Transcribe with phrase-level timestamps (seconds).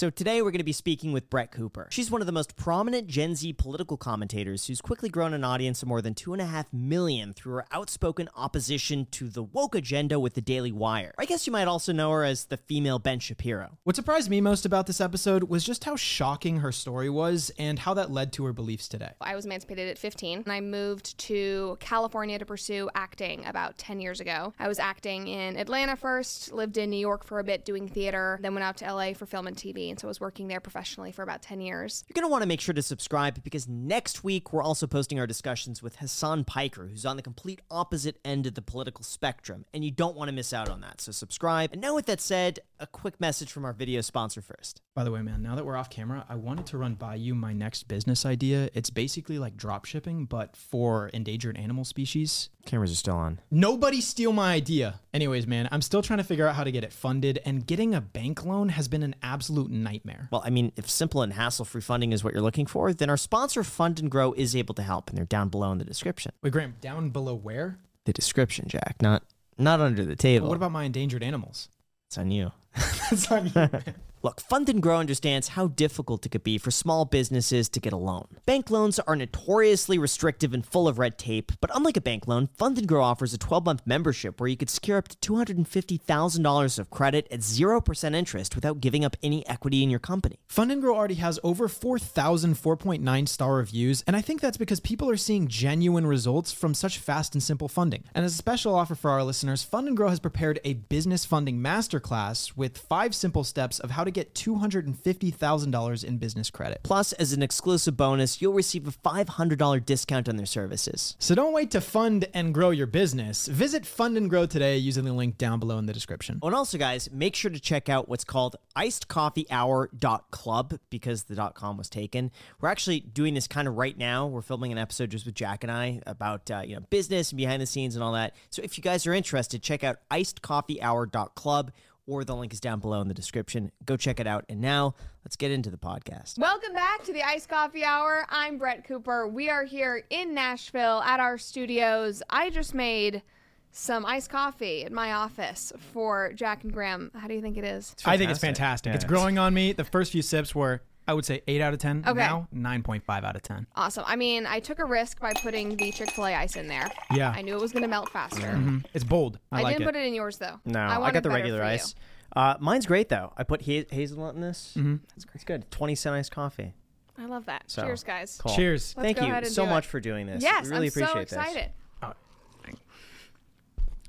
[0.00, 1.86] So today we're going to be speaking with Brett Cooper.
[1.90, 5.82] She's one of the most prominent Gen Z political commentators who's quickly grown an audience
[5.82, 9.74] of more than two and a half million through her outspoken opposition to the woke
[9.74, 11.12] agenda with the Daily Wire.
[11.18, 13.76] I guess you might also know her as the female Ben Shapiro.
[13.84, 17.78] What surprised me most about this episode was just how shocking her story was and
[17.78, 19.10] how that led to her beliefs today.
[19.20, 24.00] I was emancipated at 15 and I moved to California to pursue acting about 10
[24.00, 24.54] years ago.
[24.58, 28.38] I was acting in Atlanta first, lived in New York for a bit doing theater,
[28.40, 29.89] then went out to LA for film and TV.
[29.90, 32.04] And so I was working there professionally for about 10 years.
[32.08, 35.18] You're going to want to make sure to subscribe because next week we're also posting
[35.18, 39.64] our discussions with Hassan Piker, who's on the complete opposite end of the political spectrum,
[39.74, 41.00] and you don't want to miss out on that.
[41.00, 41.70] So subscribe.
[41.72, 44.80] And now, with that said, a quick message from our video sponsor first.
[44.94, 47.34] By the way, man, now that we're off camera, I wanted to run by you
[47.34, 48.70] my next business idea.
[48.74, 52.48] It's basically like drop shipping, but for endangered animal species.
[52.66, 53.40] Cameras are still on.
[53.50, 55.00] Nobody steal my idea.
[55.12, 57.94] Anyways, man, I'm still trying to figure out how to get it funded, and getting
[57.94, 60.28] a bank loan has been an absolute nightmare.
[60.30, 63.10] Well, I mean, if simple and hassle free funding is what you're looking for, then
[63.10, 65.84] our sponsor, Fund and Grow, is able to help, and they're down below in the
[65.84, 66.32] description.
[66.42, 67.78] Wait, Graham, down below where?
[68.04, 69.22] The description, Jack, not
[69.58, 70.48] not under the table.
[70.48, 71.68] What about my endangered animals?
[72.08, 72.52] It's on you.
[73.10, 73.52] That's on you.
[73.54, 73.94] man.
[74.22, 77.92] Look, Fund and Grow understands how difficult it could be for small businesses to get
[77.92, 78.28] a loan.
[78.46, 82.48] Bank loans are notoriously restrictive and full of red tape, but unlike a bank loan,
[82.58, 86.90] Fund and Grow offers a 12-month membership where you could secure up to $250,000 of
[86.90, 90.38] credit at 0% interest without giving up any equity in your company.
[90.48, 94.80] Fund and Grow already has over 4,000 4.9 star reviews, and I think that's because
[94.80, 98.04] people are seeing genuine results from such fast and simple funding.
[98.14, 101.24] And as a special offer for our listeners, Fund and Grow has prepared a business
[101.24, 106.80] funding masterclass with five simple steps of how to get $250,000 in business credit.
[106.82, 111.16] Plus, as an exclusive bonus, you'll receive a $500 discount on their services.
[111.18, 113.46] So don't wait to fund and grow your business.
[113.46, 116.38] Visit Fund and Grow today using the link down below in the description.
[116.42, 121.76] Oh, and also, guys, make sure to check out what's called icedcoffeehour.club because the .com
[121.76, 122.30] was taken.
[122.60, 124.26] We're actually doing this kind of right now.
[124.26, 127.36] We're filming an episode just with Jack and I about uh, you know business and
[127.36, 128.34] behind the scenes and all that.
[128.50, 131.72] So if you guys are interested, check out icedcoffeehour.club
[132.10, 133.70] or the link is down below in the description.
[133.86, 134.44] Go check it out.
[134.48, 136.38] And now let's get into the podcast.
[136.38, 138.26] Welcome back to the Ice Coffee Hour.
[138.28, 139.28] I'm Brett Cooper.
[139.28, 142.20] We are here in Nashville at our studios.
[142.28, 143.22] I just made
[143.70, 147.12] some iced coffee at my office for Jack and Graham.
[147.14, 147.94] How do you think it is?
[148.04, 148.90] I think it's fantastic.
[148.90, 149.72] Yeah, it's it's- growing on me.
[149.72, 152.04] The first few sips were, I would say, 8 out of 10.
[152.06, 152.18] Okay.
[152.18, 153.66] Now, 9.5 out of 10.
[153.74, 154.04] Awesome.
[154.06, 156.88] I mean, I took a risk by putting the Chick fil A ice in there.
[157.12, 157.32] Yeah.
[157.36, 158.46] I knew it was going to melt faster.
[158.46, 158.84] Mhm.
[158.94, 159.40] It's bold.
[159.50, 159.92] I, I, like didn't it.
[159.92, 160.60] put it in yours, though.
[160.64, 161.96] No, I, wanted got the regular ice.
[162.34, 163.32] Uh, mine's great though.
[163.36, 164.74] I put ha- hazelnut in this.
[164.76, 164.96] Mm-hmm.
[165.16, 165.68] It's, it's good.
[165.72, 166.74] Twenty cent iced coffee.
[167.18, 167.64] I love that.
[167.66, 168.38] So, Cheers, guys.
[168.40, 168.54] Cool.
[168.54, 168.94] Cheers.
[168.96, 169.88] Let's Thank you so much it.
[169.88, 170.42] for doing this.
[170.42, 171.68] Yes, we really I'm appreciate so this.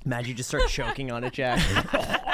[0.01, 0.07] Excited.
[0.16, 1.59] Imagine you just start choking on it, Jack.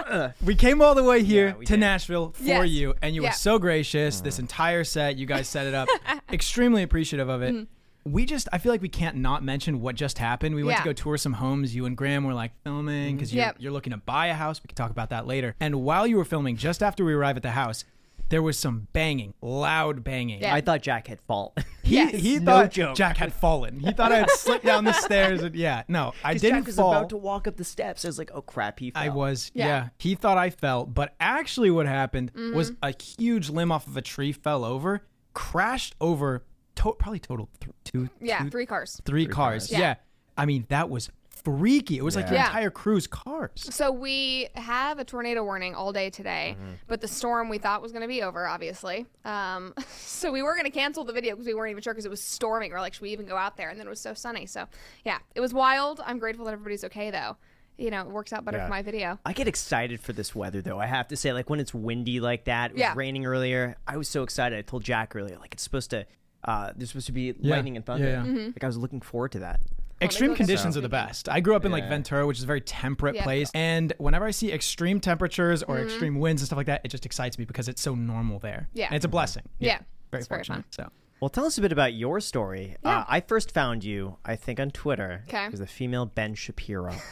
[0.41, 1.79] We came all the way here Yeah, we to did.
[1.81, 2.69] Nashville for Yes.
[2.69, 3.29] you, and you Yeah.
[3.29, 4.22] were so gracious.
[4.22, 5.89] This entire set, you guys set it up.
[6.31, 7.53] Extremely appreciative of it.
[7.53, 8.11] Mm-hmm.
[8.13, 10.55] We just, I feel like we can't not mention what just happened.
[10.55, 10.85] We went to Yeah.
[10.85, 11.75] go tour some homes.
[11.75, 13.57] You and Graham were like filming because you're, Yep.
[13.59, 14.61] you're looking to buy a house.
[14.63, 15.55] We can talk about that later.
[15.59, 17.84] And while you were filming, just after we arrive at the house,
[18.30, 20.42] there was some banging, loud banging.
[20.42, 20.54] Yeah.
[20.54, 21.58] I thought Jack had fault.
[21.88, 22.16] He, Yes.
[22.16, 22.98] he No thought joke.
[22.98, 23.80] Jack had fallen.
[23.80, 25.42] He thought I had slipped down the stairs.
[25.42, 26.92] And yeah, no, I didn't Jack was fall.
[26.92, 28.04] about to walk up the steps.
[28.04, 29.02] I was like, oh crap, he fell.
[29.02, 29.66] I was, yeah.
[29.68, 29.88] Yeah.
[29.98, 32.84] He thought I fell, but actually, what happened was Mm-hmm.
[32.90, 36.44] a huge limb off of a tree fell over, crashed over,
[36.76, 39.02] to- probably total th- two, Yeah, two- three cars.
[39.06, 39.68] three cars.
[39.68, 39.72] cars.
[39.72, 39.80] Yeah.
[39.80, 39.96] Yeah.
[40.38, 41.09] I mean that was
[41.58, 41.97] freaky.
[41.97, 42.47] It was like your Yeah.
[42.47, 43.52] entire crew's cars.
[43.74, 46.72] So we have a tornado warning all day today, Mm-hmm.
[46.88, 49.06] but the storm we thought was going to be over, obviously.
[49.24, 52.06] Um, so we were going to cancel the video because we weren't even sure because
[52.06, 52.72] it was storming.
[52.72, 53.69] We're like, should we even go out there?
[53.69, 54.46] And then it was so sunny.
[54.46, 54.66] So
[55.06, 56.02] yeah, it was wild.
[56.06, 57.38] I'm grateful that everybody's okay though.
[57.78, 58.66] You know, it works out better Yeah.
[58.66, 59.19] for my video.
[59.25, 60.79] I get excited for this weather, though.
[60.79, 62.94] I have to say, like when it's windy like that, it was Yeah.
[62.96, 63.78] raining earlier.
[63.88, 64.58] I was so excited.
[64.58, 66.06] I told Jack earlier, like it's supposed to,
[66.44, 67.56] uh, there's supposed to be Yeah.
[67.56, 68.08] lightning and thunder.
[68.08, 68.29] Yeah, yeah.
[68.31, 68.46] Mm-hmm.
[68.47, 69.59] Like I was looking forward to that.
[70.02, 70.80] Extreme conditions some.
[70.80, 71.28] are the best.
[71.30, 73.24] I grew up in like Ventura, which is a very temperate Yeah.
[73.24, 75.85] place, and whenever I see extreme temperatures or Mm-hmm.
[75.88, 78.69] extreme winds and stuff like that, it just excites me because it's so normal there.
[78.74, 78.88] Yeah.
[78.88, 79.44] and it's a blessing.
[79.59, 79.79] Yeah,
[80.11, 80.55] very it's very fortunate.
[80.55, 80.66] fun.
[80.70, 80.90] So.
[81.20, 82.76] Well, tell us a bit about your story.
[82.84, 82.99] Yeah.
[82.99, 85.23] Uh, I first found you, I think, on Twitter.
[85.28, 85.46] 'Kay.
[85.52, 86.94] As the female Ben Shapiro.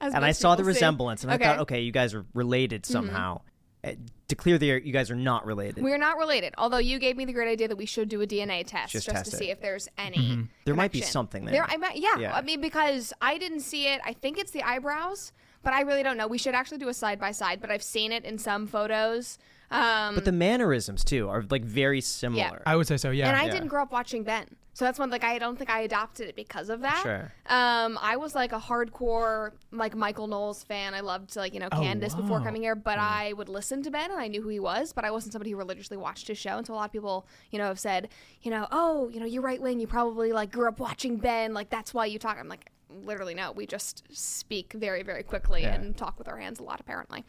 [0.00, 0.68] And I saw the see.
[0.68, 1.42] resemblance, and Okay.
[1.42, 1.50] Mm-hmm.
[1.50, 3.40] I thought, okay, you guys are related somehow.
[3.82, 3.92] Uh,
[4.28, 5.82] to clear the air, you guys are not related.
[5.82, 8.26] We're not related, although you gave me the great idea that we should do a
[8.26, 9.38] DNA test Just just, test to it.
[9.38, 10.06] see if there's mm-hmm.
[10.06, 10.48] any.
[10.64, 11.52] There might be something there.
[11.52, 12.34] There, I might, yeah, Yeah.
[12.34, 14.00] I mean, because I didn't see it.
[14.04, 15.32] I think it's the eyebrows,
[15.62, 16.26] but I really don't know.
[16.26, 17.60] We should actually do a side by side.
[17.60, 19.38] But I've seen it in some photos
[19.70, 22.38] Um, But the mannerisms too are like very similar.
[22.40, 22.58] Yeah.
[22.64, 23.10] I would say so.
[23.10, 23.28] Yeah.
[23.28, 23.52] and I Yeah.
[23.52, 24.46] didn't grow up watching Ben.
[24.72, 27.00] So that's one like I don't think I adopted it because of that.
[27.02, 27.32] Sure.
[27.46, 30.94] Um, I was like a hardcore like Michael Knowles fan.
[30.94, 33.90] I loved like you know Oh, Candace before coming here, but I would listen to
[33.90, 36.38] Ben and I knew who he was, but I wasn't somebody who religiously watched his
[36.38, 36.56] show.
[36.58, 38.08] And so a lot of people, you know, have said,
[38.42, 39.80] you know, oh, you know, you're right wing.
[39.80, 41.52] You probably like grew up watching Ben.
[41.54, 42.38] Like that's why you talk.
[42.38, 42.70] I'm like.
[42.90, 43.52] Literally no.
[43.52, 45.74] We just speak very, very quickly Yeah.
[45.74, 47.24] and talk with our hands a lot, apparently.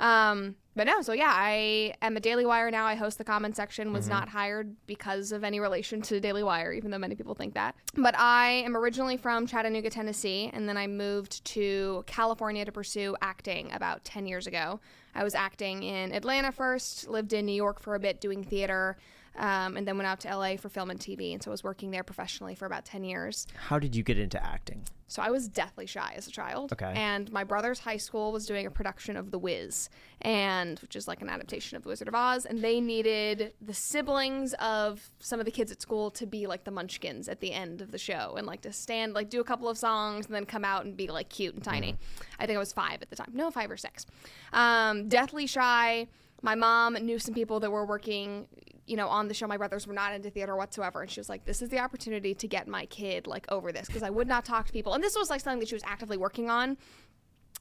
[0.00, 2.84] Um, but no, so yeah, I am a Daily Wire now.
[2.84, 3.92] I host the comment section.
[3.92, 7.54] Was not hired because of any relation to Daily Wire, even though many people think
[7.54, 7.76] that.
[7.96, 13.14] But I am originally from Chattanooga, Tennessee, and then I moved to California to pursue
[13.22, 14.80] acting about 10 years ago.
[15.14, 18.96] I was acting in Atlanta first, lived in New York for a bit doing theater,
[19.36, 21.32] um, and then went out to LA for film and TV.
[21.32, 23.46] And so I was working there professionally for about 10 years.
[23.68, 24.84] How did you get into acting?
[25.06, 26.72] So I was deathly shy as a child.
[26.72, 26.92] Okay.
[26.96, 29.88] And my brother's high school was doing a production of The Wiz,
[30.22, 33.74] and which is like an adaptation of The Wizard of Oz, and they needed the
[33.74, 37.52] siblings of some of the kids at school to be like the munchkins at the
[37.52, 40.34] end of the show and like to stand like do a couple of songs and
[40.34, 41.96] then come out and be like cute and tiny.
[42.38, 43.30] I think I was 5 at the time.
[43.34, 44.06] No, 5 or 6.
[44.52, 46.08] Um deathly shy.
[46.42, 48.46] My mom knew some people that were working,
[48.86, 49.46] you know, on the show.
[49.46, 52.34] My brothers were not into theater whatsoever, and she was like, "This is the opportunity
[52.34, 55.02] to get my kid like over this," because I would not talk to people, and
[55.02, 56.76] this was like something that she was actively working on.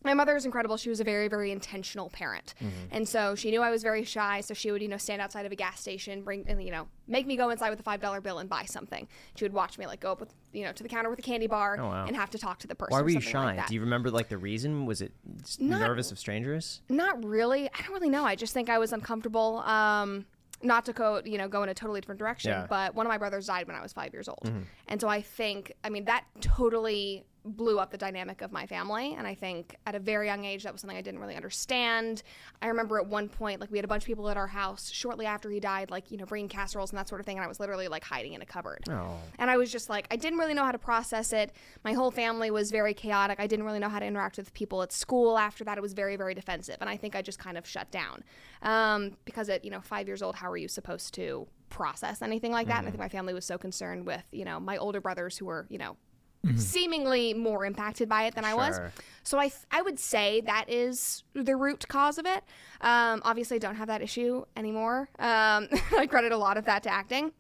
[0.06, 0.76] My mother was incredible.
[0.76, 2.56] She was a very, very intentional parent,
[2.92, 4.42] and so she knew I was very shy.
[4.42, 6.90] So she would, you know, stand outside of a gas station, bring, and you know,
[7.08, 9.08] make me go inside with a five dollar bill and buy something.
[9.36, 11.22] She would watch me like go up with, you know, to the counter with a
[11.22, 12.06] candy bar Oh, wow.
[12.06, 12.92] and have to talk to the person.
[12.92, 13.56] Why were you shy?
[13.56, 13.68] Like.
[13.68, 14.86] Do you remember like the reason?
[14.86, 15.14] Was it
[15.58, 16.82] Not- nervous of strangers?
[16.90, 17.70] Not really.
[17.70, 18.26] I don't really know.
[18.26, 19.60] I just think I was uncomfortable.
[19.60, 20.26] Um,
[20.64, 22.68] not to go, you know, go in a totally different direction, Yeah.
[22.70, 24.62] but one of my brothers died when I was five years old, Mm-hmm.
[24.88, 29.16] and so I think, I mean, that totally blew up the dynamic of my family,
[29.18, 32.24] and I think at a very young age that was something I didn't really understand.
[32.62, 34.90] I remember at one point, like we had a bunch of people at our house
[34.90, 37.44] shortly after he died, like you know, bringing casseroles and that sort of thing, and
[37.44, 38.84] I was literally like hiding in a cupboard.
[38.90, 39.18] Oh.
[39.40, 41.52] And I was just like, I didn't really know how to process it.
[41.84, 43.40] My whole family was very chaotic.
[43.40, 45.38] I didn't really know how to interact with people at school.
[45.38, 46.78] After that, it was very, very defensive.
[46.82, 48.24] And I think I just kind of shut down.
[48.62, 52.52] Um, because at, you know, five years old, how are you supposed to process anything
[52.52, 52.80] like that?
[52.80, 55.46] And I think my family was so concerned with, you know, my older brothers who
[55.46, 55.98] were, you know,
[56.58, 58.78] seemingly more impacted by it than I was.
[59.24, 62.44] So I, th- I would say that is the root cause of it.
[62.82, 65.10] Um, obviously, I don't have that issue anymore.
[65.20, 67.32] Um, I credit a lot of that to acting.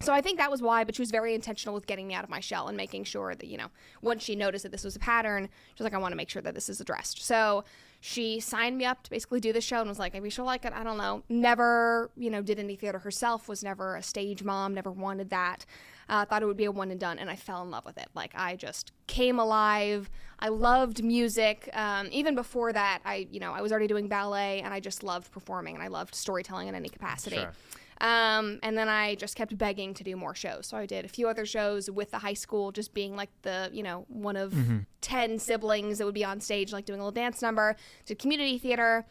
[0.00, 2.24] So I think that was why, but she was very intentional with getting me out
[2.24, 3.68] of my shell and making sure that, you know,
[4.02, 6.28] once she noticed that this was a pattern, she was like, I want to make
[6.28, 7.24] sure that this is addressed.
[7.24, 7.64] So
[8.00, 10.66] she signed me up to basically do the show and was like, maybe she'll like
[10.66, 10.74] it.
[10.74, 11.22] I don't know.
[11.30, 15.64] Never, you know, did any theater herself, was never a stage mom, never wanted that.
[16.08, 17.98] Uh, thought it would be a one and done, and I fell in love with
[17.98, 18.08] it.
[18.14, 20.10] Like, I just came alive.
[20.38, 21.70] I loved music.
[21.72, 25.02] Um, even before that, I, you know, I was already doing ballet and I just
[25.02, 27.36] loved performing and I loved storytelling in any capacity.
[27.36, 27.52] Sure.
[28.00, 30.66] Um, and then I just kept begging to do more shows.
[30.66, 33.70] So I did a few other shows with the high school, just being like the,
[33.72, 34.54] you know, one of
[35.00, 37.76] 10 siblings that would be on stage, like doing a little dance number.
[38.04, 39.06] Did community theater.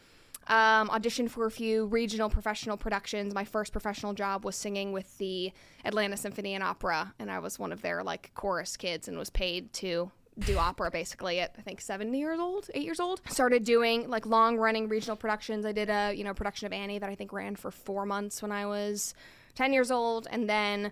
[0.48, 3.34] Um, auditioned for a few regional professional productions.
[3.34, 5.54] My first professional job was singing with the
[5.86, 9.30] Atlanta Symphony and Opera, and I was one of their like chorus kids and was
[9.30, 13.22] paid to do opera basically at I think seven years old, eight years old.
[13.30, 15.66] Started doing like long running regional productions.
[15.66, 18.42] I did a you know production of Annie that I think ran for four months
[18.42, 19.14] when I was
[19.56, 20.92] ten years old, and then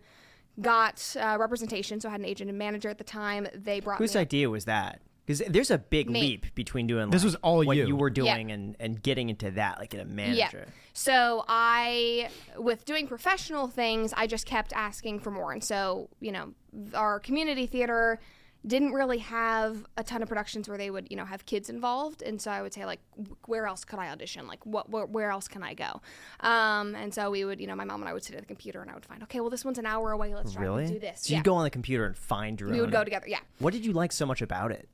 [0.60, 2.00] got uh, representation.
[2.00, 3.48] So I had an agent and manager at the time.
[3.54, 5.02] They brought Whose idea was that?
[5.40, 6.22] Because there's a big Me.
[6.22, 7.88] leap between doing This like, was all what you.
[7.88, 10.68] you were doing and, and getting into that, like in a manager.
[10.94, 15.52] So I, with doing professional things, I just kept asking for more.
[15.54, 16.54] And so, you know,
[16.94, 18.20] our community theater
[18.68, 22.22] didn't really have a ton of productions where they would, you know, have kids involved.
[22.22, 23.00] And so I would say, like,
[23.48, 24.46] where else could I audition?
[24.46, 26.00] Like, what, where, where else can I go?
[26.42, 28.46] Um, and so we would, you know, my mom and I would sit at the
[28.46, 30.36] computer and I would find, okay, well, this one's an hour away.
[30.36, 30.86] Let's try Really?
[30.86, 31.22] to do this.
[31.22, 31.38] So yeah.
[31.38, 32.82] you'd go on the computer and find your we own.
[32.82, 33.28] would go together.
[33.28, 33.40] Yeah.
[33.58, 34.88] What did you like so much about it?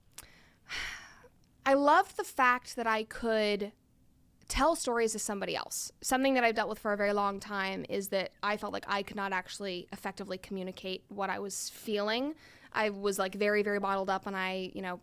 [1.65, 3.73] I love the fact that I could
[4.47, 5.91] tell stories to somebody else.
[6.01, 8.85] Something that I've dealt with for a very long time is that I felt like
[8.87, 12.35] I could not actually effectively communicate what I was feeling.
[12.73, 14.99] I was like very, very bottled up, and I, you know,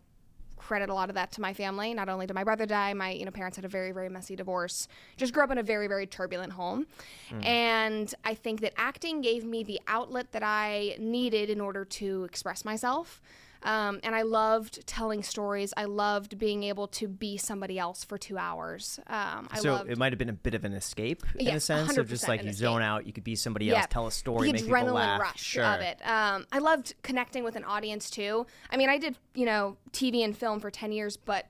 [0.57, 1.93] credit a lot of that to my family.
[1.93, 4.35] Not only did my brother die, my you know parents had a very, very messy
[4.35, 4.87] divorce.
[5.17, 6.87] Just grew up in a very, very turbulent home,
[7.29, 7.43] hmm.
[7.43, 12.23] and I think that acting gave me the outlet that I needed in order to
[12.23, 13.21] express myself.
[13.65, 15.73] Um, and I loved telling stories.
[15.75, 18.99] I loved being able to be somebody else for two hours.
[19.07, 21.55] Um, I so loved it might have been a bit of an escape in Yeah,
[21.55, 22.59] a sense of just like you escape.
[22.61, 25.19] zone out, you could be somebody else, tell a story, the make people adrenaline laugh.
[25.19, 25.63] rush sure.
[25.65, 25.97] of it.
[26.07, 28.45] Um, I loved connecting with an audience too.
[28.69, 31.47] I mean, I did you know TV and film for ten years, but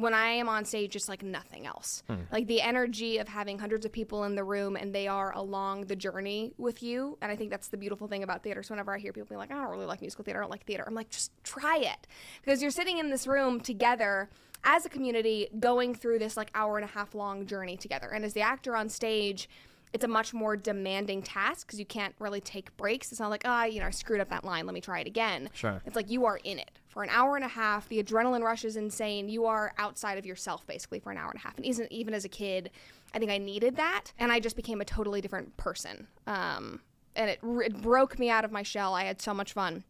[0.00, 2.02] when I am on stage, it's like nothing else.
[2.06, 2.22] Hmm.
[2.32, 5.86] Like the energy of having hundreds of people in the room and they are along
[5.86, 7.18] the journey with you.
[7.20, 8.62] And I think that's the beautiful thing about theater.
[8.62, 10.50] So whenever I hear people be like, I don't really like musical theater, I don't
[10.50, 12.06] like theater, I'm like, just try it.
[12.42, 14.28] Because you're sitting in this room together
[14.64, 18.08] as a community going through this like hour and a half long journey together.
[18.08, 19.48] And as the actor on stage,
[19.92, 23.10] it's a much more demanding task because you can't really take breaks.
[23.10, 24.66] It's not like, ah, you know, I screwed up that line.
[24.66, 25.50] Let me try it again.
[25.52, 25.82] Sure.
[25.84, 27.88] It's like you are in it for an hour and a half.
[27.88, 29.28] The adrenaline rush is insane.
[29.28, 31.56] You are outside of yourself basically for an hour and a half.
[31.56, 32.70] And isn't even as a kid,
[33.14, 36.06] I think I needed that, and I just became a totally different person.
[36.26, 36.80] Um,
[37.16, 38.94] and it, it broke me out of my shell.
[38.94, 39.84] I had so much fun.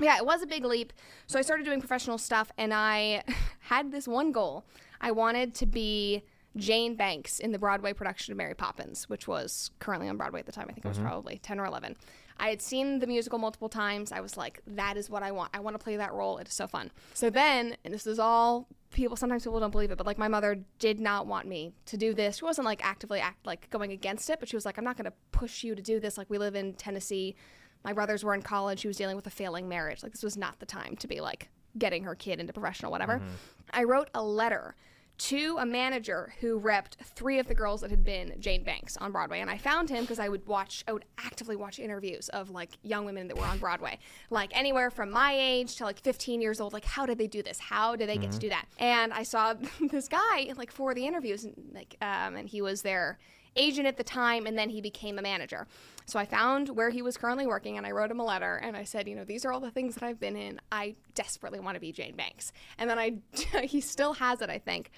[0.00, 0.92] Yeah, it was a big leap.
[1.26, 3.22] So I started doing professional stuff, and I
[3.60, 4.64] had this one goal.
[5.00, 6.22] I wanted to be
[6.56, 10.46] Jane Banks in the Broadway production of Mary Poppins, which was currently on Broadway at
[10.46, 10.66] the time.
[10.68, 11.96] I think it was probably 10 or 11.
[12.38, 14.12] I had seen the musical multiple times.
[14.12, 15.50] I was like, that is what I want.
[15.54, 16.38] I want to play that role.
[16.38, 16.90] It is so fun.
[17.14, 20.28] So then, and this is all people, sometimes people don't believe it, but like my
[20.28, 22.38] mother did not want me to do this.
[22.38, 24.96] She wasn't like actively act like going against it, but she was like, I'm not
[24.96, 26.18] going to push you to do this.
[26.18, 27.36] Like we live in Tennessee.
[27.84, 28.80] My brothers were in college.
[28.80, 30.02] She was dealing with a failing marriage.
[30.02, 33.14] Like this was not the time to be like getting her kid into professional whatever.
[33.14, 33.28] Mm-hmm.
[33.72, 34.74] I wrote a letter
[35.18, 39.12] to a manager who repped three of the girls that had been Jane Banks on
[39.12, 39.40] Broadway.
[39.40, 42.70] And I found him because I would watch, I would actively watch interviews of like
[42.82, 43.98] young women that were on Broadway,
[44.30, 46.72] like anywhere from my age to like 15 years old.
[46.72, 47.58] Like, how did they do this?
[47.58, 48.66] How did they get to do that?
[48.78, 49.54] And I saw
[49.90, 53.18] this guy like for the interviews, and like, um, and he was their
[53.56, 55.66] agent at the time, and then he became a manager.
[56.06, 58.76] So I found where he was currently working and I wrote him a letter and
[58.76, 60.60] I said, you know, these are all the things that I've been in.
[60.70, 62.52] I desperately want to be Jane Banks.
[62.78, 63.18] And then I,
[63.64, 64.90] he still has it, I think.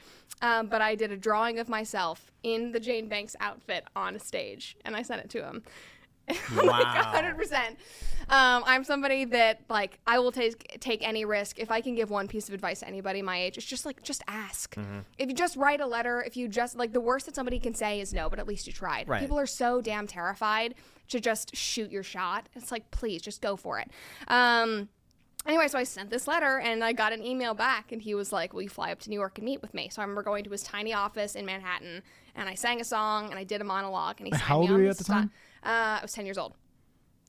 [0.43, 4.19] Um, but I did a drawing of myself in the Jane Banks outfit on a
[4.19, 5.63] stage and I sent it to him.
[6.55, 7.13] like Wow.
[7.15, 7.77] 100%.
[8.31, 11.59] Um, I'm somebody that like I will take take any risk.
[11.59, 14.03] If I can give one piece of advice to anybody my age, it's just like
[14.03, 14.75] just ask.
[14.75, 14.99] Mm-hmm.
[15.17, 17.73] If you just write a letter, if you just like the worst that somebody can
[17.73, 19.09] say is no, but at least you tried.
[19.09, 19.21] Right.
[19.21, 20.75] People are so damn terrified
[21.09, 22.51] to just shoot your shot.
[22.55, 23.91] It's like please just go for it.
[24.29, 24.89] Um,
[25.47, 28.33] Anyway, so I sent this letter and I got an email back, and he was
[28.33, 29.89] like, Will you fly up to New York and meet with me?
[29.89, 32.03] So I remember going to his tiny office in Manhattan
[32.39, 34.21] and I sang a song and I did a monologue.
[34.21, 35.31] And he How old were you at the time?
[35.65, 36.55] Uh, I was 10 years old.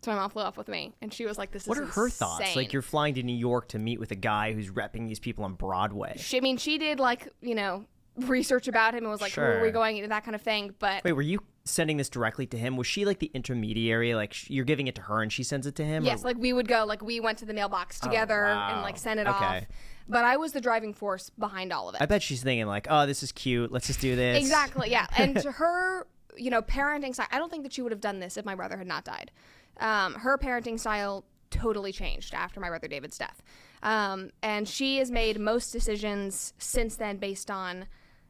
[0.02, 1.86] So my mom flew off with me, and she was like, "This is what are
[1.86, 2.56] her thoughts?
[2.56, 5.44] Like you're flying to New York to meet with a guy who's repping these people
[5.44, 6.16] on Broadway.
[6.18, 7.84] She, I mean, she did like you know
[8.16, 10.74] research about him and was like, "Where are we going?" into that kind of thing.
[10.80, 12.78] But Wait, were you sending this directly to him?
[12.78, 14.16] Was she like the intermediary?
[14.16, 16.04] Like sh- you're giving it to her and she sends it to him?
[16.04, 18.82] or- yes, like we would go, like we went to the mailbox together and wow.
[18.82, 19.46] like sent it Okay.
[19.46, 19.64] off.
[20.08, 22.02] But I was the driving force behind all of it.
[22.02, 23.72] I bet she's thinking like, oh, this is cute.
[23.72, 24.40] Let's just do this.
[24.40, 25.06] Exactly, yeah.
[25.18, 26.08] And to her,
[26.38, 28.56] you know, parenting style, I don't think that she would have done this if my
[28.56, 29.32] brother had not died.
[29.80, 33.42] Um, her parenting style totally changed after my brother David's death.
[33.82, 37.86] Um, and she has made most decisions since then based on,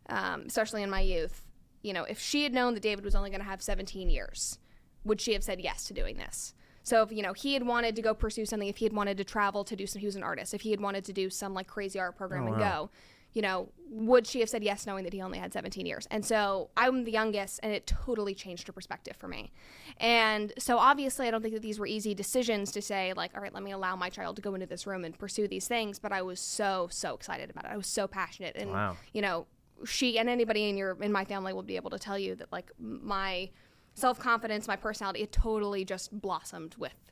[0.07, 1.45] um, especially in my youth,
[1.81, 4.59] you know, if she had known that David was only going to have 17 years,
[5.03, 6.53] would she have said yes to doing this?
[6.83, 9.17] So if you know he had wanted to go pursue something, if he had wanted
[9.17, 10.53] to travel to do some, he was an artist.
[10.53, 12.89] If he had wanted to do some like crazy art program and go,
[13.33, 16.07] you know, would she have said yes knowing that he only had 17 years?
[16.11, 19.51] And so I'm the youngest, and it totally changed her perspective for me.
[19.97, 23.41] And so obviously, I don't think that these were easy decisions to say, like, all
[23.41, 25.99] right, let me allow my child to go into this room and pursue these things.
[25.99, 27.71] But I was so, so excited about it.
[27.71, 28.55] I was so passionate.
[28.55, 28.97] And, Wow.
[29.13, 29.47] you know,
[29.85, 32.51] she and anybody in your in my family will be able to tell you that
[32.51, 33.49] like my
[33.93, 37.11] self confidence, my personality, it totally just blossomed with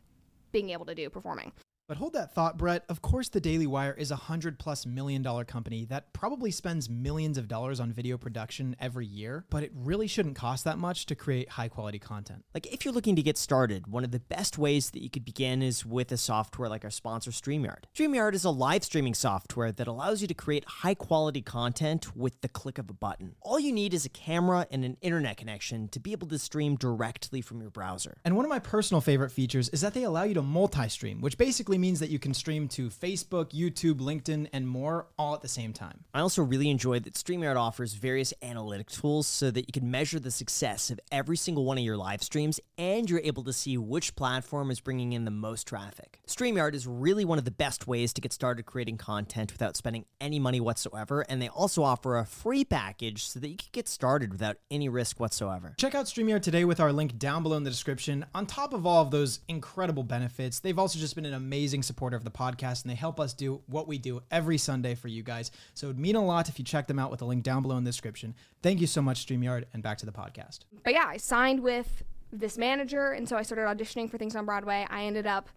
[0.52, 1.52] being able to do performing.
[1.88, 2.84] But hold that thought, Brett.
[2.90, 6.90] Of course, the Daily Wire is a hundred plus million dollar company that probably spends
[6.90, 11.06] millions of dollars on video production every year, but it really shouldn't cost that much
[11.06, 12.44] to create high quality content.
[12.54, 15.24] Like, if you're looking to get started, one of the best ways that you could
[15.24, 17.86] begin is with a software like our sponsor, StreamYard.
[17.96, 22.42] StreamYard is a live streaming software that allows you to create high quality content with
[22.42, 23.36] the click of a button.
[23.42, 26.76] All you need is a camera and an internet connection to be able to stream
[26.76, 28.18] directly from your browser.
[28.26, 31.22] And one of my personal favorite features is that they allow you to multi stream,
[31.22, 35.42] which basically means that you can stream to Facebook, YouTube, LinkedIn, and more all at
[35.42, 36.04] the same time.
[36.14, 40.20] I also really enjoy that StreamYard offers various analytic tools so that you can measure
[40.20, 43.78] the success of every single one of your live streams and you're able to see
[43.78, 46.20] which platform is bringing in the most traffic.
[46.28, 50.06] StreamYard is really one of the best ways to get started creating content without spending
[50.20, 53.88] any money whatsoever, and they also offer a free package so that you can get
[53.88, 55.74] started without any risk whatsoever.
[55.78, 58.26] Check out StreamYard today with our link down below in the description.
[58.34, 62.16] On top of all of those incredible benefits, they've also just been an amazing supporter
[62.16, 65.24] of the podcast and they help us do what we do every Sunday for you
[65.24, 65.52] guys.
[65.74, 67.62] So it would mean a lot if you check them out with the link down
[67.62, 68.36] below in the description.
[68.62, 70.60] Thank you so much, StreamYard, and back to the podcast.
[70.84, 74.46] but yeah, I signed with this manager, and so I started auditioning for things on
[74.46, 74.86] Broadway.
[74.90, 75.50] I ended up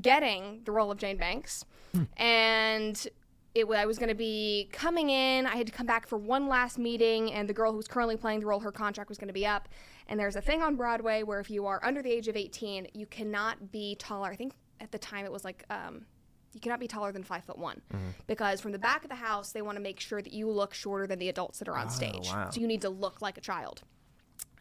[0.00, 2.04] getting the role of Jane Banks, hmm.
[2.16, 3.06] and
[3.54, 5.46] it I was going to be coming in.
[5.46, 8.16] I had to come back for one last meeting, and the girl who was currently
[8.16, 9.68] playing the role, her contract was going to be up.
[10.08, 12.88] And there's a thing on Broadway where if you are under the age of 18,
[12.94, 14.30] you cannot be taller.
[14.30, 16.04] I think at the time it was like um,
[16.52, 17.80] you cannot be taller than five foot one
[18.26, 20.74] because from the back of the house they want to make sure that you look
[20.74, 22.28] shorter than the adults that are on stage.
[22.28, 22.50] wow.
[22.50, 23.82] So you need to look like a child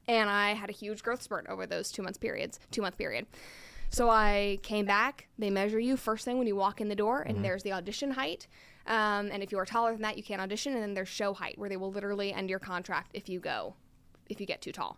[0.08, 3.28] and I had a huge growth spurt over those two months periods, two month period.
[3.90, 5.28] So I came back.
[5.38, 8.12] They measure you first thing when you walk in the door, and there's the audition
[8.12, 8.48] height.
[8.86, 10.74] Um, and if you are taller than that, you can't audition.
[10.74, 13.76] And then there's show height, where they will literally end your contract if you go,
[14.30, 14.98] if you get too tall.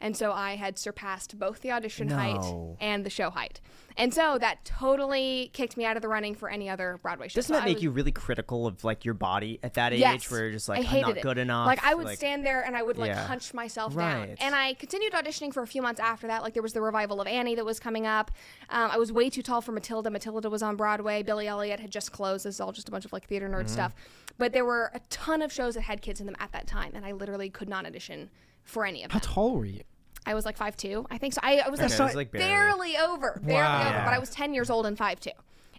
[0.00, 2.42] And so I had surpassed both the audition height
[2.80, 3.60] and the show height.
[3.98, 7.34] And so that totally kicked me out of the running for any other Broadway show.
[7.36, 10.00] Doesn't So that make was- you really critical of like your body at that age,
[10.00, 10.30] Yes.
[10.30, 11.22] where you're just like I'm not it.
[11.22, 11.66] good enough?
[11.66, 13.26] Like I would stand there and I would like Yeah.
[13.26, 14.36] punch myself down.
[14.40, 16.42] And I continued auditioning for a few months after that.
[16.42, 18.30] Like there was the revival of Annie that was coming up.
[18.70, 20.08] Um, I was way too tall for Matilda.
[20.08, 21.22] Matilda was on Broadway.
[21.22, 22.46] Billy Elliot had just closed.
[22.46, 23.68] This is all just a bunch of like theater nerd Mm-hmm.
[23.68, 23.94] stuff.
[24.38, 26.92] But there were a ton of shows that had kids in them at that time,
[26.94, 28.30] and I literally could not audition
[28.64, 29.28] for any of How them.
[29.28, 29.82] How tall were you?
[30.26, 31.06] I was like five two.
[31.10, 31.40] I think so.
[31.42, 32.48] I, I was like, Okay, it was, like, barely.
[32.48, 33.80] barely over, barely Wow.
[33.88, 34.02] over.
[34.04, 35.30] But I was ten years old and five two,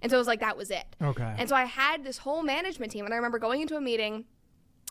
[0.02, 0.86] and so it was like that was it.
[1.02, 1.36] Okay.
[1.38, 4.26] And so I had this whole management team, and I remember going into a meeting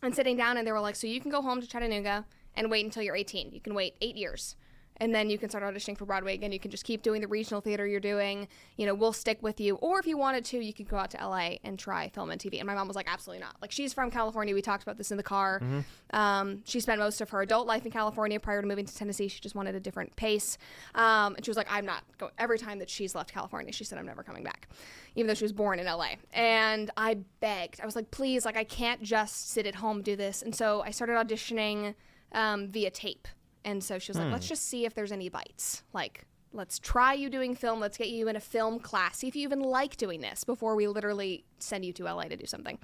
[0.03, 2.71] and sitting down, and they were like, "So you can go home to Chattanooga and
[2.71, 3.51] wait until you're 18.
[3.53, 4.57] You can wait eight years."
[5.01, 6.53] And then you can start auditioning for Broadway again.
[6.53, 8.47] You can just keep doing the regional theater you're doing.
[8.77, 9.77] You know, we'll stick with you.
[9.77, 12.41] Or if you wanted to, you could go out to LA and try film and
[12.41, 12.59] TV.
[12.59, 13.57] And my mom was like, absolutely not.
[13.63, 14.55] Like, she's from California.
[14.55, 15.61] We talked about this in the car.
[16.13, 19.29] Um, she spent most of her adult life in California prior to moving to Tennessee.
[19.29, 20.59] She just wanted a different pace.
[20.95, 22.33] Um, and she was like, I'm not going.
[22.39, 24.69] Every time that she's left California, she said, I'm never coming back,
[25.17, 26.17] even though she was born in LA.
[26.33, 27.81] And I begged.
[27.81, 30.43] I was like, please, like, I can't just sit at home and do this.
[30.43, 31.95] And so I started auditioning
[32.33, 33.27] um, via tape.
[33.65, 35.83] And so she was like, let's just see if there's any bites.
[35.93, 37.81] Like, let's try you doing film.
[37.81, 39.19] Let's get you in a film class.
[39.19, 42.37] See if you even like doing this before we literally send you to LA to
[42.37, 42.79] do something.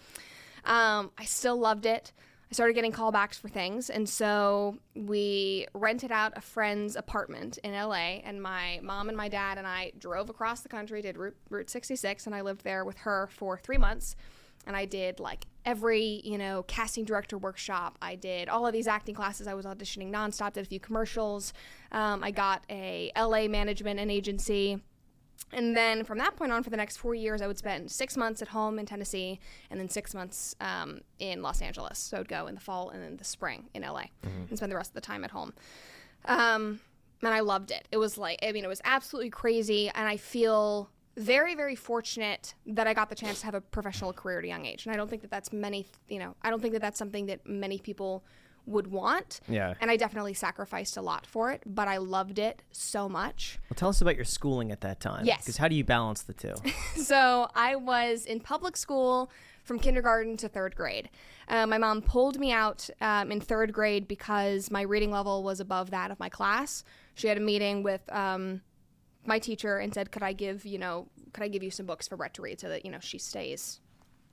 [0.64, 2.12] Um, I still loved it.
[2.50, 3.90] I started getting callbacks for things.
[3.90, 8.20] And so we rented out a friend's apartment in LA.
[8.22, 11.70] And my mom and my dad and I drove across the country, did Route, Route
[11.70, 14.14] 66, and I lived there with her for three months.
[14.66, 17.98] And I did like every, you know, casting director workshop.
[18.02, 19.46] I did all of these acting classes.
[19.46, 21.52] I was auditioning nonstop, did a few commercials.
[21.92, 24.82] Um, I got a LA management and agency.
[25.52, 28.16] And then from that point on, for the next four years, I would spend six
[28.16, 29.38] months at home in Tennessee
[29.70, 31.98] and then six months um, in Los Angeles.
[31.98, 34.06] So I would go in the fall and then the spring in LA
[34.48, 35.52] and spend the rest of the time at home.
[36.24, 36.80] Um,
[37.22, 37.86] and I loved it.
[37.92, 39.88] It was like, I mean, it was absolutely crazy.
[39.94, 44.12] And I feel very, very fortunate that I got the chance to have a professional
[44.12, 44.86] career at a young age.
[44.86, 47.26] And I don't think that that's many, you know, I don't think that that's something
[47.26, 48.24] that many people
[48.66, 49.40] would want.
[49.48, 49.74] Yeah.
[49.80, 53.58] And I definitely sacrificed a lot for it, but I loved it so much.
[53.70, 55.24] Well, tell us about your schooling at that time.
[55.24, 55.42] Yes.
[55.42, 56.54] Because how do you balance the two?
[56.96, 59.30] So I was in public school
[59.62, 61.08] from kindergarten to third grade.
[61.46, 65.60] Uh, my mom pulled me out um, in third grade because my reading level was
[65.60, 66.82] above that of my class.
[67.14, 68.62] She had a meeting with um,
[69.26, 72.06] my teacher and said, "Could I give you know, could I give you some books
[72.08, 73.80] for Brett to read so that you know she stays."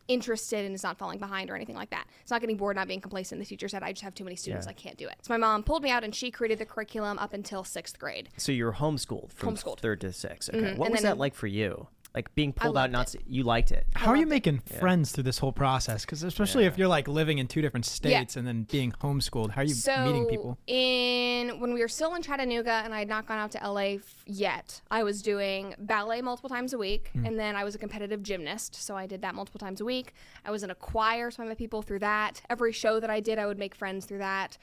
[0.10, 2.06] interested and is not falling behind or anything like that.
[2.22, 3.40] It's not getting bored, not being complacent.
[3.40, 4.66] The teacher said, I just have too many students.
[4.66, 4.72] Yeah.
[4.72, 5.16] I can't do it.
[5.22, 8.28] So my mom pulled me out and she created the curriculum up until sixth grade.
[8.36, 9.80] so you were homeschooled from Homeschooled.
[9.80, 10.50] third to sixth.
[10.54, 10.74] Okay.
[10.74, 10.78] Mhm.
[10.78, 11.88] What And was that like for you?
[12.16, 13.24] Like being pulled out, not it.
[13.26, 13.88] you liked it.
[13.96, 14.36] How are you loved it.
[14.36, 16.06] making friends through this whole process?
[16.06, 19.62] Because especially if you're like living in two different states and then being homeschooled, how
[19.62, 20.58] are you so meeting people?
[20.68, 23.96] in when we were still in Chattanooga and I had not gone out to LA
[23.96, 27.78] f- yet, I was doing ballet multiple times a week, and then I was a
[27.80, 30.14] competitive gymnast, so I did that multiple times a week.
[30.46, 32.42] I was in a choir, so I met people through that.
[32.50, 34.58] Every show that I did, I would make friends through that.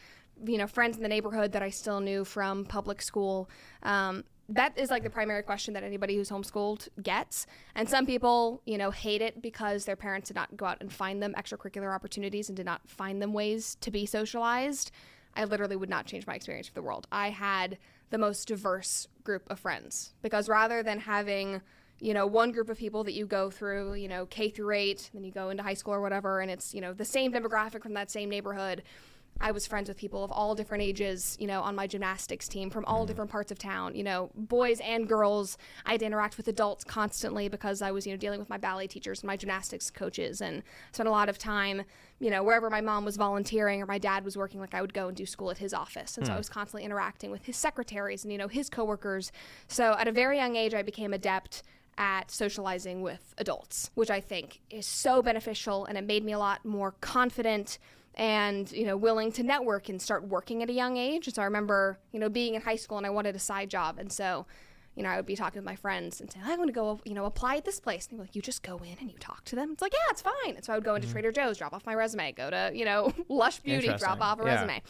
[0.45, 3.51] You know, friends in the neighborhood that I still knew from public school.
[3.83, 7.47] Um, that is like the primary question that anybody who's homeschooled gets.
[7.75, 10.93] And some people, you know, hate it because their parents did not go out and
[10.93, 14.91] find them extracurricular opportunities and did not find them ways to be socialized.
[15.37, 17.07] I literally would not change my experience for the world.
[17.13, 17.79] I had
[18.11, 21.61] the most diverse group of friends because rather than having,
[22.01, 25.11] you know, one group of people that you go through, you know, K through 8,
[25.15, 27.85] then you go into high school or whatever and it's, you know, the same demographic
[27.85, 28.83] from that same neighborhood.
[29.41, 32.69] I was friends with people of all different ages, you know, on my gymnastics team
[32.69, 33.07] from all mm-hmm.
[33.07, 35.57] different parts of town, you know, boys and girls.
[35.87, 38.59] I had to interact with adults constantly because I was, you know, dealing with my
[38.59, 41.83] ballet teachers and my gymnastics coaches and spent a lot of time,
[42.19, 44.93] you know, wherever my mom was volunteering or my dad was working, like I would
[44.93, 46.17] go and do school at his office.
[46.19, 46.37] And so hmm.
[46.37, 49.33] I was constantly interacting with his secretaries and, you know, his coworkers.
[49.69, 51.63] So at a very young age, I became adept
[51.97, 56.39] at socializing with adults, which I think is so beneficial and it made me a
[56.39, 57.79] lot more confident
[58.21, 61.33] and you know willing to network and start working at a young age.
[61.33, 63.99] So I remember you know being in high school and I wanted a side job,
[63.99, 64.47] and so
[65.01, 67.01] you know, I would be talking with my friends and say, I'm going to go,
[67.07, 68.07] you know, apply at this place.
[68.11, 69.71] And they're like, you just go in and you talk to them.
[69.73, 70.57] It's like, yeah, it's fine.
[70.57, 72.85] And so I would go into Trader Joe's, drop off my resume, go to, you
[72.85, 74.53] know, Lush Beauty, drop off a Yeah.
[74.57, 74.83] resume.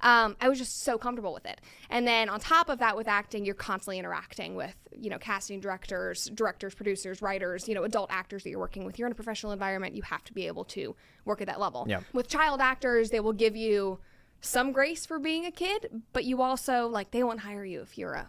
[0.00, 1.60] Um, I was just so comfortable with it.
[1.90, 5.60] And then on top of that, with acting, you're constantly interacting with, you know, casting
[5.60, 8.98] directors, directors, producers, writers, you know, adult actors that you're working with.
[8.98, 9.94] You're in a professional environment.
[9.94, 11.84] You have to be able to work at that level.
[11.86, 12.00] Yeah.
[12.14, 13.98] With child actors, they will give you
[14.40, 17.98] some grace for being a kid, but you also like they won't hire you if
[17.98, 18.28] you're a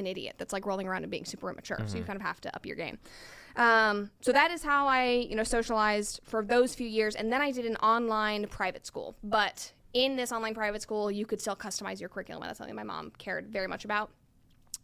[0.00, 1.78] an idiot that's like rolling around and being super immature.
[1.86, 2.98] So you kind of have to up your game.
[3.56, 7.40] Um, so that is how I, you know, socialized for those few years, and then
[7.40, 9.14] I did an online private school.
[9.22, 12.42] But in this online private school, you could still customize your curriculum.
[12.44, 14.10] That's something my mom cared very much about.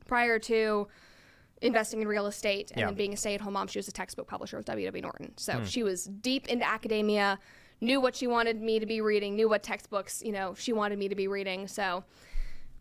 [0.07, 0.89] Prior to
[1.63, 2.87] investing in real estate and Yeah.
[2.87, 5.03] then being a stay-at-home mom, she was a textbook publisher with W.W.
[5.03, 5.33] Norton.
[5.39, 7.39] So she was deep into academia,
[7.81, 10.99] knew what she wanted me to be reading, knew what textbooks, you know, she wanted
[10.99, 11.67] me to be reading.
[11.67, 12.05] So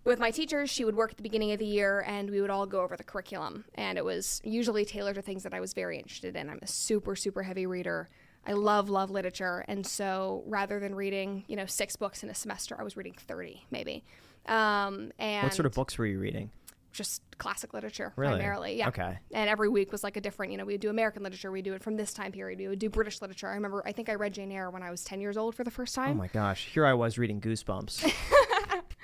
[0.05, 2.49] with my teachers, she would work at the beginning of the year and we would
[2.49, 3.65] all go over the curriculum.
[3.75, 6.49] And it was usually tailored to things that I was very interested in.
[6.49, 8.07] I'm a super, super heavy reader.
[8.47, 9.65] I love, love literature.
[9.67, 13.15] And so rather than reading, you know, six books in a semester, I was reading
[13.17, 14.03] 30 maybe.
[14.45, 16.51] Um, and What sort of books were you reading?
[16.93, 18.35] just classic literature Really?
[18.35, 18.77] primarily.
[18.77, 18.87] Yeah.
[18.87, 19.17] Okay.
[19.33, 21.61] And every week was like a different, you know, we would do American literature, we
[21.61, 23.49] do it from this time period, we would do British literature.
[23.49, 25.65] I remember, I think I read Jane Eyre when I was 10 years old for
[25.65, 26.11] the first time.
[26.11, 28.09] Oh my gosh, here I was reading Goosebumps.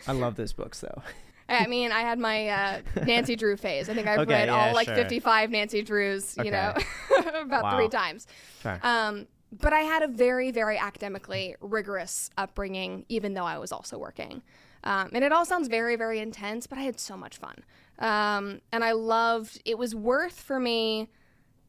[0.08, 1.02] I love those books though.
[1.50, 3.90] I mean, I had my uh, Nancy Drew phase.
[3.90, 4.96] I think I've Okay, read yeah, all like sure.
[4.96, 6.74] 55 Nancy Drews, you know,
[7.42, 7.76] about Wow.
[7.76, 8.26] three times.
[8.62, 8.80] Sure.
[8.84, 13.98] Um, but I had a very, very academically rigorous upbringing, even though I was also
[13.98, 14.42] working.
[14.86, 17.56] Um, and it all sounds very, very intense, but I had so much fun.
[18.00, 21.10] Um, and I loved it was worth for me,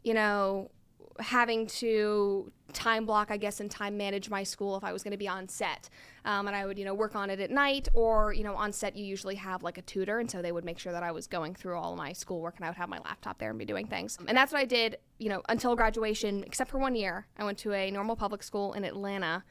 [0.05, 0.71] you know,
[1.18, 5.11] having to time block, I guess, and time manage my school if I was going
[5.11, 5.90] to be on set.
[6.24, 8.72] Um, and I would, you know, work on it at night or, you know, on
[8.72, 10.20] set you usually have like a tutor.
[10.20, 12.64] And so they would make sure that I was going through all my schoolwork and
[12.64, 14.18] I would have my laptop there and be doing things.
[14.28, 17.26] And that's what I did, you know, until graduation, except for one year.
[17.37, 19.42] I went to a normal public school in Atlanta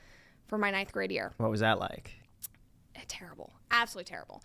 [0.47, 2.11] for my ninth grade year What was that like?
[3.07, 4.43] terrible, absolutely terrible.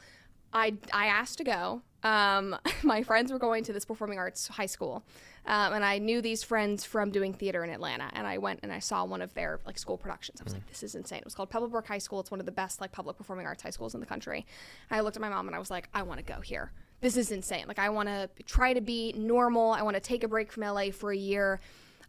[0.52, 1.82] I, I asked to go.
[2.07, 5.03] Um, my friends were going to this performing arts high school,
[5.47, 8.11] um, and I knew these friends from doing theater in Atlanta.
[8.12, 10.40] And I went and I saw one of their like school productions.
[10.40, 11.19] I was like, this is insane.
[11.19, 12.21] It was called Pebblebrook High School.
[12.21, 14.47] It's one of the best like public performing arts high schools in the country.
[14.90, 16.73] And I looked at my mom and I was like, I want to go here.
[17.01, 17.64] This is insane.
[17.69, 19.73] Like I want to try to be normal.
[19.73, 21.61] I want to take a break from LA for a year.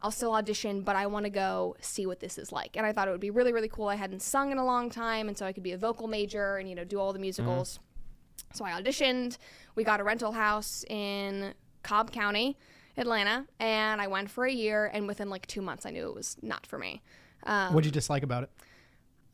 [0.01, 2.77] I'll still audition, but I want to go see what this is like.
[2.77, 3.87] And I thought it would be really, really cool.
[3.87, 6.57] I hadn't sung in a long time, and so I could be a vocal major
[6.57, 7.79] and you know do all the musicals.
[8.53, 9.37] So I auditioned.
[9.75, 12.57] We got a rental house in Cobb County,
[12.97, 14.89] Atlanta, and I went for a year.
[14.93, 17.01] And within like two months, I knew it was not for me.
[17.43, 18.49] Um, what did you dislike about it?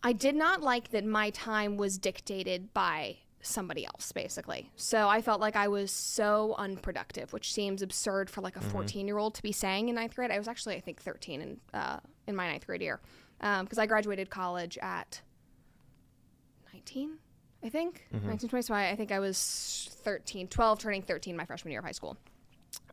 [0.04, 4.70] I did not like that my time was dictated by somebody else, basically.
[4.76, 9.08] So I felt like I was so unproductive, which seems absurd for like a 14
[9.08, 10.32] year old to be saying in ninth grade.
[10.32, 13.00] I was actually, I think, 13 in, uh, in my ninth grade year
[13.40, 15.22] because I graduated college at
[16.74, 17.18] 19,
[17.64, 18.06] I think.
[18.12, 18.64] 19, 20.
[18.64, 21.92] So I, I think I was 13, 12, turning 13 my freshman year of high
[21.92, 22.18] school.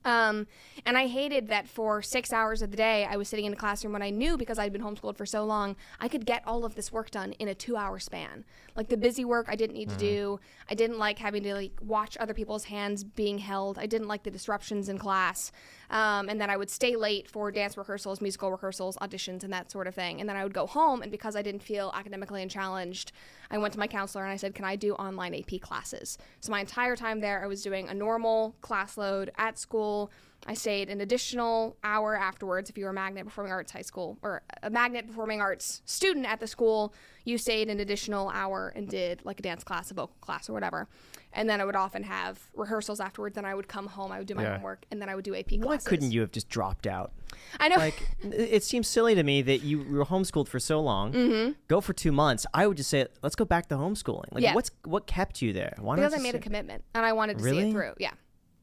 [0.05, 0.47] Um,
[0.87, 3.57] and I hated that for six hours of the day, I was sitting in a
[3.57, 6.65] classroom when I knew because I'd been homeschooled for so long, I could get all
[6.65, 8.45] of this work done in a two hour span.
[8.77, 10.41] Like the busy work I didn't need to do.
[10.71, 13.79] I didn't like having to like watch other people's hands being held.
[13.79, 15.53] I didn't like the disruptions in class.
[15.91, 19.71] Um, and then I would stay late for dance rehearsals, musical rehearsals, auditions, and that
[19.71, 20.21] sort of thing.
[20.21, 23.13] And then I would go home, and because I didn't feel academically unchallenged,
[23.51, 26.19] I went to my counselor and I said, Can I do online AP classes?
[26.41, 30.11] So my entire time there, I was doing a normal class load at school.
[30.47, 32.71] I stayed an additional hour afterwards.
[32.71, 36.27] If you were a Magnet Performing Arts High School or a Magnet Performing Arts student
[36.27, 39.95] at the school, you stayed an additional hour and did like a dance class, a
[39.95, 40.89] vocal class, or whatever.
[41.33, 43.37] And then I would often have rehearsals afterwards.
[43.37, 44.55] Then I would come home, I would do my Yeah.
[44.55, 45.65] homework, and then I would do AP classes.
[45.65, 47.13] Why couldn't you have just dropped out?
[47.61, 47.77] I know.
[47.77, 51.13] Like, it it seems silly to me that you were homeschooled for so long.
[51.13, 51.53] Mm-hmm.
[51.69, 52.47] Go for two months.
[52.53, 54.33] I would just say, let's go back to homeschooling.
[54.33, 54.55] Like, Yeah.
[54.55, 55.75] what's what kept you there?
[55.79, 57.95] Why not because I just made a commitment and I wanted to see it through.
[57.99, 58.13] Yeah.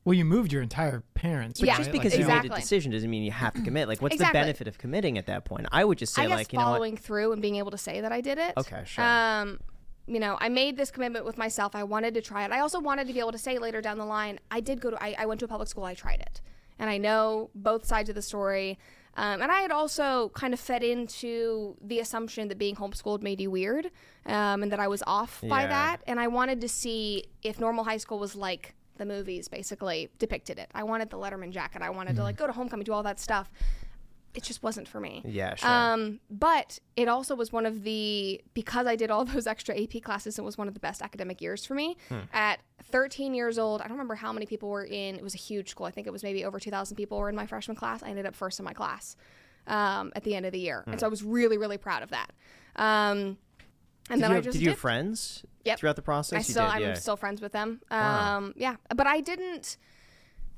[0.03, 1.61] Well, you moved your entire parents.
[1.61, 1.71] Yeah.
[1.73, 1.77] right?
[1.79, 2.49] Just Like, because you Exactly.
[2.49, 3.89] made a decision doesn't mean you have to commit.
[3.89, 4.39] Like, what's Exactly.
[4.39, 5.67] the benefit of committing at that point?
[5.71, 7.77] I would just say, I guess like, you know following through and being able to
[7.77, 8.53] say that I did it.
[8.55, 9.03] Okay, sure.
[9.03, 9.59] Um,
[10.07, 11.75] you know, I made this commitment with myself.
[11.75, 12.51] I wanted to try it.
[12.51, 14.89] I also wanted to be able to say later down the line, I did go
[14.91, 16.41] to, I, I went to a public school, I tried it.
[16.79, 18.77] And I know both sides of the story.
[19.15, 23.41] Um, and I had also kind of fed into the assumption that being homeschooled made
[23.41, 23.87] you weird
[24.27, 25.67] um, and that I was off by Yeah.
[25.67, 25.97] that.
[26.07, 30.57] And I wanted to see if normal high school was like the movies basically depicted
[30.59, 30.69] it.
[30.73, 31.81] I wanted the Letterman jacket.
[31.81, 33.49] I wanted to like go to homecoming, do all that stuff
[34.37, 35.23] it just wasn't for me.
[35.25, 35.67] Yeah, sure.
[35.67, 40.03] Um, but it also was one of the because I did all those extra AP
[40.03, 40.37] classes.
[40.37, 41.97] It was one of the best academic years for me.
[42.07, 42.19] Hmm.
[42.31, 45.15] At 13 years old, I don't remember how many people were in.
[45.15, 45.87] It was a huge school.
[45.87, 48.03] I think it was maybe over 2,000 people were in my freshman class.
[48.03, 49.15] I ended up first in my class
[49.65, 52.11] um, at the end of the year, and so I was really, really proud of
[52.11, 52.31] that.
[52.75, 53.37] Um,
[54.09, 55.79] and did then you I just did you have friends Yep.
[55.79, 56.35] throughout the process?
[56.35, 56.93] I You still, did, I'm yeah.
[56.93, 57.81] still friends with them.
[57.91, 58.37] Wow.
[58.37, 59.77] Um, yeah, but I didn't.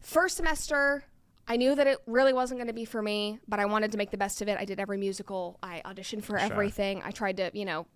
[0.01, 1.03] First semester,
[1.51, 3.97] I knew that it really wasn't going to be for me, but I wanted to
[3.97, 4.57] make the best of it.
[4.59, 5.57] I did every musical.
[5.63, 7.01] I auditioned for everything.
[7.03, 7.87] I tried to, you know,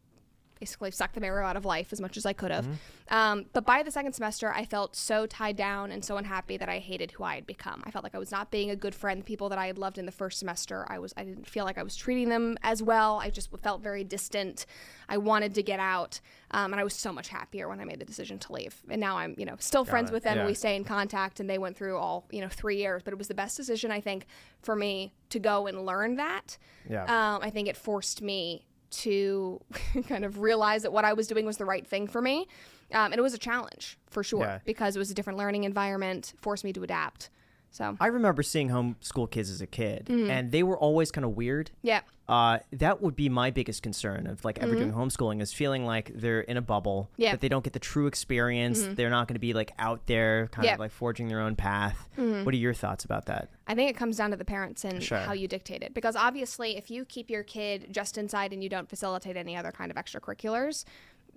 [0.59, 2.65] basically suck the marrow out of life as much as I could have.
[2.65, 3.13] Mm-hmm.
[3.13, 6.69] Um, but by the second semester, I felt so tied down and so unhappy that
[6.69, 7.83] I hated who I had become.
[7.85, 9.21] I felt like I was not being a good friend.
[9.21, 11.65] The people that I had loved in the first semester, I was I didn't feel
[11.65, 13.19] like I was treating them as well.
[13.19, 14.65] I just felt very distant.
[15.09, 17.99] I wanted to get out, um, and I was so much happier when I made
[17.99, 18.75] the decision to leave.
[18.89, 20.13] And now I'm you know still friends it.
[20.13, 20.37] with them.
[20.37, 20.45] Yeah.
[20.45, 23.01] We stay in contact, and they went through all you know three years.
[23.03, 24.27] But it was the best decision I think
[24.61, 26.57] for me to go and learn that.
[26.89, 27.03] Yeah.
[27.03, 28.65] Um, I think it forced me
[29.01, 29.59] to
[30.07, 32.47] kind of realize that what I was doing was the right thing for me.
[32.91, 34.59] Um, and it was a challenge for sure Yeah.
[34.65, 37.29] because it was a different learning environment, forced me to adapt.
[37.73, 40.29] So, I remember seeing homeschool kids as a kid, Mm-hmm.
[40.29, 41.71] and they were always kind of weird.
[41.81, 42.01] yeah.
[42.25, 46.09] Uh, that would be my biggest concern of like ever doing homeschooling is feeling like
[46.15, 47.21] they're in a bubble, Mm-hmm.
[47.21, 47.27] Yeah.
[47.27, 47.33] Mm-hmm.
[47.33, 48.81] that they don't get the true experience.
[48.81, 50.71] They're not going to be like out there, kind Yeah.
[50.71, 50.75] Mm-hmm.
[50.75, 52.07] of like forging their own path.
[52.15, 53.49] What are your thoughts about that?
[53.67, 55.17] I think it comes down to the parents and Sure.
[55.17, 55.93] how you dictate it.
[55.93, 59.73] Because obviously, if you keep your kid just inside and you don't facilitate any other
[59.73, 60.85] kind of extracurriculars,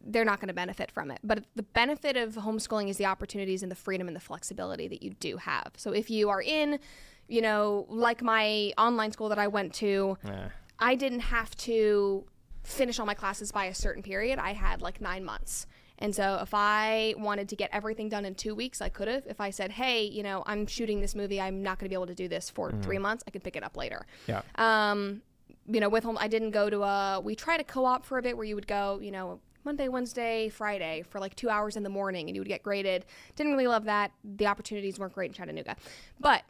[0.05, 1.19] they're not going to benefit from it.
[1.25, 5.03] But the benefit of homeschooling is the opportunities and the freedom and the flexibility that
[5.03, 5.73] you do have.
[5.77, 6.79] So if you are in,
[7.29, 10.49] you know, like my online school that I went to, Yeah.
[10.79, 12.27] I didn't have to
[12.63, 14.39] finish all my classes by a certain period.
[14.39, 15.67] I had like nine months.
[15.99, 19.25] And so if I wanted to get everything done in two weeks, I could have.
[19.27, 21.95] If I said, hey, you know, I'm shooting this movie, I'm not going to be
[21.95, 24.05] able to do this for three months, I could pick it up later.
[24.27, 24.43] Yeah.
[24.57, 25.23] Um,
[25.67, 28.19] you know, with home, I didn't go to a, we tried a co op for
[28.19, 31.77] a bit where you would go, you know, Monday, Wednesday, Friday for like two hours
[31.77, 33.05] in the morning and you would get graded.
[33.35, 34.13] Didn't really love that.
[34.25, 35.77] The opportunities weren't great in Chattanooga.
[36.19, 36.45] But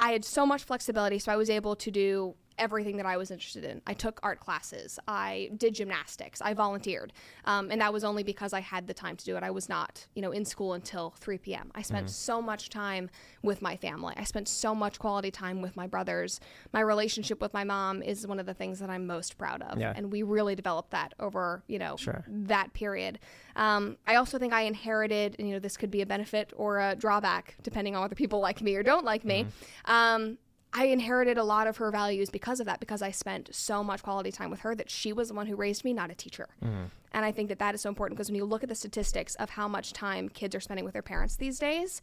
[0.00, 3.30] I had so much flexibility, so I was able to do everything that I was
[3.30, 3.80] interested in.
[3.86, 7.12] I took art classes, I did gymnastics, I volunteered,
[7.44, 9.42] um, and that was only because I had the time to do it.
[9.42, 11.70] I was not, you know, in school until 3 p.m.
[11.74, 13.10] I spent so much time
[13.42, 14.14] with my family.
[14.16, 16.40] I spent so much quality time with my brothers.
[16.72, 19.78] My relationship with my mom is one of the things that I'm most proud of,
[19.78, 19.92] Yeah.
[19.94, 22.24] and we really developed that over, you know, Sure.
[22.28, 23.18] that period.
[23.56, 26.78] Um, I also think I inherited, and you know, this could be a benefit or
[26.80, 29.46] a drawback depending on whether people like me or don't like me.
[29.84, 30.38] Um,
[30.74, 34.02] I inherited a lot of her values because of that, because I spent so much
[34.02, 36.48] quality time with her that she was the one who raised me, not a teacher.
[36.64, 36.84] Mm-hmm.
[37.12, 39.34] And I think that that is so important because when you look at the statistics
[39.34, 42.00] of how much time kids are spending with their parents these days,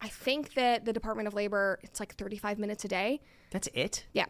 [0.00, 3.20] I think that the Department of Labor, it's like 35 minutes a day.
[3.52, 4.06] That's it.
[4.12, 4.26] Yeah.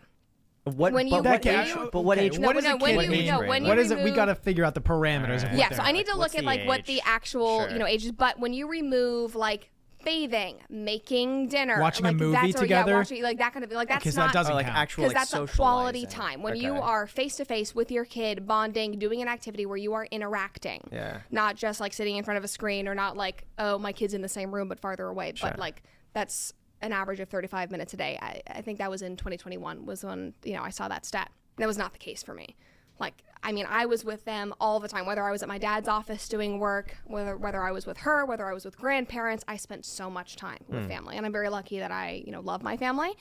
[0.65, 0.93] What?
[0.93, 1.69] When but what age?
[1.69, 2.39] you- but what Okay, age?
[2.39, 3.27] No, what no, a when you- mean?
[3.29, 4.05] no, when you what is it?
[4.05, 6.35] We got to figure out the parameters of what Yeah, so I need to What's
[6.35, 7.71] look at the like what the actual, Sure.
[7.71, 8.13] you know, ages.
[8.13, 9.71] But when you remove like
[10.05, 12.91] bathing, making dinner, Watching a movie that's where- together?
[12.93, 14.79] Yeah, watching like that kind of like that's Because not that doesn't like count.
[14.79, 16.63] actual because like that's a quality time when Okay.
[16.65, 20.07] you are face to face with your kid, bonding, doing an activity where you are
[20.11, 20.89] interacting.
[20.93, 21.21] Yeah.
[21.31, 24.15] Not just like sitting in front of a screen or not like oh my kid's
[24.15, 25.33] in the same room but farther away.
[25.35, 25.51] Sure.
[25.51, 25.83] But like
[26.13, 28.19] that's an average of 35 minutes a day.
[28.23, 31.31] I, I think that was in 2021 was when you know I saw that stat.
[31.59, 32.57] That was not the case for me.
[33.01, 35.07] Like I mean, I was with them all the time.
[35.07, 38.27] Whether I was at my dad's office doing work, whether whether I was with her,
[38.27, 41.49] whether I was with grandparents, I spent so much time with family, and I'm very
[41.49, 43.13] lucky that I you know love my family.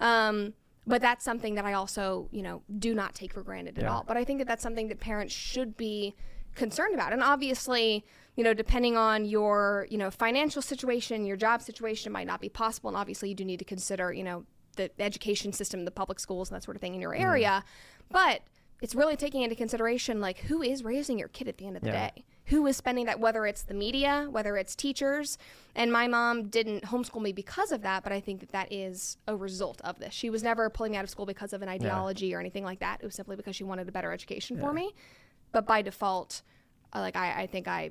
[0.00, 0.54] Um,
[0.86, 4.04] but that's something that I also you know do not take for granted at all.
[4.06, 6.14] But I think that that's something that parents should be
[6.54, 7.12] concerned about.
[7.12, 12.12] And obviously, you know, depending on your you know financial situation, your job situation, it
[12.12, 12.88] might not be possible.
[12.88, 14.46] And obviously, you do need to consider you know
[14.76, 17.64] the education system, the public schools, and that sort of thing in your area.
[18.10, 18.42] But
[18.80, 21.82] it's really taking into consideration like who is raising your kid at the end of
[21.82, 22.10] the Yeah.
[22.10, 22.24] day?
[22.46, 25.38] Who is spending that whether it's the media whether it's teachers?
[25.74, 29.16] And my mom didn't homeschool me because of that but i think that that is
[29.26, 30.12] a result of this.
[30.14, 32.80] She was never pulling me out of school because of an ideology or anything like
[32.80, 33.00] that.
[33.02, 34.92] It was simply because she wanted a better education for me.
[35.52, 36.42] But by default
[36.92, 37.90] uh, like I, I think i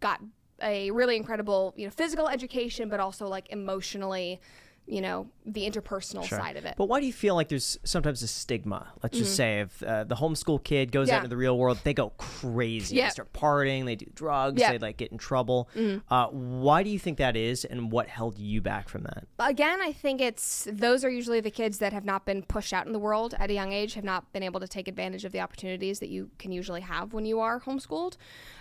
[0.00, 0.20] got
[0.62, 4.40] a really incredible you know physical education but also like emotionally
[4.86, 6.38] you know the interpersonal Sure.
[6.38, 8.88] side of it But why do you feel like there's sometimes a stigma?
[9.02, 11.10] Let's just say if uh, the homeschool kid goes Mm-hmm.
[11.12, 11.16] Yeah.
[11.16, 12.96] out into the real world, they go crazy.
[13.00, 14.60] They start partying, they do drugs.
[14.62, 14.72] Mm-hmm.
[14.72, 15.68] they like get in trouble.
[16.10, 19.24] Uh, why do you think that is, and what held you back from that?
[19.38, 22.86] again, I think it's those are usually the kids that have not been pushed out
[22.86, 25.32] in the world at a young age, have not been able to take advantage of
[25.32, 28.16] the opportunities that you can usually have when you are homeschooled.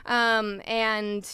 [0.05, 1.27] Um, and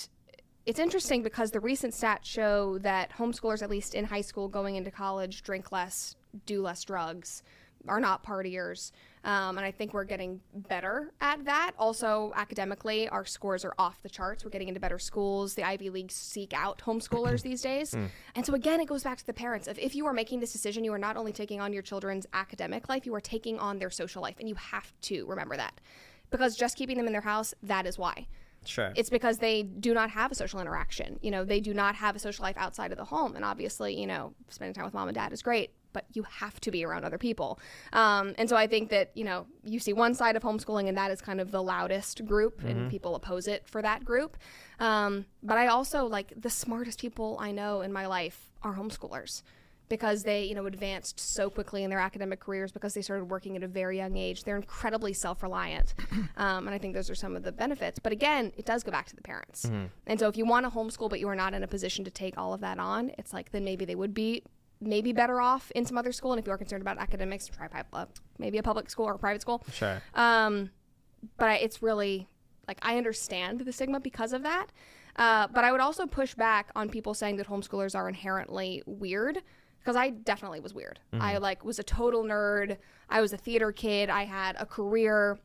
[0.68, 4.76] it's interesting because the recent stats show that homeschoolers, at least in high school, going
[4.76, 7.42] into college, drink less, do less drugs,
[7.88, 8.92] are not partiers.
[9.24, 11.72] Um, and I think we're getting better at that.
[11.80, 14.44] Also, academically, our scores are off the charts.
[14.44, 15.54] We're getting into better schools.
[15.54, 17.94] The Ivy Leagues seek out homeschoolers these days.
[18.36, 20.52] And so, again, it goes back to the parents of if you are making this
[20.52, 23.80] decision, you are not only taking on your children's academic life, you are taking on
[23.80, 24.36] their social life.
[24.38, 25.80] And you have to remember that.
[26.30, 28.28] Because just keeping them in their house, that is why.
[28.68, 28.92] Sure.
[28.96, 31.20] It's because they do not have a social interaction.
[31.22, 33.36] You know, they do not have a social life outside of the home.
[33.36, 36.60] And obviously, you know, spending time with mom and dad is great, but you have
[36.62, 37.60] to be around other people.
[37.94, 40.98] Um, and so I think that, you know, you see one side of homeschooling, and
[40.98, 44.38] that is kind of the loudest group, and people oppose it for that group.
[44.80, 49.44] Um, but I also like the smartest people I know in my life are homeschoolers
[49.90, 53.56] because they, you know, advanced so quickly in their academic careers because they started working
[53.56, 54.44] at a very young age.
[54.44, 55.94] They're incredibly self-reliant,
[56.38, 58.00] um, and I think those are some of the benefits.
[58.00, 59.70] But again, it does go back to the parents.
[60.06, 62.12] And so if you want to homeschool but you are not in a position to
[62.12, 64.44] take all of that on, it's like then maybe they would be
[64.80, 66.34] maybe better off in some other school.
[66.34, 68.06] And if you are concerned about academics, try uh,
[68.38, 69.64] maybe a public school or a private school.
[69.72, 70.02] Sure.
[70.14, 70.70] Um,
[71.38, 72.28] but I, it's really
[72.68, 74.68] like I understand the stigma because of that.
[75.16, 79.42] Uh, but I would also push back on people saying that homeschoolers are inherently weird
[79.88, 81.00] because I definitely was weird.
[81.14, 82.76] I like was a total nerd.
[83.10, 84.10] I was a theater kid.
[84.10, 85.40] I had a career.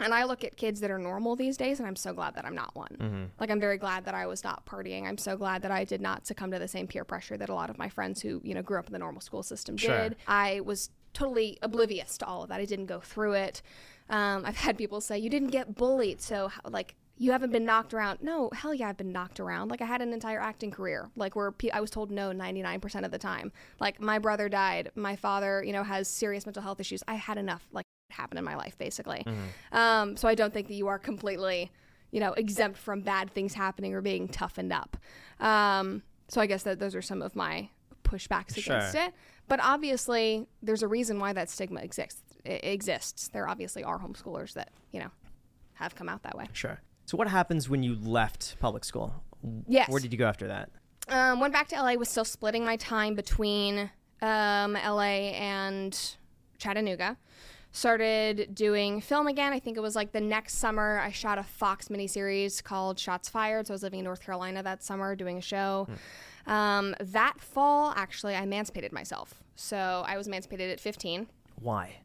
[0.00, 2.46] And I look at kids that are normal these days, and I'm so glad that
[2.46, 3.30] I'm not one.
[3.38, 5.06] Like, I'm very glad that I was not partying.
[5.06, 7.54] I'm so glad that I did not succumb to the same peer pressure that a
[7.54, 10.08] lot of my friends who, you know, grew up in the normal school system Sure.
[10.08, 10.16] did.
[10.26, 12.60] I was totally oblivious to all of that.
[12.60, 13.60] I didn't go through it.
[14.08, 17.64] Um, I've had people say, you didn't get bullied, so, how, like, you haven't been
[17.64, 18.20] knocked around.
[18.22, 19.70] No, hell yeah, I've been knocked around.
[19.70, 23.10] Like, I had an entire acting career, like, where I was told no 99% of
[23.10, 23.52] the time.
[23.80, 24.90] Like, my brother died.
[24.94, 27.02] My father, you know, has serious mental health issues.
[27.08, 29.24] I had enough, like, happen in my life, basically.
[29.72, 31.72] Um, so I don't think that you are completely,
[32.10, 34.96] you know, exempt from bad things happening or being toughened up.
[35.40, 37.70] Um, so I guess that those are some of my
[38.04, 39.04] pushbacks against Sure.
[39.06, 39.14] it.
[39.48, 42.22] But obviously, there's a reason why that stigma exists.
[42.44, 43.28] It exists.
[43.28, 45.10] There obviously are homeschoolers that you know
[45.74, 46.46] have come out that way.
[46.52, 46.80] Sure.
[47.06, 49.14] So what happens when you left public school?
[49.66, 49.88] Yes.
[49.88, 50.70] Where did you go after that?
[51.08, 51.94] Um, went back to LA.
[51.94, 53.90] Was still splitting my time between
[54.20, 56.16] um, LA and
[56.58, 57.16] Chattanooga.
[57.70, 59.52] Started doing film again.
[59.52, 60.98] I think it was like the next summer.
[60.98, 63.68] I shot a Fox miniseries called Shots Fired.
[63.68, 65.86] So I was living in North Carolina that summer doing a show.
[66.46, 69.42] Um, that fall, actually, I emancipated myself.
[69.54, 71.28] So I was emancipated at 15
[71.60, 71.96] Why?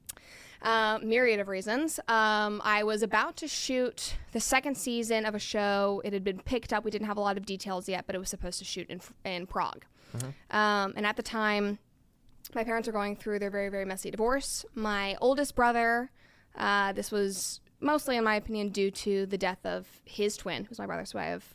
[0.62, 2.00] Uh, myriad of reasons.
[2.08, 6.02] Um, I was about to shoot the second season of a show.
[6.06, 6.84] It had been picked up.
[6.84, 9.02] We didn't have a lot of details yet, but it was supposed to shoot in
[9.26, 9.86] in Prague.
[10.52, 11.80] Um, and at the time,
[12.54, 14.66] my parents were going through their very very messy divorce.
[14.76, 16.12] My oldest brother,
[16.56, 20.80] uh, this was mostly, in my opinion, due to the death of his twin, who's
[20.80, 21.06] my brother.
[21.06, 21.46] So I have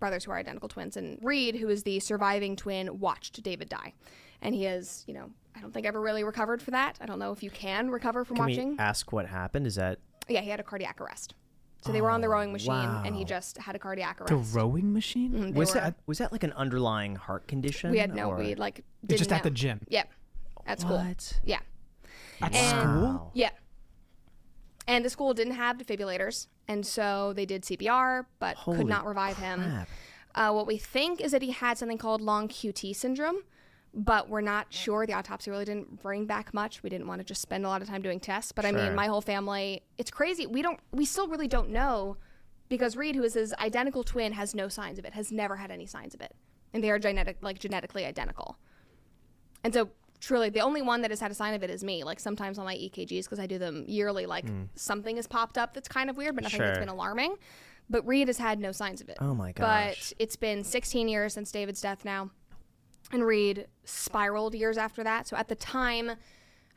[0.00, 0.96] brothers who are identical twins.
[0.96, 3.94] And Reed, who is the surviving twin, watched David die,
[4.42, 5.30] and he has, you know.
[5.56, 6.98] I don't think ever really recovered for that.
[7.00, 8.70] I don't know if you can recover from Can watching.
[8.72, 9.66] we ask what happened?
[9.66, 11.34] Is that Yeah, he had a cardiac arrest.
[11.82, 12.72] So they were on the rowing machine,
[13.04, 14.30] and he just had a cardiac arrest.
[14.30, 15.32] The rowing machine?
[15.32, 17.90] Mm, they was were- that was that like an underlying heart condition?
[17.92, 19.80] we had no, or- we like It's didn't just at the gym.
[19.88, 20.10] Yep,
[20.66, 20.96] at school.
[20.98, 21.40] What?
[21.44, 21.60] Yeah,
[22.42, 23.30] At And- school?
[23.34, 23.50] Yeah.
[24.88, 29.06] And the school didn't have defibrillators, and so they did CPR, but Holy could not
[29.06, 29.86] revive him.
[30.34, 33.38] Uh, what we think is that he had something called long QT syndrome,
[33.96, 35.06] but we're not sure.
[35.06, 36.82] The autopsy really didn't bring back much.
[36.82, 38.52] We didn't want to just spend a lot of time doing tests.
[38.52, 38.82] But I Sure.
[38.82, 40.46] mean, my whole family, it's crazy.
[40.46, 42.18] We don't, we still really don't know
[42.68, 45.70] because Reed, who is his identical twin, has no signs of it, has never had
[45.70, 46.34] any signs of it.
[46.74, 48.58] And they are genetic, like genetically identical.
[49.64, 49.88] And so
[50.20, 52.04] truly the only one that has had a sign of it is me.
[52.04, 54.68] Like sometimes on my EKGs, because I do them yearly, like mm.
[54.74, 57.36] something has popped up that's kind of weird, but nothing that's been alarming.
[57.88, 59.16] But Reed has had no signs of it.
[59.20, 59.94] Oh my god.
[59.94, 62.30] But it's been 16 years since David's death now.
[63.12, 65.28] And Reed spiraled years after that.
[65.28, 66.12] So at the time,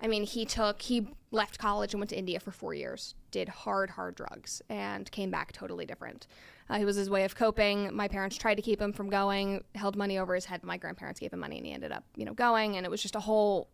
[0.01, 3.49] I mean, he took, he left college and went to India for four years, did
[3.49, 6.27] hard, hard drugs, and came back totally different.
[6.69, 7.93] Uh, it was his way of coping.
[7.93, 10.63] My parents tried to keep him from going, held money over his head.
[10.63, 12.77] My grandparents gave him money, and he ended up, you know, going.
[12.77, 13.69] And it was just a whole,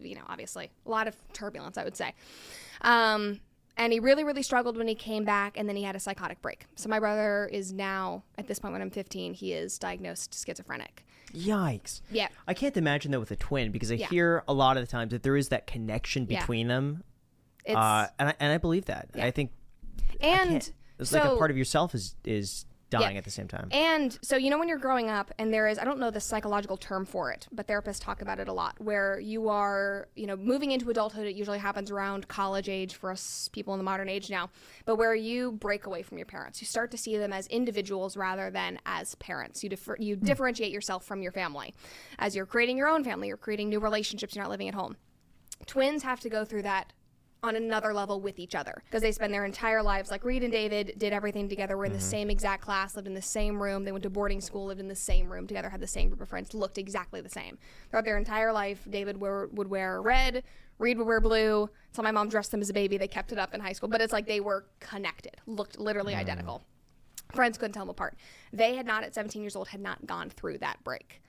[0.00, 2.12] you know, obviously a lot of turbulence, I would say.
[2.82, 3.40] Um,
[3.76, 6.42] and he really, really struggled when he came back, and then he had a psychotic
[6.42, 6.66] break.
[6.74, 11.06] So my brother is now, at this point when I'm 15, he is diagnosed schizophrenic.
[11.34, 12.00] Yikes.
[12.10, 12.28] Yeah.
[12.46, 14.08] I can't imagine that with a twin because I Yeah.
[14.08, 16.40] hear a lot of the times that there is that connection Yeah.
[16.40, 17.02] between them.
[17.64, 19.10] It's, Uh, and I, and I believe that.
[19.14, 19.26] Yeah.
[19.26, 19.52] I think
[20.20, 23.18] and it's so, like a part of yourself is is dying Yeah.
[23.18, 23.68] at the same time.
[23.70, 26.20] And so, you know, when you're growing up, and there is, I don't know the
[26.20, 30.26] psychological term for it, but therapists talk about it a lot, where you are, you
[30.26, 31.26] know, moving into adulthood.
[31.26, 34.50] It usually happens around college age for us people in the modern age now,
[34.84, 36.60] but where you break away from your parents.
[36.60, 39.62] You start to see them as individuals rather than as parents.
[39.62, 40.24] You, differ, you hmm.
[40.24, 41.74] differentiate yourself from your family.
[42.18, 44.96] As you're creating your own family, you're creating new relationships, you're not living at home.
[45.66, 46.92] twins have to go through that
[47.42, 50.52] on another level with each other because they spend their entire lives like Reed and
[50.52, 51.76] David did everything together.
[51.76, 52.06] Were in the mm-hmm.
[52.06, 53.84] same exact class, lived in the same room.
[53.84, 56.20] They went to boarding school, lived in the same room together, had the same group
[56.20, 57.58] of friends, looked exactly the same
[57.90, 58.86] throughout their entire life.
[58.88, 60.42] David were, would wear red,
[60.78, 61.68] Reed would wear blue.
[61.92, 62.96] So my mom dressed them as a baby.
[62.96, 66.14] They kept it up in high school, but it's like they were connected, looked literally
[66.14, 66.18] mm.
[66.18, 66.62] identical.
[67.34, 68.16] Friends couldn't tell them apart.
[68.52, 71.22] They had not, at 17 years old, had not gone through that break.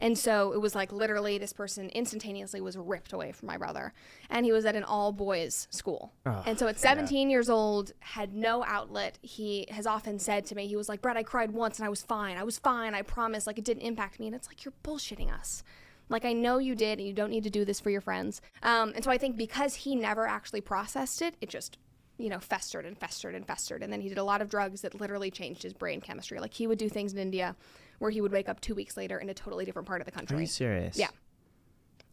[0.00, 3.92] And so it was like literally this person instantaneously was ripped away from my brother.
[4.30, 6.12] And he was at an all boys school.
[6.46, 9.18] and so at 17 years old, had no outlet.
[9.22, 11.90] He has often said to me, he was like, Brett, I cried once and I
[11.90, 12.36] was fine.
[12.36, 12.94] I was fine.
[12.94, 13.46] I promise.
[13.46, 14.26] Like it didn't impact me.
[14.26, 15.62] And it's like, you're bullshitting us.
[16.08, 18.40] Like I know you did and you don't need to do this for your friends.
[18.62, 21.78] Um, and so I think because he never actually processed it, it just
[22.20, 23.82] you know, festered and festered and festered.
[23.82, 26.38] And then he did a lot of drugs that literally changed his brain chemistry.
[26.38, 27.56] Like he would do things in India
[28.00, 30.10] where he would wake up two weeks later in a totally different part of the
[30.10, 30.36] country.
[30.36, 30.98] Are you serious?
[30.98, 31.08] Yeah.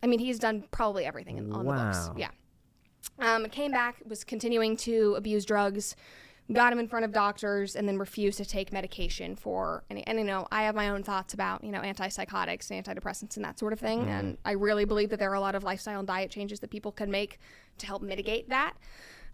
[0.03, 2.09] I mean, he's done probably everything in, on the books.
[2.09, 2.15] Wow.
[2.17, 2.29] Yeah.
[3.19, 5.95] Um, came back, was continuing to abuse drugs,
[6.51, 9.85] got him in front of doctors, and then refused to take medication for.
[9.89, 10.05] any.
[10.05, 13.45] and you know, I have my own thoughts about you know antipsychotics and antidepressants and
[13.45, 14.07] that sort of thing.
[14.09, 16.69] And I really believe that there are a lot of lifestyle and diet changes that
[16.69, 17.39] people can make
[17.79, 18.75] to help mitigate that.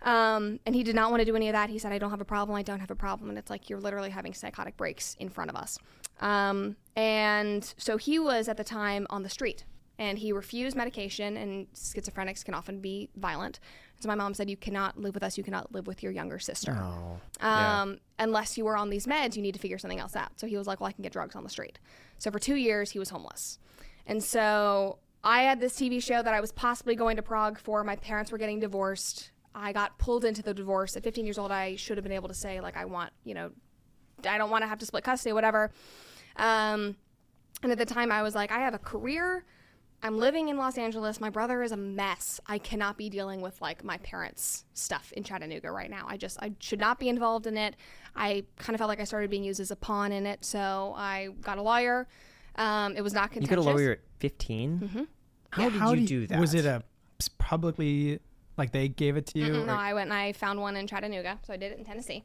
[0.03, 1.69] Um, and he did not want to do any of that.
[1.69, 2.57] He said, I don't have a problem.
[2.57, 3.29] I don't have a problem.
[3.29, 5.79] And it's like, you're literally having psychotic breaks in front of us.
[6.23, 9.65] Um, and so he was at the time on the street
[9.99, 13.59] and he refused medication, and schizophrenics can often be violent.
[13.99, 15.37] So my mom said, You cannot live with us.
[15.37, 16.75] You cannot live with your younger sister.
[16.77, 17.19] Oh.
[17.45, 20.39] Um, Unless you are on these meds, you need to figure something else out.
[20.39, 21.77] So he was like, Well, I can get drugs on the street.
[22.17, 23.59] So for two years, he was homeless.
[24.07, 27.83] And so I had this TV show that I was possibly going to Prague for.
[27.83, 29.31] My parents were getting divorced.
[29.55, 30.97] I got pulled into the divorce.
[30.97, 33.35] At 15 years old, I should have been able to say, like, I want, you
[33.35, 33.51] know,
[34.27, 35.71] I don't want to have to split custody, whatever.
[36.35, 36.95] Um,
[37.61, 39.45] and at the time, I was like, I have a career.
[40.05, 41.21] I'm living in Los Angeles.
[41.21, 42.41] My brother is a mess.
[42.45, 46.05] I cannot be dealing with like my parents' stuff in Chattanooga right now.
[46.09, 47.75] I just I should not be involved in it.
[48.15, 50.93] I kind of felt like I started being used as a pawn in it, so
[50.97, 52.07] I got a lawyer.
[52.55, 53.65] Um, it was not You contentious.
[53.65, 54.79] got a lawyer at 15?
[54.79, 55.03] Mm-hmm.
[55.51, 56.39] How did How you do do that?
[56.39, 56.83] Was it a
[57.37, 58.19] publicly
[58.57, 59.53] like they gave it to you?
[59.53, 61.85] Mm, No, I went and I found one in Chattanooga, so I did it in
[61.85, 62.23] Tennessee.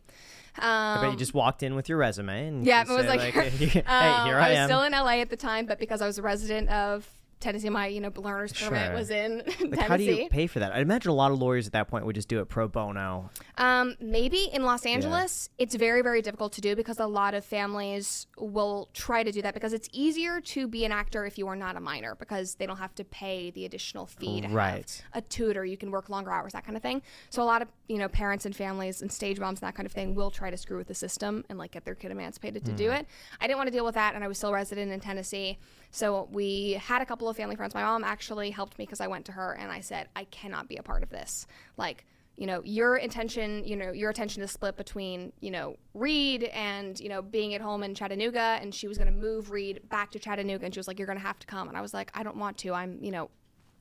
[0.59, 3.09] Um, I bet you just walked in with your resume and Yeah, it was say,
[3.09, 4.69] like, hey, um, here I I, was am.
[4.69, 7.09] still in LA at the time, but because I was a resident of
[7.41, 9.81] Tennessee, my you know learner's permit was in like, Tennessee.
[9.83, 10.73] how do you pay for that?
[10.75, 13.31] I imagine a lot of lawyers at that point would just do it pro bono.
[13.57, 17.45] Um, maybe in Los Angeles, it's very, very difficult to do because a lot of
[17.45, 21.47] families will try to do that because it's easier to be an actor if you
[21.49, 25.03] are not a minor because they don't have to pay the additional fee to Right.
[25.13, 25.65] have a tutor.
[25.65, 27.03] You can work longer hours, that kind of thing.
[27.31, 29.87] So a lot of you know parents and families and stage moms and that kind
[29.87, 32.65] of thing will try to screw with the system and like get their kid emancipated
[32.65, 33.07] to do it.
[33.41, 35.59] I didn't want to deal with that, and I was still resident in Tennessee.
[35.91, 37.75] So we had a couple of family friends.
[37.75, 40.69] My mom actually helped me because I went to her and I said, I cannot
[40.69, 41.47] be a part of this.
[41.77, 42.05] Like,
[42.37, 46.99] you know, your intention, you know, your attention is split between, you know, Reed and,
[47.01, 48.59] you know, being at home in Chattanooga.
[48.61, 50.65] And she was going to move Reed back to Chattanooga.
[50.65, 51.69] And she was like, you're going to have to come.
[51.69, 52.75] And I was like, I don't want to.
[52.75, 53.31] I'm, you know,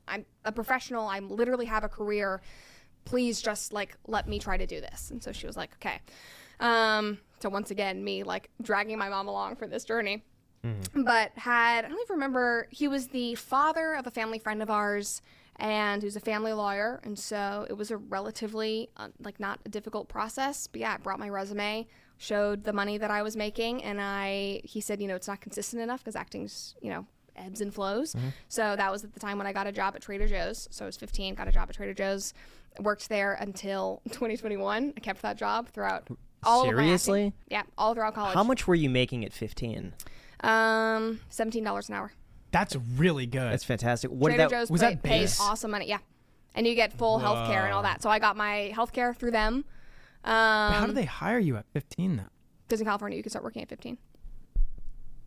[0.07, 1.07] I'm a professional.
[1.07, 2.41] I literally have a career.
[3.05, 5.11] Please just like let me try to do this.
[5.11, 6.01] And so she was like, okay.
[6.59, 10.23] Um, so once again, me like dragging my mom along for this journey
[10.93, 14.69] but had I don't even remember he was the father of a family friend of
[14.69, 15.21] ours
[15.57, 19.69] and who's a family lawyer and so it was a relatively uh, like not a
[19.69, 21.87] difficult process but yeah I brought my resume
[22.17, 25.39] showed the money that I was making and I he said you know it's not
[25.41, 27.05] consistent enough because acting's you know
[27.37, 28.15] ebbs and flows
[28.49, 30.83] so that was at the time when I got a job at Trader Joe's so
[30.83, 32.33] I was 15 got a job at Trader Joe's
[32.79, 36.07] worked there until 2021 I kept that job throughout
[36.43, 36.85] all of my acting.
[36.85, 37.33] Seriously?
[37.49, 39.93] yeah all throughout college How much were you making at 15?
[40.41, 42.11] Um, seventeen dollars an hour.
[42.51, 43.51] That's really good.
[43.51, 44.09] That's fantastic.
[44.11, 44.55] What Trader did that?
[44.55, 45.41] Joe's was pay, that pays base?
[45.41, 45.87] awesome money.
[45.87, 45.99] Yeah,
[46.55, 48.01] and you get full health care and all that.
[48.01, 49.65] So I got my health care through them.
[50.23, 52.23] But how Um, do they hire you at 15 though?
[52.67, 53.97] because in California you can start working at fifteen.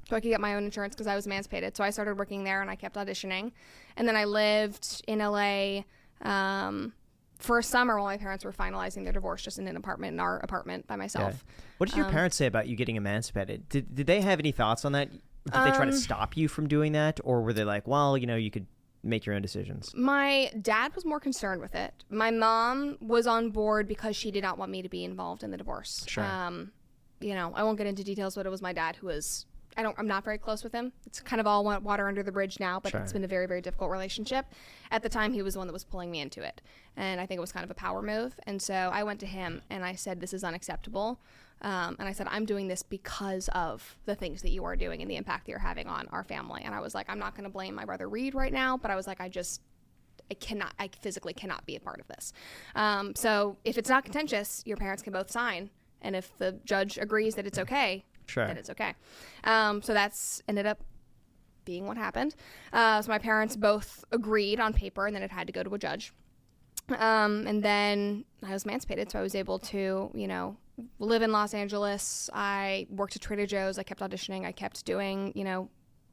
[0.08, 1.76] So I could get my own insurance because I was emancipated.
[1.76, 3.52] So I started working there and I kept auditioning,
[3.96, 5.82] and then I lived in LA.
[6.22, 6.92] Um,
[7.40, 10.20] for a summer while my parents were finalizing their divorce, just in an apartment, in
[10.20, 11.44] our apartment by myself.
[11.78, 13.68] What did your um, parents say about you getting emancipated?
[13.68, 15.10] Did, did they have any thoughts on that?
[15.10, 15.20] Did
[15.52, 18.26] they try to Um, stop you from doing that, or were they like, well, you
[18.26, 18.66] know, you could
[19.02, 19.92] make your own decisions?
[19.94, 22.04] My dad was more concerned with it.
[22.10, 25.50] My mom was on board because she did not want me to be involved in
[25.50, 26.04] the divorce.
[26.06, 26.24] Sure.
[26.24, 26.72] Um,
[27.20, 29.46] you know, I won't get into details, but it was my dad who was.
[29.76, 29.96] I don't.
[29.98, 30.92] I'm not very close with him.
[31.06, 33.00] It's kind of all water under the bridge now, but Sure.
[33.00, 34.46] it's been a very, very difficult relationship.
[34.90, 36.60] At the time, he was the one that was pulling me into it,
[36.96, 38.38] and I think it was kind of a power move.
[38.46, 41.20] And so I went to him and I said, "This is unacceptable."
[41.62, 45.02] Um, and I said, "I'm doing this because of the things that you are doing
[45.02, 47.34] and the impact that you're having on our family." And I was like, "I'm not
[47.34, 49.60] going to blame my brother Reed right now, but I was like, I just
[50.30, 52.32] I cannot, I physically cannot be a part of this.
[52.76, 55.70] Um, so if it's not contentious, your parents can both sign,
[56.02, 58.46] and if the judge agrees that it's okay, Sure.
[58.46, 58.94] then it's okay.
[59.44, 60.80] Um, so that's ended up
[61.64, 62.34] being what happened.
[62.72, 65.74] Uh, so my parents both agreed on paper, and then it had to go to
[65.74, 66.12] a judge.
[66.98, 70.56] Um, and then I was emancipated, so I was able to, you know,
[70.98, 72.30] live in Los Angeles.
[72.32, 73.78] I worked at Trader Joe's.
[73.78, 74.44] I kept auditioning.
[74.44, 75.68] I kept doing, you know,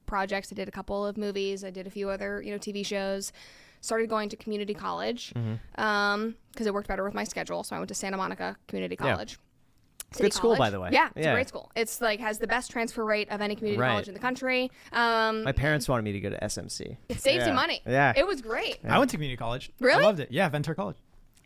[0.06, 0.52] projects.
[0.52, 1.64] I did a couple of movies.
[1.64, 3.32] I did a few other, you know, TV shows.
[3.82, 5.32] Started going to community college
[5.72, 7.64] because it worked better with my schedule.
[7.64, 8.96] So I went to Santa Monica Community
[10.20, 10.24] Yeah.
[10.24, 10.32] College.
[10.32, 10.90] Good school, by the way.
[10.92, 11.32] Yeah, it's Yeah.
[11.32, 11.72] a great school.
[11.76, 13.90] It's like has the best transfer rate of any community Right.
[13.92, 14.72] college in the country.
[14.92, 16.98] Um, My parents wanted me to go to SMC.
[17.10, 17.50] it saves Yeah.
[17.50, 17.82] you money.
[17.86, 18.14] Yeah.
[18.16, 18.80] it was great.
[18.88, 19.72] I went to community college.
[19.80, 20.02] Really?
[20.04, 20.32] I loved it.
[20.32, 20.98] Yeah, Ventura College.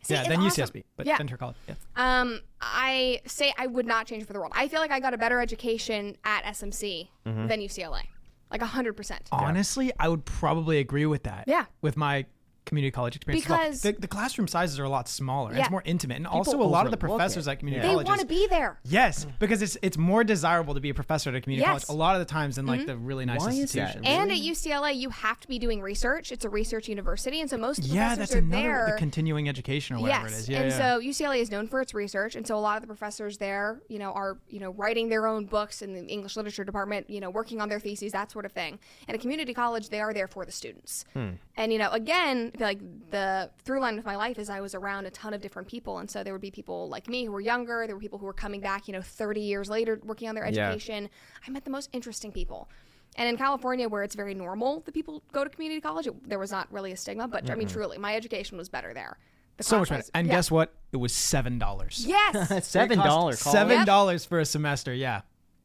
[0.04, 0.46] See, yeah, then awesome.
[0.64, 1.16] UCSB, but Yeah.
[1.16, 1.56] Ventura College.
[1.68, 1.74] Yeah.
[1.96, 4.52] Um, I say I would not change it for the world.
[4.54, 7.46] I feel like I got a better education at SMC Mm-hmm.
[7.46, 8.02] than UCLA,
[8.50, 9.28] like hundred percent.
[9.30, 11.44] Honestly, I would probably agree with that.
[11.46, 11.66] Yeah.
[11.82, 12.26] With my
[12.64, 13.44] community college experience.
[13.44, 13.58] as well.
[13.58, 15.48] Because- the, the classroom sizes are a lot smaller.
[15.48, 15.64] and Yeah.
[15.64, 16.16] It's more intimate.
[16.16, 17.96] And also a lot of the professors at community Yeah.
[17.96, 18.78] They want to be there.
[18.84, 21.84] Yes, because it's it's more desirable to be a professor at a community Yes.
[21.84, 22.88] college a lot of the times than like mm-hmm.
[22.88, 23.96] the really nice Why is that?
[23.96, 24.06] institutions.
[24.06, 26.32] And at UCLA, you have to be doing research.
[26.32, 28.92] It's a research university, and so most of the yeah, professors that's are another there.
[28.92, 30.48] the continuing education or whatever yes, it is.
[30.48, 30.78] Yeah, and yeah.
[30.78, 33.80] so UCLA is known for its research, and so a lot of the professors there,
[33.88, 37.20] you know, are you know writing their own books in the English literature department, you
[37.20, 38.78] know, working on their theses, that sort of thing.
[39.08, 41.04] And at community college, they are there for the students.
[41.12, 41.30] Hmm.
[41.56, 42.80] And you know, again, I like
[43.10, 45.98] the through line of my life is I was around a ton of different people,
[45.98, 47.84] and so there would be people like me who were younger.
[47.86, 50.46] There were people who were coming back, you know, 30 years later, working on their
[50.48, 50.68] Yeah.
[50.68, 51.08] education.
[51.46, 52.68] I met the most interesting people.
[53.16, 56.38] And in California, where it's very normal that people go to community college, it, there
[56.38, 57.28] was not really a stigma.
[57.28, 59.18] But I mean, truly, my education was better there.
[59.58, 60.02] The so much better.
[60.14, 60.32] And yeah.
[60.34, 60.72] guess what?
[60.92, 62.04] It was seven dollars.
[62.06, 62.66] Yes.
[62.66, 63.38] Seven dollars.
[63.38, 64.94] Seven dollars for a semester.
[64.94, 65.22] Yeah,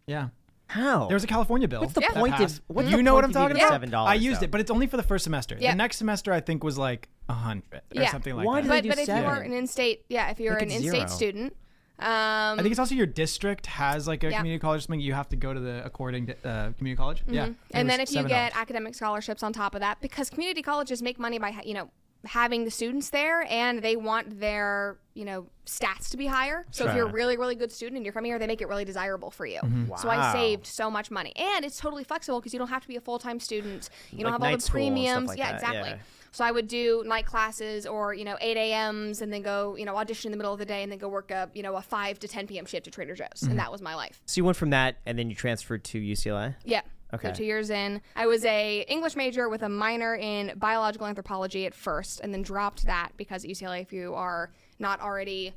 [0.08, 0.30] yeah.
[0.68, 1.08] How?
[1.08, 1.82] There was a California bill.
[1.82, 2.62] What's the that point of- passed.
[2.68, 3.82] what's you the know what I'm of talking even about?
[4.06, 4.46] $7 I used though?
[4.46, 5.58] it, but it's only for the first semester.
[5.60, 5.72] Yeah.
[5.72, 8.12] The next semester, I think, was like a hundred or Yeah.
[8.12, 8.64] something like Why that.
[8.64, 9.30] do they but do but if you seven?
[9.30, 11.08] are an in-state, yeah, if you're Make an it in-state zero.
[11.08, 11.54] student,
[12.00, 14.38] um, I think it's also your district has like a Yeah.
[14.38, 15.00] community college or something.
[15.00, 17.24] You have to go to the according to uh, community college.
[17.28, 17.44] Yeah.
[17.46, 17.54] Mm-hmm.
[17.72, 18.28] and it then was if you $7.
[18.28, 21.74] get academic scholarships on top of that, because community colleges make money by ha- you
[21.74, 21.90] know
[22.26, 26.66] having the students there, and they want their you know stats to be higher.
[26.72, 28.68] So if you're a really really good student and you're coming here, they make it
[28.68, 29.60] really desirable for you.
[29.98, 32.88] So I saved so much money, and it's totally flexible because you don't have to
[32.88, 33.90] be a full time student.
[34.12, 35.28] You don't have all the school and stuff premiums.
[35.30, 35.90] like yeah, that, exactly.
[35.92, 35.98] yeah.
[36.34, 39.86] So I would do night classes or you know 8 a.m.s and then go you
[39.86, 41.76] know audition in the middle of the day and then go work a you know
[41.76, 42.66] a 5 to 10 p.m.
[42.66, 43.52] shift at Trader Joe's, Mm-hmm.
[43.52, 44.22] and that was my life.
[44.26, 46.56] So you went from that, and then you transferred to UCLA.
[46.64, 46.82] Yeah.
[47.14, 47.30] Okay.
[47.30, 51.66] So two years in, I was a English major with a minor in biological anthropology
[51.66, 55.54] at first, and then dropped that because at UCLA, if you are not already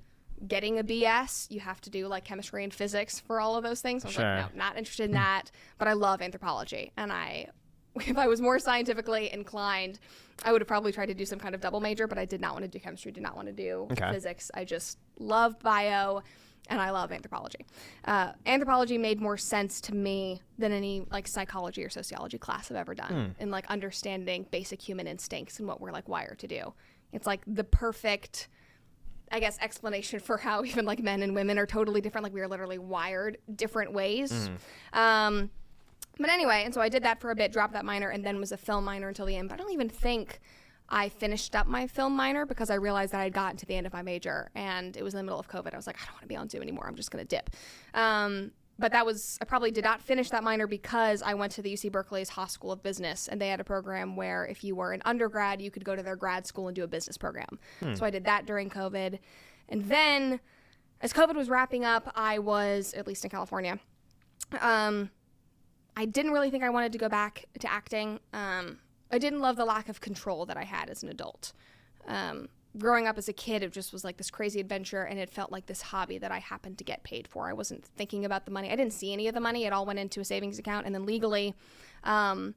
[0.46, 3.80] getting a BS, you have to do like chemistry and physics for all of those
[3.80, 4.05] things.
[4.05, 4.24] I was Sure.
[4.36, 5.51] like, no, not interested in that.
[5.78, 7.48] But I love anthropology, and I,
[7.96, 9.98] if I was more scientifically inclined,
[10.44, 12.07] I would have probably tried to do some kind of double major.
[12.07, 14.11] But I did not want to do chemistry, did not want to do Okay.
[14.12, 14.51] physics.
[14.55, 16.22] I just love bio
[16.71, 17.66] and I love anthropology.
[18.05, 22.77] Uh, anthropology made more sense to me than any like psychology or sociology class I've
[22.77, 26.73] ever done in like understanding basic human instincts and what we're like wired to do.
[27.12, 28.49] It's like the perfect,
[29.33, 32.23] I guess, explanation for how even like men and women are totally different.
[32.23, 34.31] Like we are literally wired different ways.
[34.93, 35.51] Um,
[36.18, 38.39] but anyway, and so I did that for a bit, dropped that minor, and then
[38.39, 39.49] was a film minor until the end.
[39.49, 40.39] But I don't even think
[40.91, 43.86] I finished up my film minor because I realized that I'd gotten to the end
[43.86, 45.72] of my major and it was in the middle of COVID.
[45.72, 46.86] I was like, I don't want to be on Zoom anymore.
[46.88, 47.51] I'm just going to dip.
[47.95, 51.62] Um, but that was, I probably did not finish that minor because I went to
[51.62, 54.74] the UC Berkeley's Haas School of Business and they had a program where if you
[54.74, 57.59] were an undergrad, you could go to their grad school and do a business program.
[57.95, 59.18] So I did that during COVID.
[59.68, 60.41] And then
[61.03, 63.78] as COVID was wrapping up, I was, at least in California,
[64.61, 65.11] um,
[65.97, 68.18] I didn't really think I wanted to go back to acting.
[68.32, 68.78] Um,
[69.11, 71.52] I didn't love the lack of control that I had as an adult.
[72.06, 72.48] Um,
[72.78, 75.50] growing up as a kid, it just was like this crazy adventure, and it felt
[75.50, 77.48] like this hobby that I happened to get paid for.
[77.48, 78.70] I wasn't thinking about the money.
[78.70, 79.64] I didn't see any of the money.
[79.64, 81.54] It all went into a savings account, and then legally,
[82.04, 82.54] um,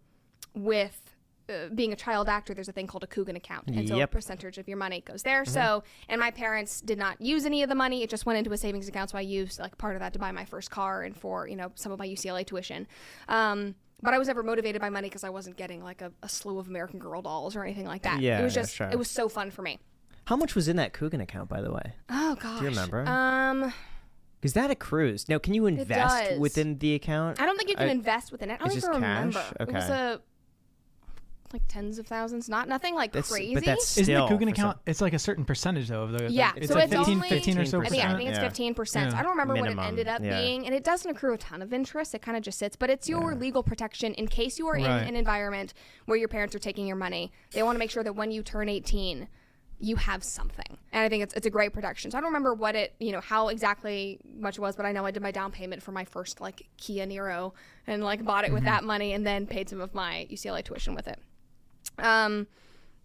[0.54, 1.16] with
[1.50, 4.08] uh, being a child actor, there's a thing called a Coogan account, and so a
[4.08, 5.44] percentage of your money goes there.
[5.46, 8.54] So, and my parents did not use any of the money; it just went into
[8.54, 9.10] a savings account.
[9.10, 11.56] So I used like part of that to buy my first car and for you
[11.56, 12.88] know some of my UCLA tuition.
[13.28, 16.30] Um, but I was never motivated by money because I wasn't getting like a, a
[16.30, 18.22] slew of American Girl dolls or anything like that.
[18.22, 18.90] Yeah, it was just sure.
[18.92, 19.80] it was so fun for me.
[20.26, 21.94] How much was in that Coogan account, by the way?
[22.10, 23.04] Oh gosh, do you remember?
[23.08, 23.74] Um,
[24.40, 25.28] Because that accrues.
[25.30, 27.42] Now, can you invest within the account?
[27.42, 28.56] I don't think you can I- invest within it.
[28.56, 29.18] I don't It's even just cash?
[29.26, 29.44] remember.
[29.60, 29.94] It was Okay.
[29.94, 30.20] a
[31.54, 32.50] like tens of thousands.
[32.50, 33.54] Not nothing like That's- crazy.
[33.54, 36.12] but that's Isn't the still Coogan for some- It's like a certain percentage though of
[36.12, 36.32] the.
[36.32, 38.30] Yeah, it's so like it's 15, only- 15 or so I think, yeah, I think
[38.30, 38.44] it's Yeah.
[38.44, 39.12] fifteen percent.
[39.12, 39.20] Yeah.
[39.20, 40.42] I don't remember what it ended up yeah.
[40.42, 42.14] being, and it doesn't accrue a ton of interest.
[42.16, 44.86] It kind of just sits, but it's your legal protection in case you are in
[44.86, 45.74] an environment
[46.06, 47.32] where your parents are taking your money.
[47.52, 49.28] They want to make sure that when you turn eighteen,
[49.80, 52.10] you have something, and I think it's it's a great protection.
[52.12, 54.92] So I don't remember what it, you know, how exactly much it was, but I
[54.94, 57.52] know I did my down payment for my first like Kia Niro
[57.86, 58.72] and like bought it with mm-hmm.
[58.72, 61.20] that money, and then paid some of my UCLA tuition with it.
[62.00, 62.48] Um,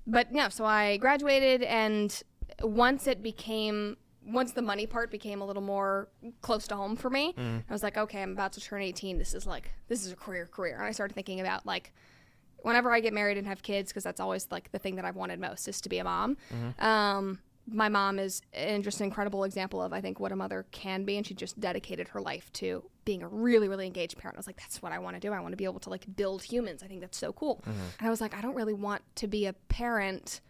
[0.07, 2.22] but yeah, so I graduated, and
[2.62, 6.09] once it became, once the money part became a little more
[6.41, 7.34] close to home for me,
[7.68, 9.18] I was like, okay, I'm about to turn 18.
[9.18, 10.76] This is like, this is a career, career.
[10.76, 11.93] And I started thinking about like,
[12.62, 15.16] whenever I get married and have kids, because that's always like the thing that I've
[15.16, 16.36] wanted most is to be a mom.
[16.78, 17.39] Um,
[17.70, 21.05] my mom is an just an incredible example of I think what a mother can
[21.05, 24.37] be, and she just dedicated her life to being a really, really engaged parent.
[24.37, 25.33] I was like, that's what I want to do.
[25.33, 26.83] I want to be able to like build humans.
[26.83, 27.57] I think that's so cool.
[27.63, 27.71] Mm-hmm.
[27.71, 30.43] And I was like, I don't really want to be a parent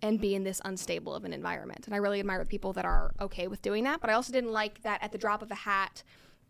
[0.00, 1.84] and be in this unstable of an environment.
[1.84, 4.00] And I really admire the people that are okay with doing that.
[4.00, 6.02] But I also didn't like that at the drop of a hat,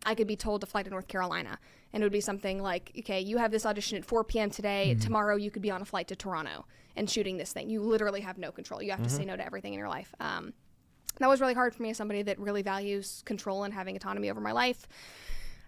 [0.05, 1.59] I could be told to fly to North Carolina.
[1.91, 4.49] And it would be something like, okay, you have this audition at 4 p.m.
[4.49, 4.91] today.
[4.91, 5.01] Mm-hmm.
[5.01, 7.69] Tomorrow you could be on a flight to Toronto and shooting this thing.
[7.69, 8.81] You literally have no control.
[8.81, 9.17] You have to mm-hmm.
[9.17, 10.15] say no to everything in your life.
[10.21, 10.53] Um,
[11.17, 14.29] that was really hard for me as somebody that really values control and having autonomy
[14.31, 14.87] over my life.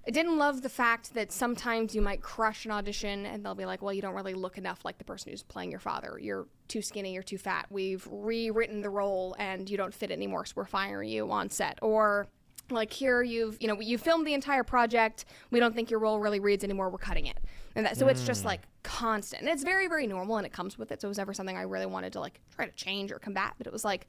[0.08, 3.66] I didn't love the fact that sometimes you might crush an audition and they'll be
[3.66, 6.18] like, well, you don't really look enough like the person who's playing your father.
[6.20, 7.68] You're too skinny, you're too fat.
[7.70, 11.78] We've rewritten the role and you don't fit anymore, so we're firing you on set.
[11.84, 12.28] Or
[12.72, 15.26] like here you've you know you filmed the entire project.
[15.52, 16.90] We don't think your role really reads anymore.
[16.90, 17.38] We're cutting it.
[17.76, 18.48] And that so it's just hmm.
[18.48, 19.44] like constant.
[19.44, 21.02] And it's very very normal and it comes with it.
[21.02, 23.54] So it was never something i really wanted to like try to change or combat.
[23.58, 24.08] But it was like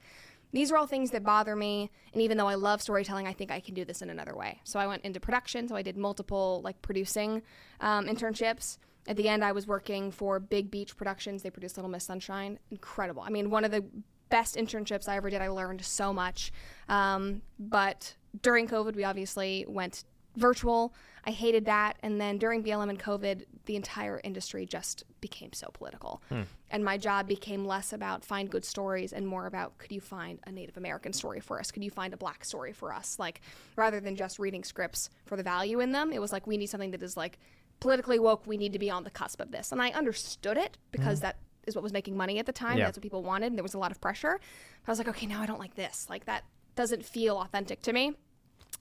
[0.53, 3.51] these are all things that bother me and even though i love storytelling i think
[3.51, 4.61] i can do this in another way.
[4.63, 7.41] So i went into production so i did multiple like producing
[7.81, 8.77] um, internships.
[9.07, 11.43] At the end i was working for big beach productions.
[11.43, 12.59] They produced little miss sunshine.
[12.71, 13.23] Incredible.
[13.23, 13.83] I mean one of the
[14.29, 15.41] best internships i ever did.
[15.41, 16.53] I learned so much.
[16.87, 20.05] Um, but during covid we obviously went
[20.35, 20.93] virtual.
[21.25, 21.97] I hated that.
[22.01, 26.21] And then during blm and covid the entire industry just became so political.
[26.29, 26.41] Hmm.
[26.69, 30.39] And my job became less about find good stories and more about could you find
[30.45, 31.71] a native american story for us?
[31.71, 33.17] Could you find a black story for us?
[33.19, 33.41] Like
[33.75, 36.67] rather than just reading scripts for the value in them it was like we need
[36.67, 37.39] something that is like
[37.79, 38.45] politically woke.
[38.45, 39.71] We need to be on the cusp of this.
[39.71, 41.23] And i understood it because hmm.
[41.23, 42.77] that is what was making money at the time.
[42.77, 42.85] Yeah.
[42.85, 43.47] that's what people wanted.
[43.47, 44.39] And there was a lot of pressure.
[44.85, 46.07] I was like okay now i don't like this.
[46.09, 46.43] Like that
[46.75, 48.13] doesn't feel authentic to me.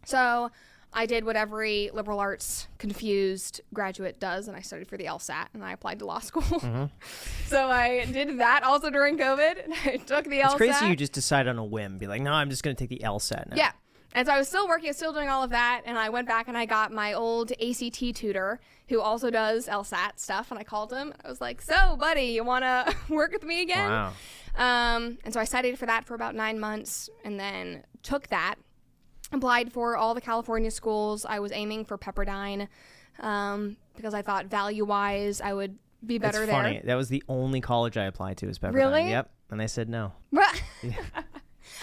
[0.05, 0.51] So
[0.95, 5.47] I did what every liberal arts confused graduate does, and I studied for the LSAT,
[5.55, 6.91] and I applied to law school.
[7.47, 9.65] so I did that also during COVID.
[9.65, 10.45] and I took the LSAT.
[10.45, 10.57] It's LSAT.
[10.57, 12.91] crazy you just decide on a whim, be like, no, I'm just going to take
[12.91, 13.57] the LSAT now.
[13.57, 13.73] Yeah.
[14.15, 16.47] And so I was still working, still doing all of that, and I went back
[16.47, 20.93] and I got my old ACT tutor who also does LSAT stuff, and I called
[20.93, 21.15] him.
[21.25, 24.13] I was like, "So, buddy, you want to work with me again?" Wow.
[24.57, 28.57] Um, and so I studied for that for about nine months, and then took that,
[29.33, 31.25] applied for all the California schools.
[31.29, 32.69] I was aiming for Pepperdine
[33.21, 36.75] um, because I thought value-wise I would be That's better funny.
[36.75, 36.83] there.
[36.85, 38.75] That was the only college I applied to was Pepperdine.
[38.75, 39.11] Really?
[39.11, 39.31] Yep.
[39.51, 40.13] And I said no.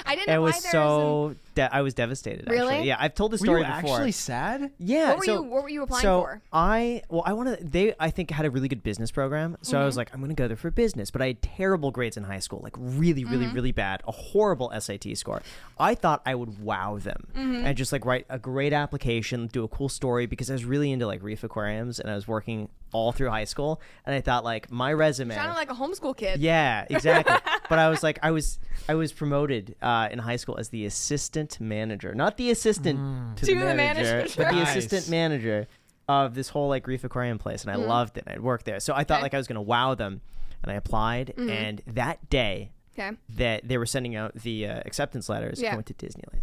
[0.06, 0.30] I didn't.
[0.30, 1.36] It apply was there as so.
[1.68, 2.50] De- I was devastated.
[2.50, 2.74] Really?
[2.76, 2.88] Actually.
[2.88, 3.96] Yeah, I've told this Were story you before.
[3.98, 4.72] actually sad?
[4.80, 5.10] Yeah.
[5.10, 6.42] What were so, you- what were you applying so for?
[6.54, 7.72] I well, I wanted.
[7.72, 9.58] They I think had a really good business program.
[9.62, 9.86] So I Mm-hmm.
[9.86, 11.12] was like, I'm going to go there for business.
[11.12, 13.56] But I had terrible grades in high school, like really, really, Mm-hmm.
[13.56, 14.02] really bad.
[14.08, 15.42] A horrible SAT score.
[15.80, 17.66] I thought I would wow them Mm-hmm.
[17.66, 20.92] and just like write a great application, do a cool story because I was really
[20.92, 23.80] into like reef aquariums and I was working all through high school.
[24.06, 25.36] And I thought like my resume.
[25.36, 26.40] Sounded like a homeschool kid.
[26.40, 27.36] Yeah, exactly.
[27.70, 30.86] but I was like, I was, I was promoted uh, in high school as the
[30.86, 33.36] assistant manager, not the assistant mm.
[33.38, 34.34] to, To the the manager, manager.
[34.38, 34.76] but the Nice.
[34.76, 35.68] assistant manager
[36.08, 37.88] of this whole like reef aquarium place, and I mm.
[37.88, 38.24] loved it.
[38.28, 39.24] I'd worked there, so I thought Okay.
[39.24, 40.22] like I was gonna wow them,
[40.64, 41.34] and I applied.
[41.38, 41.50] Mm-hmm.
[41.50, 43.16] And that day Okay.
[43.38, 45.72] that they were sending out the uh, acceptance letters, Yeah.
[45.72, 46.42] I went to Disneyland,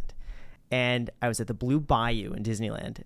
[0.70, 3.02] and I was at the Blue Bayou in Disneyland.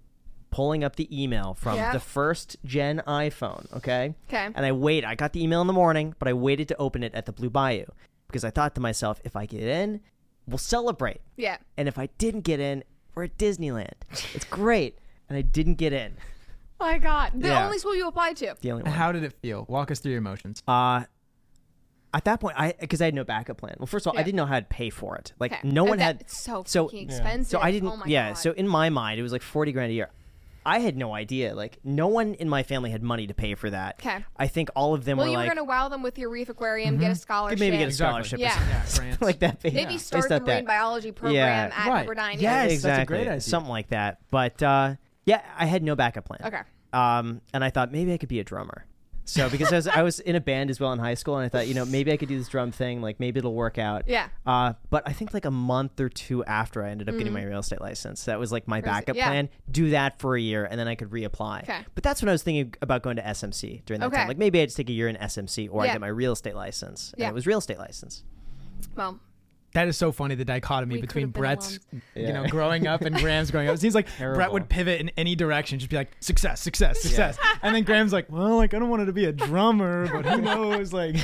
[0.53, 1.92] Pulling up the email from Yeah.
[1.92, 4.14] the first gen iPhone, okay?
[4.28, 4.48] Okay.
[4.53, 5.05] And I wait.
[5.05, 7.30] I got the email in the morning, but I waited to open it at the
[7.32, 7.84] Blue Bayou
[8.26, 10.01] because I thought to myself, if I get in,
[10.51, 11.20] we'll celebrate.
[11.36, 11.57] Yeah.
[11.76, 12.84] And if I didn't get in,
[13.14, 13.92] we're at Disneyland.
[14.34, 14.98] It's great.
[15.28, 16.16] And I didn't get in.
[16.78, 17.32] My God.
[17.34, 17.64] The Yeah.
[17.64, 18.55] only school you applied to.
[18.61, 18.92] The only one.
[18.92, 19.64] How did it feel?
[19.68, 20.62] Walk us through your emotions.
[20.66, 21.05] Uh,
[22.12, 23.76] at that point, I because I had no backup plan.
[23.78, 24.24] Well, first of all, I Yeah.
[24.24, 25.32] didn't know how to pay for it.
[25.38, 25.68] Like Okay.
[25.68, 26.20] no And one that- had.
[26.22, 27.51] It's so, so- fucking expensive.
[27.51, 27.88] So I didn't.
[27.90, 28.30] Oh my yeah.
[28.30, 28.38] God.
[28.38, 30.11] So in my mind, it was like forty grand a year.
[30.64, 31.54] I had no idea.
[31.54, 33.98] Like no one in my family had money to pay for that.
[33.98, 34.24] 'Kay.
[34.36, 36.28] I think all of them well, were you like were gonna wow them with your
[36.30, 38.38] reef aquarium, get a scholarship, maybe get a scholarship.
[38.38, 38.54] or Yeah.
[38.68, 39.20] Yeah, France.
[39.22, 39.62] like that.
[39.64, 39.96] maybe yeah.
[39.98, 40.66] start Based the marine that.
[40.66, 41.72] biology program Yeah.
[41.74, 42.06] at Right.
[42.06, 42.40] Pepperdine.
[42.40, 42.42] Yes.
[42.42, 43.16] that's a exactly.
[43.16, 43.40] great idea.
[43.40, 44.18] Something like that.
[44.30, 44.94] But uh,
[45.24, 46.40] yeah, I had no backup plan.
[46.44, 46.61] Okay.
[46.92, 48.84] Um, and I thought maybe I could be a drummer.
[49.25, 51.45] So because I was, I was in a band as well in high school, and
[51.45, 53.01] I thought, you know, maybe I could do this drum thing.
[53.01, 54.09] Like maybe it'll work out.
[54.09, 54.29] Yeah.
[54.45, 57.45] Uh, but I think like a month or two after I ended up getting my
[57.45, 59.14] real estate license, that was like my backup.
[59.14, 59.27] Yeah.
[59.29, 59.49] plan.
[59.71, 61.62] Do that for a year, and then I could reapply.
[61.62, 61.85] Okay.
[61.95, 64.16] But that's when I was thinking about going to SMC during that Okay.
[64.16, 64.29] time.
[64.29, 65.93] Like maybe I just take a year in SMC, or I Yeah.
[65.93, 67.12] get my real estate license.
[67.12, 67.29] And Yeah.
[67.29, 68.25] it was real estate license.
[68.97, 69.21] Well,
[69.73, 72.33] That is so funny the dichotomy We between could've been Brett's, you Yeah.
[72.43, 73.75] know, growing up and Graham's growing up.
[73.77, 77.39] It seems like Brett would pivot in any direction, just be like success, success, success,
[77.62, 80.27] and then Graham's like, well, like I don't want it to be a drummer, but
[80.27, 80.93] who knows?
[80.93, 81.14] Like,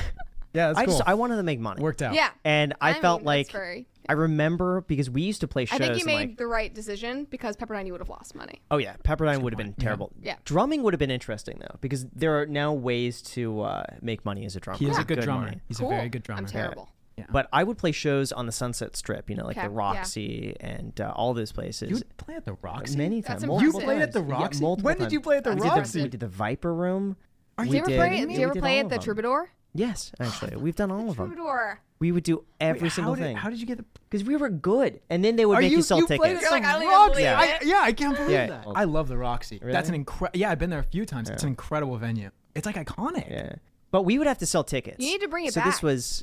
[0.53, 0.97] yeah, that's I cool.
[0.99, 1.83] just I wanted to make money.
[1.83, 2.15] Worked out.
[2.15, 2.31] yeah.
[2.45, 5.81] And I, felt mean, like very- I remember because we used to play shows.
[5.81, 8.63] I think you made like, the right decision because Pepperdine you would have lost money.
[8.71, 10.13] Oh yeah, Pepperdine would have been terrible.
[10.23, 10.37] Yeah.
[10.45, 14.47] Drumming would have been interesting though, because there are now ways to uh, make money
[14.47, 14.79] as a drummer.
[14.79, 15.47] He is Like, a good, drummer.
[15.47, 15.61] money.
[15.67, 15.89] He's Cool.
[15.91, 16.43] a very good drummer.
[16.43, 16.89] I'm terrible.
[17.31, 19.79] But I would play shows on the Sunset Strip, you know, like Okay, the yeah.
[19.79, 21.89] Roxy and uh, all those places.
[21.91, 22.97] You would play at the Roxy.
[22.99, 23.43] Many That's times.
[23.45, 23.63] impressive.
[23.67, 24.31] You multiple played at the times.
[24.31, 24.61] Yeah, Roxy?
[24.63, 25.13] multiple When did times.
[25.15, 26.03] you play at the we did Roxy?
[26.03, 27.17] we did the Viper Room.
[27.59, 28.15] Are Do We you ever did- play?
[28.17, 29.03] yeah, Do we you ever did play all at of the them.
[29.05, 29.51] Troubadour?
[29.75, 31.29] Yes, actually, we've done all of them.
[31.33, 31.81] Troubadour.
[31.99, 33.85] We would do every Wait, single how thing how did you get the?
[34.11, 36.21] because we were good, and then they would Are make you, you sell you played
[36.21, 36.45] tickets.
[36.45, 37.13] at You're the like, I don't Roxy?
[37.23, 37.67] believe I, it.
[37.67, 38.47] yeah, I can't believe Yeah.
[38.49, 38.67] that.
[38.75, 39.59] I love the Roxy.
[39.63, 40.39] That's an incredible.
[40.39, 41.31] Yeah, I've been there a few times.
[41.31, 42.31] It's an incredible venue.
[42.55, 43.31] It's like iconic.
[43.31, 43.55] Yeah,
[43.91, 44.97] but we would have to sell tickets.
[45.03, 45.83] You need to bring it so this back.
[45.83, 46.23] was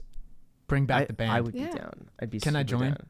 [0.74, 1.32] Bring back I, the band.
[1.32, 1.72] I would Yeah.
[1.72, 2.08] be down.
[2.20, 2.40] I'd be.
[2.40, 2.90] Can I join?
[2.90, 3.06] down.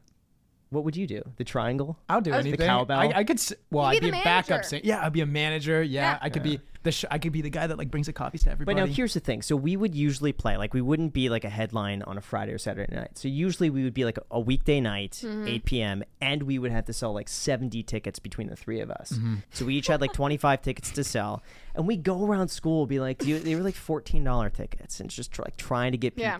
[0.70, 1.22] What would you do?
[1.36, 1.96] The triangle?
[2.08, 2.58] I'll do I anything.
[2.58, 2.98] The cowbell?
[2.98, 3.40] I, I could.
[3.70, 4.82] Well, You'd I'd be be a backup singer.
[4.84, 5.82] Yeah, I'd be a manager.
[5.82, 6.18] Yeah, Yeah.
[6.20, 6.90] I could be the.
[6.90, 8.74] Sh- I could be the guy that like brings the coffees to everybody.
[8.74, 9.42] But now here's the thing.
[9.42, 12.52] So we would usually play like we wouldn't be like a headline on a Friday
[12.52, 13.16] or Saturday night.
[13.16, 15.46] So usually we would be like a weekday night, mm-hmm.
[15.46, 18.90] 8 p.m., and we would have to sell like 70 tickets between the three of
[18.90, 19.12] us.
[19.12, 19.34] Mm-hmm.
[19.52, 21.44] So we each had like 25 tickets to sell,
[21.76, 25.14] and we go around school be like, dude, they were like $14 tickets, and it's
[25.14, 26.36] just tr- like trying to get Yeah.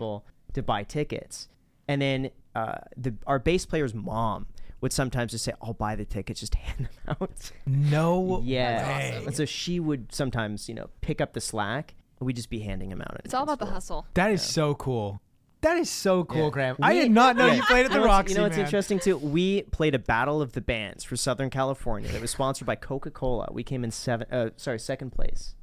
[0.55, 1.47] People to buy tickets.
[1.87, 4.47] And then uh, the our bass player's mom
[4.81, 8.41] would sometimes just say, "I'll buy the tickets, just hand them out." no.
[8.45, 8.87] Yeah.
[8.87, 9.23] way.
[9.25, 12.59] And so she would sometimes, you know, pick up the slack and we'd just be
[12.59, 13.21] handing them out.
[13.25, 14.07] It's all about the hustle.
[14.15, 15.21] That is so cool.
[15.61, 16.49] That is so cool, Yeah.
[16.51, 16.75] Graham.
[16.81, 17.53] I did not know Yeah.
[17.55, 18.33] you played at the you know Roxy.
[18.33, 18.65] You know what's man.
[18.65, 19.17] interesting too?
[19.17, 23.09] We played a battle of the bands for Southern California that was sponsored by Coca
[23.09, 23.47] Cola.
[23.51, 25.55] We came in seven, uh, sorry, second place,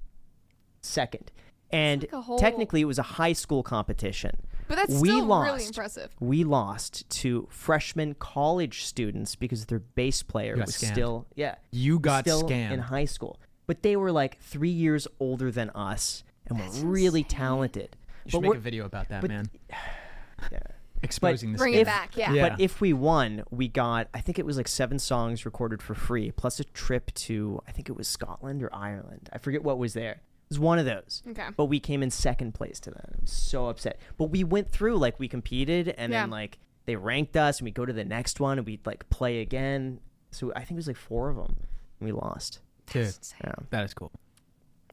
[0.80, 1.30] second,
[1.70, 4.36] and like whole- technically it was a high school competition.
[4.72, 5.52] But that's we still lost.
[5.52, 6.10] really impressive.
[6.18, 10.92] We lost to freshman college students because their bass player got was scammed.
[10.92, 12.70] still yeah You got still scammed.
[12.72, 17.22] in high school, but they were like three years older than us and were really
[17.22, 17.96] talented.
[18.24, 19.50] You should but make a video about that, but- man.
[20.50, 20.58] yeah.
[21.02, 21.80] Exposing the Bring scam.
[21.80, 22.32] it back, yeah.
[22.32, 22.48] Yeah.
[22.48, 25.94] But if we won, we got I think it was like seven songs recorded for
[25.94, 29.28] free, plus a trip to I think it was Scotland or Ireland.
[29.34, 30.22] I forget what was there.
[30.52, 31.22] It was one of those.
[31.30, 31.46] Okay.
[31.56, 33.14] But we came in second place to them.
[33.20, 33.98] I'm so upset.
[34.18, 37.70] But we went through like we competed and then like they ranked us and we
[37.70, 40.00] go to the next one and we'd like play again.
[40.30, 41.56] So I think it was like four of them.
[42.00, 42.60] And we lost.
[42.86, 43.40] Dude, Insane.
[43.44, 43.54] Yeah.
[43.70, 44.10] that is cool.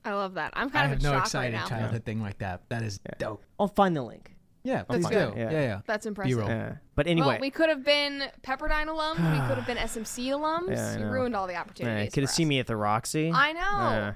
[0.06, 0.54] I love that.
[0.56, 1.68] I'm I kind have of in no shock exciting right now.
[1.68, 2.62] childhood thing like that.
[2.70, 3.44] That is dope.
[3.60, 4.36] I'll find the link.
[4.64, 5.10] Yeah, please do.
[5.14, 5.34] good.
[5.38, 5.62] Yeah, Yeah.
[5.62, 5.82] yeah.
[5.88, 6.38] That's impressive.
[6.38, 6.76] Yeah.
[6.96, 9.16] But anyway, Well, we could have been Pepperdine alums.
[9.16, 10.70] we could have been SMC alums.
[10.76, 12.14] Yeah, you ruined all the yeah, opportunities.
[12.14, 13.32] could have seen me at the Roxy.
[13.34, 14.14] I know.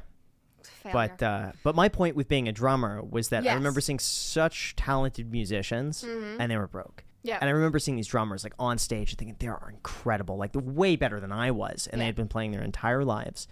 [0.86, 0.92] Yeah.
[0.92, 1.16] Failure.
[1.18, 4.76] But uh, but my point with being a drummer was that I remember seeing such
[4.76, 6.42] talented musicians mm-hmm.
[6.42, 7.04] and they were broke.
[7.24, 7.38] Yeah.
[7.40, 10.52] And I remember seeing these drummers like on stage and thinking they are incredible, like
[10.52, 13.48] they're way better than I was, and they had been playing their entire lives,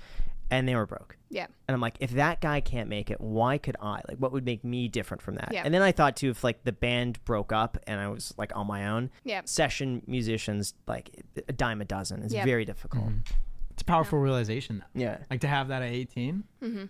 [0.50, 1.16] and they were broke.
[1.30, 1.48] yeah.
[1.70, 4.02] And I'm like, if that guy can't make it, why could I?
[4.10, 5.52] Like, what would make me different from that?
[5.54, 5.62] Yeah.
[5.64, 8.52] And then I thought too, if like the band broke up and I was like
[8.58, 9.44] on my own, Yeah.
[9.46, 12.44] session musicians like a dime a dozen is Yeah.
[12.44, 13.06] very difficult.
[13.06, 13.20] Mm-hmm.
[13.70, 14.84] It's a powerful realization.
[14.94, 15.02] though.
[15.02, 16.44] Yeah, Like to have that at 18.
[16.62, 16.84] Mm-hmm.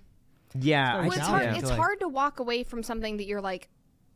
[0.59, 0.95] Yeah.
[0.97, 1.43] I Well, it's hard.
[1.43, 1.55] yeah.
[1.57, 3.69] It's Like- hard to walk away from something that you're like,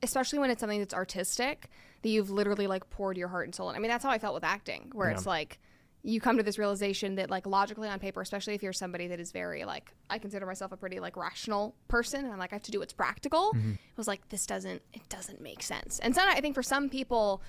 [0.03, 1.69] especially when it's something that's artistic
[2.01, 3.75] that you've literally like poured your heart and soul in.
[3.75, 5.59] I mean, that's how I felt with acting, where it's like
[6.03, 9.19] you come to this realization that like logically on paper, especially if you're somebody that
[9.19, 12.55] is very like I consider myself a pretty like rational person, and I'm like I
[12.57, 13.53] have to do what's practical.
[13.55, 13.71] Mm-hmm.
[13.71, 15.97] It was like this doesn't it doesn't make sense.
[15.99, 17.41] And so I think for some people.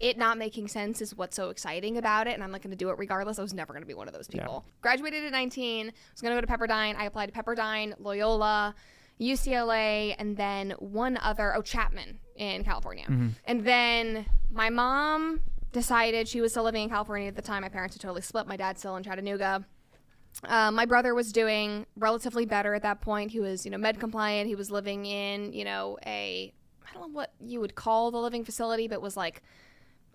[0.00, 2.76] It not making sense is what's so exciting about it, and I'm like going to
[2.76, 3.38] do it regardless.
[3.38, 4.64] I was never going to be one of those people.
[4.82, 6.96] Graduated at 19, was going to go to Pepperdine.
[6.96, 8.74] I applied to Pepperdine, Loyola,
[9.20, 13.06] UCLA, and then one other, oh, Chapman in California.
[13.44, 15.40] And then my mom
[15.72, 17.62] decided she was still living in California at the time.
[17.62, 18.46] My parents had totally split.
[18.46, 19.64] My dad's still in Chattanooga.
[20.42, 23.30] Uh, my brother was doing relatively better at that point.
[23.30, 24.48] He was, you know, med compliant.
[24.48, 26.52] He was living in, you know, a
[26.88, 29.42] I don't know what you would call the living facility, but was like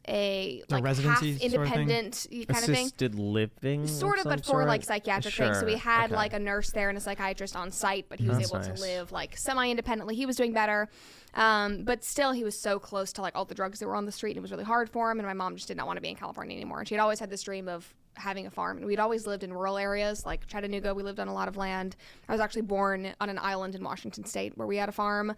[0.10, 1.82] a A like residency half sort of thing?
[1.82, 5.60] independent kind of thing assisted living, sort of, but for like psychiatric things.
[5.60, 6.16] So we had okay.
[6.16, 8.82] like a nurse there and a psychiatrist on site, but he was That's able to
[8.82, 10.16] live like semi-independently.
[10.16, 10.89] He was doing better,
[11.36, 14.05] um, but still he was so close to like all the drugs that were on
[14.05, 14.32] the street.
[14.32, 16.01] And it was really hard for him, and my mom just did not want to
[16.01, 16.80] be in California anymore.
[16.80, 18.78] And she had always had this dream of having a farm.
[18.78, 20.93] And we'd always lived in rural areas like Chattanooga.
[20.93, 21.95] We lived on a lot of land.
[22.28, 25.36] I was actually born on an island in Washington State where we had a farm.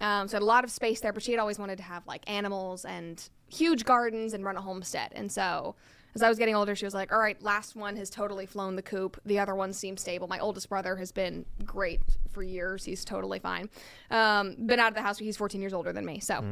[0.00, 2.06] Um, so had a lot of space there, but she had always wanted to have
[2.06, 5.12] like animals and huge gardens and run a homestead.
[5.14, 5.74] And so
[6.14, 8.76] as I was getting older, she was like, all right, last one has totally flown
[8.76, 9.20] the coop.
[9.26, 10.28] The other one seems stable.
[10.28, 12.84] My oldest brother has been great for years.
[12.84, 13.68] He's totally fine.
[14.10, 15.18] Um, been out of the house.
[15.18, 16.20] He's 14 years older than me.
[16.20, 16.42] So.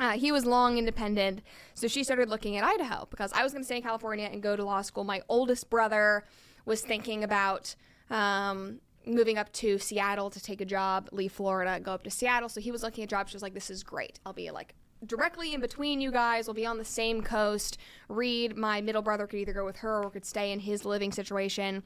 [0.00, 1.40] Uh, he was long independent,
[1.74, 4.42] so she started looking at Idaho because I was going to stay in California and
[4.42, 5.04] go to law school.
[5.04, 6.24] My oldest brother
[6.64, 7.76] was thinking about
[8.10, 12.48] um, moving up to Seattle to take a job, leave Florida, go up to Seattle.
[12.48, 13.30] So he was looking at jobs.
[13.30, 14.20] She was like, "This is great.
[14.24, 14.74] I'll be like
[15.06, 16.46] directly in between you guys.
[16.46, 17.78] We'll be on the same coast.
[18.08, 21.12] Reed, my middle brother, could either go with her or could stay in his living
[21.12, 21.82] situation."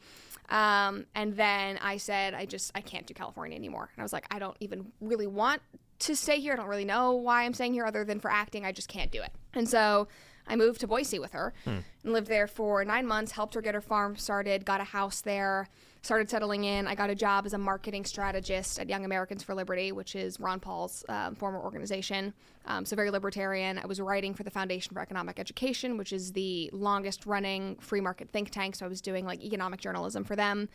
[0.50, 4.12] Um, and then I said, "I just I can't do California anymore." And I was
[4.12, 5.62] like, "I don't even really want."
[6.02, 8.64] To stay here, I don't really know why I'm staying here other than for acting.
[8.64, 9.32] I just can't do it.
[9.52, 10.06] And so
[10.46, 13.74] I moved to Boise with her and lived there for nine months, helped her get
[13.74, 15.68] her farm started, got a house there,
[16.02, 16.86] started settling in.
[16.86, 20.38] I got a job as a marketing strategist at Young Americans for Liberty, which is
[20.38, 22.32] Ron Paul's um, former organization.
[22.66, 23.78] Um, so very libertarian.
[23.78, 28.00] I was writing for the Foundation for Economic Education, which is the longest running free
[28.00, 28.76] market think tank.
[28.76, 30.68] So I was doing like economic journalism for them.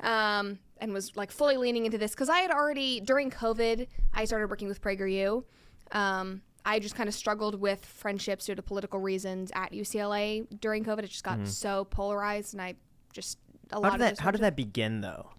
[0.00, 4.24] Um, and was like fully leaning into this because I had already during COVID I
[4.24, 5.44] started working with PragerU.
[5.92, 10.84] Um, I just kind of struggled with friendships due to political reasons at UCLA during
[10.84, 11.00] COVID.
[11.00, 12.74] It just got so polarized, and I
[13.12, 13.38] just
[13.70, 15.30] a How lot did of that How did that begin though?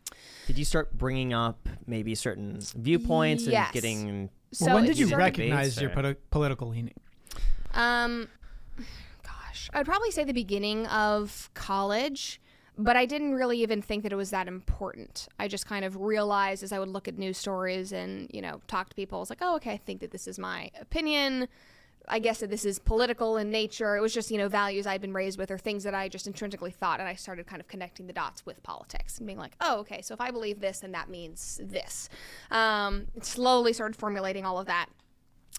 [0.47, 3.67] Did you start bringing up maybe certain viewpoints Yes.
[3.67, 4.30] and getting?
[4.51, 6.93] So well, when did you started- recognize your Debates, political leaning?
[7.73, 8.28] Um,
[9.23, 12.39] gosh, I'd probably say the beginning of college,
[12.78, 15.28] but I didn't really even think that it was that important.
[15.39, 18.61] I just kind of realized as I would look at news stories and you know
[18.67, 21.47] talk to people, I was like, oh, okay, I think that this is my opinion.
[22.07, 23.95] I guess that this is political in nature.
[23.95, 26.27] It was just, you know, values I'd been raised with or things that I just
[26.27, 26.99] intrinsically thought.
[26.99, 30.01] And I started kind of connecting the dots with politics and being like, oh, okay,
[30.01, 32.09] so if I believe this, then that means this.
[32.51, 34.87] Um, slowly started formulating all of that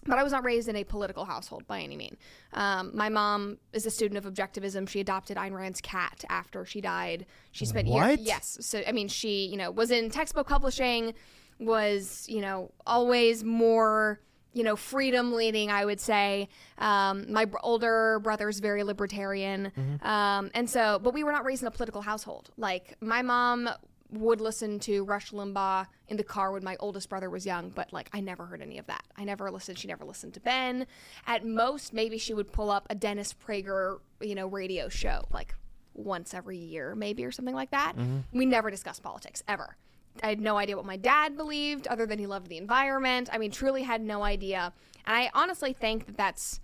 [0.05, 2.17] but I was not raised in a political household by any mean.
[2.53, 4.87] Um, my mom is a student of objectivism.
[4.87, 7.25] She adopted Ayn Rand's cat after she died.
[7.51, 8.19] She spent What?
[8.19, 8.27] years.
[8.27, 8.57] Yes.
[8.61, 11.13] So I mean, she you know was in textbook publishing,
[11.59, 14.21] was you know always more
[14.53, 15.71] you know freedom leaning.
[15.71, 16.49] I would say.
[16.77, 19.71] Um, my br- older brother's very libertarian,
[20.03, 22.51] um, and so but we were not raised in a political household.
[22.57, 23.69] Like my mom
[24.11, 27.91] would listen to Rush Limbaugh in the car when my oldest brother was young, but
[27.91, 29.03] like I never heard any of that.
[29.17, 29.77] I never listened.
[29.79, 30.87] She never listened to Ben.
[31.25, 35.55] At most, maybe she would pull up a Dennis Prager, you know, radio show like
[35.93, 37.93] once every year, maybe or something like that.
[38.31, 39.75] We never discussed politics ever.
[40.23, 43.29] I had no idea what my dad believed, other than he loved the environment.
[43.31, 44.73] I mean, truly had no idea.
[45.05, 46.59] And I honestly think that that's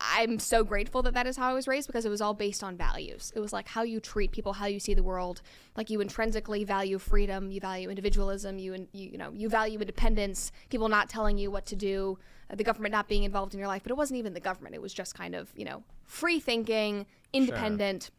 [0.00, 2.62] I'm so grateful that that is how I was raised because it was all based
[2.62, 3.32] on values.
[3.34, 5.42] It was like how you treat people, how you see the world.
[5.76, 10.52] Like you intrinsically value freedom, you value individualism, you you, you know you value independence.
[10.70, 12.18] People not telling you what to do,
[12.50, 13.82] uh, the government not being involved in your life.
[13.82, 14.74] But it wasn't even the government.
[14.74, 18.10] It was just kind of you know free thinking, independent.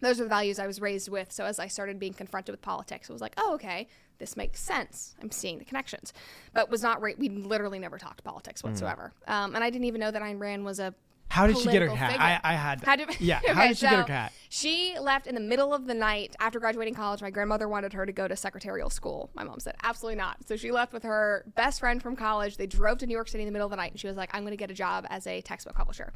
[0.00, 1.30] Those are the values I was raised with.
[1.32, 3.86] So as I started being confronted with politics, it was like, oh okay,
[4.18, 5.14] this makes sense.
[5.22, 6.12] I'm seeing the connections,
[6.52, 7.02] but was not.
[7.02, 9.12] Ra- we literally never talked politics whatsoever.
[9.26, 10.94] Um, and I didn't even know that Ayn Rand was a
[11.30, 12.16] How did she get her figure.
[12.18, 12.82] I, I had.
[12.82, 13.40] How did, yeah.
[13.46, 14.32] How did she get her so cat?
[14.48, 17.22] She left in the middle of the night after graduating college.
[17.22, 19.30] My grandmother wanted her to go to secretarial school.
[19.34, 20.38] My mom said, absolutely not.
[20.48, 22.56] So she left with her best friend from college.
[22.56, 24.16] They drove to New York City in the middle of the night, and she was
[24.16, 26.12] like, I'm going to get a job as a textbook publisher.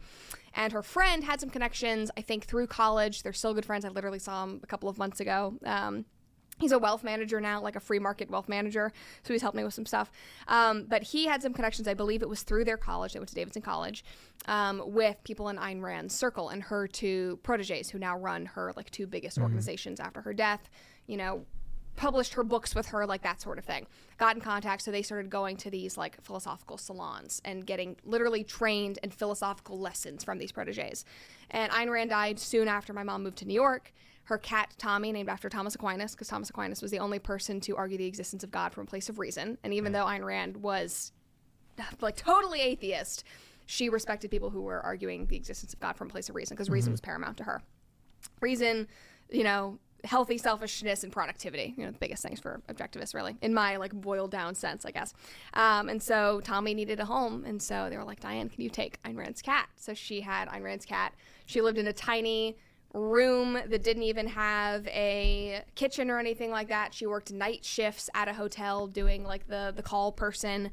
[0.56, 3.22] And her friend had some connections, I think, through college.
[3.22, 3.84] They're still good friends.
[3.84, 5.54] I literally saw him a couple of months ago.
[5.64, 6.04] Um,
[6.60, 8.92] He's a wealth manager now, like a free market wealth manager.
[9.24, 10.10] So he's helped me with some stuff.
[10.46, 11.88] Um, but he had some connections.
[11.88, 13.12] I believe it was through their college.
[13.12, 14.04] They went to Davidson College
[14.46, 18.72] um, with people in Ayn Rand's circle and her two proteges who now run her
[18.76, 20.70] like two biggest organizations after her death.
[21.06, 21.44] You know,
[21.96, 23.86] published her books with her, like that sort of thing.
[24.18, 28.44] Got in contact, so they started going to these like philosophical salons and getting literally
[28.44, 31.04] trained in philosophical lessons from these proteges.
[31.50, 33.92] And Ayn Rand died soon after my mom moved to New York.
[34.24, 37.76] Her cat Tommy, named after Thomas Aquinas, because Thomas Aquinas was the only person to
[37.76, 39.58] argue the existence of God from a place of reason.
[39.62, 41.12] And even though Ayn Rand was
[42.00, 43.24] like totally atheist,
[43.66, 46.54] she respected people who were arguing the existence of God from a place of reason
[46.54, 47.62] because reason was paramount to her.
[48.40, 48.88] Reason,
[49.30, 53.54] you know, healthy selfishness and productivity, you know, the biggest things for objectivists, really, in
[53.54, 55.14] my like boiled down sense, I guess.
[55.54, 58.68] Um, and so Tommy needed a home, and so they were like, Diane, can you
[58.68, 59.68] take Ayn Rand's cat?
[59.76, 61.14] So she had Ayn Rand's cat.
[61.46, 62.56] She lived in a tiny
[62.94, 66.94] room that didn't even have a kitchen or anything like that.
[66.94, 70.70] She worked night shifts at a hotel doing like the the call person.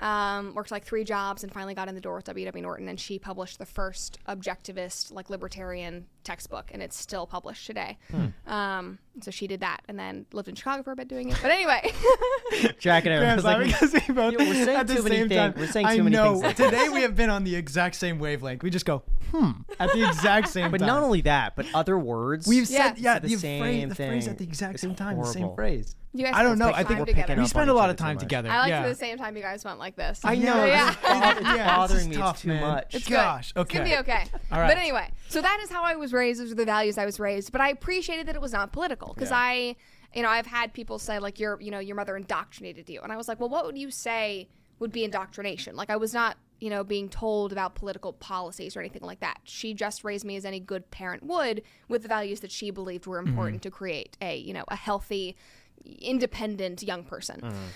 [0.00, 2.62] Um, worked like three jobs and finally got in the door with W.W.
[2.62, 2.88] Norton.
[2.88, 7.98] And she published the first objectivist, like libertarian textbook, and it's still published today.
[8.46, 11.38] Um, so she did that, and then lived in Chicago for a bit doing it.
[11.40, 11.92] But anyway,
[12.80, 13.22] Tracking it.
[13.22, 15.38] I was like, because we both Yeah, we're saying at the too many same things.
[15.38, 15.54] time.
[15.56, 16.32] We're saying I too many know.
[16.32, 18.62] things like Today we have been on the exact same wavelength.
[18.62, 19.50] We just go hmm
[19.80, 20.86] at the exact same but time.
[20.86, 22.46] not only that, but other words.
[22.46, 25.18] We've said yeah the the, same phrase, the phrase at the exact It's same time,
[25.18, 25.96] the same phrase.
[26.12, 26.70] you guys I don't know.
[26.72, 28.48] I think we're we spend a lot of time together.
[28.48, 28.86] I like yeah.
[28.88, 30.20] the same time you guys went like this.
[30.24, 30.64] I know.
[30.64, 30.90] Yeah.
[30.90, 32.16] It's, it's Yeah, bothering it's me.
[32.16, 32.60] tough, it's too man.
[32.62, 32.94] much.
[32.94, 33.60] It's Gosh, good.
[33.62, 34.22] It's gonna be okay.
[34.22, 34.24] okay.
[34.52, 34.68] All right.
[34.68, 36.40] But anyway, so that is how I was raised.
[36.40, 37.52] Those are the values I was raised.
[37.52, 39.38] But I appreciated that it was not political because Yeah.
[39.38, 39.76] I,
[40.14, 43.12] you know, I've had people say like your, you know, your mother indoctrinated you, and
[43.12, 44.48] I was like, well, what would you say
[44.78, 45.76] would be indoctrination?
[45.76, 49.40] Like I was not, you know, being told about political policies or anything like that.
[49.44, 53.06] She just raised me as any good parent would with the values that she believed
[53.06, 53.68] were important mm-hmm.
[53.68, 55.36] to create a, you know, a healthy,
[55.84, 57.40] independent young person.
[57.40, 57.66] Mm-hmm.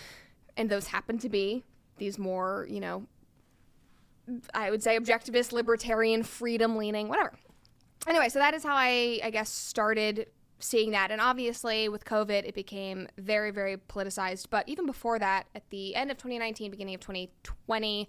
[0.57, 1.65] And those happen to be
[1.99, 3.07] these more, you know,
[4.55, 7.33] I would say objectivist, libertarian, freedom leaning, whatever.
[8.09, 10.29] Anyway, so that is how I, I guess, started
[10.61, 11.11] seeing that.
[11.11, 14.47] And obviously, with COVID, it became very, very politicized.
[14.51, 18.09] But even before that, at the end of 2019, beginning of 2020,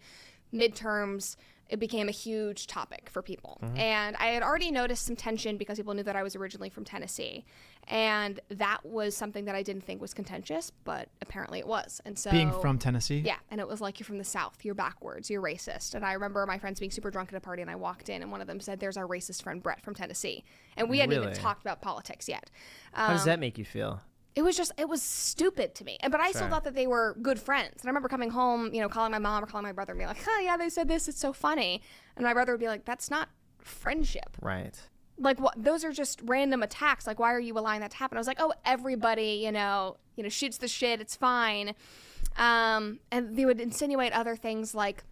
[0.54, 1.36] midterms,
[1.70, 3.60] it became a huge topic for people.
[3.76, 6.84] And I had already noticed some tension because people knew that I was originally from
[6.84, 7.46] Tennessee.
[7.88, 12.02] And that was something that I didn't think was contentious, but apparently it was.
[12.06, 13.20] And so Being from Tennessee.
[13.20, 15.96] yeah, and it was like you're from the South, you're backwards, you're racist.
[15.96, 18.22] And I remember my friends being super drunk at a party, and I walked in,
[18.22, 20.44] and one of them said, "There's our racist friend Brett from Tennessee,"
[20.78, 22.50] and we hadn't even talked about politics yet.
[22.94, 24.02] How does Um, that make you feel?
[24.40, 25.98] It was just, it was stupid to me.
[26.00, 27.82] And but I still thought that they were good friends.
[27.82, 30.00] And I remember coming home, you know, calling my mom or calling my brother, and
[30.00, 31.08] being like, "Oh yeah, they said this.
[31.10, 31.82] It's so funny."
[32.16, 33.28] And my brother would be like, "That's not
[33.58, 34.76] friendship." Right.
[35.18, 38.18] like what those are just random attacks like why are you allowing that to happen
[38.18, 41.76] i was like oh everybody you know you know shoots the shit it's fine
[42.38, 45.04] um and they would insinuate other things like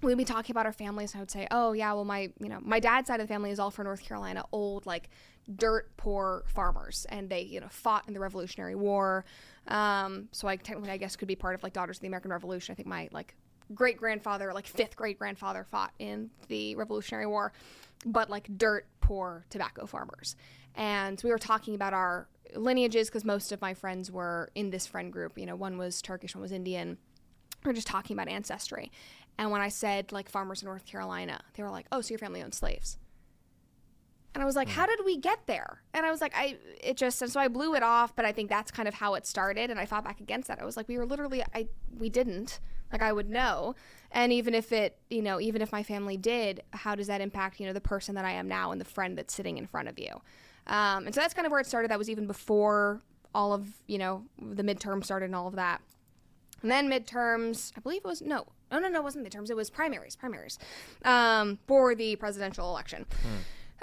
[0.00, 2.48] we'd be talking about our families and i would say oh yeah well my you
[2.48, 5.10] know my dad's side of the family is all from north carolina old like
[5.56, 9.24] dirt poor farmers and they you know fought in the revolutionary war.
[9.68, 12.30] Um so i technically i guess could be part of like daughters of the american
[12.30, 12.72] revolution.
[12.72, 13.34] I think my like
[13.74, 17.52] great grandfather like fifth great grandfather fought in the revolutionary war
[18.04, 20.36] but like dirt poor tobacco farmers.
[20.74, 24.86] And we were talking about our lineages because most of my friends were in this
[24.86, 25.38] friend group.
[25.38, 26.98] You know one was turkish one was indian.
[27.64, 28.90] We're just talking about ancestry.
[29.38, 32.18] And when i said like farmers in north carolina they were like oh so your
[32.18, 32.98] family owned slaves
[34.34, 35.82] and I was like, how did we get there?
[35.92, 38.32] And I was like, I, it just, and so I blew it off, but I
[38.32, 39.70] think that's kind of how it started.
[39.70, 40.60] And I fought back against that.
[40.60, 41.68] I was like, we were literally, I,
[41.98, 42.60] we didn't.
[42.90, 43.74] Like, I would know.
[44.10, 47.58] And even if it, you know, even if my family did, how does that impact,
[47.58, 49.88] you know, the person that I am now and the friend that's sitting in front
[49.88, 50.20] of you?
[50.66, 51.90] Um, and so that's kind of where it started.
[51.90, 53.00] That was even before
[53.34, 55.80] all of, you know, the midterm started and all of that.
[56.60, 59.50] And then midterms, I believe it was no, no, no, no, it wasn't midterms.
[59.50, 60.58] It was primaries, primaries,
[61.04, 63.06] um, for the presidential election.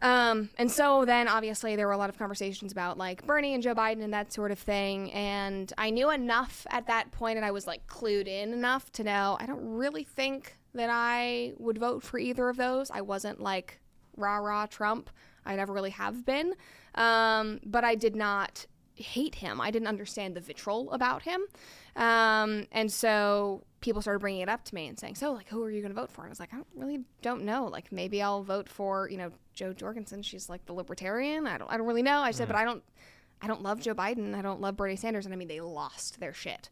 [0.01, 3.61] Um, and so then obviously there were a lot of conversations about like Bernie and
[3.61, 5.11] Joe Biden and that sort of thing.
[5.11, 9.03] And I knew enough at that point and I was like clued in enough to
[9.03, 12.91] know I don't really think that I would vote for either of those.
[12.91, 13.79] I wasn't like
[14.15, 15.09] rah rah Trump.
[15.45, 16.53] I never really have been.
[16.95, 19.61] Um, but I did not hate him.
[19.61, 21.41] I didn't understand the vitriol about him.
[21.95, 25.63] Um, and so people started bringing it up to me and saying, so like, who
[25.63, 26.21] are you going to vote for?
[26.21, 27.65] And I was like, I don't really don't know.
[27.65, 30.21] Like maybe I'll vote for, you know, Jo Jorgensen.
[30.21, 31.47] She's like the libertarian.
[31.47, 32.19] I don't, I don't really know.
[32.19, 32.83] I said, but I don't,
[33.41, 34.35] I don't love Joe Biden.
[34.35, 35.25] I don't love Bernie Sanders.
[35.25, 36.69] And I mean, they lost their shit.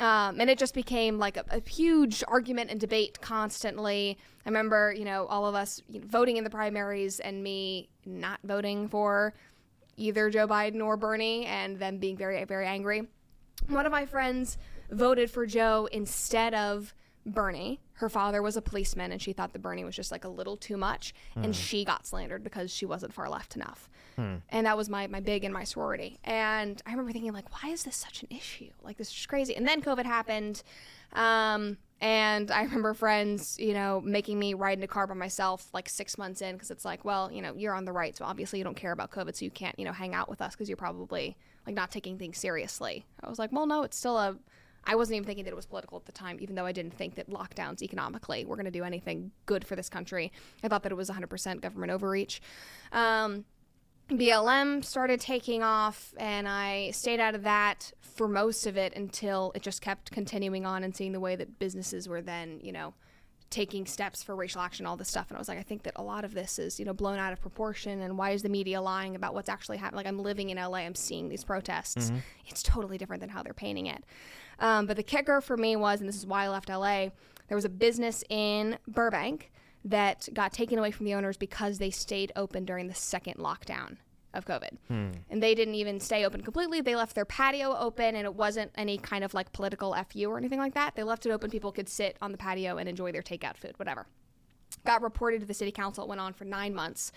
[0.00, 4.16] Um, and it just became like a, a huge argument and debate constantly.
[4.44, 7.88] I remember, you know, all of us you know, voting in the primaries and me
[8.06, 9.34] not voting for
[9.96, 13.02] either Joe Biden or Bernie and them being very, very angry.
[13.68, 14.58] One of my friends
[14.90, 17.80] voted for Joe instead of Bernie.
[17.94, 20.56] Her father was a policeman and she thought that Bernie was just like a little
[20.56, 21.14] too much.
[21.34, 23.88] And she got slandered because she wasn't far left enough.
[24.48, 26.18] And that was my, my big in my sorority.
[26.24, 28.70] And I remember thinking, like, why is this such an issue?
[28.82, 29.54] Like, this is crazy.
[29.56, 30.62] And then COVID happened.
[31.12, 35.68] Um, and I remember friends, you know, making me ride in a car by myself
[35.72, 38.24] like six months in because it's like, well, you know, you're on the right, so
[38.24, 40.54] obviously you don't care about COVID, so you can't, you know, hang out with us
[40.54, 43.06] because you're probably like not taking things seriously.
[43.22, 44.36] I was like, well, no, it's still a.
[44.86, 46.94] I wasn't even thinking that it was political at the time, even though I didn't
[46.94, 50.32] think that lockdowns economically were going to do anything good for this country.
[50.62, 52.40] I thought that it was 100% government overreach.
[52.92, 53.44] Um,
[54.08, 59.50] BLM started taking off, and I stayed out of that for most of it until
[59.56, 62.94] it just kept continuing on and seeing the way that businesses were then, you know,
[63.50, 65.28] taking steps for racial action, all this stuff.
[65.28, 67.18] And I was like, I think that a lot of this is, you know, blown
[67.18, 68.00] out of proportion.
[68.00, 69.98] And why is the media lying about what's actually happening?
[69.98, 72.10] Like, I'm living in LA, I'm seeing these protests.
[72.48, 74.04] It's totally different than how they're painting it.
[74.58, 77.08] Um, but the kicker for me was, and this is why I left LA,
[77.48, 79.52] there was a business in Burbank
[79.84, 83.98] that got taken away from the owners because they stayed open during the second lockdown
[84.36, 84.70] of COVID.
[85.30, 86.80] And they didn't even stay open completely.
[86.80, 90.38] They left their patio open and it wasn't any kind of like political FU or
[90.38, 90.94] anything like that.
[90.94, 91.50] They left it open.
[91.50, 94.06] People could sit on the patio and enjoy their takeout food, whatever.
[94.84, 96.04] Got reported to the city council.
[96.04, 97.12] It went on for nine months.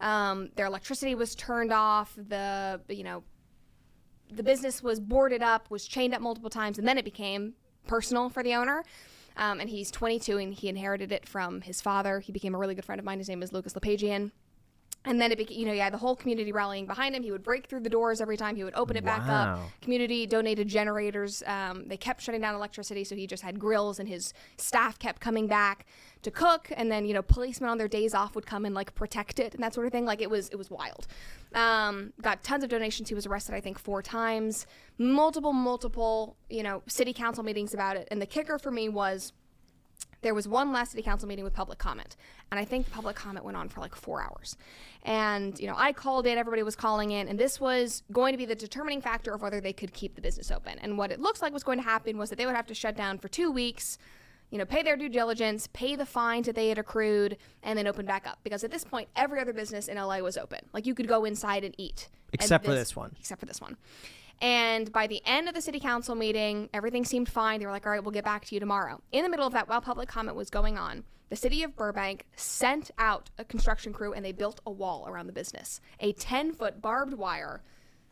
[0.00, 2.14] Um, their electricity was turned off.
[2.16, 3.24] The, you know,
[4.30, 7.54] the business was boarded up, was chained up multiple times, and then it became
[7.86, 8.84] personal for the owner.
[9.36, 12.18] Um, and he's 22 and he inherited it from his father.
[12.18, 13.18] He became a really good friend of mine.
[13.18, 14.32] His name is Lucas Lepejian.
[15.08, 17.22] And then it became, you know, yeah, the whole community rallying behind him.
[17.22, 18.56] He would break through the doors every time.
[18.56, 19.60] He would open it back up.
[19.80, 21.42] Community donated generators.
[21.46, 25.20] Um, they kept shutting down electricity, so he just had grills, and his staff kept
[25.22, 25.86] coming back
[26.20, 26.70] to cook.
[26.76, 29.54] And then, you know, policemen on their days off would come and like protect it
[29.54, 30.04] and that sort of thing.
[30.04, 31.06] Like it was, it was wild.
[31.54, 33.08] Um, got tons of donations.
[33.08, 34.66] He was arrested, I think, four times.
[34.98, 38.08] Multiple, multiple, you know, city council meetings about it.
[38.10, 39.32] And the kicker for me was
[40.22, 42.16] there was one last city council meeting with public comment
[42.50, 44.56] and i think the public comment went on for like four hours.
[45.04, 48.38] And you know i called in everybody was calling in and this was going to
[48.38, 50.78] be the determining factor of whether they could keep the business open.
[50.80, 52.74] And what it looks like was going to happen was that they would have to
[52.74, 53.98] shut down for two weeks
[54.50, 57.86] you know pay their due diligence pay the fines that they had accrued and then
[57.86, 58.38] open back up.
[58.42, 60.60] Because at this point every other business in la was open.
[60.72, 62.08] Like you could go inside and eat.
[62.32, 63.14] And Except for this one.
[63.18, 63.76] except for this one.
[64.40, 67.58] And by the end of the city council meeting, everything seemed fine.
[67.58, 69.00] They were like, all right, we'll get back to you tomorrow.
[69.10, 72.24] In the middle of that, while public comment was going on, the city of Burbank
[72.36, 75.80] sent out a construction crew and they built a wall around the business.
[76.00, 77.62] A 10 foot barbed wire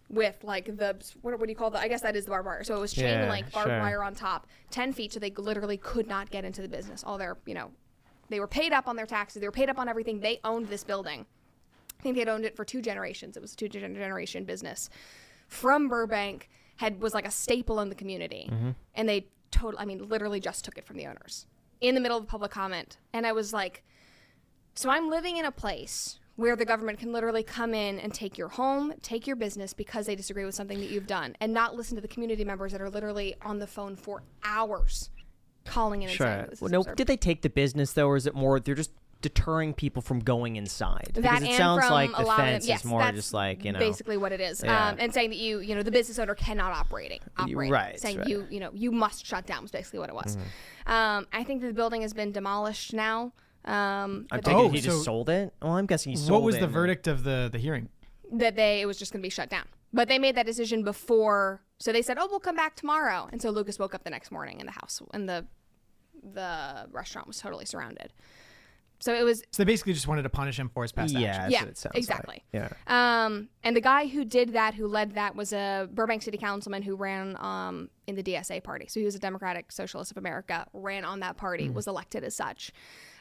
[0.08, 1.82] with like the, what, what do you call that?
[1.82, 2.64] I guess that is the barbed wire.
[2.64, 3.78] So it was chain Yeah, link barbed sure.
[3.78, 5.12] wire on top, 10 feet.
[5.12, 7.04] So they literally could not get into the business.
[7.04, 7.70] All their, you know,
[8.28, 10.20] they were paid up on their taxes, they were paid up on everything.
[10.20, 11.24] They owned this building.
[11.98, 13.36] I think they'd owned it for two generations.
[13.36, 14.90] It was a two generation business
[15.48, 16.48] from Burbank.
[16.76, 18.70] Had was like a staple in the community, mm-hmm.
[18.94, 21.46] and they totally, I mean, literally just took it from the owners
[21.80, 23.82] in the middle of a public comment, and I was like,
[24.74, 28.36] so I'm living in a place where the government can literally come in and take
[28.36, 31.74] your home, take your business because they disagree with something that you've done, and not
[31.74, 35.10] listen to the community members that are literally on the phone for hours,
[35.64, 36.54] calling in and saying Sure.
[36.60, 36.96] Well, no, absurd.
[36.96, 38.92] did they take the business though, or is it more they're just
[39.22, 41.10] deterring people from going inside?
[41.14, 43.72] that because it sounds like the fence them, yes, is more that's just like you
[43.72, 43.78] know.
[43.78, 44.88] basically what it is, Yeah.
[44.88, 48.18] um, and saying that you, you know, the business owner cannot operating, operate, right, saying
[48.18, 48.28] right.
[48.28, 50.36] you, you know, you must shut down was basically what it was.
[50.36, 50.92] Mm-hmm.
[50.92, 53.32] Um, I think the building has been demolished now.
[53.64, 55.52] Um, I'm but Oh, he just so- sold it.
[55.60, 57.88] Well, I'm guessing he sold What was it the verdict of the the hearing?
[58.32, 59.66] that they it was just going to be shut down.
[59.92, 63.40] But they made that decision before, so they said, "Oh, we'll come back tomorrow." And
[63.40, 65.46] so Lucas woke up the next morning, and the house and the
[66.22, 68.12] the restaurant was totally surrounded.
[68.98, 71.28] So it was So they basically just wanted to punish him for his past Yeah,
[71.28, 71.42] actions.
[71.42, 72.42] that's Yeah, what it sounds exactly.
[72.52, 72.70] Like.
[72.88, 73.24] Yeah.
[73.26, 76.82] Um, and the guy who did that, who led that, was a Burbank City Councilman
[76.82, 78.86] who ran um, in the DSA party.
[78.88, 82.34] So he was a Democratic Socialist of America, ran on that party, was elected as
[82.34, 82.72] such.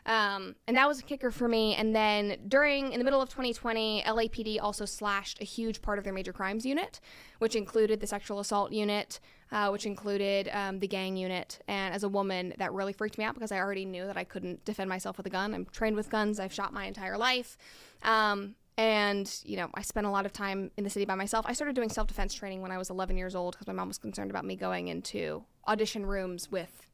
[0.07, 1.73] Um, and that was a kicker for me.
[1.75, 6.03] And then during, in the middle of 2020, LAPD also slashed a huge part of
[6.03, 6.99] their major crimes unit,
[7.39, 9.19] which included the sexual assault unit,
[9.51, 11.59] uh, which included um, the gang unit.
[11.67, 14.23] And as a woman, that really freaked me out because I already knew that I
[14.23, 15.53] couldn't defend myself with a gun.
[15.53, 17.57] I'm trained with guns, I've shot my entire life.
[18.03, 21.45] Um, and you know i spent a lot of time in the city by myself
[21.47, 23.97] i started doing self-defense training when i was 11 years old because my mom was
[23.97, 26.85] concerned about me going into audition rooms with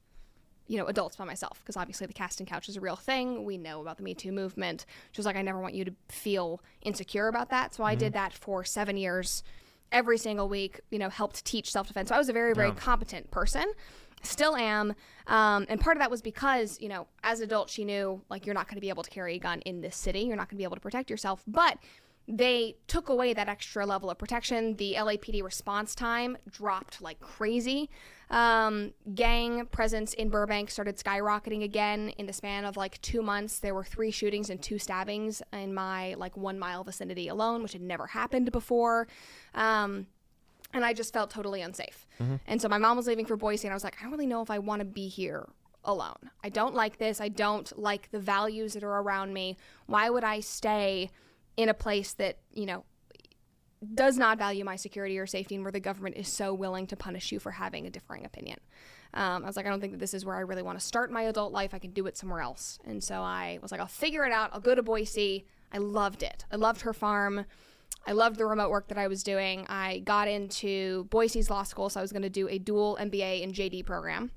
[0.68, 3.58] you know adults by myself because obviously the casting couch is a real thing we
[3.58, 6.62] know about the me too movement she was like i never want you to feel
[6.84, 9.44] insecure about that so i did that for seven years
[9.92, 12.10] every single week you know helped teach self-defense.
[12.10, 13.66] So i was a very very competent person.
[14.24, 14.94] Still am.
[15.26, 18.46] Um, and part of that was because you know as an adult she knew like
[18.46, 20.22] you're not going to be able to carry a gun in this city.
[20.22, 21.44] You're not going to be able to protect yourself.
[21.48, 21.78] But
[22.28, 27.90] they took away that extra level of protection the lapd response time dropped like crazy
[28.30, 33.60] um, gang presence in burbank started skyrocketing again in the span of like two months
[33.60, 37.74] there were three shootings and two stabbings in my like one mile vicinity alone which
[37.74, 39.08] had never happened before
[39.56, 40.08] um,
[40.74, 42.08] and I just felt totally unsafe.
[42.48, 44.26] And so my mom was leaving for Boise, and I was like, I don't really
[44.26, 45.50] know if I want to be here
[45.84, 46.30] alone.
[46.44, 47.20] I don't like this.
[47.20, 49.58] I don't like the values that are around me.
[49.88, 51.10] Why would I stay
[51.58, 52.84] in a place that, you know,
[53.96, 56.96] does not value my security or safety and where the government is so willing to
[56.96, 58.60] punish you for having a differing opinion?
[59.14, 60.86] Um, I was like, I don't think that this is where I really want to
[60.86, 61.74] start my adult life.
[61.74, 62.80] I can do it somewhere else.
[62.86, 64.52] And so I was like, I'll figure it out.
[64.54, 65.46] I'll go to Boise.
[65.74, 66.46] I loved it.
[66.52, 67.46] I loved her farm.
[68.08, 69.66] I loved the remote work that I was doing.
[69.70, 73.44] I got into Boise's law school, so I was going to do a dual MBA
[73.44, 74.32] and JD program,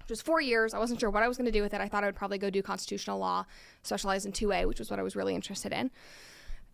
[0.00, 0.72] which was four years.
[0.72, 1.80] I wasn't sure what I was going to do with it.
[1.80, 3.44] I thought I would probably go do constitutional law,
[3.82, 5.90] specialize in 2A, which was what I was really interested in.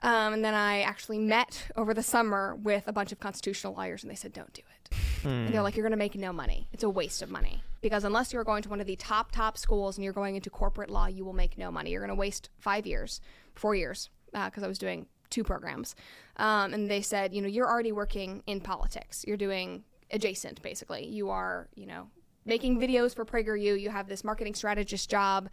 [0.02, 4.02] Um, and then I actually met over the summer with a bunch of constitutional lawyers,
[4.02, 6.68] and they said, "Don't do it." And they're like, "You're going to make no money.
[6.72, 9.56] It's a waste of money." because unless you're going to one of the top top
[9.56, 11.90] schools and you're going into corporate law, you will make no money.
[11.90, 13.20] You're going to waste five years,
[13.54, 15.94] four years, because I was doing two programs,
[16.36, 19.24] um, and they said, you know, you're already working in politics.
[19.26, 21.06] You're doing adjacent, basically.
[21.06, 22.08] You are, you know,
[22.48, 23.78] making videos for PragerU.
[23.78, 25.48] You have this marketing strategist job.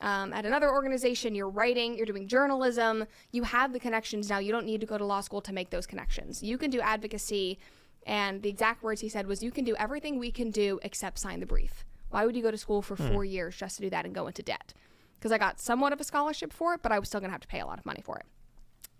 [0.00, 4.38] Um, at another organization, you're writing, you're doing journalism, you have the connections now.
[4.38, 6.42] You don't need to go to law school to make those connections.
[6.42, 7.58] You can do advocacy.
[8.06, 11.18] And the exact words he said was, You can do everything we can do except
[11.18, 11.84] sign the brief.
[12.10, 14.26] Why would you go to school for four years just to do that and go
[14.26, 14.74] into debt?
[15.16, 17.32] Because I got somewhat of a scholarship for it, but I was still going to
[17.32, 18.26] have to pay a lot of money for it.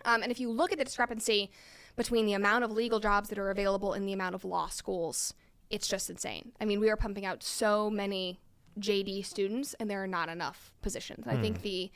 [0.04, 1.50] Um, and if you look at the discrepancy
[1.96, 5.34] between the amount of legal jobs that are available and the amount of law schools,
[5.74, 6.52] it's just insane.
[6.60, 8.40] I mean, we are pumping out so many
[8.78, 11.26] JD students, and there are not enough positions.
[11.26, 11.62] I think hmm.
[11.62, 11.90] the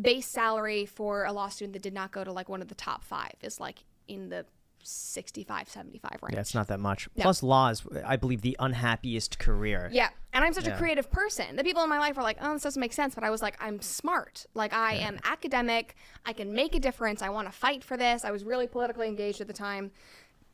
[0.00, 2.74] base salary for a law student that did not go to like one of the
[2.76, 4.46] top five is like in the
[4.84, 6.34] 65, 75 range.
[6.34, 7.08] Yeah, it's not that much.
[7.16, 9.88] Plus, law is, I believe, the unhappiest career.
[9.92, 10.10] Yeah.
[10.32, 10.74] And I'm such Yeah.
[10.74, 11.56] a creative person.
[11.56, 13.14] The people in my life are like, oh, this doesn't make sense.
[13.14, 14.46] But I was like, I'm smart.
[14.54, 15.96] Like, I am academic.
[16.26, 17.22] I can make a difference.
[17.22, 18.24] I want to fight for this.
[18.24, 19.90] I was really politically engaged at the time.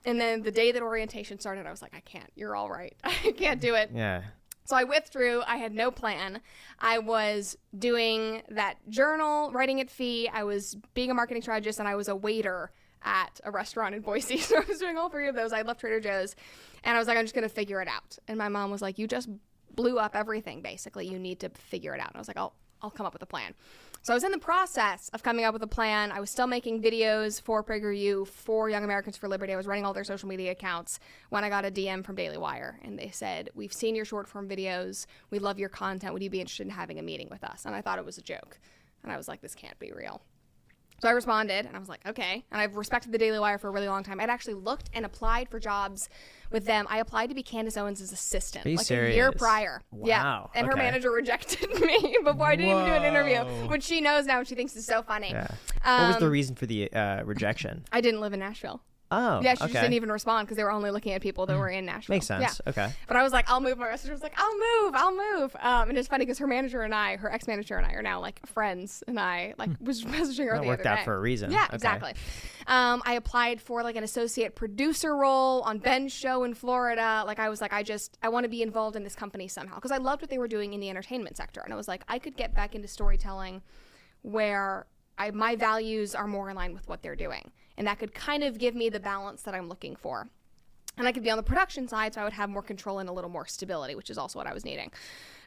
[0.05, 2.31] And then the day that orientation started, I was like, I can't.
[2.35, 2.97] You're all right.
[3.05, 3.90] I can't do it.
[3.94, 4.22] Yeah.
[4.64, 5.43] So I withdrew.
[5.47, 6.40] I had no plan.
[6.78, 10.28] I was doing that journal, writing at FEE.
[10.28, 12.70] I was being a marketing strategist, and I was a waiter
[13.02, 14.36] at a restaurant in Boise.
[14.39, 15.52] So I was doing all three of those.
[15.52, 16.36] I left Trader Joe's,
[16.85, 18.18] and I was like, I'm just going to figure it out.
[18.28, 19.28] And my mom was like, You just
[19.74, 21.06] blew up everything, basically.
[21.09, 22.09] You need to figure it out.
[22.09, 23.55] And I was like, I'll, I'll come up with a plan.
[24.02, 26.10] So I was in the process of coming up with a plan.
[26.10, 29.52] I was still making videos for PragerU, for Young Americans for Liberty.
[29.52, 32.39] I was running all their social media accounts when I got a DM from Daily
[32.39, 35.05] Wire, and they said, "We've seen your short form videos.
[35.28, 36.14] We love your content.
[36.14, 38.16] Would you be interested in having a meeting with us?" And I thought it was
[38.16, 38.59] a joke,
[39.02, 40.22] and I was like, "This can't be real."
[41.01, 42.44] So I responded and I was like, okay.
[42.52, 44.20] And I've respected the Daily Wire for a really long time.
[44.20, 46.09] I'd actually looked and applied for jobs
[46.51, 46.86] with them.
[46.90, 49.35] I applied to be Candace Owens' assistant Are you like a year serious?
[49.39, 49.82] prior.
[50.05, 50.22] Yeah.
[50.22, 54.01] Wow, And her manager rejected me before I didn't even do an interview, which she
[54.02, 55.31] knows now and she thinks is so funny.
[55.31, 55.47] Yeah.
[55.85, 57.85] what was the Um, reason for the uh, rejection?
[57.93, 58.82] I didn't live in Nashville.
[59.12, 59.73] Oh, Yeah, she okay.
[59.73, 62.15] just didn't even respond because they were only looking at people that were in Nashville.
[62.15, 62.61] Makes sense.
[62.65, 62.70] Yeah.
[62.70, 62.93] Okay.
[63.09, 63.77] But I was like, I'll move.
[63.78, 64.55] My manager was like, I'll
[64.85, 65.57] move, I'll move.
[65.61, 68.03] Um, and it's funny because her manager and I, her ex manager and I, are
[68.03, 69.03] now like friends.
[69.09, 71.05] And I like was messaging her That the worked other out day.
[71.05, 71.51] for a reason.
[71.51, 71.74] Yeah, Okay.
[71.77, 72.12] exactly.
[72.66, 77.24] Um, I applied for like an associate producer role on Ben's show in Florida.
[77.27, 79.74] Like I was like, I just I want to be involved in this company somehow
[79.74, 82.05] because I loved what they were doing in the entertainment sector, and I was like,
[82.09, 83.62] I could get back into storytelling
[84.23, 84.87] where
[85.19, 87.51] I, my values are more in line with what they're doing,
[87.81, 90.28] and that could kind of give me the balance that I'm looking for
[90.98, 93.09] and I could be on the production side, so I would have more control and
[93.09, 94.93] a little more stability, which is also what I was needing.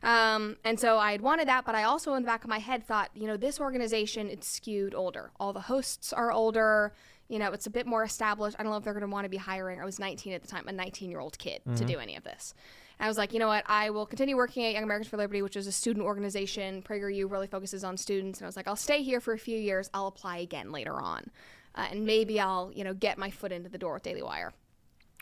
[0.01, 2.57] Um, and so I had wanted that, but I also, in the back of my
[2.57, 5.29] head, thought, you know, this organization it's skewed older.
[5.39, 6.93] All the hosts are older.
[7.29, 8.55] You know, it's a bit more established.
[8.59, 9.79] I don't know if they're going to want to be hiring.
[9.79, 12.23] I was 19 at the time, a 19 year old kid, to do any of
[12.23, 12.53] this.
[12.99, 13.63] And I was like, you know what?
[13.67, 16.81] I will continue working at Young Americans for Liberty, which is a student organization.
[16.81, 19.57] PragerU really focuses on students, and I was like, I'll stay here for a few
[19.57, 19.89] years.
[19.93, 21.29] I'll apply again later on,
[21.75, 24.53] uh, and maybe I'll, you know, get my foot into the door with Daily Wire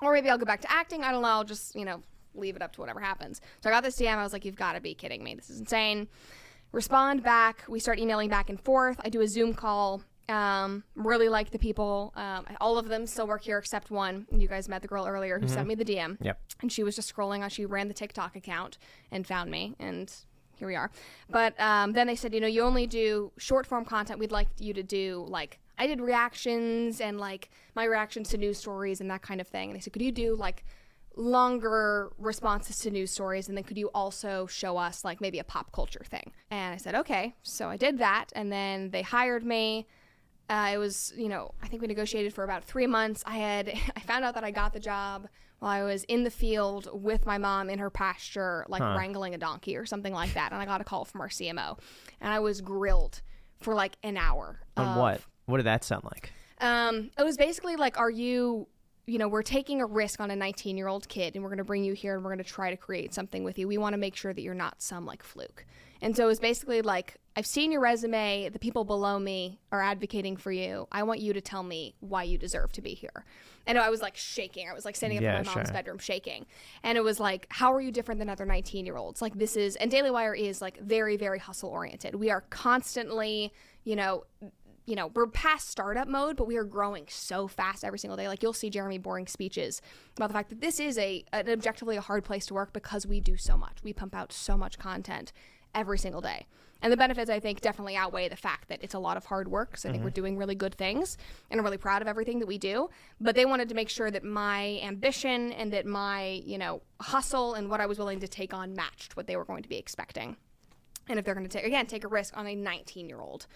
[0.02, 1.04] or maybe I'll go back to acting.
[1.04, 1.28] I don't know.
[1.28, 2.02] I'll just, you know,
[2.34, 3.40] leave it up to whatever happens.
[3.62, 4.18] So I got this DM.
[4.18, 5.36] I was like, you've got to be kidding me.
[5.36, 6.08] This is insane.
[6.72, 7.64] Respond back.
[7.68, 9.00] We start emailing back and forth.
[9.04, 10.02] I do a Zoom call.
[10.30, 12.14] Um, really like the people.
[12.16, 14.26] Um, all of them still work here except one.
[14.32, 16.18] You guys met the girl earlier who sent me the DM.
[16.22, 16.40] Yep.
[16.62, 17.50] And she was just scrolling on.
[17.50, 18.78] She ran the TikTok account
[19.12, 19.76] and found me.
[19.78, 20.14] And
[20.56, 20.90] here we are.
[21.30, 24.20] But um, then they said, you know, you only do short form content.
[24.20, 28.58] We'd like you to do like I did reactions and like my reactions to news
[28.58, 29.70] stories and that kind of thing.
[29.70, 30.64] And they said, could you do like
[31.18, 35.44] longer responses to news stories and then could you also show us like maybe a
[35.44, 36.32] pop culture thing?
[36.50, 37.36] And I said, okay.
[37.44, 39.88] So I did that and then they hired me.
[40.50, 43.24] Uh, it was, you know, I think we negotiated for about three months.
[43.26, 45.28] I had, I found out that I got the job
[45.60, 49.38] while I was in the field with my mom in her pasture, like wrangling a
[49.38, 50.52] donkey or something like that.
[50.52, 51.78] And I got a call from our CMO,
[52.20, 53.22] and I was grilled
[53.62, 54.60] for like an hour.
[54.76, 55.22] On of- what?
[55.46, 56.32] What did that sound like?
[56.60, 58.68] Um, it was basically like, are you,
[59.08, 61.58] you know, we're taking a risk on a 19 year old kid, and we're going
[61.58, 63.68] to bring you here, and we're going to try to create something with you.
[63.68, 65.66] We want to make sure that you're not some like fluke.
[66.04, 68.50] And so it was basically like, I've seen your resume.
[68.50, 70.88] The people below me are advocating for you.
[70.92, 73.24] I want you to tell me why you deserve to be here.
[73.68, 74.68] And I was like shaking.
[74.68, 75.74] I was like standing up Yeah, in my mom's sure.
[75.74, 76.48] bedroom shaking.
[76.84, 79.22] And it was like, how are you different than other 19 year olds?
[79.22, 82.16] Like, this is, and Daily Wire is like very, very hustle oriented.
[82.16, 83.54] We are constantly,
[83.84, 84.24] you know,
[84.92, 88.28] you know, we're past startup mode, but we are growing so fast every single day.
[88.28, 89.82] Like you'll see Jeremy Boring speeches
[90.18, 93.08] about the fact that this is a an objectively a hard place to work because
[93.08, 93.78] we do so much.
[93.86, 95.32] We pump out so much content
[95.74, 96.46] every single day.
[96.82, 99.48] And the benefits, I think, definitely outweigh the fact that it's a lot of hard
[99.48, 99.78] work.
[99.78, 101.18] So I think we're doing really good things
[101.50, 102.90] and I'm really proud of everything that we do.
[103.22, 107.54] But they wanted to make sure that my ambition and that my, you know, hustle
[107.54, 109.78] and what I was willing to take on matched what they were going to be
[109.78, 110.36] expecting.
[111.08, 113.48] And if they're going to take, again, take a risk on a 19 year old.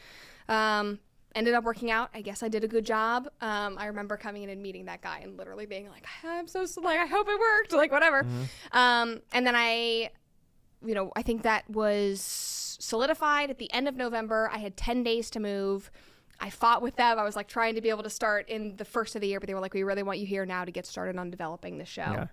[0.48, 0.99] Um,
[1.36, 2.10] ended up working out.
[2.14, 3.28] I guess I did a good job.
[3.41, 6.66] Um, I remember coming in and meeting that guy and literally being like, I'm so,
[6.82, 8.26] like, I hope it worked, like, whatever.
[8.72, 10.12] Um, and then I,
[10.84, 12.22] you know, I think that was
[12.80, 14.49] solidified at the end of November.
[14.52, 15.91] I had 10 days to move.
[16.40, 17.20] I fought with them.
[17.20, 19.40] I was like trying to be able to start in the first of the year,
[19.40, 21.78] but they were like, we really want you here now to get started on developing
[21.78, 22.02] the show.
[22.02, 22.28] Yeah.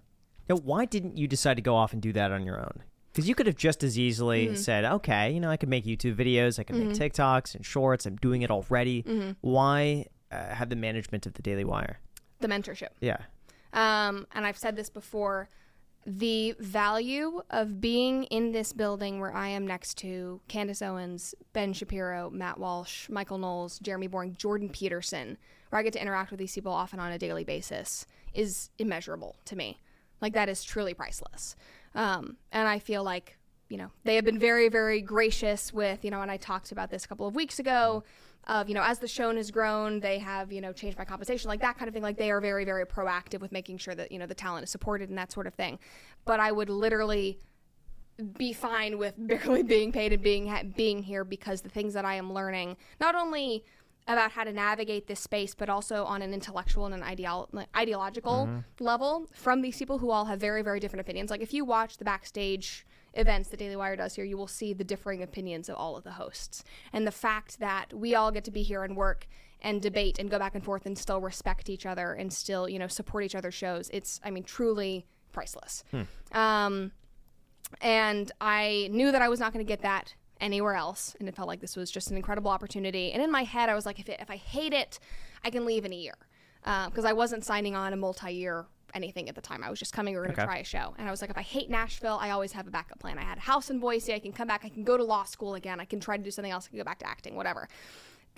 [0.48, 2.82] Now, why didn't you decide to go off and do that on your own?
[3.12, 4.56] Because you could have just as easily Mm-hmm.
[4.56, 8.06] said, okay, you know, I could make YouTube videos, I can make TikToks and shorts.
[8.06, 9.02] I'm doing it already.
[9.02, 9.32] Mm-hmm.
[9.42, 11.98] Why uh, have the management of the Daily Wire?
[12.40, 12.88] The mentorship.
[13.00, 13.18] Yeah.
[13.74, 15.48] Um, and I've said this before
[16.04, 21.72] the value of being in this building where I am next to Candace Owens, Ben
[21.72, 25.38] Shapiro, Matt Walsh, Michael Knowles, Jeremy Boring, Jordan Peterson,
[25.70, 29.36] where I get to interact with these people often on a daily basis, is immeasurable
[29.44, 29.78] to me.
[30.20, 31.54] Like, that is truly priceless.
[31.94, 33.38] Um, and I feel like,
[33.68, 36.90] you know, they have been very, very gracious with, you know, and I talked about
[36.90, 38.04] this a couple of weeks ago
[38.48, 41.48] of you know as the show has grown they have you know changed my compensation
[41.48, 42.02] like that kind of thing.
[42.02, 44.70] Like they are very very proactive with making sure that you know the talent is
[44.70, 45.78] supported and that sort of thing.
[46.24, 47.40] But i would literally
[48.36, 52.14] be fine with barely being paid and being being here because the things that i
[52.14, 53.64] am learning not only
[54.08, 58.46] about how to navigate this space but also on an intellectual and an ideal- ideological
[58.80, 61.98] level from these people who all have very very different opinions like if you watch
[61.98, 62.84] the backstage
[63.14, 66.04] events that Daily Wire does here, you will see the differing opinions of all of
[66.04, 66.64] the hosts.
[66.92, 69.26] And the fact that we all get to be here and work
[69.60, 72.78] and debate and go back and forth and still respect each other and still, you
[72.78, 75.84] know, support each other's shows, it's, I mean, truly priceless.
[76.32, 76.92] Um,
[77.80, 81.16] and I knew that I was not going to get that anywhere else.
[81.18, 83.12] And it felt like this was just an incredible opportunity.
[83.12, 84.98] And in my head, I was like, if, it, if I hate it,
[85.44, 86.16] I can leave in a year.
[86.64, 89.64] Uh, because I wasn't signing on a multi year anything at the time.
[89.64, 90.46] I was just coming, we are going to Okay.
[90.46, 90.94] try a show.
[90.98, 93.18] And I was like, if I hate Nashville, I always have a backup plan.
[93.18, 94.12] I had a house in Boise.
[94.12, 94.60] I can come back.
[94.64, 95.80] I can go to law school again.
[95.80, 96.66] I can try to do something else.
[96.66, 97.68] I can go back to acting, whatever.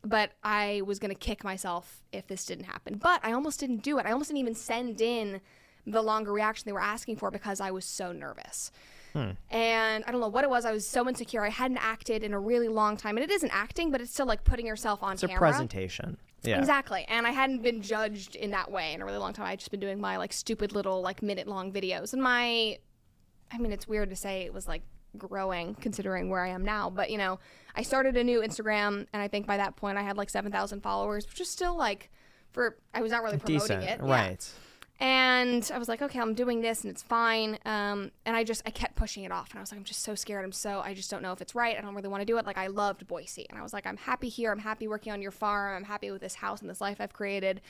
[0.05, 2.98] But I was going to kick myself if this didn't happen.
[2.98, 4.06] But I almost didn't do it.
[4.06, 5.40] I almost didn't even send in
[5.86, 8.70] the longer reaction they were asking for because I was so nervous.
[9.15, 9.31] Hmm.
[9.51, 10.65] And I don't know what it was.
[10.65, 11.45] I was so insecure.
[11.45, 13.16] I hadn't acted in a really long time.
[13.16, 16.19] And it isn't acting, but it's still like putting yourself on It's a presentation.
[16.43, 16.59] Yeah.
[16.59, 17.05] Exactly.
[17.09, 19.47] And I hadn't been judged in that way in a really long time.
[19.47, 22.12] I'd just been doing my like stupid little like minute long videos.
[22.12, 22.78] And my
[23.51, 24.82] I mean it's weird to say it was like
[25.16, 27.39] growing considering where I am now, but you know,
[27.77, 30.82] I started a new Instagram and I think by that point I had like 7,000
[30.82, 32.11] followers, which is still like
[32.53, 34.01] for I was not really promoting Decent.
[34.03, 34.03] it.
[34.03, 34.47] Right.
[35.01, 37.59] And I was like, okay, I'm doing this and it's fine.
[37.65, 39.51] Um, and I just, I kept pushing it off.
[39.51, 40.45] And I was like, I'm just so scared.
[40.45, 41.77] I'm so, I just don't know if it's right.
[41.77, 42.47] I don't really want to do it.
[42.47, 43.47] Like, I loved Boise.
[43.51, 44.53] And I was like, I'm happy here.
[44.53, 45.77] I'm happy working on your farm.
[45.77, 47.61] I'm happy with this house and this life I've created.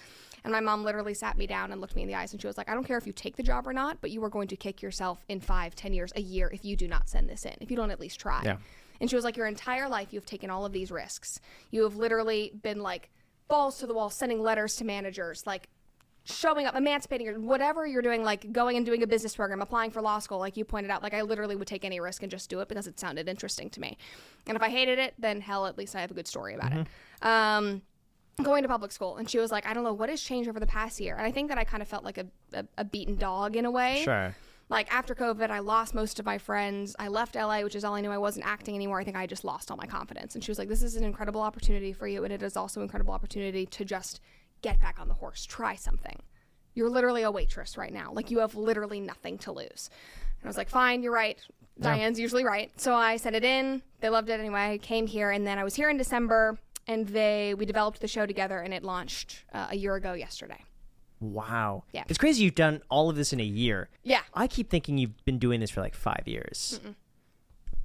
[0.45, 2.47] And my mom literally sat me down and looked me in the eyes and she
[2.47, 4.29] was like, I don't care if you take the job or not, but you are
[4.29, 7.31] going to kick yourself in five, ten years, a year if you do not send
[7.31, 8.43] this in, if you don't at least try.
[8.45, 8.59] Yeah.
[9.01, 11.41] And she was like, Your entire life, you've taken all of these risks.
[11.71, 13.11] You have literally been like
[13.49, 15.69] balls to the wall, sending letters to managers, like
[16.25, 19.91] showing up, emancipating, or whatever you're doing, like going and doing a business program, applying
[19.91, 21.03] for law school, like you pointed out.
[21.03, 23.69] Like, I literally would take any risk and just do it because it sounded interesting
[23.71, 23.99] to me.
[24.47, 26.73] And if I hated it, then hell, at least I have a good story about
[26.73, 26.87] it.
[27.23, 27.83] Um,
[28.43, 29.17] going to public school.
[29.17, 31.15] And she was like, I don't know what has changed over the past year.
[31.17, 33.65] And I think that I kind of felt like a, a, a beaten dog in
[33.65, 34.35] a way Sure.
[34.71, 36.97] like after COVID, I lost most of my friends.
[36.99, 38.11] I left LA, which is all I knew.
[38.11, 38.99] I wasn't acting anymore.
[38.99, 40.35] I think I just lost all my confidence.
[40.35, 42.81] And she was like, "This is an incredible opportunity for you, and it is also
[42.81, 44.21] an incredible opportunity to just
[44.65, 46.19] get back on the horse, try something.
[46.75, 48.13] You're literally a waitress right now.
[48.13, 49.91] Like you have literally nothing to lose."
[50.41, 51.39] And I was like, "Fine, you're right.
[51.81, 53.83] Diane's usually right." So I sent it in.
[54.01, 54.73] They loved it anyway.
[54.73, 58.09] I came here, and then I was here in December, and they we developed the
[58.09, 60.63] show together, and it launched uh, a year ago yesterday.
[61.21, 61.85] Wow.
[61.93, 62.05] Yeah.
[62.09, 63.89] It's crazy you've done all of this in a year.
[64.03, 64.23] Yeah.
[64.35, 66.81] I keep thinking you've been doing this for like five years.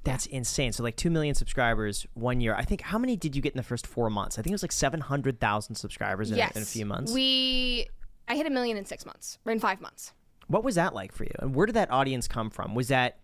[0.04, 0.72] That's insane.
[0.72, 2.56] So like two million subscribers one year.
[2.56, 4.40] I think how many did you get in the first four months?
[4.40, 6.56] I think it was like seven hundred thousand subscribers in, yes.
[6.56, 7.12] a, in a few months.
[7.12, 7.88] We
[8.28, 10.14] I hit a million in six months, or in five months.
[10.48, 11.32] what was that like for you?
[11.40, 12.76] And where did that audience come from?
[12.76, 13.18] Was that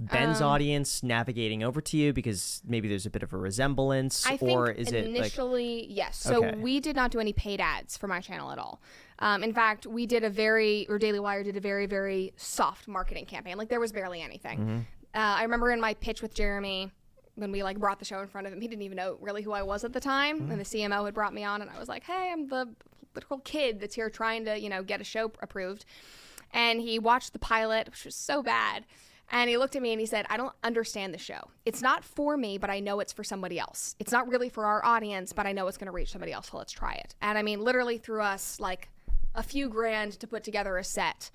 [0.00, 4.24] Ben's Um, audience navigating over to you because maybe there's a bit of a resemblance,
[4.26, 6.16] I think or is it like initially yes.
[6.18, 6.56] So Okay.
[6.56, 8.80] we did not do any paid ads for my channel at all.
[9.18, 12.86] Um, in fact, we did a very or Daily Wire did a very very soft
[12.86, 13.56] marketing campaign.
[13.58, 14.58] Like there was barely anything.
[14.58, 14.78] Mm-hmm.
[15.14, 16.90] Uh, I remember in my pitch with Jeremy
[17.36, 19.42] when we like brought the show in front of him, he didn't even know really
[19.42, 20.50] who I was at the time, Mm-hmm.
[20.52, 22.68] and the CMO had brought me on, and I was like, "Hey, I'm the
[23.14, 25.84] literal kid that's here trying to you know get a show approved."
[26.52, 28.84] And he watched the pilot, which was so bad.
[29.30, 31.50] And he looked at me and he said, I don't understand the show.
[31.66, 33.94] It's not for me, but I know it's for somebody else.
[33.98, 36.48] It's not really for our audience, but I know it's going to reach somebody else.
[36.50, 37.14] So let's try it.
[37.20, 38.88] And I mean, literally threw us like
[39.34, 41.30] a few grand to put together a set.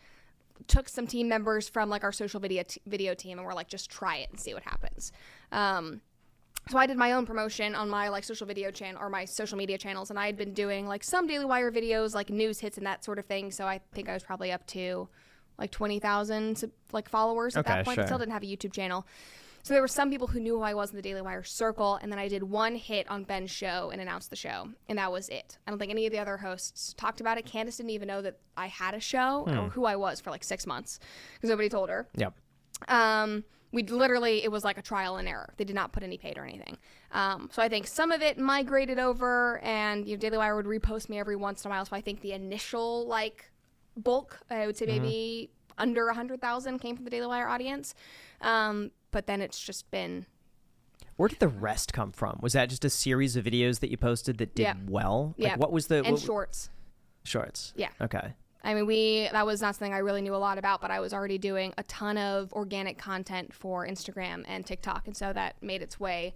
[0.67, 3.67] Took some team members from like our social video t- video team and we're like,
[3.67, 5.11] just try it and see what happens.
[5.51, 6.01] Um,
[6.69, 9.57] so I did my own promotion on my like social video channel or my social
[9.57, 12.77] media channels, and I had been doing like some Daily Wire videos, like news hits
[12.77, 13.51] and that sort of thing.
[13.51, 15.09] So I think I was probably up to
[15.57, 16.63] like twenty thousand
[16.93, 17.95] like followers at Okay, that point.
[17.95, 18.03] sure.
[18.03, 19.05] But still didn't have a YouTube channel.
[19.63, 21.97] So there were some people who knew who I was in the Daily Wire circle,
[22.01, 25.09] and then I did one hit on Ben's show and announced the show, and that
[25.09, 25.57] was it.
[25.65, 27.45] I don't think any of the other hosts talked about it.
[27.45, 30.43] Candace didn't even know that I had a show or who I was for like
[30.43, 30.99] six months
[31.35, 32.09] because nobody told her.
[32.17, 32.33] Yep.
[32.89, 35.53] Um, we literally it was like a trial and error.
[35.55, 36.77] They did not put any paid or anything.
[37.13, 40.65] Um, so I think some of it migrated over, and you know, Daily Wire would
[40.65, 41.85] repost me every once in a while.
[41.85, 43.49] So I think the initial like
[43.95, 47.95] bulk, I would say maybe under a hundred thousand came from the Daily Wire audience.
[48.41, 50.25] Um, but then it's just been
[51.15, 52.39] Where did the rest come from?
[52.41, 54.73] Was that just a series of videos that you posted that did Yeah.
[54.87, 55.35] well?
[55.37, 55.55] Like, Yeah.
[55.57, 56.69] what was the and what, shorts.
[57.23, 57.71] shorts?
[57.77, 57.89] Yeah.
[58.01, 58.33] Okay.
[58.63, 60.99] I mean, we that was not something I really knew a lot about, but I
[60.99, 65.61] was already doing a ton of organic content for Instagram and TikTok, and so that
[65.61, 66.33] made its way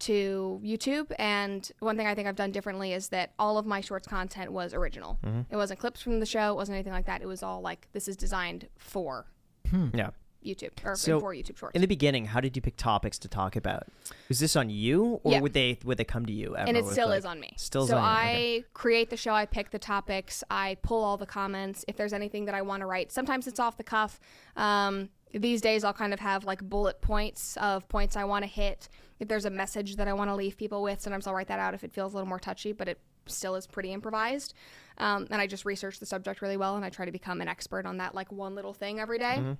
[0.00, 1.12] to YouTube.
[1.18, 4.50] And one thing I think I've done differently is that all of my shorts content
[4.50, 5.18] was original.
[5.24, 5.42] Mm-hmm.
[5.52, 7.22] It wasn't clips from the show, it wasn't anything like that.
[7.22, 9.26] It was all like this is designed for
[9.70, 9.88] hmm.
[9.94, 10.10] Yeah.
[10.44, 11.74] YouTube or So, for YouTube Shorts.
[11.74, 13.86] In the beginning, how did you pick topics to talk about?
[14.28, 15.40] Was this on you, or Yeah.
[15.40, 16.56] would they would they come to you?
[16.56, 17.52] Ever and it still like- is on me.
[17.56, 18.64] Still so I okay.
[18.72, 19.32] create the show.
[19.32, 20.42] I pick the topics.
[20.50, 21.84] I pull all the comments.
[21.88, 24.18] If there's anything that I want to write, sometimes it's off the cuff.
[24.56, 28.48] Um, these days, I'll kind of have like bullet points of points I want to
[28.50, 28.88] hit.
[29.20, 31.60] If there's a message that I want to leave people with, sometimes I'll write that
[31.60, 34.54] out if it feels a little more touchy, but it still is pretty improvised.
[34.98, 37.46] Um, and I just research the subject really well, and I try to become an
[37.48, 39.52] expert on that like one little thing every day Mm-hmm.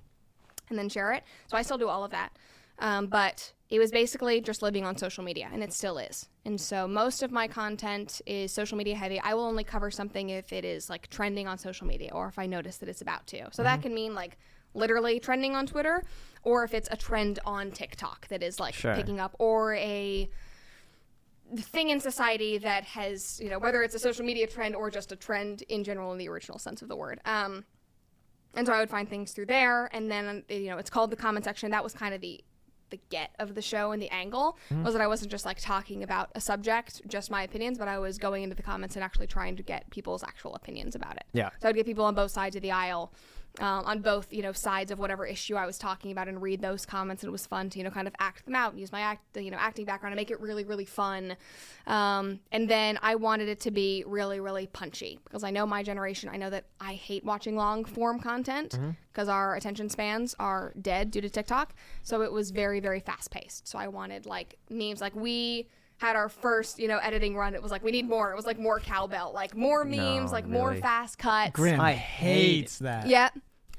[0.71, 1.23] And then share it.
[1.47, 2.31] So I still do all of that.
[2.79, 6.27] Um, but it was basically just living on social media, and it still is.
[6.45, 9.19] And so most of my content is social media heavy.
[9.19, 12.39] I will only cover something if it is like trending on social media or if
[12.39, 13.47] I notice that it's about to.
[13.51, 14.37] So that can mean like
[14.73, 16.03] literally trending on Twitter
[16.43, 18.95] or if it's a trend on TikTok that is like Sure.
[18.95, 20.27] picking up or a
[21.57, 25.11] thing in society that has, you know, whether it's a social media trend or just
[25.11, 27.19] a trend in general in the original sense of the word.
[27.25, 27.65] Um,
[28.55, 31.15] and so I would find things through there, and then you know it's called the
[31.15, 31.71] comment section.
[31.71, 32.43] That was kind of the
[32.91, 34.83] the get of the show and the angle mm-hmm.
[34.83, 37.97] was that I wasn't just like talking about a subject, just my opinions, but I
[37.97, 41.23] was going into the comments and actually trying to get people's actual opinions about it.
[41.33, 41.49] Yeah.
[41.61, 43.13] So I'd get people on both sides of the aisle,
[43.59, 46.61] um, on both you know sides of whatever issue I was talking about, and read
[46.61, 47.23] those comments.
[47.23, 49.01] And it was fun to you know kind of act them out, and use my
[49.01, 51.35] act you know acting background, and make it really really fun.
[51.87, 55.83] Um, and then I wanted it to be really really punchy because I know my
[55.83, 56.29] generation.
[56.29, 58.77] I know that I hate watching long form content
[59.11, 61.73] because our attention spans are dead due to TikTok.
[62.03, 63.67] So it was very very fast paced.
[63.67, 65.67] So I wanted like memes like we
[66.01, 67.53] had our first, you know, editing run.
[67.53, 68.31] It was like we need more.
[68.31, 71.51] It was like more cowbell, like more memes, No, like more fast cuts.
[71.51, 73.07] Grim I hate that.
[73.07, 73.29] Yeah.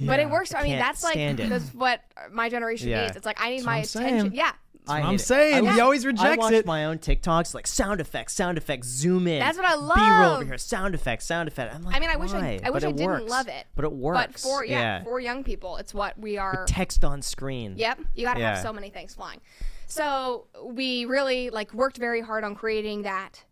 [0.01, 0.55] But it works.
[0.55, 1.37] I, mean, that's like it.
[1.49, 2.01] that's what
[2.31, 3.05] my generation Yeah.
[3.05, 3.17] needs.
[3.17, 4.07] It's like I need That's my what I'm saying.
[4.15, 4.35] attention.
[4.35, 4.53] Yeah.
[4.89, 5.19] I what I'm it.
[5.21, 5.55] saying.
[5.69, 6.67] I He wa- always I rejects watch it.
[6.67, 9.39] my own TikToks, like sound effects, sound effects, zoom in.
[9.41, 10.37] That's what I B roll love.
[10.39, 11.73] over here, sound effects, sound effect.
[11.75, 12.61] I'm like, I mean, I wish I, why?
[12.65, 13.31] I wish I didn't works.
[13.31, 13.67] love it.
[13.77, 14.19] But it works.
[14.33, 16.65] But for yeah, for young people, it's what we are.
[16.69, 17.75] text on screen.
[17.77, 18.55] Yep, you got to Yeah.
[18.55, 19.41] have so many things flying.
[19.93, 23.45] So we really like worked very hard on creating that,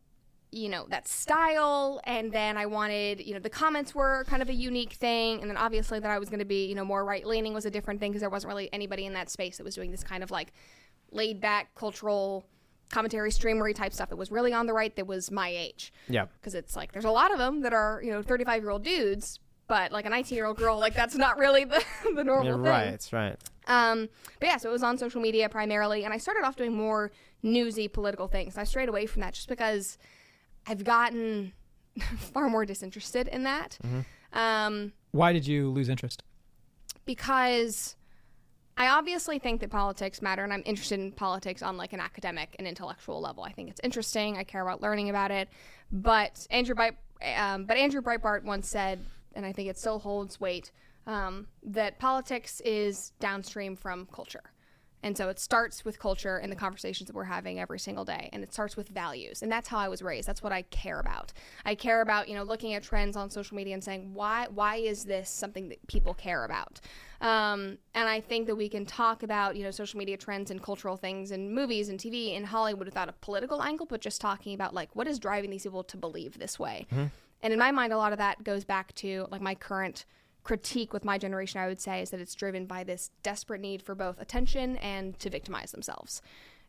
[0.51, 2.01] you know, that style.
[2.05, 5.41] And then I wanted, you know, the comments were kind of a unique thing.
[5.43, 7.67] And then obviously that I was going to be, you know, more right leaning was
[7.67, 10.03] a different thing because there wasn't really anybody in that space that was doing this
[10.03, 10.53] kind of like
[11.12, 12.47] laid back cultural
[12.89, 16.27] commentary streamery type stuff that was really on the right that was my age Yeah.
[16.41, 18.83] because it's like there's a lot of them that are you know 35 year old
[18.83, 19.39] dudes
[19.69, 21.85] but like a 19 year old girl like that's not really the,
[22.17, 23.09] the normal Yeah, thing right.
[23.12, 23.37] Right.
[23.71, 26.75] Um, but yeah, so it was on social media primarily, and I started off doing
[26.75, 27.11] more
[27.43, 28.59] newsy political things.
[28.59, 29.97] I strayed away from that just because
[30.67, 31.53] I've gotten
[32.19, 33.79] far more disinterested in that.
[34.33, 36.23] Um, Why did you lose interest?
[37.05, 37.97] because
[38.77, 42.55] I obviously think that politics matter, and I'm interested in politics on like an academic
[42.59, 43.43] and intellectual level.
[43.43, 44.39] I think it's interesting.
[44.39, 45.49] I care about learning about it.
[45.91, 46.95] But Andrew, Breit,
[47.37, 50.71] um, but Andrew Breitbart once said, and I think it still holds weight,
[51.07, 54.53] um, that politics is downstream from culture.
[55.03, 58.29] And so it starts with culture and the conversations that we're having every single day.
[58.33, 59.43] And it starts with values.
[59.43, 60.29] And that's how I was raised.
[60.29, 61.33] That's what I care about.
[61.65, 64.77] I care about, you know, looking at trends on social media and saying, why why
[64.77, 66.81] is this something that people care about?
[67.21, 70.63] Um, and I think that we can talk about, you know, social media trends and
[70.63, 74.55] cultural things and movies and TV in Hollywood without a political angle, but just talking
[74.55, 76.87] about like what is driving these people to believe this way.
[77.43, 80.05] And in my mind, a lot of that goes back to like my current
[80.43, 83.83] critique with my generation, I would say, is that it's driven by this desperate need
[83.83, 86.23] for both attention and to victimize themselves.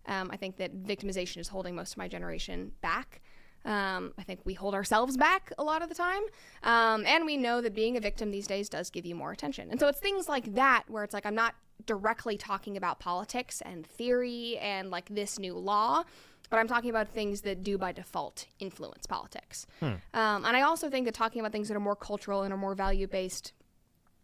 [0.07, 3.21] Um, I think that victimization is holding most of my generation back.
[3.63, 6.23] Um, I think we hold ourselves back a lot of the time.
[6.63, 9.69] Um, and we know that being a victim these days does give you more attention.
[9.69, 11.53] And so it's things like that where it's like I'm not
[11.85, 16.03] directly talking about politics and theory and like this new law,
[16.49, 19.67] but I'm talking about things that do by default influence politics.
[20.13, 22.57] Um, and I also think that talking about things that are more cultural and are
[22.57, 23.53] more value based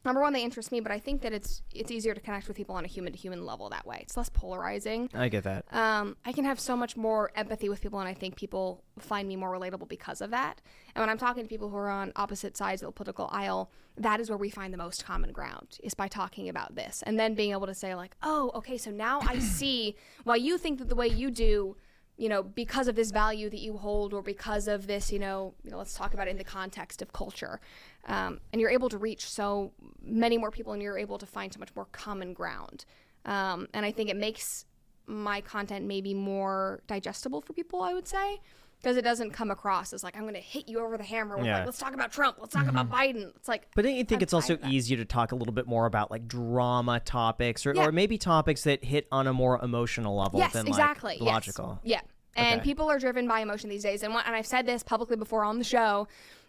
[0.08, 2.58] number one they interest me but i think that it's it's easier to connect with
[2.58, 5.66] people on a human to human level that way it's less polarizing I get that.
[5.72, 9.28] um, I can have so much more empathy with people, and I think people find
[9.28, 10.62] me more relatable because of that.
[10.96, 13.70] And when I'm talking to people who are on opposite sides of the political aisle,
[13.98, 17.20] that is where we find the most common ground is by talking about this, and
[17.20, 20.80] then being able to say like, "Oh, okay, so now I see why you think
[20.80, 21.76] that the way you do."
[22.18, 25.54] You know, because of this value that you hold, or because of this, you know,
[25.64, 27.60] you know, let's talk about it in the context of culture,
[28.08, 29.72] um, and you're able to reach so
[30.02, 32.86] many more people, and you're able to find so much more common ground.
[33.26, 34.66] Um, and I think it makes
[35.06, 38.42] my content maybe more digestible for people, I would say.
[38.88, 41.36] Because it doesn't come across as like, I'm going to hit you over the hammer
[41.36, 41.58] with, Yeah.
[41.58, 43.18] like, let's talk about Trump, let's talk about mm-hmm.
[43.18, 43.36] Biden.
[43.36, 45.68] It's like, But don't you think I'm it's also easier to talk a little bit
[45.68, 47.88] more about like drama topics or, Yeah.
[47.88, 51.16] or maybe topics that hit on a more emotional level yes, than exactly.
[51.16, 51.34] like yes.
[51.34, 51.82] logical?
[51.84, 52.00] Yeah.
[52.38, 52.64] And Okay.
[52.64, 54.04] people are driven by emotion these days.
[54.04, 56.08] And, what, and I've said this publicly before on the show.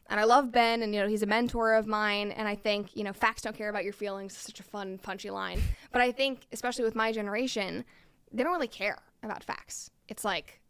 [0.09, 2.31] And I love Ben, and you know he's a mentor of mine.
[2.31, 4.33] And I think you know facts don't care about your feelings.
[4.35, 5.61] is such a fun, punchy line.
[5.91, 7.85] But I think, especially with my generation,
[8.33, 9.91] they don't really care about facts.
[10.09, 10.61] It's like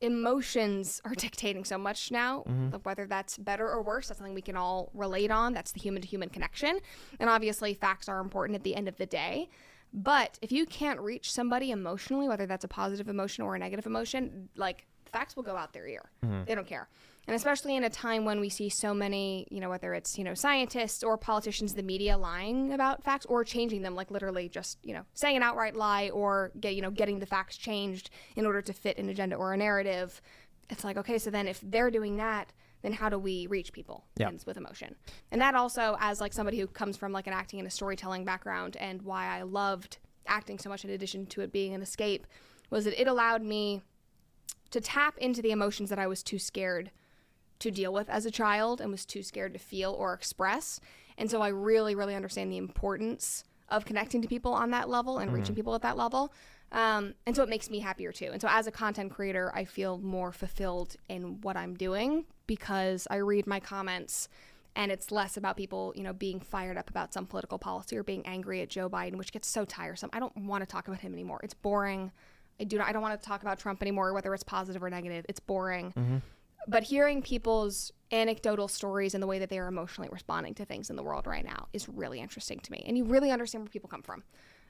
[0.00, 2.44] emotions are dictating so much now.
[2.48, 2.70] Mm-hmm.
[2.72, 5.52] like Whether that's better or worse, that's something we can all relate on.
[5.52, 6.78] That's the human to human connection.
[7.18, 9.48] And obviously, facts are important at the end of the day.
[9.92, 13.86] But if you can't reach somebody emotionally, whether that's a positive emotion or a negative
[13.86, 16.10] emotion, like facts will go out their ear.
[16.24, 16.44] Mm-hmm.
[16.46, 16.88] They don't care.
[17.26, 20.22] And especially in a time when we see so many, you know, whether it's, you
[20.22, 24.78] know, scientists or politicians, the media lying about facts or changing them, like literally just,
[24.84, 28.46] you know, saying an outright lie or get, you know, getting the facts changed in
[28.46, 30.22] order to fit an agenda or a narrative.
[30.70, 34.04] It's like, okay, so then if they're doing that, then how do we reach people
[34.16, 34.30] Yeah.
[34.46, 34.94] With emotion?
[35.32, 38.24] And that also, as like somebody who comes from like an acting and a storytelling
[38.24, 42.26] background, and why I loved acting so much, in addition to it being an escape,
[42.70, 43.82] was that it allowed me
[44.70, 46.90] to tap into the emotions that I was too scared
[47.58, 50.80] to deal with as a child and was too scared to feel or express.
[51.18, 55.18] And so I really, really understand the importance of connecting to people on that level
[55.18, 56.32] and reaching people at that level.
[56.72, 58.30] Um, and so it makes me happier too.
[58.32, 63.06] And so as a content creator, I feel more fulfilled in what I'm doing because
[63.10, 64.28] I read my comments
[64.74, 68.02] and it's less about people, you know, being fired up about some political policy or
[68.02, 70.10] being angry at Joe Biden, which gets so tiresome.
[70.12, 71.40] I don't want to talk about him anymore.
[71.42, 72.12] It's boring.
[72.60, 74.90] I do not I don't want to talk about Trump anymore, whether it's positive or
[74.90, 75.24] negative.
[75.28, 76.22] It's boring
[76.68, 80.90] but hearing people's anecdotal stories and the way that they are emotionally responding to things
[80.90, 83.68] in the world right now is really interesting to me and you really understand where
[83.70, 84.22] people come from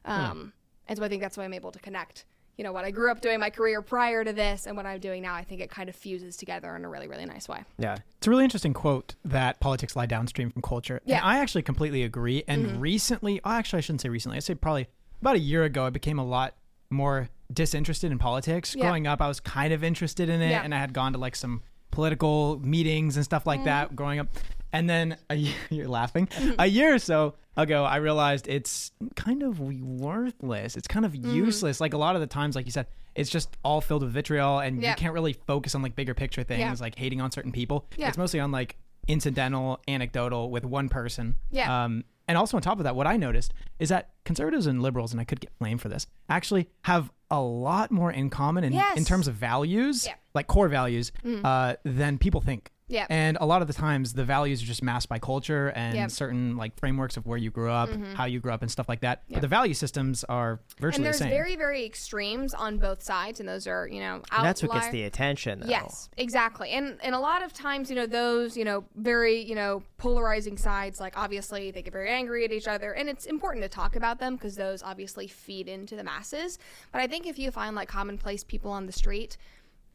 [0.04, 0.52] um,
[0.88, 2.24] and so i think that's why i'm able to connect
[2.56, 4.98] you know what i grew up doing my career prior to this and what i'm
[4.98, 7.62] doing now i think it kind of fuses together in a really really nice way
[7.78, 7.98] Yeah.
[8.16, 11.00] It's a really interesting quote that politics lie downstream from culture.
[11.04, 11.18] Yeah.
[11.18, 12.42] And I actually completely agree.
[12.48, 14.36] And recently, oh, actually, I shouldn't say recently.
[14.38, 14.88] I say probably
[15.20, 16.54] about a year ago, I became a lot
[16.90, 18.74] more disinterested in politics.
[18.74, 18.82] Yeah.
[18.86, 20.62] Growing up, I was kind of interested in it, Yeah.
[20.64, 23.94] and I had gone to like some political meetings and stuff like that mm-hmm.
[23.96, 24.28] growing up.
[24.72, 26.26] And then year, you're laughing.
[26.26, 26.54] Mm-hmm.
[26.58, 30.76] a year or so ago, I realized it's kind of worthless.
[30.76, 31.34] It's kind of mm-hmm.
[31.34, 31.80] useless.
[31.80, 34.58] Like a lot of the times, like you said, it's just all filled with vitriol,
[34.58, 36.74] and you can't really focus on like bigger picture things, Yeah.
[36.78, 37.86] like hating on certain people.
[37.96, 38.08] Yeah.
[38.08, 38.76] It's mostly on like
[39.08, 41.36] incidental, anecdotal with one person.
[41.50, 41.84] Yeah.
[41.84, 45.12] Um, and also on top of that, what I noticed is that conservatives and liberals,
[45.12, 48.72] and I could get blamed for this, actually have a lot more in common in,
[48.72, 48.96] Yes.
[48.96, 50.12] in terms of values, Yeah.
[50.12, 50.16] Mm.
[50.34, 51.12] like core values,
[51.44, 52.70] uh, than people think.
[52.88, 53.06] Yeah.
[53.10, 56.10] And a lot of the times, the values are just masked by culture and Yep.
[56.10, 59.00] certain like frameworks of where you grew up, how you grew up, and stuff like
[59.00, 59.22] that.
[59.24, 59.32] Mm-hmm.
[59.32, 59.36] Yep.
[59.36, 61.26] But the value systems are virtually the same.
[61.26, 64.62] and there's very very extremes on both sides and those are you know And that's
[64.62, 65.68] what gets the attention, though.
[65.68, 66.70] Yes, exactly.
[66.70, 70.56] And and a lot of times, you know, those, you know, very, you know, polarizing
[70.56, 73.96] sides, like obviously they get very angry at each other, and it's important to talk
[73.96, 76.58] about them because those obviously feed into the masses.
[76.92, 79.36] But I think if you find like commonplace people on the street,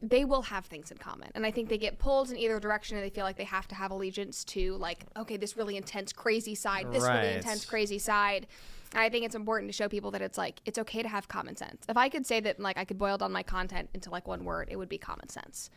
[0.04, 1.30] they will have things in common.
[1.34, 3.68] And I think they get pulled in either direction and they feel like they have
[3.68, 7.20] to have allegiance to like, okay, this really intense crazy side, this Right.
[7.22, 8.48] really intense crazy side.
[8.94, 11.28] And I think it's important to show people that it's like it's okay to have
[11.28, 11.84] common sense.
[11.88, 14.44] If I could say that like I could boil down my content into like one
[14.44, 15.70] word, it would be common sense.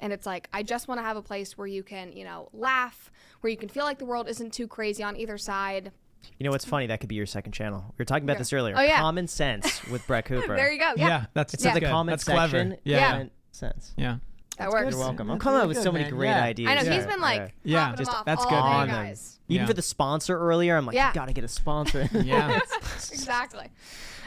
[0.00, 2.48] And it's like I just want to have a place where you can, you know,
[2.54, 3.10] laugh,
[3.42, 5.92] where you can feel like the world isn't too crazy on either side.
[6.38, 6.86] You know what's funny?
[6.86, 7.84] That could be your second channel.
[7.96, 8.38] We were talking about Yeah.
[8.38, 8.74] this earlier.
[8.76, 8.98] Oh, yeah.
[8.98, 10.56] Common sense with Brett Cooper.
[10.56, 10.92] There you go.
[10.96, 11.06] yeah.
[11.08, 11.26] Yeah.
[11.34, 11.90] that's It's that's the good.
[11.90, 12.68] comment that's section.
[12.70, 12.80] clever.
[12.84, 13.24] Yeah.
[13.62, 13.68] Yeah.
[13.70, 13.92] Sense.
[13.96, 14.16] Yeah.
[14.58, 14.90] That works.
[14.90, 15.30] You're welcome.
[15.30, 16.42] I'm That's coming up with so many great Yeah.
[16.42, 16.68] ideas.
[16.70, 16.94] I know Yeah.
[16.96, 17.90] he's been like, Yeah.
[17.90, 19.06] Yeah, just- them off that's all good, day, man.
[19.06, 19.38] guys.
[19.48, 21.08] Even for the sponsor earlier, I'm like, Yeah.
[21.08, 22.08] you gotta get a sponsor.
[22.24, 22.58] Yeah.
[23.12, 23.70] exactly.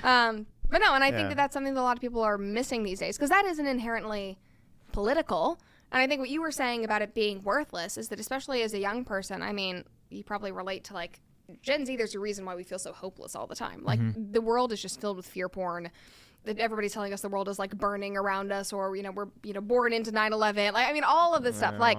[0.04, 1.16] Um, but no, and I Yeah.
[1.18, 3.46] think that that's something that a lot of people are missing these days because that
[3.46, 4.38] isn't inherently
[4.92, 5.60] political.
[5.92, 8.74] And I think what you were saying about it being worthless is that, especially as
[8.74, 11.20] a young person, I mean, you probably relate to like
[11.62, 11.98] Gen Z.
[11.98, 13.84] There's a reason why we feel so hopeless all the time.
[13.84, 14.32] Like Mm-hmm.
[14.32, 15.92] the world is just filled with fear porn.
[16.46, 19.28] That everybody's telling us the world is like burning around us, or you know we're
[19.44, 20.74] you know born into 9/11.
[20.74, 21.76] Like I mean, all of this stuff.
[21.78, 21.98] Like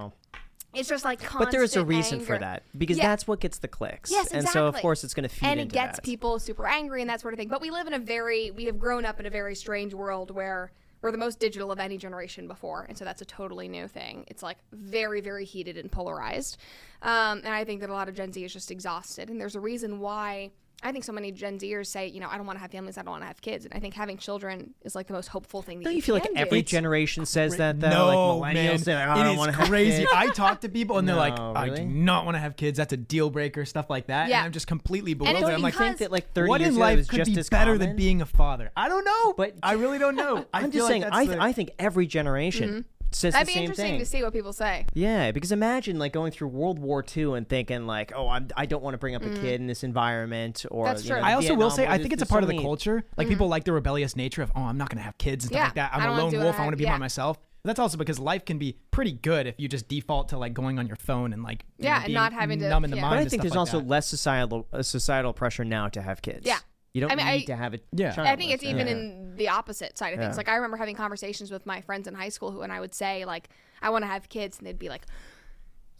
[0.74, 3.06] it's just like constant but there is a constant reason for that because Yeah.
[3.08, 4.10] that's what gets the clicks.
[4.10, 4.38] Yes, exactly.
[4.38, 6.02] And so of course it's going to feed and it into gets that.
[6.04, 7.48] people super angry and that sort of thing.
[7.48, 10.30] But we live in a very we have grown up in a very strange world
[10.30, 13.86] where we're the most digital of any generation before, and so that's a totally new
[13.86, 14.24] thing.
[14.28, 16.56] It's like very very heated and polarized,
[17.02, 19.28] um, and I think that a lot of Gen Z is just exhausted.
[19.28, 20.50] And there's a reason why.
[20.82, 22.98] I think so many Gen Zers say, you know, I don't want to have families,
[22.98, 25.28] I don't want to have kids, and I think having children is like the most
[25.28, 26.32] hopeful thing that Don't you you feel like do.
[26.36, 27.88] every generation says that though?
[27.90, 29.98] No, like man, millennials say, like, oh, I it don't is want to have crazy.
[30.02, 30.12] kids.
[30.14, 31.76] I talk to people and they're like, No, "I really?
[31.78, 32.76] do not want to have kids.
[32.78, 34.28] That's a deal breaker." Stuff like that.
[34.28, 34.38] Yeah.
[34.38, 35.50] And I'm just completely it's bewildered.
[35.54, 37.48] I'm like, think that like 30 what years in life was could just be as
[37.48, 37.88] better common?
[37.88, 38.70] than being a father?
[38.76, 39.32] I don't know.
[39.34, 40.46] But- I really don't know.
[40.52, 41.00] I I'm feel just like saying.
[41.02, 42.80] that's I, th- the- I think every generation mm-hmm.
[43.14, 43.38] Says Mm-hmm.
[43.40, 43.98] That'd the be same interesting thing.
[44.00, 44.86] to see what people say.
[44.94, 48.66] Yeah, because imagine like going through World War II and thinking like, oh, I'm, I
[48.66, 50.88] don't want to bring up a kid in this environment, or Mm.
[50.88, 51.20] That's you true.
[51.20, 51.92] know, I also will say War.
[51.92, 53.04] I There's- think it's a there's part so of the many- culture.
[53.16, 55.68] Like people like the rebellious nature of, oh, I'm not gonna have kids and stuff
[55.68, 55.76] Mm-hmm.
[55.78, 55.92] Yeah, like that.
[55.92, 56.56] I I'm don't a wanna lone do wolf.
[56.56, 56.92] I I- want to be yeah.
[56.92, 57.38] by myself.
[57.64, 60.52] But that's also because life can be pretty good if you just default to like
[60.52, 62.84] going on your phone and like you Yeah, know, and being not having to- numb
[62.84, 63.02] in the yeah.
[63.02, 63.12] mind.
[63.12, 63.86] But I and think stuff there's like also that.
[63.88, 66.44] less societal uh, societal pressure now to have kids.
[66.44, 66.58] Yeah.
[66.94, 68.12] You don't I mean, need I- to have a Yeah.
[68.12, 68.28] child.
[68.28, 68.92] I think it's even Yeah.
[68.92, 70.32] in the opposite side of things.
[70.34, 70.36] Yeah.
[70.36, 72.94] Like I remember having conversations with my friends in high school who, and I would
[72.94, 73.48] say like,
[73.80, 75.06] I want to have kids, and they'd be like,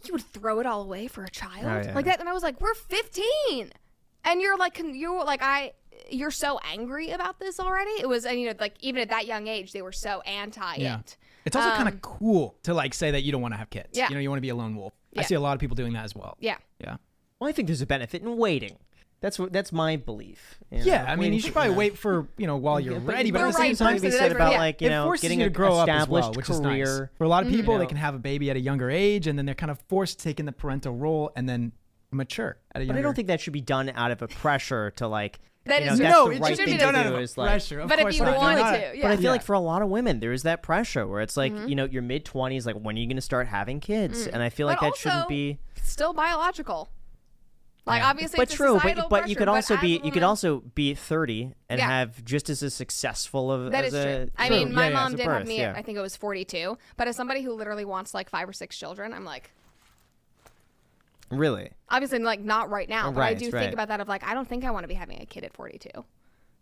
[0.05, 1.95] "You would throw it all away for a child Oh, yeah.
[1.95, 3.71] like that?" And I was like, "We're 15,
[4.23, 5.73] and you're like, con- you're like, I."
[6.09, 7.91] You're so angry about this already.
[7.91, 10.75] It was, and you know, like even at that young age, they were so anti
[10.77, 10.99] Yeah.
[10.99, 11.17] it.
[11.45, 13.69] It's also kind Um, of cool to like say that you don't want to have
[13.69, 13.89] kids.
[13.93, 14.09] Yeah.
[14.09, 14.93] You know, you want to be a lone wolf.
[15.15, 16.35] I see a lot of people doing that as well.
[16.39, 16.97] Yeah, Yeah.
[17.39, 18.77] Well, I think there's a benefit in waiting.
[19.23, 20.59] That's what that's my belief.
[20.69, 22.99] you know, Yeah, I mean, you should probably wait for you know while you're Yeah,
[23.05, 24.57] ready, but, but at the same time, time to be said about yeah.
[24.59, 26.71] like you know getting you to an grow up as established well, which is nice.
[26.85, 27.11] career.
[27.17, 27.79] For a lot of people, Yeah.
[27.79, 30.19] they can have a baby at a younger age, and then they're kind of forced
[30.19, 31.71] to take in the parental role and then
[32.11, 32.93] mature at a younger.
[32.95, 35.39] But I don't think that should be done out of a pressure to like.
[35.65, 37.03] That you know, is- that's no, the it right should thing be to done out
[37.07, 37.47] do of is like.
[37.47, 37.79] pressure.
[37.79, 38.35] Of But if you not.
[38.35, 39.15] wanted Not- to, But I yeah.
[39.15, 41.69] feel like for a lot of women, there is that pressure where it's like Mm-hmm.
[41.69, 44.27] you know your mid twenties, like when are you going to start having kids?
[44.27, 45.59] And I feel like that shouldn't be.
[45.81, 46.89] still biological.
[47.85, 48.09] Like Yeah.
[48.09, 51.79] obviously, But true, but but you could also be you could also be thirty and
[51.79, 51.87] Yeah.
[51.87, 54.31] have just as a successful of That as is a true.
[54.37, 54.57] I True.
[54.57, 55.57] mean, my Yeah, mom did have birth, me.
[55.57, 55.71] yeah.
[55.71, 56.77] At, I think it was 42.
[56.95, 59.51] But as somebody who literally wants like five or six children, I'm like,
[61.29, 61.71] really.
[61.89, 63.11] obviously, like not right now.
[63.11, 63.59] But I do right.
[63.61, 65.43] think about that of like, I don't think I want to be having a kid
[65.43, 65.89] at 42.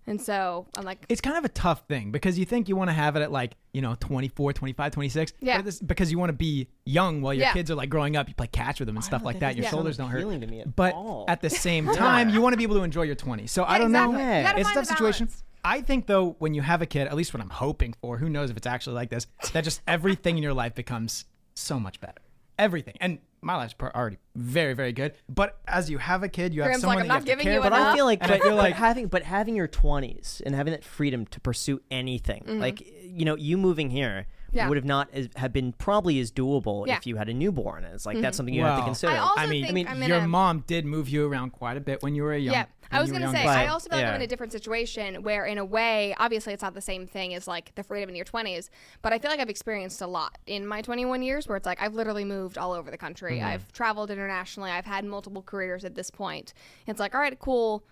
[0.07, 2.89] And so I'm like, It's kind of a tough thing because you think you want
[2.89, 5.33] to have it at like, you know, 24, 25, 26.
[5.39, 5.57] Yeah.
[5.57, 7.53] But this, because you want to be young while your Yeah.
[7.53, 9.55] kids are like growing up, you play catch with them and stuff like that that.
[9.55, 10.21] Your doesn't shoulders don't hurt.
[10.21, 11.25] to me at but all.
[11.27, 13.49] at the same time, you want to be able to enjoy your 20s.
[13.49, 14.17] So I don't exactly.
[14.17, 14.39] know.
[14.39, 15.29] You It's a tough the situation.
[15.63, 18.27] I think though, when you have a kid, at least what I'm hoping for, who
[18.29, 22.01] knows if it's actually like this, that just everything in your life becomes so much
[22.01, 22.17] better.
[22.57, 22.95] Everything.
[22.99, 25.13] And my life's pro- already very, very good.
[25.27, 27.15] But as you have a kid, you have Graham's someone like, that "I'm you not
[27.15, 27.93] have to giving care you But about.
[27.93, 30.71] I feel like, And I but, feel but having, but having your twenties and having
[30.71, 32.59] that freedom to pursue anything, Mm-hmm.
[32.59, 34.67] like you know, you moving here Yeah.
[34.67, 36.97] would have not as, have been probably as doable Yeah.
[36.97, 37.85] if you had a newborn.
[37.85, 39.13] And it's like that's something you have to consider.
[39.13, 41.25] I also I mean, think I mean, I'm in your a- mom did move you
[41.25, 42.53] around quite a bit when you were young.
[42.53, 43.43] Yeah, I was gonna say.
[43.43, 43.49] younger.
[43.59, 46.61] I also feel like I'm in a different situation where, in a way, obviously it's
[46.63, 48.69] not the same thing as like the freedom in your 20s,
[49.01, 51.81] but I feel like I've experienced a lot in my 21 years, where it's like
[51.81, 53.37] I've literally moved all over the country.
[53.37, 53.47] Mm-hmm.
[53.47, 54.71] I've traveled internationally.
[54.71, 56.53] I've had multiple careers at this point.
[56.87, 57.83] It's like, all right, cool.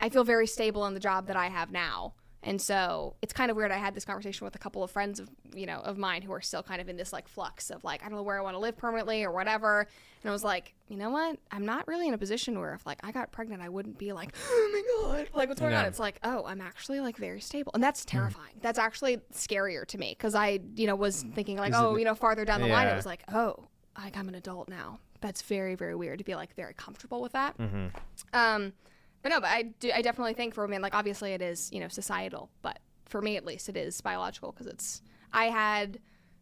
[0.00, 2.14] I feel very stable in the job that I have now.
[2.46, 3.72] And so it's kind of weird.
[3.72, 6.32] I had this conversation with a couple of friends of you know of mine who
[6.32, 8.42] are still kind of in this like flux of like I don't know where I
[8.42, 9.80] want to live permanently or whatever.
[10.22, 11.38] And I was like, you know what?
[11.50, 14.12] I'm not really in a position where if like I got pregnant, I wouldn't be
[14.12, 15.86] like, oh my god, like what's going on?
[15.86, 18.54] It's like, oh, I'm actually like very stable, and that's terrifying.
[18.60, 22.14] That's actually scarier to me because I you know was thinking like, oh, you know,
[22.14, 23.56] farther down the line, it was like, oh,
[23.96, 25.00] like I'm an adult now.
[25.22, 27.54] That's very very weird to be like very comfortable with that.
[27.56, 27.86] Hmm.
[28.34, 28.72] Um,
[29.24, 29.90] but no, but I do.
[29.92, 33.38] I definitely think for women, like obviously it is, you know, societal, but for me
[33.38, 35.00] at least, it is biological because it's.
[35.32, 35.98] I had,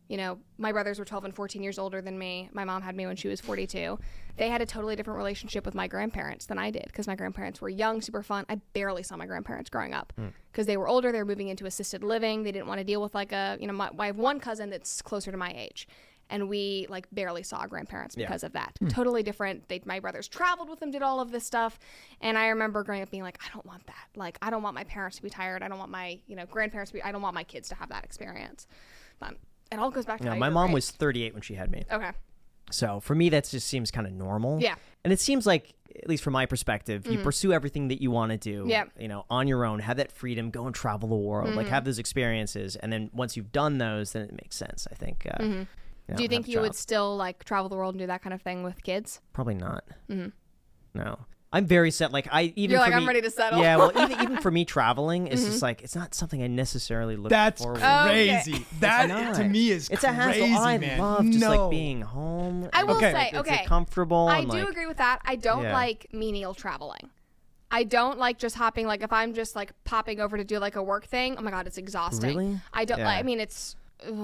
[0.09, 2.51] you know, my brothers were 12 and 14 years older than me.
[2.53, 4.01] My mom had me when she was 42.
[4.37, 7.61] They had a totally different relationship with my grandparents than I did because my grandparents
[7.61, 8.47] were young, super fun.
[8.49, 10.29] I barely saw my grandparents growing up hmm.
[10.51, 11.13] because they were older.
[11.13, 12.43] They were moving into assisted living.
[12.43, 14.71] They didn't want to deal with like a, you know, my, I have one cousin
[14.71, 15.87] that's closer to my age
[16.31, 18.79] and we like barely saw grandparents because of that.
[18.89, 19.69] Totally different.
[19.69, 21.79] They, my brothers traveled with them, did all of this stuff,
[22.21, 24.09] and I remember growing up being like, I don't want that.
[24.17, 25.63] Like, I don't want my parents to be tired.
[25.63, 27.03] I don't want my you know grandparents to be.
[27.03, 28.67] I don't want my kids to have that experience.
[29.21, 29.35] But
[29.71, 30.75] it all goes back to You know, my mom raised.
[30.75, 31.85] was 38 when she had me.
[31.91, 32.11] okay.
[32.71, 34.61] So for me, that just seems kind of normal.
[34.63, 34.77] Yeah.
[35.05, 38.31] And it seems like, at least from my perspective, you pursue everything that you want
[38.33, 38.61] to do.
[38.61, 38.71] Mm-hmm.
[38.71, 38.85] Yeah.
[38.99, 41.75] You know, on your own, have that freedom, go and travel the world, like Mm-hmm.
[41.75, 44.87] have those experiences, and then once you've done those, then it makes sense.
[44.91, 45.27] I think.
[45.39, 45.67] Uh, you
[46.09, 46.17] know, Mm-hmm.
[46.17, 48.23] Do you think have a you would still like travel the world and do that
[48.23, 49.21] kind of thing with kids?
[49.33, 49.85] Probably not.
[50.95, 51.19] No.
[51.55, 52.13] I'm very set.
[52.13, 52.71] Like I even Mm-hmm.
[52.71, 53.61] You're for like, I'm me- ready to settle.
[53.61, 55.51] Yeah, well, even even for me traveling, it's Mm-hmm.
[55.51, 57.81] just like it's not something I necessarily look That's forward.
[57.83, 58.11] Oh, to.
[58.11, 58.65] crazy.
[58.81, 59.35] That not.
[59.37, 60.33] to me is It's a hassle.
[60.41, 60.99] crazy, I man.
[60.99, 61.51] love just no.
[61.67, 62.71] like being home.
[62.73, 63.13] I will Okay.
[63.13, 64.29] say, It's, okay, like, comfortable.
[64.29, 65.21] I and, do like, agree with that.
[65.27, 65.75] I don't Yeah.
[65.75, 67.11] like menial traveling.
[67.71, 68.87] I don't like just hopping.
[68.87, 71.37] Like if I'm just like popping over to do like a work thing.
[71.39, 72.37] Oh my god, it's exhausting.
[72.37, 72.61] Really?
[72.73, 72.99] I don't.
[72.99, 73.07] Yeah.
[73.07, 73.77] like I mean, it's.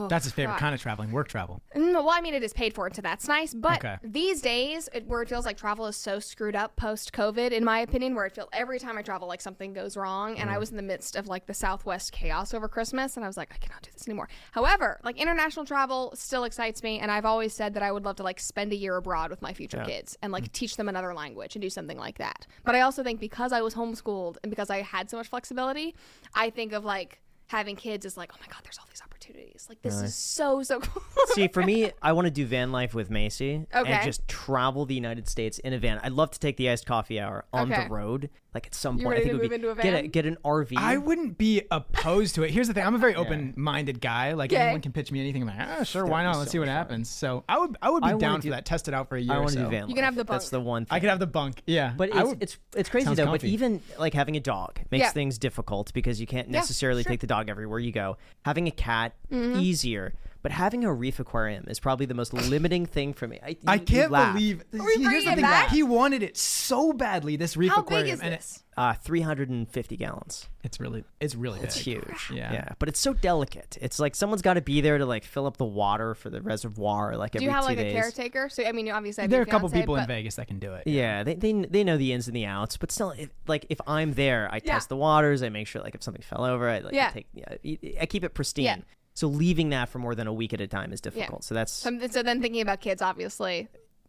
[0.08, 0.60] That's his favorite God.
[0.60, 1.60] kind of traveling, work travel.
[1.74, 3.54] Mm, well, I mean, it is paid for, so that's nice.
[3.54, 3.96] But Okay.
[4.02, 7.64] these days, it, where it feels like travel is so screwed up post COVID, in
[7.64, 10.38] my opinion, where I feel every time I travel, like something goes wrong.
[10.38, 10.54] And Mm.
[10.54, 13.36] I was in the midst of like the Southwest chaos over Christmas, and I was
[13.36, 14.28] like, I cannot do this anymore.
[14.52, 18.16] However, like international travel still excites me, and I've always said that I would love
[18.16, 20.34] to like spend a year abroad with my future kids and Mm.
[20.34, 22.46] like teach them another language and do something like that.
[22.64, 25.94] But I also think because I was homeschooled and because I had so much flexibility,
[26.34, 29.66] I think of like having kids is like, oh my god, there's all these opportunities.
[29.68, 31.02] Like this is so so cool.
[31.34, 33.92] See, for me, I want to do van life with Macy Okay.
[33.92, 35.98] and just travel the United States in a van.
[36.02, 37.84] I'd love to take the iced coffee hour on Okay.
[37.84, 38.30] the road.
[38.58, 40.26] Like at some You point, I think it would be into a get a get
[40.26, 40.72] an RV.
[40.76, 42.50] I wouldn't be opposed to it.
[42.50, 44.32] Here's the thing: I'm a very open-minded guy.
[44.32, 44.60] Like Okay.
[44.60, 45.42] anyone can pitch me anything.
[45.42, 46.38] I'm like, ah, sure, why would be not?
[46.38, 46.76] Let's so see what much fun.
[46.76, 47.08] happens.
[47.08, 48.64] So I would, I would be I wanna down do- for that.
[48.64, 49.32] Test it out for a year.
[49.32, 49.64] I or want to so.
[49.64, 49.88] do van life.
[49.90, 50.40] You can have the bunk.
[50.40, 50.64] That's bunk.
[50.64, 50.96] the one thing.
[50.96, 51.62] I could have the bunk.
[51.66, 53.26] Yeah, But I it's, would, it's it's crazy Sounds though.
[53.26, 53.38] comfy.
[53.46, 55.10] But even like having a dog makes Yeah.
[55.12, 57.10] things difficult because you can't necessarily sure.
[57.10, 58.16] take the dog everywhere you go.
[58.44, 59.60] Having a cat Mm-hmm.
[59.60, 63.38] easier, but having a reef aquarium is probably the most limiting thing for me.
[63.42, 64.34] I, I you- you can't laugh.
[64.34, 64.64] believe.
[64.72, 65.70] we here's the thing: back?
[65.70, 67.36] he wanted it so badly.
[67.36, 68.62] This reef How aquarium, big is and it- this?
[68.76, 70.48] uh, 350 gallons.
[70.62, 71.84] it's really, it's really It's big.
[72.04, 72.30] huge.
[72.32, 72.52] Yeah.
[72.52, 73.76] yeah, but it's so delicate.
[73.80, 76.40] It's like someone's got to be there to like fill up the water for the
[76.40, 77.92] reservoir like Do every you have two like days.
[77.92, 78.48] a caretaker?
[78.48, 80.60] So I mean, obviously There are your a couple fiance, people in Vegas that can
[80.60, 80.86] do it.
[80.86, 83.80] Yeah, they, they they know the ins and the outs, but still, if, like if
[83.88, 84.74] I'm there, I Yeah.
[84.74, 85.42] test the waters.
[85.42, 87.08] I make sure like if something fell over, I like Yeah.
[87.08, 88.84] I take yeah, I keep it pristine.
[89.18, 89.28] Yeah.
[89.28, 91.44] So leaving that for more than a week at a time is difficult.
[91.44, 93.68] So that's So, so then thinking about kids, obviously.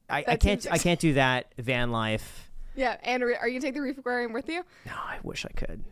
[0.09, 2.49] I, I can't seems I can't do that van life.
[2.75, 4.63] Yeah, and are you gonna take the reef aquarium with you?
[4.85, 5.83] No, I wish I could.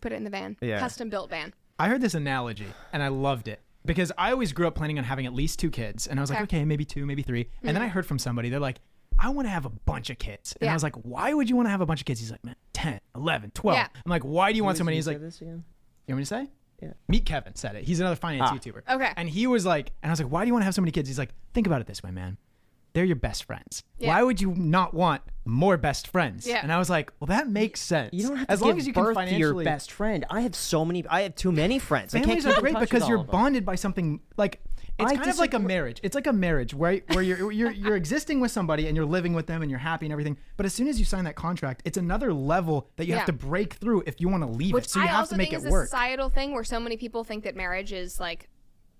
[0.00, 0.56] Put it in the van.
[0.60, 0.78] Yeah.
[0.78, 1.54] Custom built van.
[1.78, 5.04] I heard this analogy and I loved it because I always grew up planning on
[5.04, 6.06] having at least two kids.
[6.06, 6.58] And I was like, Okay.
[6.58, 7.84] okay, maybe two, maybe 3 And then mm-hmm.
[7.84, 8.78] I heard from somebody, they're like,
[9.18, 10.54] I want to have a bunch of kids.
[10.60, 10.72] And Yeah.
[10.72, 12.20] I was like, why would you want to have a bunch of kids?
[12.20, 13.76] He's like, man, 10, 11, 12.
[13.76, 13.88] Yeah.
[13.94, 14.96] I'm like, why do you want so many?
[14.96, 15.64] He's like, this again?
[16.06, 16.50] you want me to say?
[16.82, 16.92] Yeah.
[17.08, 17.84] Meet Kevin said it.
[17.84, 18.56] He's another finance Ah.
[18.56, 18.82] YouTuber.
[18.88, 19.12] Okay.
[19.16, 20.82] And he was like, and I was like, why do you want to have so
[20.82, 21.08] many kids?
[21.08, 22.36] He's like, think about it this way, man.
[22.92, 23.82] They're your best friends.
[23.98, 24.08] Yeah.
[24.08, 26.46] Why would you not want more best friends?
[26.46, 26.60] Yeah.
[26.62, 28.10] And I was like, well, that makes sense.
[28.12, 29.64] You don't have as to long give as you birth can to financially.
[29.64, 30.24] your best friend.
[30.30, 31.06] I have so many.
[31.08, 32.14] I have too many friends.
[32.14, 34.60] I can't Families keep are great because you're bonded by something like
[34.98, 36.00] it's I kind of like a marriage.
[36.02, 39.34] It's like a marriage where where you're you're you're existing with somebody and you're living
[39.34, 40.38] with them and you're happy and everything.
[40.56, 43.18] But as soon as you sign that contract, it's another level that you Yeah.
[43.18, 44.90] have to break through if you want to leave Which it.
[44.90, 45.84] So you I have to make think it is work.
[45.84, 48.48] a societal thing where so many people think that marriage is like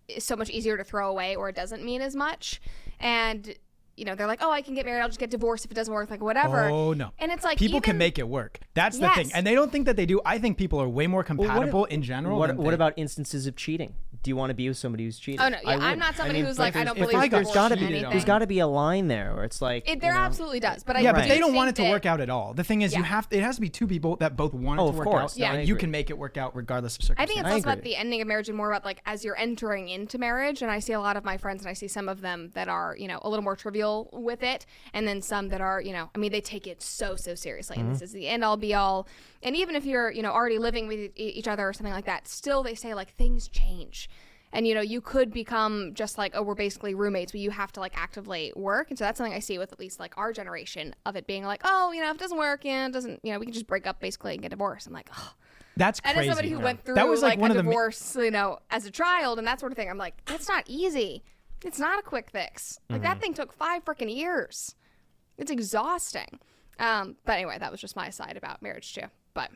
[0.09, 2.61] is so much easier to throw away or it doesn't mean as much.
[3.01, 3.57] And
[3.97, 5.01] you know, they're like, "Oh, I can get married.
[5.01, 7.11] I'll just get divorced if it doesn't work, like whatever." Oh no!
[7.19, 8.59] And it's like people can make it work.
[8.75, 10.21] That's the thing, and they don't think that they do.
[10.25, 12.39] I think people are way more Well, what- compatible in general.
[12.39, 13.95] What, what about instances of cheating?
[14.23, 15.41] Do you want to be with somebody who's cheating?
[15.41, 17.17] Oh no, I yeah, I'm not somebody I mean, who's like, I don't if believe
[17.17, 18.11] I there's got to be or anything.
[18.11, 20.59] there's got to be a line there where it's like It, there you know, absolutely
[20.59, 22.29] does, but I Yeah, do but they don't want it to that- work out at
[22.29, 22.53] all.
[22.53, 23.07] The thing is, you Yeah.
[23.07, 25.07] have it has to be two people that both want it Oh, to of work
[25.07, 25.35] course.
[25.35, 25.53] out, Yeah.
[25.53, 27.23] and you can make it work out regardless of circumstances.
[27.23, 29.39] I think it's less about the ending of marriage and more about like as you're
[29.39, 30.61] entering into marriage.
[30.61, 32.69] And I see a lot of my friends, and I see some of them that
[32.69, 35.93] are you know a little more trivial with it, and then some that are you
[35.93, 38.05] know I mean they take it so so seriously, and this mm-hmm.
[38.05, 39.07] is the end all be all.
[39.43, 42.07] And even if you're you know already living with e- each other or something like
[42.07, 44.09] that, still they say like things change.
[44.53, 47.73] And you know you could become just like oh we're basically roommates, but you have
[47.73, 50.33] to like actively work, and so that's something I see with at least like our
[50.33, 53.21] generation of it being like oh you know if it doesn't work, yeah, it doesn't
[53.23, 54.87] you know we can just break up basically and get divorced.
[54.87, 55.35] I'm like oh
[55.77, 58.17] That's and as somebody who went through that was like, one a of the divorce,
[58.19, 61.23] you know, as a child and that sort of thing, I'm like, that's not easy.
[61.65, 62.79] It's not a quick fix.
[62.89, 63.05] Like Mm-hmm.
[63.09, 64.75] that thing took five freaking years.
[65.39, 66.39] It's exhausting.
[66.79, 69.07] Um, but anyway, that was just my side about marriage too.
[69.35, 69.51] But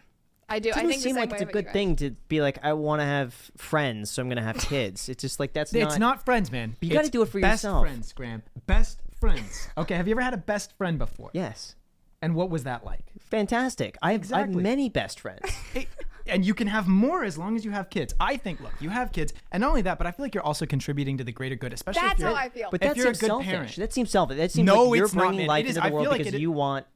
[0.49, 0.71] I do.
[0.71, 3.01] It I doesn't think seem like it's a good thing to be like I want
[3.01, 5.09] to have friends, so I'm gonna have kids.
[5.09, 6.77] It's just like that's It's not friends, man.
[6.81, 7.85] You gotta do it for best yourself.
[7.85, 8.43] Best friends, Graham.
[8.67, 9.69] Best friends.
[9.79, 11.31] Okay, have you ever had a best friend before?
[11.35, 11.77] Yes,
[12.23, 13.05] And what was that like?
[13.21, 13.97] fantastic.
[14.03, 15.43] I have, I have many best friends.
[16.27, 18.15] It- and you can have more as long as you have kids.
[18.21, 20.45] I think, look, you have kids, and not only that, but I feel like you're
[20.45, 22.29] also contributing to the greater good, especially if you're.
[22.29, 22.69] how I feel.
[22.71, 23.47] But If that you're a seems good selfish.
[23.49, 23.77] parent.
[23.77, 24.37] That seems selfish.
[24.37, 25.47] That seems No, like you're it's not, bringing man.
[25.49, 26.87] life It is- into the I world feel like because it- you want.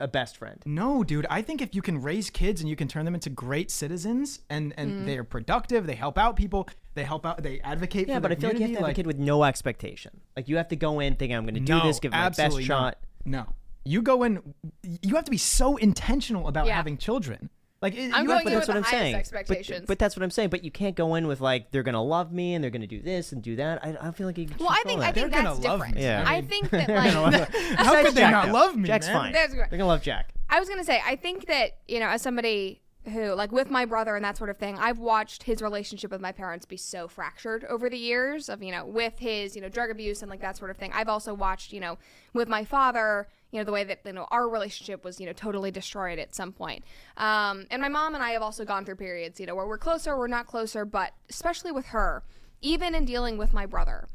[0.00, 0.60] a best friend.
[0.66, 1.24] No, dude.
[1.30, 4.40] I think if you can raise kids and you can turn them into great citizens
[4.50, 5.06] and and Mm.
[5.06, 8.32] they are productive, they help out people, they help out, they advocate Yeah, for but
[8.32, 10.20] I feel like you have to have a kid with no expectation.
[10.36, 12.16] Like you have to go in thinking I'm going to do no, this, give it
[12.16, 12.98] my best absolutely shot.
[13.24, 13.46] not.
[13.46, 13.52] No,
[13.84, 14.54] you go in.
[14.82, 16.74] You have to be so intentional about Yeah.
[16.74, 17.48] having children.
[17.84, 19.12] Like it, I'm you going have in to, with what the I'm highest saying.
[19.12, 19.84] But- expectations.
[19.86, 20.48] But, that's what I'm saying.
[20.48, 23.00] But you can't go in with like they're gonna love me and they're gonna do
[23.02, 23.84] this and do that.
[23.84, 24.46] I, I feel like you.
[24.46, 25.96] Can Well, I think I They're think gonna that's love different.
[25.96, 26.02] me.
[26.02, 26.24] Yeah.
[26.26, 27.12] I think that like
[27.78, 28.52] how could they Jack, not though.
[28.52, 28.86] love me?
[28.88, 29.14] Jack's man?
[29.16, 29.32] fine.
[29.32, 29.68] That's great.
[29.70, 30.30] They're gonna love Jack.
[30.48, 32.80] I was gonna say, I think that you know, as somebody
[33.12, 36.20] who, like, with my brother and that sort of thing, I've watched his relationship with
[36.20, 38.48] my parents be so fractured over the years.
[38.48, 40.90] Of you know, with his you know drug abuse and like that sort of thing.
[40.94, 41.98] I've also watched you know,
[42.32, 45.32] with my father, you know, the way that you know our relationship was you know
[45.32, 46.84] totally destroyed at some point.
[47.16, 49.78] Um, and my mom and I have also gone through periods, you know, where we're
[49.78, 52.22] closer, we're not closer, but especially with her,
[52.60, 54.08] even in dealing with my brother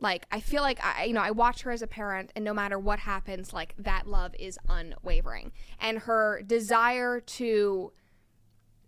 [0.00, 2.54] like i feel like i you know i watch her as a parent and no
[2.54, 7.92] matter what happens like that love is unwavering and her desire to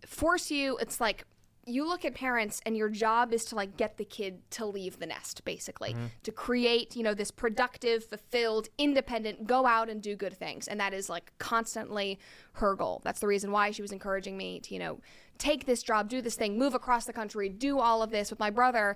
[0.05, 1.25] force you it's like
[1.65, 4.99] you look at parents and your job is to like get the kid to leave
[4.99, 6.05] the nest basically mm-hmm.
[6.21, 10.67] to create you know this productive fulfilled independent go out and do good things.
[10.67, 12.19] And that is like constantly
[12.53, 13.01] her goal.
[13.05, 14.99] That's the reason why she was encouraging me to you know
[15.37, 18.39] take this job do this thing move across the country do all of this with
[18.39, 18.95] my brother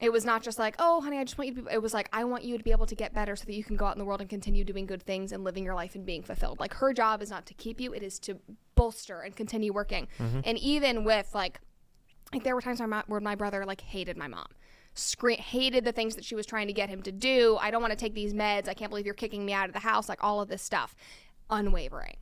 [0.00, 1.94] it was not just like, oh, honey, I just want you to be, it was
[1.94, 3.86] like, I want you to be able to get better so that you can go
[3.86, 6.22] out in the world and continue doing good things and living your life and being
[6.22, 6.58] fulfilled.
[6.58, 8.38] Like, her job is not to keep you, it is to
[8.74, 10.08] bolster and continue working.
[10.18, 10.40] Mm-hmm.
[10.44, 11.60] And even with, like,
[12.32, 14.48] like there were times where my, where my brother, like, hated my mom.
[14.94, 17.56] Scre- hated the things that she was trying to get him to do.
[17.60, 18.68] I don't want to take these meds.
[18.68, 20.08] I can't believe you're kicking me out of the house.
[20.08, 20.96] Like, all of this stuff.
[21.50, 22.16] Unwavering.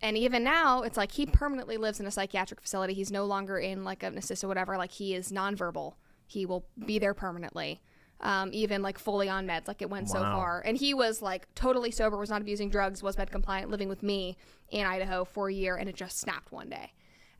[0.00, 2.92] And even now, it's like he permanently lives in a psychiatric facility.
[2.92, 4.76] He's no longer in like an assist or whatever.
[4.76, 5.94] Like he is nonverbal.
[6.26, 7.80] He will be there permanently.
[8.20, 10.62] Um, even like fully on meds, like it went so far.
[10.64, 14.02] And he was like totally sober, was not abusing drugs, was med compliant, living with
[14.02, 14.36] me
[14.70, 16.92] in Idaho for a year, and it just snapped one day.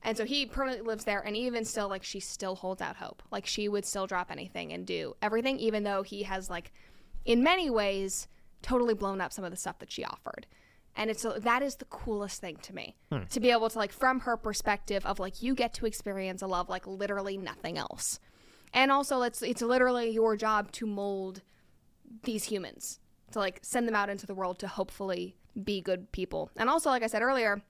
[0.03, 3.23] And so he permanently lives there, and even still, like she still holds out hope.
[3.31, 6.73] Like she would still drop anything and do everything, even though he has like,
[7.25, 8.29] in many ways,
[8.61, 10.47] totally blown up some of the stuff that she offered.
[10.97, 12.95] And it's that is the coolest thing to me
[13.31, 16.47] to be able to like from her perspective of like you get to experience a
[16.47, 18.21] love like literally nothing else.
[18.75, 21.41] And also it's it's literally your job to mold
[22.25, 22.99] these humans
[23.33, 26.51] to like send them out into the world to hopefully be good people.
[26.57, 27.63] And also like I said earlier,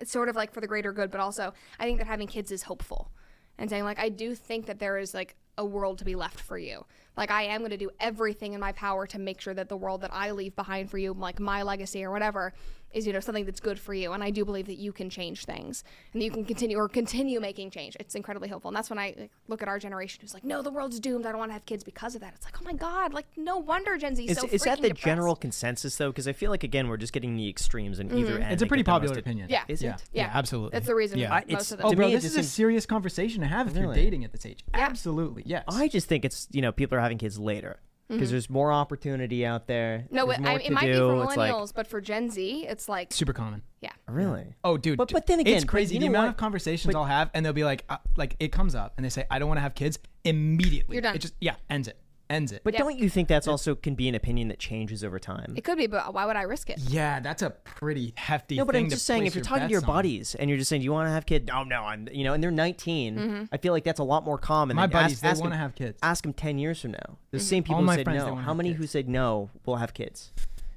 [0.00, 2.50] it's sort of like for the greater good, but also I think that having kids
[2.50, 3.12] is hopeful.
[3.58, 6.40] And saying like I do think that there is like a world to be left
[6.40, 6.86] for you.
[7.16, 9.76] Like I am going to do everything in my power to make sure that the
[9.76, 12.52] world that I leave behind for you, like my legacy or whatever,
[12.92, 14.12] is you know something that's good for you.
[14.12, 16.88] And I do believe that you can change things and that you can continue or
[16.88, 17.96] continue making change.
[18.00, 18.68] It's incredibly hopeful.
[18.68, 21.26] And that's when I like, look at our generation who's like, no, the world's doomed.
[21.26, 22.34] I don't want to have kids because of that.
[22.34, 24.80] It's like, oh my god, like no wonder Gen Z is Is, so is that
[24.80, 25.04] the depressed.
[25.04, 26.10] general consensus though?
[26.10, 28.42] Because I feel like again we're just getting the extremes in either mm-hmm.
[28.42, 28.52] end.
[28.52, 29.48] It's a pretty get most popular opinion.
[29.50, 29.64] Yeah.
[29.68, 29.94] Is yeah.
[29.94, 30.02] it?
[30.12, 30.30] Yeah.
[30.32, 30.70] absolutely.
[30.72, 31.28] That's the reason Yeah.
[31.28, 32.04] most I- it's- of oh, to them.
[32.04, 34.64] Oh, bro, this is a serious conversation to have if you're dating at this age.
[34.74, 35.64] Absolutely, yes.
[35.68, 39.46] I just think it's you know people are having kids later because there's more opportunity
[39.46, 39.98] out there.
[40.06, 40.14] Mm-hmm.
[40.16, 40.92] No, there's it, I, it might do.
[40.92, 43.62] be for It's like millennials, but for Gen Z, it's like, super common.
[43.80, 43.92] yeah.
[44.08, 44.54] really.
[44.64, 44.96] Oh, dude.
[44.98, 45.98] But- but then again, it's crazy.
[45.98, 46.30] The amount what?
[46.30, 49.10] of conversations I'll have, and they'll be like, uh, like it comes up, and they
[49.10, 51.14] say, "I don't want to have kids." Immediately, You're done.
[51.14, 51.98] It just yeah, ends it,
[52.30, 52.62] ends it.
[52.64, 52.80] But Yeah.
[52.80, 55.52] don't you think that's also can be an opinion that changes over time?
[55.56, 56.78] It could be, but why would I risk it?
[56.80, 58.56] yeah, that's a pretty hefty.
[58.56, 59.86] No, but thing I'm to just saying, place if you're talking to bets your on.
[59.86, 62.24] buddies and you're just saying, "Do you want to have kids?" No, no, I'm, you
[62.24, 63.16] know, and they're 19.
[63.16, 63.44] Mm-hmm.
[63.52, 64.76] I feel like that's a lot more common.
[64.76, 65.98] My than buddies, ask, they ask wanna them- have kids.
[66.02, 66.98] Ask them 10 years from now.
[66.98, 67.14] Mm-hmm.
[67.32, 68.32] The same people All who my said friends, they no.
[68.34, 68.78] wanna How have many kids.
[68.80, 70.32] who said no will have kids?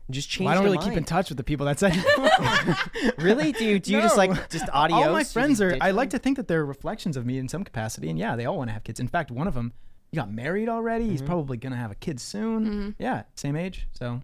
[0.10, 0.46] Just change.
[0.48, 1.08] Well, I don't their really keep in mind.
[1.08, 1.92] touch with the people that say.
[3.18, 3.52] Really?
[3.54, 4.26] Do you do you just No.
[4.26, 4.98] like just audio?
[4.98, 5.78] all my friends are.
[5.82, 8.46] I like to think that they're reflections of me in some capacity, and yeah, they
[8.46, 9.00] all want to have kids.
[9.00, 9.74] In fact, one of them,
[10.14, 11.06] he got married already.
[11.06, 11.12] Mm-hmm.
[11.12, 12.94] He's probably gonna have a kid soon.
[13.00, 13.88] Yeah, same age.
[13.94, 14.22] So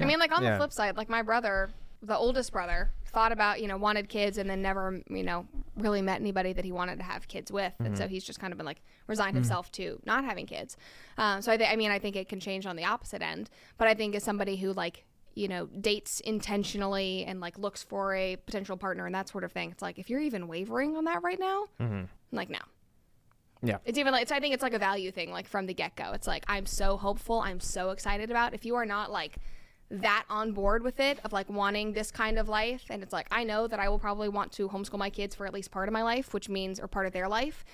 [0.00, 0.52] I mean, like on Yeah.
[0.52, 1.70] the flip side, like my brother,
[2.02, 5.46] the oldest brother, thought about, you know, wanted kids and then never, you know,
[5.76, 7.72] really met anybody that he wanted to have kids with.
[7.78, 7.96] And Mm-hmm.
[7.96, 10.76] so he's just kind of been like resigned himself to not having kids.
[11.16, 13.48] Um, so I, th- I mean, I think it can change on the opposite end.
[13.78, 15.04] But I think as somebody who like,
[15.36, 19.52] you know, dates intentionally and like looks for a potential partner and that sort of
[19.52, 22.58] thing, it's like if you're even wavering on that right now, I'm like no.
[23.66, 23.78] Yeah.
[23.84, 25.96] It's even like it's, I think it's like a value thing, like from the get
[25.96, 26.12] go.
[26.12, 28.54] It's like I'm so hopeful, I'm so excited about.
[28.54, 29.36] If you are not like
[29.90, 33.26] that on board with it, of like wanting this kind of life, and it's like
[33.30, 35.88] I know that I will probably want to homeschool my kids for at least part
[35.88, 37.64] of my life, which means or part of their life,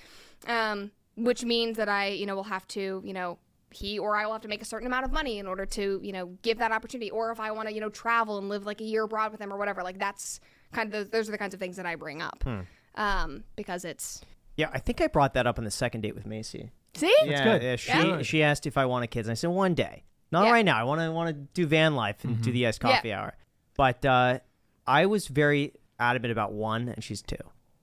[0.46, 3.38] um, which means that I you know will have to you know
[3.72, 6.00] he or I will have to make a certain amount of money in order to
[6.02, 8.66] you know give that opportunity, or if I want to you know travel and live
[8.66, 10.40] like a year abroad with them or whatever, like that's
[10.72, 12.42] kind of the, those are the kinds of things that I bring up,
[12.96, 14.20] um, because it's
[14.60, 16.70] Yeah, I think I brought that up on the second date with Macy.
[16.94, 17.62] see yeah, good.
[17.62, 18.22] yeah, she Yeah.
[18.22, 20.52] she asked if I wanted kids, and I said one day, not Yeah.
[20.52, 20.78] right now.
[20.78, 22.90] I want to want to do van life and do the iced Yeah.
[22.96, 23.34] coffee hour.
[23.76, 24.40] But uh,
[24.86, 27.36] I was very adamant about one, and she's two.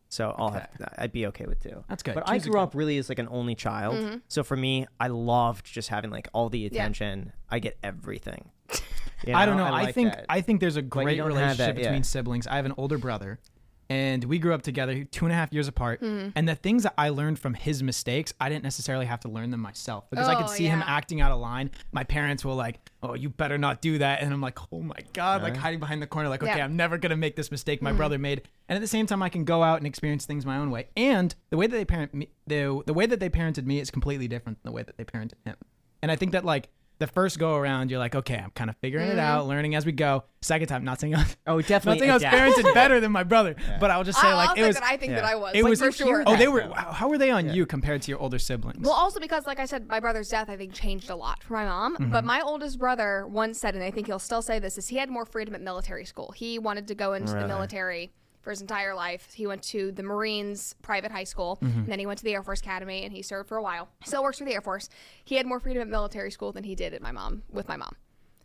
[0.09, 1.83] So I'll have I'd be okay with two.
[1.89, 2.15] That's good.
[2.15, 3.95] But I Two's a grew good- up really as like an only child.
[3.95, 4.17] Mm-hmm.
[4.29, 7.33] So for me, I loved just having like all the attention.
[7.49, 8.51] I get everything.
[9.25, 9.63] You I don't know.
[9.63, 10.27] I, like think that.
[10.29, 11.87] I think there's a great don't have relationship that, yeah.
[11.89, 12.45] between siblings.
[12.45, 13.39] I have an older brother,
[13.89, 16.01] and we grew up together, two and a half years apart.
[16.01, 16.29] Mm-hmm.
[16.35, 19.51] And the things that I learned from his mistakes, I didn't necessarily have to learn
[19.51, 21.71] them myself because I could Oh, see him acting out of line.
[21.91, 24.95] My parents were like, "Oh, you better not do that," and I'm like, "Oh my
[25.13, 26.63] god!" Like hiding behind the corner, like, "Okay, Yeah.
[26.65, 27.85] I'm never gonna make this mistake Mm-hmm.
[27.85, 30.45] my brother made." And at the same time, I can go out and experience things
[30.45, 30.87] my own way.
[30.97, 33.89] And the way that they parent me, the the way that they parented me is
[33.91, 35.55] completely different than the way that they parented him.
[36.01, 36.69] And I think that like
[36.99, 39.17] the first go around, you're like, okay, I'm kind of figuring Mm-hmm.
[39.19, 40.23] it out, learning as we go.
[40.41, 42.35] Second time, not saying I was, Oh, not definitely saying I was adapt.
[42.57, 44.75] parented better than my brother, but I'll just say I'll, like I'll it say was.
[44.77, 45.23] that I think that.
[45.23, 45.51] I was.
[45.55, 46.23] It like, was for sure.
[46.25, 46.61] Oh, they were.
[46.61, 48.79] How how were they on you compared to your older siblings?
[48.83, 51.53] Well, also because, like I said, my brother's death, I think, changed a lot for
[51.53, 51.95] my mom.
[51.95, 52.11] Mm-hmm.
[52.11, 54.97] But my oldest brother once said, and I think he'll still say this, is he
[54.97, 56.33] had more freedom at military school.
[56.35, 58.11] He wanted to go into the military
[58.47, 59.33] for his entire life.
[59.33, 61.79] He went to the Marines private high school, Mm-hmm.
[61.79, 63.89] and then he went to the Air Force Academy, and he served for a while.
[64.05, 64.87] Still works for the Air Force.
[65.25, 67.75] He had more freedom at military school than he did at my mom with my
[67.75, 67.93] mom.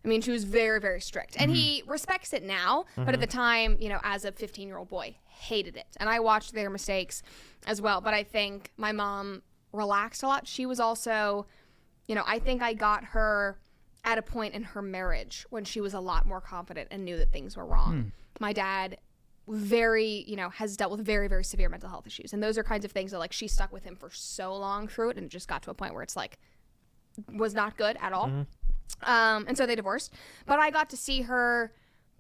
[0.05, 1.37] I mean, she was very, very strict.
[1.39, 1.91] And he mm-hmm.
[1.93, 3.39] respects it now, but at the mm-hmm.
[3.39, 5.87] time, you know, as a 15 year old boy, hated it.
[5.99, 7.23] And I watched their mistakes
[7.69, 8.01] as well.
[8.01, 9.43] But I think my mom
[9.73, 10.49] relaxed a lot.
[10.49, 11.47] She was also,
[12.09, 13.61] you know, I think I got her
[14.05, 17.17] at a point in her marriage when she was a lot more confident and knew
[17.19, 17.93] that things were wrong.
[17.93, 18.09] Hmm.
[18.41, 18.99] My dad
[19.49, 22.63] very you know has dealt with very very severe mental health issues and those are
[22.63, 25.27] kinds of things that like she stuck with him for so long through it and
[25.27, 26.39] it just got to a point where it's like
[27.35, 28.31] was not good at all
[29.03, 30.13] um, and so they divorced.
[30.47, 31.73] But I got to see her,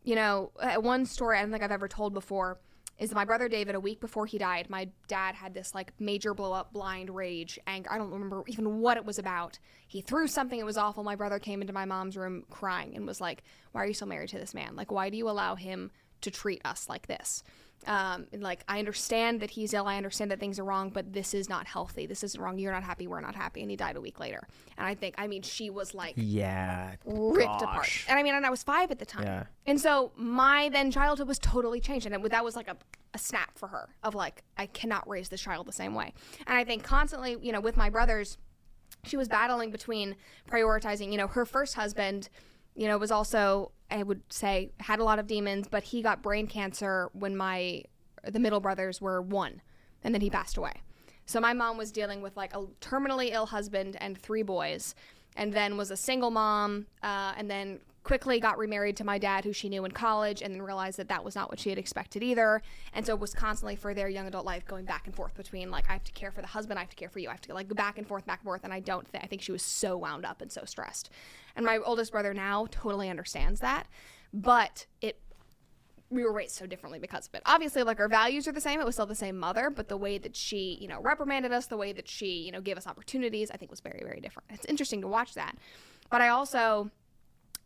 [0.05, 2.59] you know, one story I don't think I've ever told before
[2.99, 5.93] is that my brother David, a week before he died, my dad had this like
[5.99, 7.90] major blow up, blind rage, anger.
[7.90, 9.59] I don't remember even what it was about.
[9.89, 11.03] He threw something, it was awful.
[11.03, 13.43] My brother came into my mom's room crying and was like,
[13.73, 14.77] Why are you still married to this man?
[14.77, 15.90] Like, why do you allow him
[16.23, 17.43] to treat us like this?
[17.85, 21.35] Um, like, I understand that he's ill, I understand that things are wrong, but this
[21.35, 22.07] is not healthy.
[22.07, 22.57] This isn't wrong.
[22.57, 23.61] You're not happy, we're not happy.
[23.61, 24.47] And he died a week later.
[24.78, 26.94] And I think, I mean, she was like, Yeah.
[27.05, 27.89] ripped apart.
[28.09, 29.24] And I mean, and I was five at the time.
[29.24, 29.44] Yeah.
[29.66, 32.07] And so my then childhood was totally changed.
[32.07, 32.77] And it, that was like a,
[33.15, 36.15] a snap for her of like, I cannot raise this child the same way.
[36.47, 38.39] And I think constantly, you know, with my brothers,
[39.05, 40.15] she was battling between
[40.49, 42.28] prioritizing, you know, her first husband,
[42.74, 46.23] you know, was also, I would say, had a lot of demons, but he got
[46.23, 47.85] brain cancer when my,
[48.24, 49.61] the middle brothers were one,
[50.03, 50.74] and then he passed away.
[51.27, 54.94] So my mom was dealing with like a terminally ill husband and three boys,
[55.36, 59.45] and then was a single mom, uh, and then quickly got remarried to my dad,
[59.45, 61.79] who she knew in college, and then realized that that was not what she had
[61.79, 62.62] expected either,
[62.93, 65.70] and so it was constantly for their young adult life going back and forth between
[65.70, 67.33] like I have to care for the husband, I have to care for you, I
[67.33, 69.11] have to like go back and forth, back and forth, and I don't.
[69.11, 71.11] Th- I think she was so wound up and so stressed,
[71.57, 73.87] and my oldest brother now totally understands that,
[74.33, 75.19] but it
[76.12, 77.43] we were raised so differently because of it.
[77.47, 78.81] Obviously, like our values are the same.
[78.81, 81.66] It was still the same mother, but the way that she, you know, reprimanded us,
[81.66, 84.51] the way that she, you know, gave us opportunities, I think was very, very different.
[84.51, 85.57] It's interesting to watch that.
[86.11, 86.91] But I also,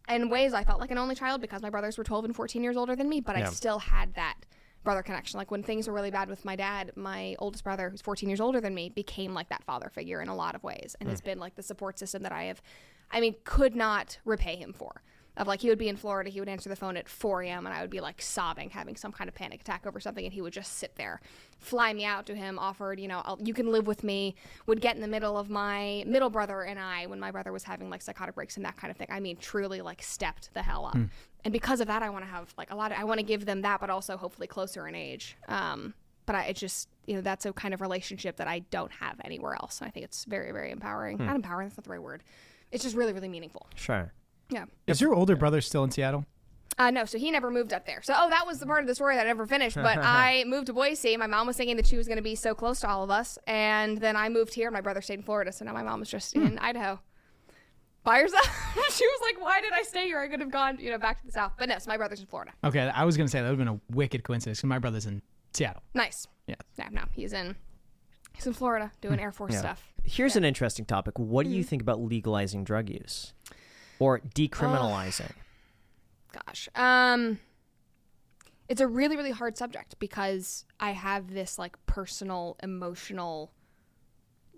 [0.09, 2.63] in ways, I felt like an only child because my brothers were 12 and 14
[2.63, 4.37] years older than me, but I still had that
[4.85, 5.37] brother connection.
[5.37, 8.41] Like when things were really bad with my dad, my oldest brother, who's 14 years
[8.41, 11.11] older than me, became like that father figure in a lot of ways and hmm.
[11.11, 12.63] has been like the support system that I have,
[13.11, 15.03] I mean, could not repay him for.
[15.37, 17.67] Of like, he would be in Florida, he would answer the phone at 4 a.m.,
[17.67, 20.33] and I would be like sobbing, having some kind of panic attack over something, and
[20.33, 21.21] he would just sit there,
[21.59, 24.35] fly me out to him, offered, you know, I'll, you can live with me,
[24.67, 27.65] would get in the middle of my middle brother and I when my brother was
[27.65, 29.09] having like psychotic breaks and that kind of thing.
[29.11, 30.95] I mean, truly like stepped the hell up.
[31.45, 33.25] And because of that, I want to have like a lot of, I want to
[33.25, 35.37] give them that, but also hopefully closer in age.
[35.49, 35.95] Um,
[36.25, 39.21] but I, it just, you know, that's a kind of relationship that I don't have
[39.25, 39.81] anywhere else.
[39.81, 41.19] And I think it's very, very empowering.
[41.19, 42.25] Not empowering, that's not the right word.
[42.73, 43.69] It's just really, really meaningful.
[43.77, 44.13] Sure.
[44.51, 44.65] Yeah.
[44.87, 46.25] Is your older brother still in Seattle?
[46.79, 48.03] Uh, no, so he never moved up there.
[48.03, 49.77] So, oh, that was the part of the story that I never finished.
[49.77, 51.17] But I moved to Boise.
[51.17, 53.11] My mom was thinking that she was going to be so close to all of
[53.11, 53.39] us.
[53.47, 54.71] And then I moved here.
[54.71, 55.53] My brother stayed in Florida.
[55.53, 57.01] So now my mom is just in Idaho
[58.05, 58.47] by herself.
[58.91, 60.21] she was like, why did I stay here?
[60.21, 61.53] I could have gone, you know, back to the South.
[61.59, 62.53] But no, so my brother's in Florida.
[62.63, 65.07] Okay, I was gonna say that would have been a wicked coincidence because my brother's
[65.07, 65.23] in
[65.55, 65.83] Seattle.
[65.95, 66.27] Nice.
[66.47, 66.57] Yeah.
[66.79, 67.57] No, no, he's in,
[68.35, 69.61] he's in Florida doing Air Force Yeah.
[69.61, 69.83] stuff.
[70.05, 71.19] Here's an interesting topic.
[71.19, 71.69] What do you Mm-hmm.
[71.69, 73.33] think about legalizing drug use
[73.99, 75.33] or decriminalizing?
[76.47, 76.69] Gosh.
[76.75, 77.39] Um
[78.69, 83.53] it's a really really hard subject because I have this like personal emotional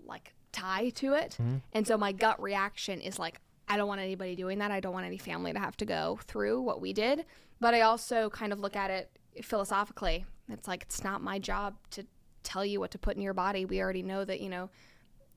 [0.05, 1.37] like tie to it.
[1.73, 4.71] And so my gut reaction is like I don't want anybody doing that.
[4.71, 7.25] I don't want any family to have to go through what we did.
[7.59, 9.11] But I also kind of look at it
[9.43, 10.25] philosophically.
[10.49, 12.05] It's like it's not my job to
[12.41, 13.65] tell you what to put in your body.
[13.65, 14.69] We already know that, you know,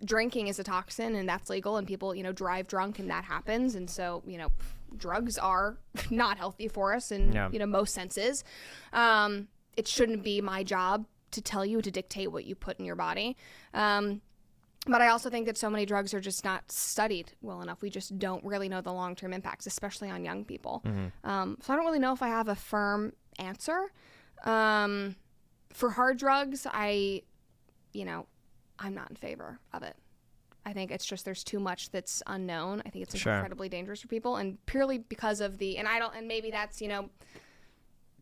[0.04, 3.24] drinking is a toxin and that's legal and people you know drive drunk and that
[3.24, 4.48] happens and so you know
[4.96, 5.78] drugs are
[6.10, 7.48] not healthy for us in Yeah.
[7.52, 8.44] you know most senses.
[8.92, 12.84] Um, it shouldn't be my job to tell you to dictate what you put in
[12.84, 13.36] your body.
[13.72, 14.20] Um,
[14.86, 17.80] but I also think that so many drugs are just not studied well enough.
[17.80, 20.82] We just don't really know the long term impacts, especially on young people.
[21.24, 23.92] Um, so I don't really know if I have a firm answer.
[24.44, 25.14] Um,
[25.72, 27.22] for hard drugs, I,
[27.94, 28.26] you know,
[28.82, 29.96] I'm not in favor of it.
[30.64, 32.82] I think it's just there's too much that's unknown.
[32.86, 33.34] I think it's Sure.
[33.34, 36.80] incredibly dangerous for people, and purely because of the and I don't and maybe that's
[36.80, 37.10] you know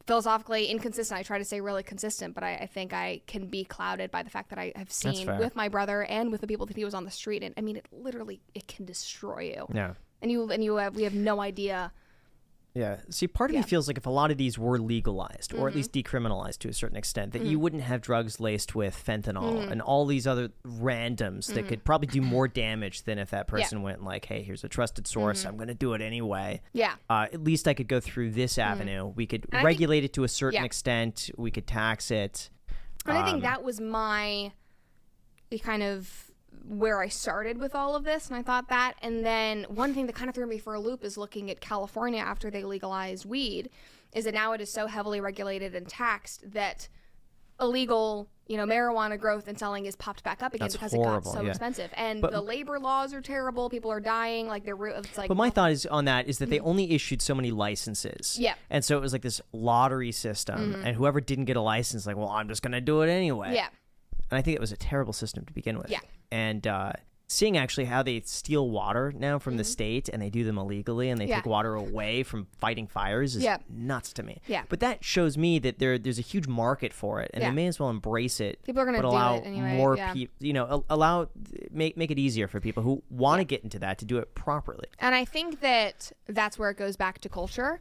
[0.06, 1.18] philosophically inconsistent.
[1.18, 4.22] I try to stay really consistent, but I, I think I can be clouded by
[4.22, 6.84] the fact that I have seen with my brother and with the people that he
[6.84, 9.66] was on the street, and I mean, it literally it can destroy you.
[9.72, 9.94] Yeah.
[10.22, 11.92] And you and you have we have no idea.
[12.72, 13.01] Yeah.
[13.10, 13.62] See, part of me Yeah.
[13.62, 13.68] Mm-hmm.
[13.68, 16.72] feels like if a lot of these were legalized or at least decriminalized to a
[16.72, 19.72] certain extent, that you wouldn't have drugs laced with fentanyl Mm-hmm.
[19.72, 23.82] and all these other randoms that could probably do more damage than if that person
[23.82, 25.40] went like, "Hey, here's a trusted source.
[25.40, 25.48] Mm-hmm.
[25.48, 26.94] I'm going to do it anyway." Yeah.
[27.09, 29.06] Uh, at least I could go through this avenue.
[29.06, 29.56] We could Mm-hmm.
[29.56, 30.64] I think- regulate it to a certain yeah.
[30.64, 31.30] extent.
[31.36, 32.51] We could tax it.
[33.06, 34.52] And I Um, think that was my
[35.62, 36.30] kind of
[36.66, 38.28] where I started with all of this.
[38.28, 38.94] And I thought that.
[39.02, 41.60] And then one thing that kind of threw me for a loop is looking at
[41.60, 43.70] California after they legalized weed,
[44.12, 46.88] is that now it is so heavily regulated and taxed that
[47.60, 51.30] illegal, you know, marijuana growth and selling is popped back up again That's because horrible,
[51.30, 51.50] it got so yeah.
[51.50, 51.90] expensive.
[51.94, 53.68] And But- the labor laws are terrible.
[53.68, 54.46] People are dying.
[54.46, 56.92] Like they're re- it's like But my thought is on that is that they only
[56.92, 58.32] issued so many licenses.
[58.32, 58.42] Mm-hmm.
[58.42, 58.52] Yeah.
[58.52, 58.60] Mm-hmm.
[58.70, 62.16] And so it was like this lottery system, and whoever didn't get a license, like,
[62.16, 63.54] well, I'm just going to do it anyway.
[63.54, 63.68] yeah.
[64.31, 65.90] And I think it was a terrible system to begin with.
[65.90, 66.01] Yeah.
[66.31, 66.93] And uh,
[67.27, 71.11] seeing actually how they steal water now from the state and they do them illegally
[71.11, 71.31] and they Mm-hmm.
[71.31, 71.36] Yeah.
[71.36, 73.59] take water away from fighting fires is Yeah.
[73.69, 74.40] nuts to me.
[74.48, 74.65] Yeah.
[74.69, 77.51] But that shows me that there there's a huge market for it and Yeah.
[77.51, 78.61] they may as well embrace it.
[78.65, 80.12] People are gonna but do allow it anyway, more yeah.
[80.12, 81.28] people, you know, al- allow
[81.70, 84.35] make make it easier for people who want to get into that to do it
[84.35, 84.86] properly.
[84.98, 87.81] And I think that that's where it goes back to culture,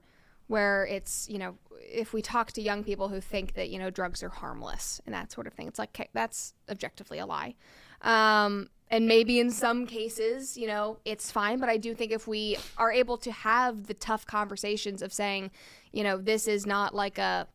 [0.50, 3.92] where it's, you know, if we talk to young people who think that, you know,
[3.92, 7.54] drugs are harmless and that sort of thing, it's like, okay, that's objectively a lie.
[8.02, 11.60] Um, and maybe in some cases, you know, it's fine.
[11.60, 15.52] But I do think if we are able to have the tough conversations of saying,
[15.92, 17.48] you know, this is not like a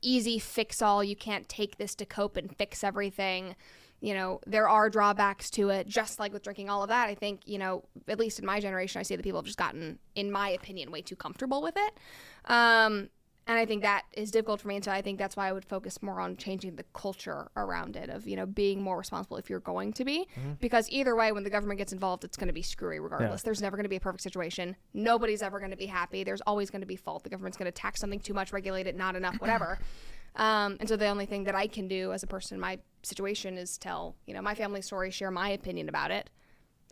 [0.00, 1.04] easy fix all.
[1.04, 3.56] You can't take this to cope and fix everything.
[4.00, 7.08] You know, there are drawbacks to it, just like with drinking all of that.
[7.08, 9.58] I think, you know, at least in my generation, I see that people have just
[9.58, 11.98] gotten, in my opinion, way too comfortable with it.
[12.46, 13.10] Um,
[13.46, 14.76] and I think that is difficult for me.
[14.76, 17.96] And so I think that's why I would focus more on changing the culture around
[17.96, 20.28] it of, you know, being more responsible if you're going to be.
[20.60, 23.42] Because either way, when the government gets involved, it's going to be screwy regardless.
[23.42, 24.76] There's never going to be a perfect situation.
[24.94, 26.22] Nobody's ever going to be happy.
[26.22, 27.24] There's always going to be fault.
[27.24, 29.78] The government's going to tax something too much, regulate it not enough, whatever.
[30.36, 32.78] Um, and so the only thing that I can do as a person in my
[33.02, 36.30] situation is tell, you know, my family story, share my opinion about it,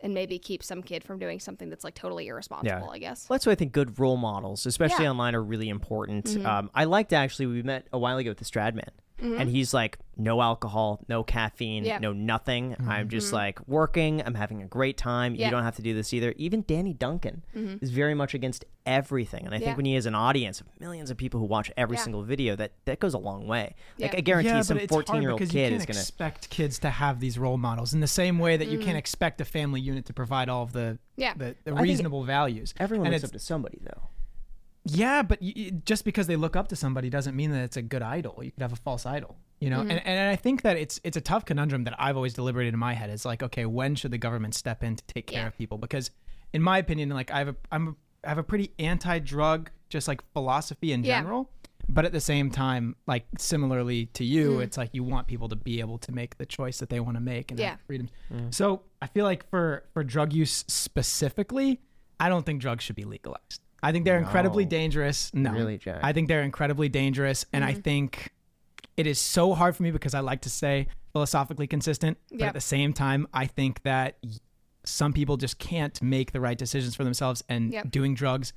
[0.02, 3.28] and maybe keep some kid from doing something that's like totally irresponsible, I guess.
[3.28, 5.10] Well, that's why I think good role models, especially Yeah.
[5.10, 6.26] online, are really important.
[6.26, 6.46] Mm-hmm.
[6.46, 9.48] Um, I liked actually, we met a while ago with the Stradman, and mm-hmm.
[9.48, 11.98] he's like, no alcohol, no caffeine, Yeah.
[11.98, 12.76] no nothing.
[12.78, 13.08] I'm mm-hmm.
[13.08, 13.36] just mm-hmm.
[13.36, 14.22] like working.
[14.24, 15.34] I'm having a great time.
[15.34, 15.46] Yeah.
[15.46, 16.34] You don't have to do this either.
[16.36, 19.44] Even Danny Duncan is very much against everything.
[19.44, 19.66] And I Yeah.
[19.66, 22.02] think when he has an audience of millions of people who watch every Yeah.
[22.02, 23.74] single video, that, that goes a long way.
[23.98, 25.82] Like, I guarantee yeah, some but it's hard 14 year old because kid you is
[25.82, 26.00] can't going to.
[26.00, 29.40] expect kids to have these role models in the same way that you can't expect
[29.40, 30.98] a family unit to provide all of the.
[31.16, 31.34] Yeah.
[31.36, 32.74] the, the reasonable values.
[32.78, 34.08] Everyone and looks up to somebody, though.
[34.90, 37.76] Yeah, but y y- just because they look up to somebody doesn't mean that it's
[37.76, 38.42] a good idol.
[38.42, 39.80] You could have a false idol, you know.
[39.80, 39.90] Mm-hmm.
[39.90, 42.80] And and I think that it's it's a tough conundrum that I've always deliberated in
[42.80, 43.10] my head.
[43.10, 45.46] It's like, okay, when should the government step in to take care Yeah.
[45.48, 45.78] of people?
[45.78, 46.10] Because
[46.52, 47.94] in my opinion, like I have a I'm a,
[48.24, 51.20] I have a pretty anti-drug just like philosophy in Yeah.
[51.20, 51.50] general.
[51.90, 54.62] But at the same time, like similarly to you, mm.
[54.62, 57.16] it's like you want people to be able to make the choice that they want
[57.16, 57.70] to make and Yeah.
[57.70, 58.10] have freedom.
[58.30, 58.52] Mm.
[58.52, 61.80] So I feel like for for drug use specifically,
[62.20, 63.60] I don't think drugs should be legalized.
[63.82, 64.70] I think they're incredibly No.
[64.70, 65.32] dangerous.
[65.34, 66.00] No, Really, Jack?
[66.02, 67.78] I think they're incredibly dangerous, and Mm-hmm.
[67.78, 68.32] I think
[68.96, 72.18] it is so hard for me because I like to stay philosophically consistent.
[72.30, 72.48] But Yep.
[72.48, 74.30] at the same time, I think that y-
[74.84, 77.90] some people just can't make the right decisions for themselves, and Yep.
[77.90, 78.52] doing drugs.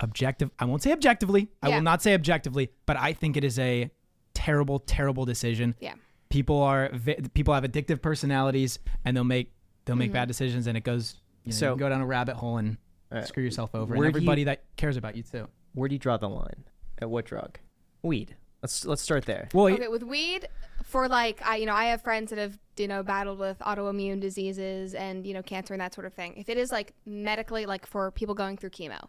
[0.00, 0.50] Objective.
[0.58, 1.48] I won't say objectively.
[1.62, 1.76] I Yeah.
[1.76, 3.90] will not say objectively, but I think it is a
[4.34, 5.74] terrible, terrible decision.
[5.80, 5.94] Yeah.
[6.28, 9.52] People are vi- people have addictive personalities, and they'll make
[9.84, 10.12] they'll make Mm-hmm.
[10.14, 11.16] bad decisions, and it goes.
[11.44, 12.76] You know, So- you can go down a rabbit hole and
[13.12, 15.48] Uh, screw yourself over, where and do you- everybody that cares about you too.
[15.74, 16.64] Where do you draw the line?
[16.98, 17.58] At what drug?
[18.02, 18.36] Weed.
[18.62, 19.48] Let's let's start there.
[19.52, 20.48] Well, Okay, with weed,
[20.84, 24.20] for like, I you know, I have friends that have you know battled with autoimmune
[24.20, 26.34] diseases and you know cancer and that sort of thing.
[26.36, 29.08] If it is like medically, like for people going through chemo,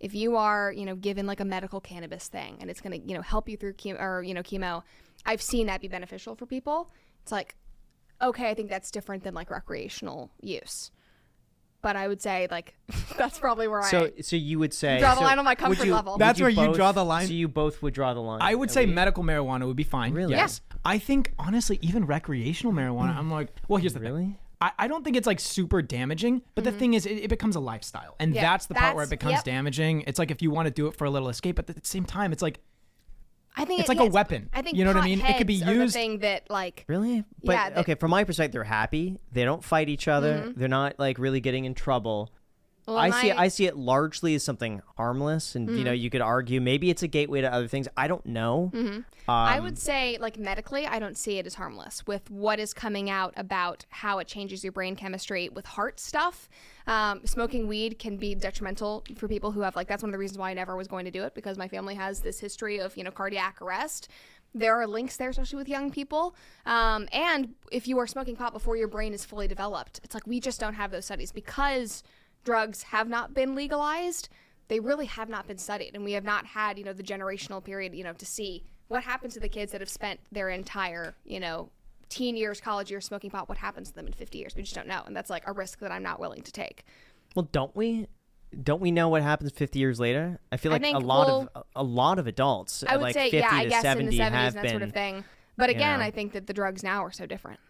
[0.00, 3.14] if you are you know given like a medical cannabis thing and it's gonna you
[3.14, 4.82] know help you through chemo or you know chemo,
[5.24, 6.90] I've seen that be beneficial for people.
[7.22, 7.56] It's like,
[8.20, 10.90] okay, I think that's different than like recreational use.
[11.82, 12.74] But I would say like
[13.18, 15.44] that's probably where So, I so so you would say draw the so line on
[15.44, 16.12] my would comfort you- level.
[16.14, 17.26] would That's where you draw the line?
[17.26, 18.40] So you both would draw the line.
[18.42, 20.12] I would say we- medical marijuana would be fine.
[20.14, 20.34] Really?
[20.34, 20.60] Yes.
[20.84, 24.08] I think honestly, even recreational marijuana, I'm like, well, here's the thing.
[24.12, 24.38] Really?
[24.62, 27.56] I, I don't think it's like super damaging, but the thing is, it, it becomes
[27.56, 28.36] a lifestyle, and Mm-hmm.
[28.36, 29.44] Yeah, that's the part where it becomes yep.
[29.44, 30.04] damaging.
[30.06, 31.88] It's like if you want to do it for a little escape, but at the
[31.88, 32.60] same time, it's like
[33.56, 34.48] I think it's it- like a weapon.
[34.52, 35.20] I think You know what I mean?
[35.20, 37.24] It could be potheads the used- thing that like Really?
[37.44, 39.18] But Yeah, that- okay, from my perspective, they're happy.
[39.32, 40.34] They don't fight each other.
[40.38, 40.58] Mm-hmm.
[40.60, 42.30] They're not like really getting in trouble.
[42.86, 43.28] Well, I see.
[43.30, 46.90] my- I see it largely as something harmless, and you know, you could argue maybe
[46.90, 47.88] it's a gateway to other things.
[47.96, 48.70] I don't know.
[48.74, 52.74] Um, I would say, like medically, I don't see it as harmless with what is
[52.74, 56.48] coming out about how it changes your brain chemistry with heart stuff.
[56.86, 60.18] Um, smoking weed can be detrimental for people who have like that's one of the
[60.18, 62.80] reasons why I never was going to do it because my family has this history
[62.80, 64.08] of you know cardiac arrest.
[64.52, 66.34] There are links there, especially with young people.
[66.66, 70.26] Um, and if you are smoking pot before your brain is fully developed, it's like
[70.26, 72.02] we just don't have those studies because
[72.44, 74.28] drugs have not been legalized
[74.68, 77.62] they really have not been studied and we have not had you know the generational
[77.62, 81.14] period you know to see what happens to the kids that have spent their entire
[81.24, 81.68] you know
[82.08, 84.74] teen years college years smoking pot what happens to them in 50 years we just
[84.74, 86.84] don't know and that's like a risk that i'm not willing to take
[87.36, 88.08] well, don't we?
[88.64, 90.40] Don't we know what happens 50 years later?
[90.50, 93.14] I feel I like a lot we'll- of a lot of adults, i would like
[93.14, 94.70] say 50 yeah i to guess 70, in the 70s have and that been.
[94.72, 95.24] sort of thing
[95.56, 96.04] but again know.
[96.04, 97.60] i think that the drugs now are so different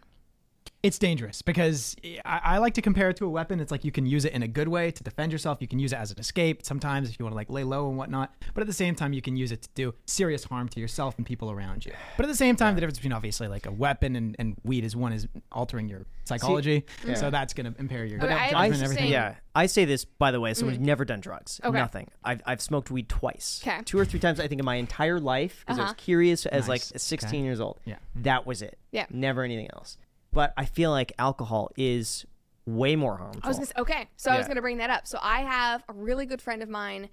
[0.82, 1.94] it's dangerous because
[2.24, 3.60] I, I like to compare it to a weapon.
[3.60, 5.58] It's like you can use it in a good way to defend yourself.
[5.60, 7.88] You can use it as an escape sometimes if you want to like lay low
[7.88, 8.34] and whatnot.
[8.54, 11.16] But at the same time, you can use it to do serious harm to yourself
[11.18, 11.92] and people around you.
[12.16, 14.84] But at the same time, the difference between obviously like a weapon and, and weed
[14.84, 16.84] is one is altering your psychology,
[17.14, 19.02] so that's going to impair your Okay, I judgment was and everything.
[19.02, 20.54] saying- Yeah, I say this by the way.
[20.54, 21.68] Someone who's never done drugs, Mm.
[21.70, 21.78] Okay.
[21.78, 22.08] nothing.
[22.24, 23.80] I've, I've smoked weed twice, 'Kay.
[23.84, 24.38] two or three times.
[24.40, 25.98] I think in my entire life because I was Uh-huh.
[25.98, 26.92] curious as Nice.
[26.92, 27.44] like 16 Okay.
[27.44, 27.80] years old.
[27.84, 27.96] Yeah.
[28.16, 28.78] that was it.
[28.92, 29.06] Yeah.
[29.10, 29.98] never anything else.
[30.32, 32.24] But I feel like alcohol is
[32.66, 33.40] way more harmful.
[33.42, 35.06] I was gonna say, okay, so I was gonna bring that up.
[35.06, 37.08] So I have a really good friend of mine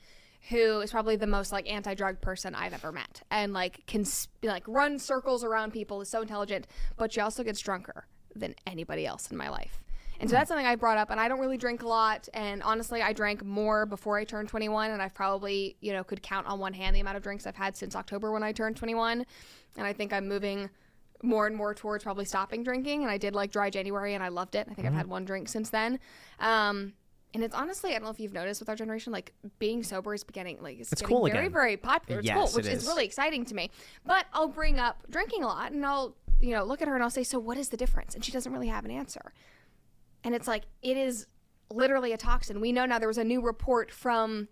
[0.49, 4.27] who is probably the most like anti-drug person I've ever met, and like can s-
[4.44, 5.99] like run circles around people.
[6.02, 9.81] is so intelligent, but she also gets drunker than anybody else in my life.
[10.19, 11.11] And so that's something I brought up.
[11.11, 12.27] And I don't really drink a lot.
[12.34, 14.89] And honestly, I drank more before I turned 21.
[14.89, 17.56] And I've probably, you know, could count on one hand the amount of drinks I've
[17.56, 19.26] had since October when I turned 21.
[19.77, 20.72] And I think I'm moving
[21.23, 23.02] more and more towards probably stopping drinking.
[23.03, 24.68] And I did like dry January and I loved it.
[24.69, 25.99] I think I've had one drink since then.
[26.39, 26.94] Um,
[27.34, 30.14] and it's honestly, I don't know if you've noticed with our generation, like being sober
[30.14, 31.52] is beginning, like it's, It's getting cool very, again.
[31.52, 32.19] very popular.
[32.19, 32.84] It's Yes, cool, which it is.
[32.84, 32.88] is.
[32.88, 33.69] really exciting to me.
[34.06, 37.03] But I'll bring up drinking a lot and I'll, you know, look at her and
[37.03, 38.15] I'll say, so what is the difference?
[38.15, 39.34] And she doesn't really have an answer.
[40.23, 41.27] And it's like, it is
[41.69, 42.61] literally a toxin.
[42.61, 44.48] We know now there was a new report from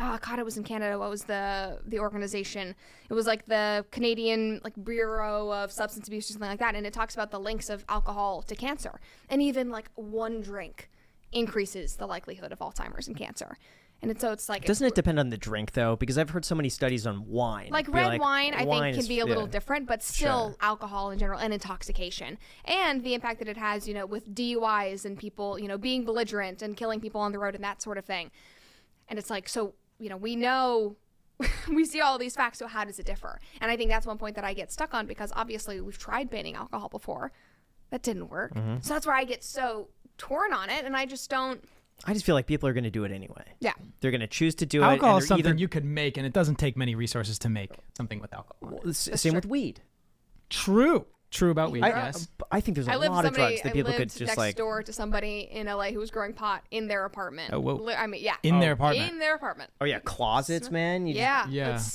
[0.00, 2.74] oh god it was in canada what was the the organization
[3.08, 6.86] it was like the canadian like bureau of substance abuse or something like that and
[6.86, 10.90] it talks about the links of alcohol to cancer and even like one drink
[11.32, 13.56] increases the likelihood of alzheimer's and cancer
[14.02, 15.96] and it's, so it's like Doesn't it depend on the drink though?
[15.96, 17.70] Because I've heard so many studies on wine.
[17.70, 19.50] like red wine i wine think can is- be a little yeah.
[19.50, 20.56] different but still Sure.
[20.60, 22.36] alcohol in general and intoxication
[22.66, 26.04] and the impact that it has you know with duis and people you know being
[26.04, 28.30] belligerent and killing people on the road and that sort of thing
[29.08, 30.96] and it's like so you know we know
[31.68, 34.18] we see all these facts so how does it differ and i think that's one
[34.18, 37.32] point that i get stuck on because obviously we've tried banning alcohol before
[37.90, 38.76] that didn't work Mm-hmm.
[38.80, 41.62] so that's where i get so torn on it and i just don't
[42.04, 43.44] I just feel like people are going to do it anyway.
[43.60, 44.84] yeah They're going to choose to do it.
[44.84, 47.48] Alcohol and is something either- you could make, and it doesn't take many resources to
[47.48, 48.80] make something with alcohol.
[48.88, 49.80] S- Same with weed.
[50.50, 51.06] True.
[51.34, 52.28] True about weed, I, yes.
[52.50, 54.20] I think there's a I lived lot of drugs that I people lived could just
[54.20, 54.54] next like.
[54.56, 57.52] door to somebody in LA who was growing pot in their apartment.
[57.52, 57.74] Oh, whoa.
[57.74, 59.10] Li- I mean, yeah, In their apartment.
[59.12, 59.70] In their apartment.
[59.80, 61.06] Oh yeah, closets, man.
[61.08, 61.46] You just- Yeah.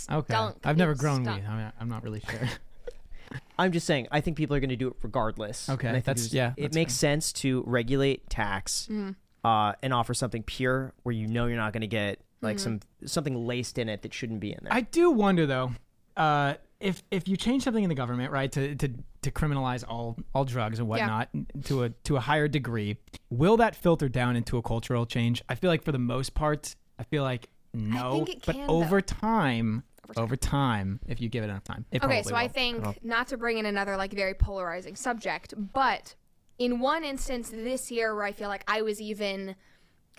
[0.09, 0.17] yeah.
[0.17, 0.33] Okay.
[0.33, 0.57] stunk.
[0.65, 1.41] I've never It grown stunk.
[1.41, 1.47] weed.
[1.47, 2.49] I'm not, I'm not really sure.
[3.57, 4.07] I'm just saying.
[4.11, 5.69] I think people are going to do it regardless.
[5.69, 9.11] Okay, And I think that's- it's- yeah, It that's makes sense to regulate tax, Mm-hmm.
[9.47, 12.63] uh, and offer something pure where you know you're not going to get like Mm-hmm.
[12.63, 14.73] some something laced in it that shouldn't be in there.
[14.73, 15.71] I do wonder though,
[16.17, 18.89] uh, if if you change something in the government, right, to to
[19.21, 21.29] to criminalize all all drugs and whatnot
[21.65, 22.97] to a to a higher degree,
[23.29, 25.43] will that filter down into a cultural change?
[25.49, 28.69] I feel like for the most part, I feel like no, think it but can,
[28.69, 29.05] over though.
[29.05, 29.83] time,
[30.17, 32.49] over time, if you give it enough time, it Okay, probably so I will.
[32.49, 36.15] think not to bring in another like very polarizing subject, but
[36.57, 39.55] in one instance this year where I feel like I was even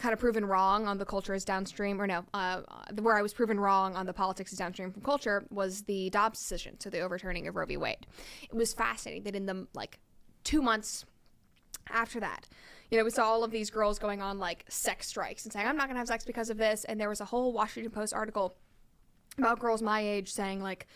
[0.01, 2.63] kind of proven wrong on the culture is downstream, or no, uh,
[3.01, 6.39] where I was proven wrong on the politics is downstream from culture was the Dobbs
[6.39, 7.77] decision, so the overturning of Roe v.
[7.77, 8.07] Wade.
[8.43, 9.99] It was fascinating that in the like
[10.43, 11.05] two months
[11.91, 12.49] after that,
[12.91, 15.67] you know, we saw all of these girls going on like sex strikes and saying,
[15.67, 16.85] I'm not going to have sex because of this.
[16.85, 18.57] And there was a whole Washington Post article
[19.39, 20.87] about girls my age saying, like,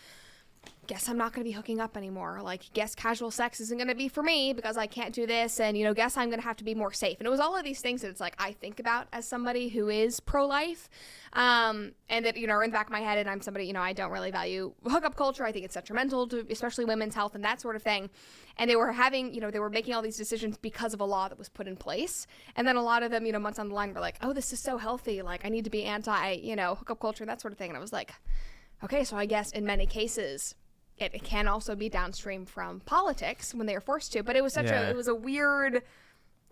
[0.87, 2.41] guess I'm not going to be hooking up anymore.
[2.43, 5.61] Like, guess casual sex isn't going to be for me because I can't do this.
[5.61, 7.19] And, you know, guess I'm going to have to be more safe.
[7.19, 9.69] And it was all of these things that it's like I think about as somebody
[9.69, 10.89] who is pro life.
[11.33, 13.19] Um, and that, you know, are in the back of my head.
[13.19, 15.45] And I'm somebody, you know, I don't really value hookup culture.
[15.45, 18.11] I think it's detrimental to especially women's health and that sort of thing.
[18.57, 21.05] And they were having, you know, they were making all these decisions because of a
[21.05, 22.29] law that was put in place.
[22.55, 24.33] And then a lot of them, you know, months on the line were like, oh,
[24.33, 25.23] this is so healthy.
[25.23, 27.71] Like, I need to be anti, you know, hookup culture, and that sort of thing.
[27.71, 28.15] And I was like,
[28.83, 30.55] okay, so I guess in many cases,
[30.99, 34.23] it, it can also be downstream from politics when they are forced to.
[34.23, 34.89] But it was such Yeah.
[34.89, 35.83] a it was a weird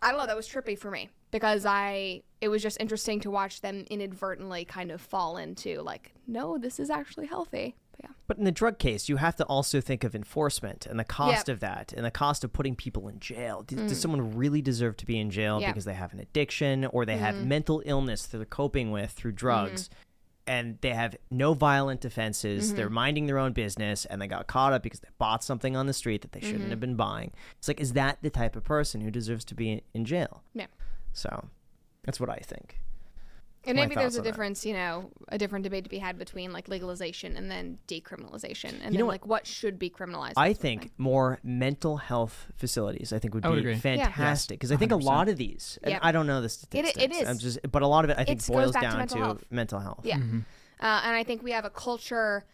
[0.04, 3.30] I don't know, that was trippy for me because I it was just interesting to
[3.30, 7.76] watch them inadvertently kind of fall into like, no, this is actually healthy.
[7.92, 8.10] But yeah.
[8.26, 11.46] But in the drug case, you have to also think of enforcement and the cost
[11.46, 11.46] Yep.
[11.46, 11.52] Mm.
[11.52, 13.62] of that and the cost of putting people in jail.
[13.62, 15.68] D- Does someone really deserve to be in jail Yeah.
[15.70, 19.32] because they have an addiction or they have mental illness that they're coping with through
[19.32, 19.88] drugs?
[20.46, 22.68] And they have no violent offenses.
[22.68, 22.76] Mm-hmm.
[22.76, 25.86] They're minding their own business, and they got caught up because they bought something on
[25.86, 26.70] the street that they shouldn't mm-hmm.
[26.70, 27.32] have been buying.
[27.58, 30.42] It's like, is that the type of person who deserves to be in, in jail?
[30.52, 30.66] Yeah.
[31.12, 31.48] So,
[32.04, 32.80] that's what I think.
[33.64, 34.30] And maybe there's a on that.
[34.30, 38.70] difference, you know, a different debate to be had between like legalization and then decriminalization,
[38.70, 39.12] and You then know what?
[39.12, 40.32] like what should be criminalized.
[40.36, 40.90] I that sort of think thing.
[40.98, 43.12] more mental health facilities.
[43.12, 43.76] I think would I would be agree.
[43.76, 45.02] fantastic because I think a 100%.
[45.04, 45.78] lot of these.
[45.82, 46.00] And Yep.
[46.02, 47.28] I don't know the it statistics.
[47.28, 48.98] I'm just, but a lot of it I think It's- goes boils back to down
[48.98, 49.44] mental health.
[49.50, 50.00] mental health.
[50.04, 50.16] Yeah.
[50.16, 52.44] Uh, and I think we have a culture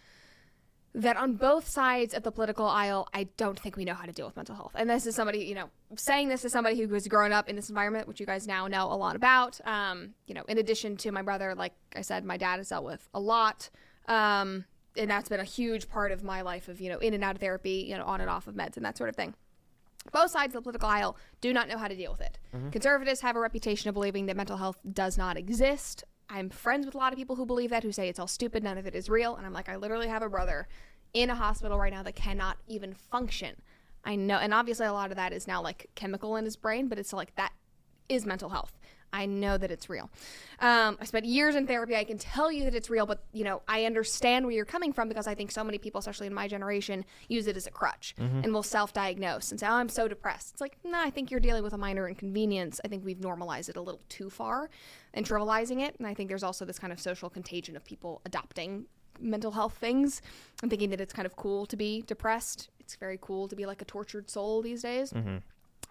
[0.99, 4.13] that on both sides of the political aisle, I don't think we know how to
[4.13, 4.73] deal with mental health.
[4.75, 7.55] And this is somebody, you know, saying this is somebody who was grown up in
[7.55, 9.61] this environment, which you guys now know a lot about.
[9.65, 12.85] Um, you know, in addition to my brother, like I said, my dad has dealt
[12.85, 13.71] with a lot.
[14.09, 14.65] Um,
[14.97, 17.37] and that's been a huge part of my life of, you know, in and out
[17.37, 19.35] of therapy, you know, on and off of meds and that sort of thing
[20.13, 22.39] both sides of the political aisle do not know how to deal with it.
[22.71, 26.05] Conservatives have a reputation of believing that mental health does not exist.
[26.31, 28.63] I'm friends with a lot of people who believe that, who say it's all stupid,
[28.63, 29.37] none of it is real.
[29.37, 30.69] And I'm like, I literally have a brother
[31.15, 33.57] in a hospital right now that cannot even function.
[34.05, 36.89] I know, and obviously a lot of that is now like chemical in his brain,
[36.89, 37.53] but it's like that
[38.09, 38.73] is mental health.
[39.13, 40.11] I know that it's real.
[40.61, 41.97] Um, I spent years in therapy.
[41.97, 44.93] I can tell you that it's real, but you know, I understand where you're coming
[44.93, 47.71] from because I think so many people, especially in my generation, use it as a
[47.71, 51.31] crutch and will self-diagnose and say, "Oh, I'm so depressed." It's like, no, I think
[51.31, 52.81] you're dealing with a minor inconvenience.
[52.85, 54.69] I think we've normalized it a little too far
[55.15, 55.97] and trivializing it.
[55.99, 58.87] And I think there's also this kind of social contagion of people adopting
[59.21, 60.23] mental health things
[60.63, 62.69] and thinking that it's kind of cool to be depressed.
[62.81, 65.13] It's very cool to be like a tortured soul these days.
[65.13, 65.39] Mm-hmm.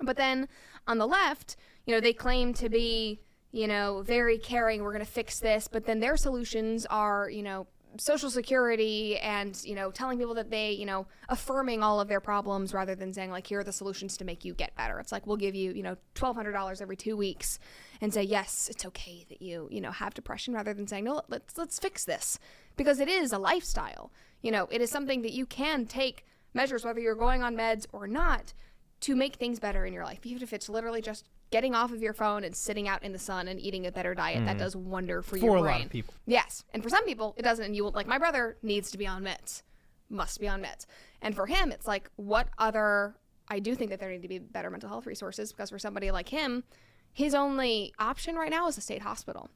[0.01, 0.47] But then
[0.87, 1.55] on the left,
[1.85, 3.19] you know, they claim to be,
[3.51, 4.83] you know, very caring.
[4.83, 5.67] We're going to fix this.
[5.67, 7.67] But then their solutions are, you know,
[7.97, 12.19] social security and, you know, telling people that they, you know, affirming all of their
[12.19, 14.99] problems rather than saying, like, here are the solutions to make you get better.
[14.99, 17.59] It's like, we'll give you, you know, $1,200 every two weeks
[18.01, 21.21] and say, yes, it's okay that you, you know, have depression rather than saying, no,
[21.27, 22.37] let's, let's fix this
[22.75, 24.11] because it is a lifestyle.
[24.41, 27.85] You know, it is something that you can take measures, whether you're going on meds
[27.91, 28.53] or not,
[29.01, 32.01] to make things better in your life, even if it's literally just getting off of
[32.01, 34.45] your phone and sitting out in the sun and eating a better diet.
[34.45, 34.59] That mm.
[34.59, 35.75] does wonder for, For your a brain.
[35.75, 36.13] lot of people.
[36.25, 37.65] Yes, and for some people it doesn't.
[37.65, 39.63] And you will like my brother needs to be on meds,
[40.09, 40.85] must be on meds,
[41.21, 43.15] and for him it's like what other.
[43.49, 46.11] I do think that there need to be better mental health resources because for somebody
[46.11, 46.65] like him,
[47.13, 49.49] his only option right now is a state hospital.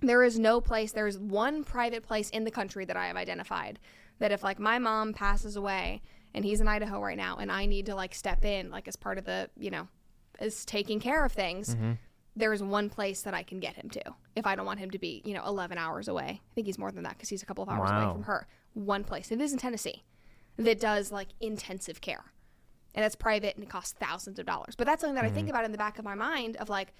[0.00, 0.92] There is no place.
[0.92, 3.80] There is one private place in the country that I have identified
[4.18, 6.02] that if like my mom passes away
[6.34, 8.96] and he's in Idaho right now and I need to like step in like as
[8.96, 9.88] part of the you know
[10.38, 11.74] as taking care of things.
[11.74, 11.92] Mm-hmm.
[12.34, 14.02] There is one place that I can get him to
[14.34, 16.42] if I don't want him to be, you know, 11 hours away.
[16.42, 18.04] I think he's more than that because he's a couple of hours Wow.
[18.04, 18.46] away from her.
[18.74, 19.32] One place.
[19.32, 20.04] It is in Tennessee
[20.58, 22.24] that does like intensive care.
[22.94, 24.74] And it's private and it costs thousands of dollars.
[24.76, 25.54] But that's something that I think mm-hmm.
[25.54, 26.94] about in the back of my mind of like,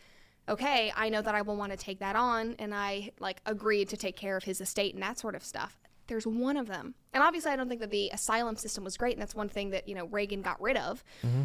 [0.48, 3.88] okay, I know that I will want to take that on and I like agreed
[3.90, 5.78] to take care of his estate and that sort of stuff.
[6.06, 6.94] There's one of them.
[7.12, 9.70] And obviously I don't think that the asylum system was great and that's one thing
[9.70, 11.02] that, you know, Reagan got rid of.
[11.26, 11.42] Mm-hmm.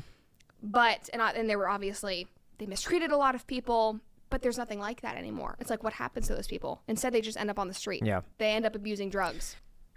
[0.64, 2.28] But and I, and they were obviously
[2.58, 5.56] they mistreated a lot of people, but there's nothing like that anymore.
[5.60, 6.82] It's like what happens to those people?
[6.88, 8.04] Instead they just end up on the street.
[8.06, 8.22] Yeah.
[8.38, 9.56] They end up abusing drugs.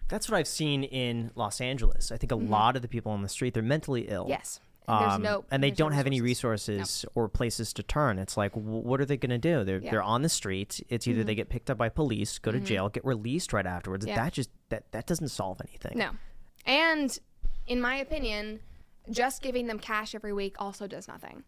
[0.09, 2.12] That's what I've seen in Los Angeles.
[2.12, 4.23] I think a lot of the people on the street they're mentally ill.
[4.24, 4.31] Mm-hmm.
[4.31, 4.61] Yes.
[4.86, 6.78] And there's Um, no and they don't have any resources.
[6.78, 8.19] resources or places to turn.
[8.19, 9.65] It's like, what are they going to do?
[9.65, 9.81] They're Yeah.
[9.81, 9.91] Mm-hmm.
[9.91, 10.82] they're on the street.
[10.91, 14.05] It's either they get picked up by police, go to jail, get released right afterwards.
[14.07, 14.16] Yeah.
[14.16, 15.97] That just that that doesn't solve anything.
[15.99, 16.11] No.
[16.66, 17.19] And
[17.66, 18.61] in my opinion,
[19.10, 21.44] just giving them cash every week also does nothing.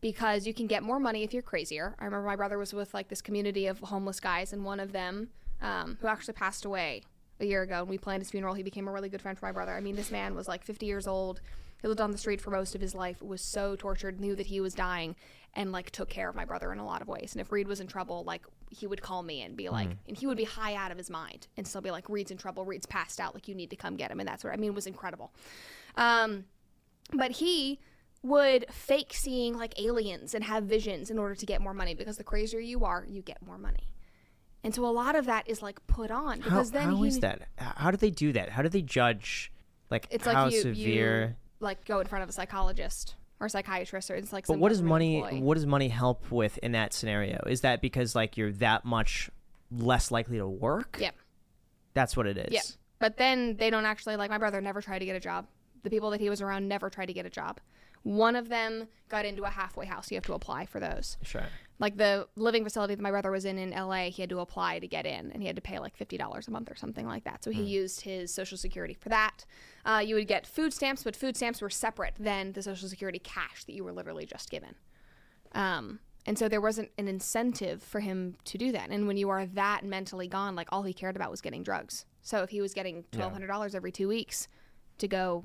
[0.00, 1.94] Because you can get more money if you're crazier.
[1.98, 4.92] I remember my brother was with like this community of homeless guys, and one of
[4.92, 5.28] them,
[5.62, 7.02] um, who actually passed away
[7.40, 8.54] a year ago, and we planned his funeral.
[8.54, 9.72] He became a really good friend for my brother.
[9.72, 11.40] I mean, this man was like 50 years old,
[11.80, 14.46] He lived on the street for most of his life, was so tortured, knew that
[14.46, 15.16] he was dying,
[15.54, 17.32] and like took care of my brother in a lot of ways.
[17.32, 20.16] And if Reed was in trouble, like he would call me and be like, and
[20.16, 22.64] he would be high out of his mind and still be like, Reed's in trouble,
[22.64, 24.20] Reed's passed out, like you need to come get him.
[24.20, 25.32] And that's what I mean, it was incredible.
[25.96, 26.44] Um,
[27.12, 27.78] but he
[28.22, 32.16] would fake seeing like aliens and have visions in order to get more money because
[32.16, 33.88] the crazier you are, you get more money.
[34.62, 37.08] And so a lot of that is like put on How, because then how he,
[37.08, 37.42] is that?
[37.58, 38.48] How do they do that?
[38.48, 39.52] How do they judge,
[39.90, 41.26] like, It's how like you, severe?
[41.26, 44.46] you like go in front of a psychologist or psychiatrist or it's like.
[44.46, 45.18] But what does money?
[45.18, 45.42] employee.
[45.42, 47.44] What does money help with in that scenario?
[47.46, 49.28] Is that because like you're that much
[49.70, 50.96] less likely to work?
[50.98, 51.10] Yeah.
[51.92, 52.52] That's what it is.
[52.52, 52.62] Yeah.
[52.98, 55.46] But then they don't actually like my brother never tried to get a job.
[55.84, 57.60] The people that he was around never tried to get a job.
[58.02, 60.10] One of them got into a halfway house.
[60.10, 61.16] You have to apply for those.
[61.22, 61.46] Sure.
[61.78, 64.78] Like the living facility that my brother was in in LA, he had to apply
[64.78, 67.24] to get in and he had to pay like $50 a month or something like
[67.24, 67.42] that.
[67.42, 69.46] So he used his social security for that.
[69.84, 73.18] Uh, you would get food stamps, but food stamps were separate than the social security
[73.18, 74.74] cash that you were literally just given.
[75.52, 78.90] Um, and so there wasn't an incentive for him to do that.
[78.90, 82.06] And when you are that mentally gone, like all he cared about was getting drugs.
[82.22, 84.48] So if he was getting twelve hundred dollars every two weeks
[84.98, 85.44] to go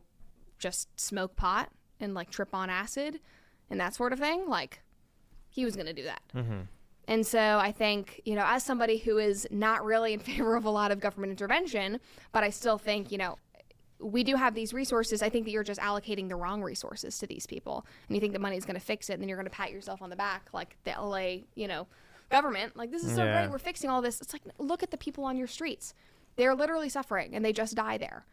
[0.59, 1.69] just smoke pot
[1.99, 3.19] and like trip on acid
[3.69, 4.81] and that sort of thing, like
[5.49, 6.21] he was gonna do that.
[6.35, 6.61] Mm-hmm.
[7.07, 10.65] And so I think, you know, as somebody who is not really in favor of
[10.65, 11.99] a lot of government intervention,
[12.31, 13.37] but I still think, you know,
[14.01, 15.21] we do have these resources.
[15.21, 17.85] I think that you're just allocating the wrong resources to these people.
[18.07, 19.71] And you think the money's going to fix it, and then you're going to pat
[19.71, 21.85] yourself on the back like the LA, you know,
[22.29, 22.77] government.
[22.77, 23.41] Like, this is so Yeah.
[23.41, 23.51] great.
[23.51, 24.21] We're fixing all this.
[24.21, 25.93] It's like, look at the people on your streets.
[26.37, 28.25] They're literally suffering, and they just die there.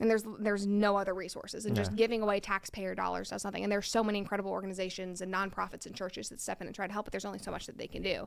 [0.00, 3.62] And there's there's no other resources, and just giving away taxpayer dollars does nothing.
[3.62, 6.86] And there's so many incredible organizations and nonprofits and churches that step in and try
[6.86, 8.26] to help, but there's only so much that they can do.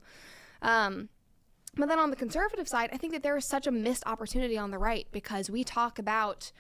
[0.61, 1.09] Um,
[1.75, 4.57] but then on the conservative side, I think that there is such a missed opportunity
[4.57, 6.51] on the right because we talk about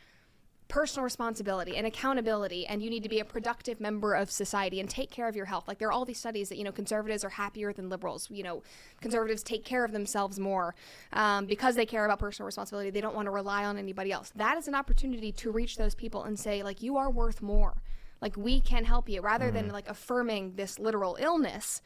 [0.67, 4.89] personal responsibility and accountability and you need to be a productive member of society and
[4.89, 5.67] take care of your health.
[5.67, 8.27] Like there are all these studies that you know conservatives are happier than liberals.
[8.29, 8.63] You know
[9.01, 10.75] conservatives take care of themselves more
[11.13, 12.89] um, because they care about personal responsibility.
[12.89, 14.31] They don't want to rely on anybody else.
[14.35, 17.81] That is an opportunity to reach those people and say like you are worth more.
[18.21, 21.81] Like we can help you rather than like affirming this literal illness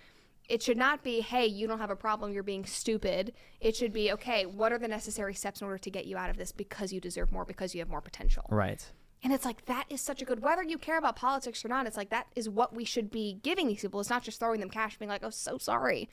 [0.51, 3.31] it should not be, hey, you don't have a problem, you're being stupid.
[3.61, 6.29] It should be, okay, what are the necessary steps in order to get you out
[6.29, 8.45] of this because you deserve more, because you have more potential.
[8.49, 8.85] Right.
[9.23, 11.87] And it's like, that is such a good, whether you care about politics or not,
[11.87, 14.01] it's like, that is what we should be giving these people.
[14.01, 16.09] It's not just throwing them cash, being like, oh, so sorry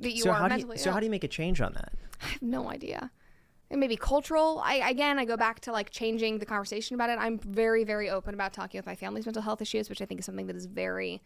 [0.00, 1.60] that you so are how do mentally you, so how do you make a change
[1.60, 1.92] on that?
[2.20, 3.12] I have no idea.
[3.70, 4.60] It may be cultural.
[4.64, 7.18] I again, I go back to like changing the conversation about it.
[7.20, 10.20] I'm very, very open about talking with my family's mental health issues, which I think
[10.20, 11.22] is something that is very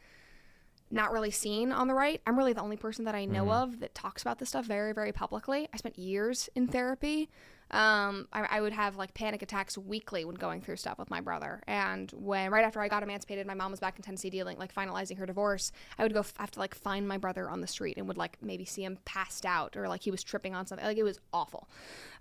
[0.93, 2.21] not really seen on the right.
[2.27, 4.93] I'm really the only person that I know of that talks about this stuff very,
[4.93, 5.69] very publicly.
[5.73, 7.31] I spent years in therapy.
[7.71, 11.23] Um, I, I would have like panic attacks weekly when going through stuff with my
[11.23, 11.63] brother.
[11.67, 14.75] And when right after I got emancipated, my mom was back in Tennessee dealing like
[14.75, 15.73] finalizing her divorce.
[15.99, 18.19] I would go f- have to like find my brother on the street and would
[18.19, 20.87] like maybe see him passed out or like he was tripping on something.
[20.87, 21.67] Like it was awful.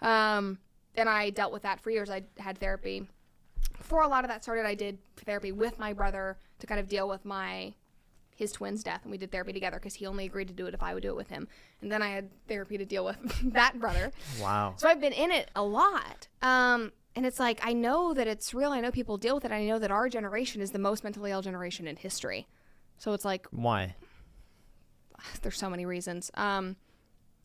[0.02, 0.60] Um,
[0.96, 2.10] and I dealt with that for years.
[2.10, 3.06] I had therapy
[3.78, 4.66] before a lot of that started.
[4.66, 7.74] I did therapy with my brother to kind of deal with my
[8.36, 10.74] his twin's death and we did therapy together because he only agreed to do it
[10.74, 11.48] if I would do it with him.
[11.82, 13.18] And then I had therapy to deal with
[13.54, 14.12] that brother.
[14.42, 14.74] Wow.
[14.78, 16.28] So I've been in it a lot.
[16.42, 18.72] Um, and it's like, I know that it's real.
[18.72, 19.52] I know people deal with it.
[19.52, 22.48] I know that our generation is the most mentally ill generation in history.
[22.98, 23.96] So it's like, Why?
[25.42, 26.32] there's so many reasons.
[26.36, 26.76] Um,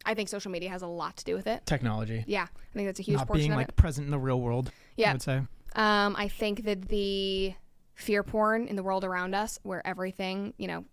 [0.05, 1.67] I think social media has a lot to do with it.
[1.67, 2.25] Technology.
[2.27, 3.77] Yeah, I think that's a huge Not portion being of like it.
[3.77, 4.71] present in the real world.
[4.97, 5.11] Yeah.
[5.11, 5.41] I would say.
[5.75, 7.55] Um, I think that the
[7.97, 10.85] fear porn in the world around us, where everything, you know,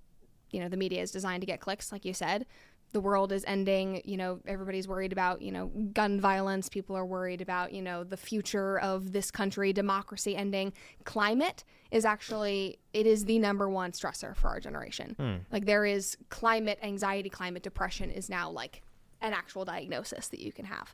[0.50, 2.46] you know, the media is designed to get clicks, like you said.
[2.94, 4.02] The world is ending.
[4.06, 6.70] You know, everybody's worried about, you know, gun violence.
[6.70, 10.74] People are worried about, you know, the future of this country, democracy ending.
[11.04, 15.16] Climate is actually it is the number one stressor for our generation.
[15.20, 15.36] Hmm.
[15.52, 18.84] Like there is climate anxiety, climate depression is now like
[19.22, 20.94] an actual diagnosis that you can have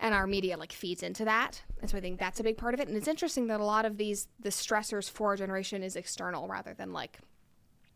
[0.00, 2.74] and our media like feeds into that and so i think that's a big part
[2.74, 5.82] of it and it's interesting that a lot of these the stressors for our generation
[5.82, 7.18] is external rather than like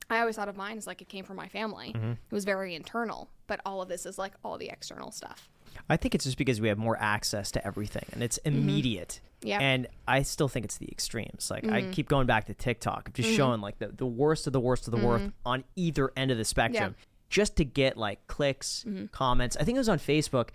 [0.09, 2.74] i always thought of mine as like it came from my family it was very
[2.74, 5.48] internal but all of this is like all the external stuff
[5.89, 9.20] I think it's just because we have more access to everything and it's immediate.
[9.40, 9.48] Mm-hmm.
[9.48, 9.55] Yeah.
[9.56, 9.62] Mm-hmm.
[9.62, 11.48] And I still think it's the extremes.
[11.48, 14.59] Like I keep going back to TikTok, just showing like the, the worst of the
[14.60, 16.97] worst of the worst on either end of the spectrum
[17.28, 19.06] just to get like clicks, Mm-hmm.
[19.06, 19.56] comments.
[19.59, 20.48] I think it was on Facebook.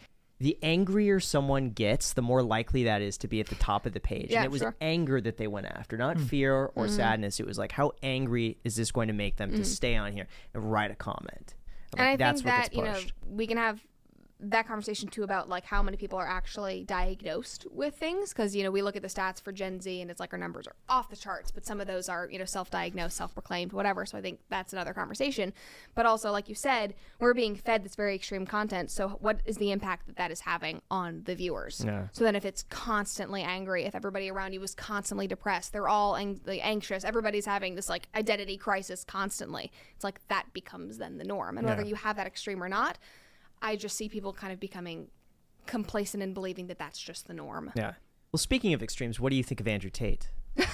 [0.45, 3.93] The angrier someone gets, the more likely that is to be at the top of
[3.93, 4.27] the page.
[4.29, 4.73] Yeah, and it was sure.
[4.73, 4.83] Mm-hmm.
[4.83, 7.39] anger that they went after, not fear or sadness.
[7.39, 10.27] It was like, how angry is this going to make them to stay on here
[10.53, 11.55] and write a comment?
[11.97, 13.81] I'm and like, i that's think what that gets you know we can have
[14.39, 18.63] that conversation too about like how many people are actually diagnosed with things because you
[18.63, 20.75] know we look at the stats for gen z and it's like our numbers are
[20.89, 24.21] off the charts but some of those are you know self-diagnosed self-proclaimed whatever so i
[24.21, 25.53] think that's another conversation.
[25.93, 29.57] But also like you said we're being fed this very extreme content so what is
[29.57, 31.83] the impact that that is having on the viewers?
[31.85, 32.07] Yeah.
[32.11, 36.15] so then if it's constantly angry if everybody around you is constantly depressed they're all
[36.15, 41.23] ang- anxious everybody's having this like identity crisis constantly it's like that becomes then the
[41.23, 41.57] norm.
[41.57, 42.97] And whether you have that extreme or not
[43.65, 45.07] I just see people kind of becoming
[45.65, 47.71] complacent and believing that that's just the norm.
[47.75, 47.93] Yeah.
[48.31, 50.29] Well, speaking of extremes, what do you think of Andrew Tate?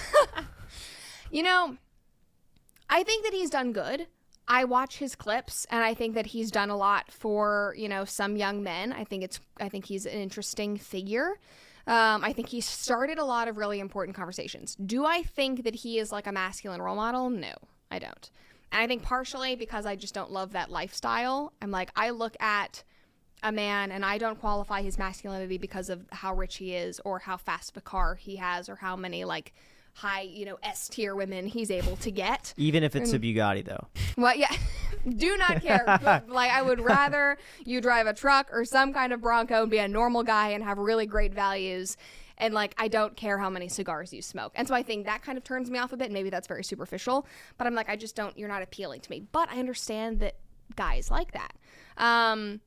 [1.32, 1.78] You know,
[2.90, 4.08] I think that he's done good.
[4.48, 8.04] I watch his clips and I think that he's done a lot for, you know,
[8.04, 8.92] some young men.
[8.92, 11.40] I think it's I think he's an interesting figure.
[11.88, 14.76] Um, I think he started a lot of really important conversations.
[14.76, 17.30] Do I think that he is like a masculine role model?
[17.30, 17.54] No,
[17.90, 18.30] I don't.
[18.72, 21.54] And I think partially because I just don't love that lifestyle.
[21.62, 22.84] I'm like, I look at
[23.44, 27.20] a man and I don't qualify his masculinity because of how rich he is or
[27.20, 29.54] how fast of a car he has or how many like
[29.94, 32.54] high, you know, S tier women he's able to get.
[32.58, 33.88] Even if it's a Bugatti, though.
[34.18, 34.56] Well, yeah,
[35.18, 35.86] do not care.
[36.28, 39.80] Like, I would rather you drive a truck or some kind of Bronco and be
[39.80, 41.98] a normal guy and have really great values.
[42.42, 44.52] And like, I don't care how many cigars you smoke.
[44.56, 46.12] And so I think that kind of turns me off a bit.
[46.12, 47.26] Maybe that's very superficial,
[47.58, 48.38] but I'm like, I just don't.
[48.38, 49.24] You're not appealing to me.
[49.32, 50.36] But I understand that
[50.76, 51.54] guys like that.
[51.98, 52.60] Um,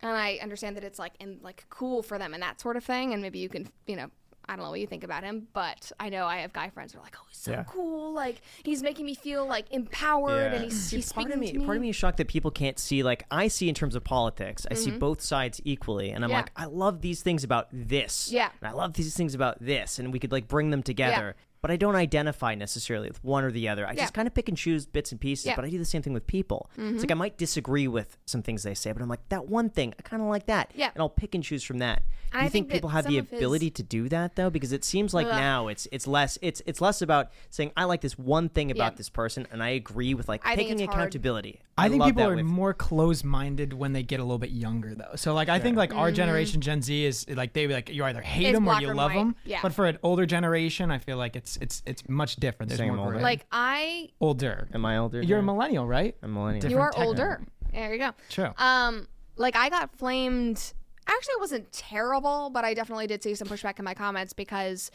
[0.00, 2.84] and I understand that it's like and like cool for them and that sort of
[2.84, 3.12] thing.
[3.12, 4.10] And maybe you can, you know,
[4.48, 6.92] I don't know what you think about him, but I know I have guy friends
[6.94, 7.64] who are like, oh, he's so Yeah.
[7.64, 8.12] cool.
[8.14, 11.58] Like he's making me feel like empowered, and he's, he's part speaking of me, to
[11.58, 11.64] me.
[11.66, 13.02] part of me is shocked that people can't see.
[13.02, 16.32] Like I see in terms of politics, I see both sides equally, and I'm Mm-hmm.
[16.32, 16.38] Yeah.
[16.38, 18.50] like, I love these things about this, Yeah.
[18.60, 21.36] and I love these things about this, and we could like bring them together.
[21.60, 23.84] But I don't identify necessarily with one or the other.
[23.86, 24.02] I Yeah.
[24.02, 25.46] just kind of pick and choose bits and pieces.
[25.46, 25.52] Yeah.
[25.52, 25.60] Mm-hmm.
[25.62, 26.70] But I do the same thing with people.
[26.76, 29.68] It's like I might disagree with some things they say, but I'm like that one
[29.68, 30.90] thing I kind of like that, Yeah.
[30.94, 32.04] and I'll pick and choose from that.
[32.30, 34.36] Do you I think think people have the some of his- ability to do that
[34.36, 34.50] though?
[34.50, 35.32] Because it seems like Ugh.
[35.32, 38.92] now it's it's less it's it's less about saying I like this one thing about
[38.92, 38.96] Yeah.
[38.98, 41.60] this person, and I agree with like I taking accountability.
[41.76, 45.12] I think people are with- more close-minded when they get a little bit younger, though.
[45.16, 48.20] So, like, I think like our generation, Gen Z, is like they like you either
[48.20, 48.46] hate Mm-hmm.
[48.48, 49.18] It's them or you love white.
[49.18, 49.36] them.
[49.44, 49.60] Yeah.
[49.62, 52.68] But for an older generation, I feel like it's it's it's much different.
[52.68, 53.18] There's Saying more I'm older.
[53.18, 53.24] variety.
[53.40, 54.68] like I, older.
[54.74, 55.22] Am I older?
[55.22, 56.14] You're a than- millennial, right?
[56.22, 56.60] I'm a millennial.
[56.60, 57.40] Different you are tech- older.
[57.72, 58.10] There you go.
[58.30, 58.50] True.
[58.58, 60.72] Um, like I got flamed.
[61.06, 64.90] Actually, it wasn't terrible, but I definitely did see some pushback in my comments because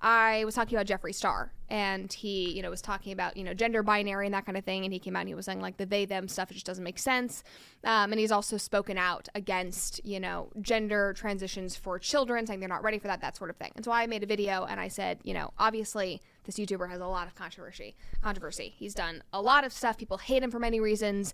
[0.00, 3.54] I was talking about Jeffree Star, and he, you know, was talking about you know
[3.54, 5.60] gender binary and that kind of thing, and he came out and he was saying
[5.60, 7.42] like the they them stuff it just doesn't make sense,
[7.84, 12.68] um, and he's also spoken out against you know gender transitions for children, saying they're
[12.68, 13.72] not ready for that, that sort of thing.
[13.76, 17.00] And so I made a video and I said, you know, obviously this YouTuber has
[17.00, 17.96] a lot of controversy.
[18.22, 18.74] Controversy.
[18.76, 19.96] He's done a lot of stuff.
[19.96, 21.32] People hate him for many reasons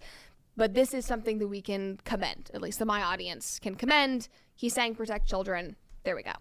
[0.57, 4.29] but this is something that we can commend at least that my audience can commend
[4.55, 6.33] he's saying protect children there we go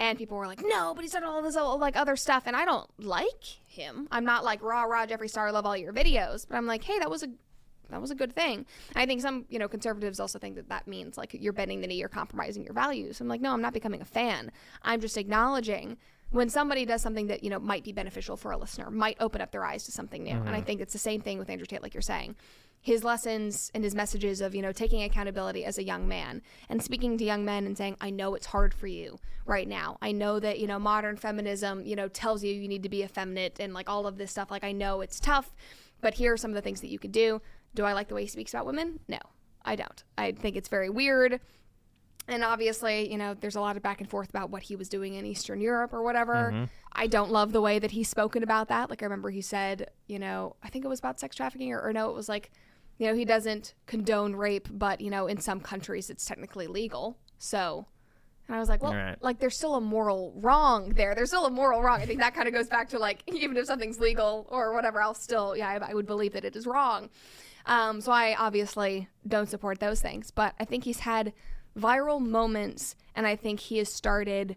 [0.00, 2.44] and people were like no but he's done all this uh, like other stuff.
[2.46, 4.08] And i don't like him.
[4.10, 6.46] I'm not like rah rah jeffree star I love all your videos.
[6.48, 7.28] But i'm like hey that was a
[7.90, 8.66] that was a good thing.
[8.96, 11.86] I think some you know conservatives also think that that means like you're bending the
[11.86, 13.20] knee or compromising your values.
[13.20, 14.50] I'm like no i'm not becoming a fan.
[14.82, 15.96] I'm just acknowledging
[16.30, 19.40] when somebody does something that you know might be beneficial for a listener might open
[19.40, 20.30] up their eyes to something new.
[20.30, 22.36] And i think it's the same thing with andrew tate like you're saying
[22.80, 26.82] his lessons and his messages of you know taking accountability as a young man and
[26.82, 29.98] speaking to young men and saying i know it's hard for you right now.
[30.00, 33.02] I know that you know modern feminism you know tells you you need to be
[33.02, 34.50] effeminate and like all of this stuff.
[34.50, 35.54] Like i know it's tough
[36.00, 37.42] but here are some of the things that you could do.
[37.74, 39.00] Do i like the way he speaks about women?
[39.08, 39.18] No
[39.64, 40.04] i don't.
[40.16, 41.40] I think it's very weird.
[42.28, 44.88] And obviously, you know, there's a lot of back and forth about what he was
[44.88, 46.52] doing in Eastern Europe or whatever.
[46.52, 46.64] Mm-hmm.
[46.92, 48.88] I don't love the way that he's spoken about that.
[48.88, 51.80] Like, I remember he said, you know, I think it was about sex trafficking, or,
[51.80, 52.52] or no, it was like,
[53.00, 57.16] you know, he doesn't condone rape, but, you know, in some countries it's technically legal.
[57.38, 57.86] So,
[58.46, 59.16] and I was like, well, Right.
[59.22, 61.14] like, there's still a moral wrong there.
[61.14, 62.02] There's still a moral wrong.
[62.02, 65.00] I think that kind of goes back to like, even if something's legal or whatever,
[65.00, 67.08] I'll still, yeah, I, I would believe that it is wrong.
[67.66, 71.32] Um, so I obviously don't support those things, but I think he's had
[71.78, 74.56] viral moments, and I think he has started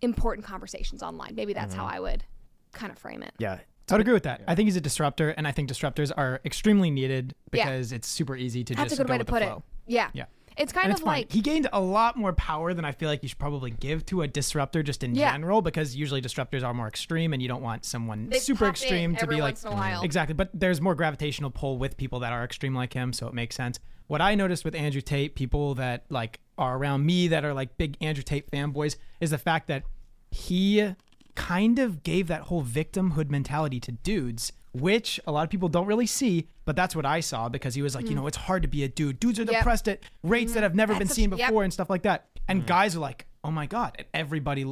[0.00, 1.34] important conversations online.
[1.36, 1.80] Maybe that's Mm-hmm.
[1.82, 2.24] how I would
[2.72, 3.34] kind of frame it.
[3.38, 3.58] Yeah.
[3.90, 4.42] I would agree with that.
[4.48, 7.64] I think he's a disruptor, and I think disruptors are extremely needed Yeah.
[7.66, 9.56] because it's super easy to That's just a good go way to put flow.
[9.86, 9.92] it.
[9.92, 10.10] Yeah.
[10.14, 10.24] Yeah.
[10.56, 11.06] It's kind of fine.
[11.06, 14.06] like he gained a lot more power than I feel like you should probably give
[14.06, 15.32] to a disruptor just in Yeah.
[15.32, 19.16] general because usually disruptors are more extreme and you don't want someone They super extreme
[19.16, 19.56] to be like
[20.04, 23.34] exactly but there's more gravitational pull with people that are extreme like him so it
[23.34, 27.44] makes sense what i noticed with andrew tate people that like are around me that
[27.44, 29.82] are like big andrew tate fanboys is the fact that
[30.30, 30.94] he
[31.34, 35.86] kind of gave that whole victimhood mentality to dudes which a lot of people don't
[35.86, 38.16] really see, but that's what I saw because he was like, you mm.
[38.16, 39.20] know, it's hard to be a dude.
[39.20, 39.54] Dudes are Yep.
[39.54, 40.62] depressed at rates that mm-hmm.
[40.64, 41.48] have never been That's a- seen yep.
[41.48, 42.26] before and stuff like that.
[42.48, 42.66] And mm.
[42.66, 43.94] guys are like, oh my God.
[43.98, 44.70] And everybody,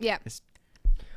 [0.00, 0.18] Yeah.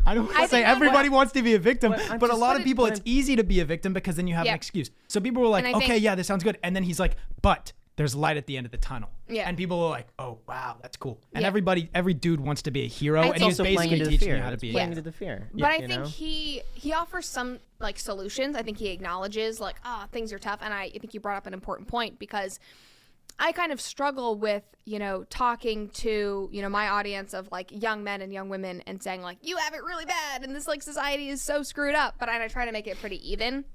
[0.06, 2.20] I don't want I to say think that- everybody wants to be a victim, But
[2.20, 4.36] but a lot of people, but it's easy to be a victim because then you
[4.36, 4.92] have an excuse.
[5.08, 6.58] So people were like, okay, think- yeah, this sounds good.
[6.64, 9.10] And then he's like, but there's light at the end of the tunnel.
[9.28, 9.50] Yeah.
[9.50, 11.20] And people are like, oh, wow, that's cool.
[11.34, 11.48] And Yeah.
[11.48, 13.22] everybody, every dude wants to be a hero.
[13.22, 14.36] I and he's he was also playing basically into the teaching fear.
[14.38, 14.98] you how to It's be a playing hero.
[15.00, 15.50] into the fear.
[15.54, 16.06] But I you think know?
[16.08, 18.56] he he offers some like solutions.
[18.56, 21.38] I think he acknowledges like, ah, things are tough, and I, I think you brought
[21.38, 22.60] up an important point because
[23.40, 27.72] I kind of struggle with you know talking to you know my audience of like
[27.72, 30.68] young men and young women and saying like you have it really bad and this
[30.68, 33.66] like society is so screwed up, but I, I try to make it pretty even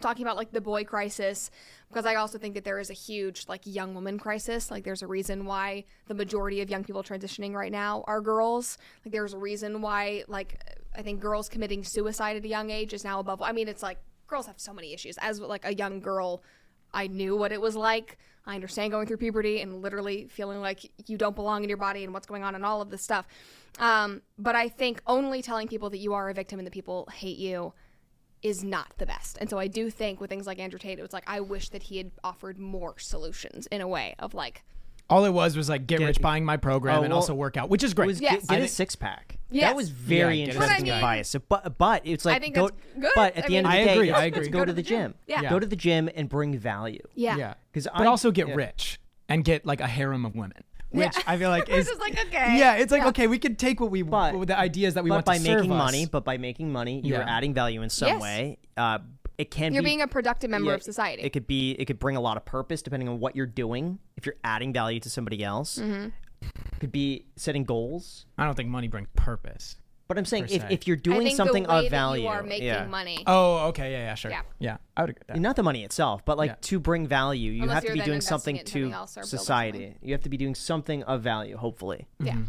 [0.00, 1.50] talking about like the boy crisis
[1.88, 4.70] because I also think that there is a huge like young woman crisis.
[4.70, 8.78] Like there's a reason why the majority of young people transitioning right now are girls.
[9.04, 10.62] Like there's a reason why like
[10.96, 13.40] I think girls committing suicide at a young age is now above.
[13.40, 15.16] I mean, it's like girls have so many issues.
[15.18, 16.42] As like a young girl,
[16.92, 18.18] I knew what it was like.
[18.46, 22.04] I understand going through puberty and literally feeling like you don't belong in your body
[22.04, 23.26] and what's going on and all of this stuff.
[23.78, 27.08] Um, but I think only telling people that you are a victim and that people
[27.12, 27.74] hate you
[28.42, 29.36] is not the best.
[29.40, 31.68] And so I do think with things like Andrew Tate, it was like I wish
[31.70, 34.62] that he had offered more solutions in a way of like,
[35.10, 37.34] All it was was like, get, Get- rich buying my program Oh, and well, also
[37.34, 38.06] work out, which is It great.
[38.08, 38.32] was Yes.
[38.32, 39.38] get, get I a think- six pack.
[39.50, 39.62] Yes.
[39.70, 40.94] That was very Yeah, interesting six-pack.
[40.96, 41.28] advice.
[41.30, 43.10] So, but but it's like think go, that's good.
[43.14, 44.48] but at I the end of the I day, agree, I it's agree.
[44.50, 45.14] go to the gym.
[45.26, 45.40] Yeah.
[45.42, 45.50] Yeah.
[45.50, 47.00] Go to the gym and bring value.
[47.14, 47.36] yeah.
[47.36, 47.54] Yeah.
[47.72, 50.62] Because I But also get rich and get like a harem of women.
[50.90, 51.22] Which Yeah.
[51.26, 52.58] I feel like is, is like, okay.
[52.58, 53.08] Yeah, it's like Yeah.
[53.08, 55.38] okay, we could take what we But- what the ideas that we but want by
[55.38, 55.78] to serve making us.
[55.78, 58.22] money, but by making money, you're adding value in some Yes.
[58.22, 58.58] way.
[58.76, 58.98] Uh,
[59.36, 61.22] it can You're be being a productive member yeah, of society.
[61.22, 63.98] It could be it could bring a lot of purpose depending on what you're doing.
[64.16, 66.08] If you're adding value to somebody else, Mm-hmm.
[66.80, 68.26] could be setting goals.
[68.36, 69.76] I don't think money brings purpose.
[70.08, 70.66] But I'm saying if, se.
[70.70, 72.86] if you're I doing think something the way of that value, you are making yeah.
[72.86, 73.22] money.
[73.26, 74.30] Oh, okay, yeah, yeah, sure.
[74.30, 74.40] Yeah.
[74.58, 75.40] Yeah, I would agree with that.
[75.40, 76.56] not the money itself, but like Yeah.
[76.62, 78.66] to bring value, you Unless have to you're be then doing investing something it in
[78.66, 79.78] something to else or building society.
[79.84, 80.08] something.
[80.08, 82.32] You have to be doing something of value, hopefully, yeah.
[82.32, 82.42] Mm-hmm.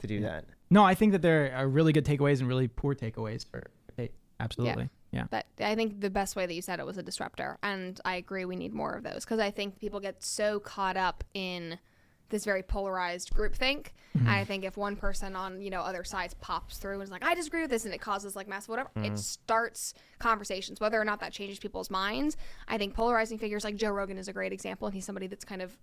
[0.00, 0.46] to do that.
[0.68, 3.62] No, I think that there are really good takeaways and really poor takeaways for
[3.96, 4.10] Tate.
[4.40, 4.90] Absolutely.
[5.12, 5.26] Yeah.
[5.30, 7.56] But I think the best way that you said it was a disruptor.
[7.62, 10.96] And I agree we need more of those because I think people get so caught
[10.96, 11.78] up in
[12.28, 13.88] this very polarized groupthink.
[14.16, 14.28] Mm-hmm.
[14.28, 17.24] I think if one person on, you know, other sides pops through and is like,
[17.24, 19.12] I disagree with this and it causes like massive whatever, Mm-hmm.
[19.12, 22.36] it starts conversations, whether or not that changes people's minds.
[22.66, 24.86] I think polarizing figures like Joe Rogan is a great example.
[24.88, 25.76] And he's somebody that's kind of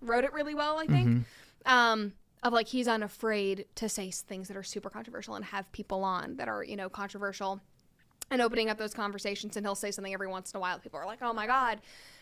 [0.00, 1.08] wrote it really well, I think.
[1.08, 1.72] Mm-hmm.
[1.72, 2.12] Um,
[2.42, 6.36] of like he's unafraid to say things that are super controversial and have people on
[6.36, 7.60] that are, you know, controversial
[8.30, 11.00] and opening up those conversations and he'll say something every once in a while people
[11.00, 11.80] are like oh my god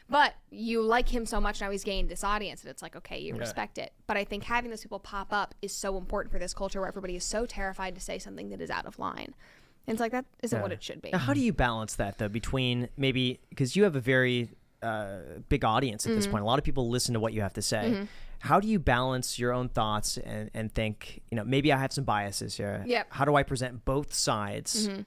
[0.08, 3.18] but you like him so much now he's gained this audience and it's like okay
[3.18, 6.38] you respect it but i think having those people pop up is so important for
[6.38, 9.34] this culture where everybody is so terrified to say something that is out of line
[9.86, 12.18] and it's like that isn't what it should be Now, how do you balance that
[12.18, 14.50] though between maybe because you have a very
[14.82, 15.18] uh,
[15.48, 16.16] big audience at Mm-hmm.
[16.18, 16.42] this point.
[16.42, 18.06] A lot of people listen to what you have to say.
[18.40, 21.92] How do you balance your own thoughts and, and think, you know, maybe I have
[21.94, 22.84] some biases here.
[22.86, 23.06] Yep.
[23.10, 24.86] How do I present both sides?
[24.86, 25.00] Mm-hmm.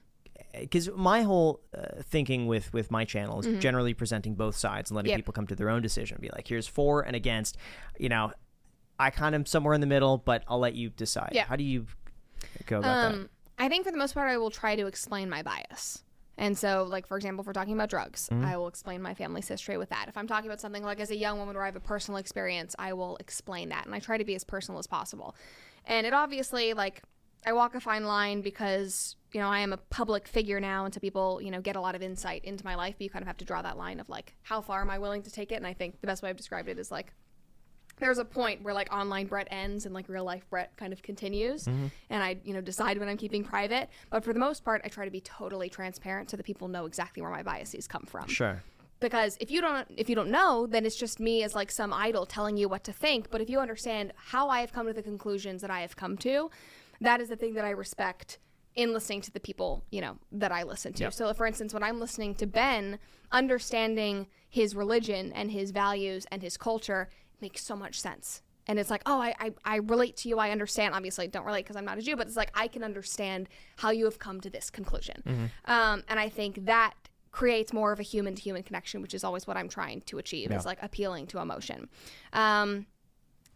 [0.58, 4.96] Because my whole uh, thinking with with my channel is generally presenting both sides and
[4.96, 5.18] letting Mm-hmm.
[5.18, 5.18] Yep.
[5.18, 6.18] people come to their own decision.
[6.20, 7.56] Be like, here's for and against.
[7.98, 8.32] You know,
[8.98, 11.30] I kind of somewhere in the middle, but I'll let you decide.
[11.32, 11.44] Yeah.
[11.46, 11.86] How do you
[12.66, 13.14] go about that?
[13.14, 13.28] um,
[13.58, 16.02] I think for the most part, I will try to explain my bias.
[16.38, 18.46] And so, like, for example, if we're talking about drugs, Mm-hmm.
[18.46, 20.06] I will explain my family's history with that.
[20.08, 22.16] If I'm talking about something like as a young woman where I have a personal
[22.18, 23.84] experience, I will explain that.
[23.84, 25.34] And I try to be as personal as possible.
[25.84, 27.02] And it obviously, like,
[27.46, 30.84] I walk a fine line because, you know, I am a public figure now.
[30.84, 32.96] And so people, you know, get a lot of insight into my life.
[32.98, 34.98] But you kind of have to draw that line of, like, how far am I
[34.98, 35.56] willing to take it?
[35.56, 37.14] And I think the best way I've described it is, like,
[38.00, 41.02] there's a point where like online Brett ends and like real life Brett kind of
[41.02, 41.86] continues, mm-hmm.
[42.08, 43.88] and I you know decide when I'm keeping private.
[44.10, 46.86] But for the most part, I try to be totally transparent so that people know
[46.86, 48.26] exactly where my biases come from.
[48.26, 48.62] Sure.
[48.98, 51.92] Because if you don't if you don't know, then it's just me as like some
[51.92, 53.30] idol telling you what to think.
[53.30, 56.16] But if you understand how I have come to the conclusions that I have come
[56.18, 56.50] to,
[57.00, 58.38] that is the thing that I respect
[58.74, 61.10] in listening to the people you know that I listen to.
[61.10, 62.98] So, for instance, when I'm listening to Ben,
[63.32, 67.08] understanding his religion and his values and his culture
[67.40, 68.42] makes so much sense.
[68.66, 70.38] And it's like, oh, I, I, I relate to you.
[70.38, 70.94] I understand.
[70.94, 73.90] Obviously, don't relate because I'm not a Jew, but it's like I can understand how
[73.90, 75.22] you have come to this conclusion.
[75.64, 76.94] Um, and I think that
[77.32, 80.18] creates more of a human to human connection, which is always what I'm trying to
[80.18, 80.50] achieve.
[80.56, 81.88] It's like appealing to emotion.
[82.32, 82.86] Um,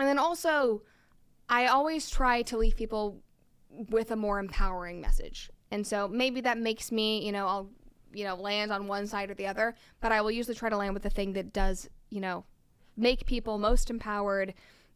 [0.01, 0.83] and then also,
[1.49, 3.23] I always try to leave people
[3.91, 5.51] with a more empowering message.
[5.71, 7.71] And so maybe that makes me, you know, I'll,
[8.13, 10.77] you know, land on one side or the other, but I will usually try to
[10.77, 12.45] land with the thing that does, you know,
[12.97, 14.55] make people most empowered,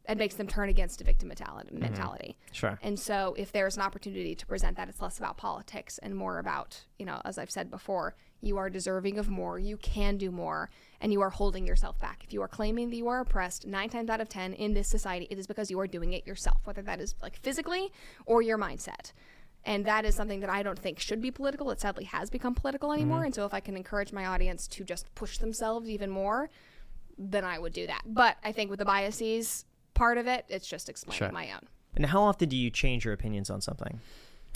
[0.08, 1.70] it makes them turn against a victim mentality.
[1.70, 1.80] Mm-hmm.
[1.80, 2.38] mentality.
[2.52, 2.78] Sure.
[2.82, 6.38] And so, if there's an opportunity to present that, it's less about politics and more
[6.38, 10.30] about, you know, as I've said before, you are deserving of more, you can do
[10.30, 10.70] more,
[11.00, 12.22] and you are holding yourself back.
[12.24, 14.88] If you are claiming that you are oppressed, nine times out of 10 in this
[14.88, 17.92] society, it is because you are doing it yourself, whether that is like physically
[18.26, 19.12] or your mindset.
[19.64, 21.70] And that is something that I don't think should be political.
[21.70, 23.02] It sadly has become political mm-hmm.
[23.02, 23.24] anymore.
[23.24, 26.48] And so, if I can encourage my audience to just push themselves even more,
[27.18, 28.02] then I would do that.
[28.06, 29.64] But I think with the biases
[29.98, 31.32] part of it, it's just explaining Sure.
[31.32, 31.60] my own.
[31.96, 34.00] And how often do you change your opinions on something?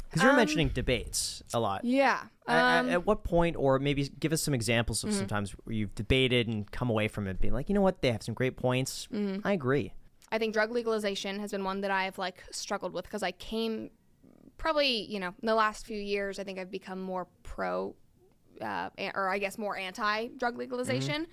[0.08, 1.80] Because you're mentioning debates a lot.
[1.84, 2.20] Um, Yeah.
[2.46, 2.90] Um, Mm-hmm.
[2.90, 6.70] at, what point, or maybe give us some examples of sometimes where you've debated and
[6.70, 9.08] come away from it being like, you know what, they have some great points.
[9.12, 9.46] Mm-hmm.
[9.46, 9.92] I agree.
[10.30, 13.90] I think drug legalization has been one that I've like struggled with because I came
[14.58, 17.94] probably, you know, in the last few years, I think I've become more pro,
[18.60, 21.26] uh, or I guess more anti drug legalization,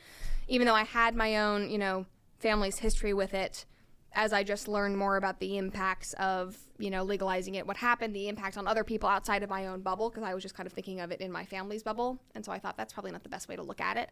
[0.47, 2.05] even though I had my own, you know,
[2.39, 3.65] family's history with it.
[4.13, 8.15] As I just learned more about the impacts of, you know, legalizing it, what happened,
[8.15, 10.65] the impact on other people outside of my own bubble, because I was just kind
[10.65, 12.19] of thinking of it in my family's bubble.
[12.33, 14.09] And so I thought that's probably not the best way to look at it.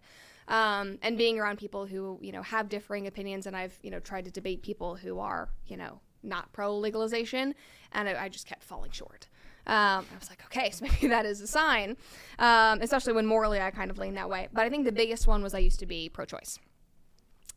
[0.48, 4.00] Um, and being around people who, you know, have differing opinions, and I've, you know,
[4.00, 7.56] tried to debate people who are, you know, not pro legalization,
[7.92, 9.28] and I, I just kept falling short.
[9.66, 11.98] Um, I was like, okay, so maybe that is a sign,
[12.40, 14.48] um, especially when morally I kind of lean that way.
[14.54, 16.60] But I think the biggest one was I used to be pro choice.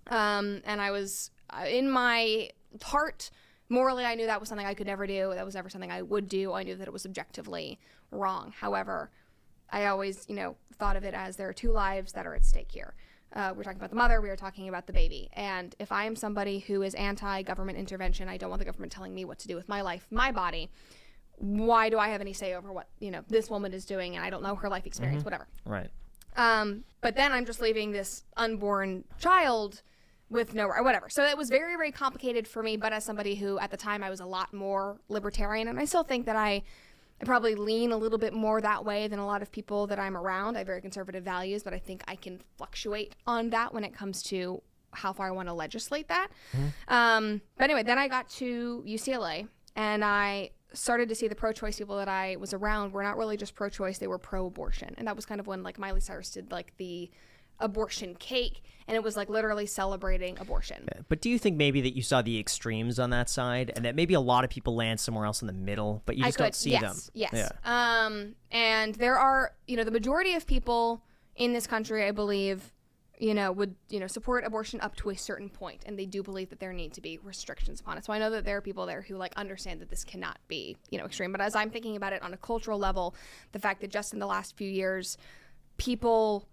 [0.08, 1.30] Um, and I was
[1.68, 2.50] in my
[2.82, 3.30] heart,
[3.68, 5.32] morally, I knew that was something I could never do.
[5.34, 6.52] That was never something I would do.
[6.52, 7.78] I knew that it was objectively
[8.10, 8.52] wrong.
[8.58, 9.10] However,
[9.70, 12.44] I always, you know, thought of it as there are two lives that are at
[12.44, 12.94] stake here.
[13.32, 15.30] Uh, we're talking about the mother, we are talking about the baby.
[15.34, 18.90] And if I am somebody who is anti government intervention, I don't want the government
[18.90, 20.68] telling me what to do with my life, my body,
[21.36, 24.24] why do I have any say over what, you know, this woman is doing and
[24.24, 25.46] I don't know her life experience, whatever.
[25.64, 25.88] Right.
[26.36, 29.82] Um, but then I'm just leaving this unborn child
[30.30, 31.08] with no or whatever.
[31.08, 32.76] So it was very very complicated for me.
[32.76, 35.84] But as somebody who at the time I was a lot more libertarian, and I
[35.84, 36.62] still think that I.
[37.22, 39.98] I probably lean a little bit more that way than a lot of people that
[39.98, 40.56] I'm around.
[40.56, 43.92] I have very conservative values, but I think I can fluctuate on that when it
[43.92, 46.28] comes to how far I want to legislate that.
[46.88, 51.78] Um, but anyway, then I got to UCLA and I started to see the pro-choice
[51.78, 55.16] people that I was around were not really just pro-choice; they were pro-abortion, and that
[55.16, 57.10] was kind of when like Miley Cyrus did like the
[57.60, 60.88] abortion cake, and it was like literally celebrating abortion.
[61.08, 63.94] But do you think maybe that you saw the extremes on that side and that
[63.94, 66.44] maybe a lot of people land somewhere else in the middle, but you just I
[66.44, 66.96] don't see yes, them?
[67.14, 67.32] Yes.
[67.32, 67.50] Yeah.
[68.04, 71.02] Um, and there are, you know, the majority of people
[71.36, 72.72] in this country, I believe,
[73.20, 76.22] you know, would you know support abortion up to a certain point, and they do
[76.22, 78.04] believe that there need to be restrictions upon it.
[78.04, 80.76] So I know that there are people there who like understand that this cannot be,
[80.90, 81.30] you know, extreme.
[81.30, 83.14] But as I'm thinking about it on a cultural level,
[83.52, 85.18] the fact that just in the last few years,
[85.76, 86.48] people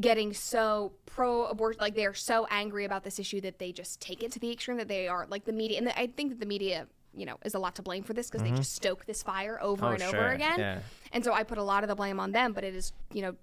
[0.00, 4.22] getting so pro abortion like they're so angry about this issue that they just take
[4.22, 6.46] it to the extreme that they are like the media and i think that the
[6.46, 8.56] media you know is a lot to blame for this because they mm-hmm.
[8.56, 10.08] just stoke this fire over Oh, and sure.
[10.08, 10.78] over again Yeah.
[11.12, 13.20] and so i put a lot of the blame on them but it is you
[13.20, 13.34] know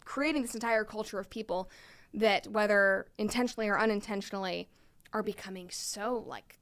[0.00, 1.70] creating this entire culture of people
[2.14, 4.68] that whether intentionally or unintentionally
[5.12, 6.58] are becoming so like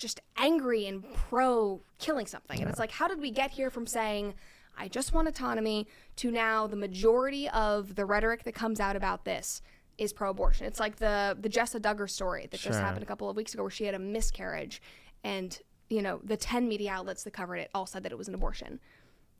[0.00, 2.58] just angry and pro killing something.
[2.60, 4.34] And it's like, how did we get here from saying,
[4.80, 5.86] I just want autonomy
[6.16, 9.60] to now the majority of the rhetoric that comes out about this
[9.98, 10.66] is pro abortion?
[10.66, 13.62] It's like the, the Jessa Duggar story that just happened a couple of weeks ago
[13.62, 14.80] where she had a miscarriage
[15.22, 15.60] and,
[15.90, 18.34] you know, the 10 media outlets that covered it all said that it was an
[18.34, 18.80] abortion.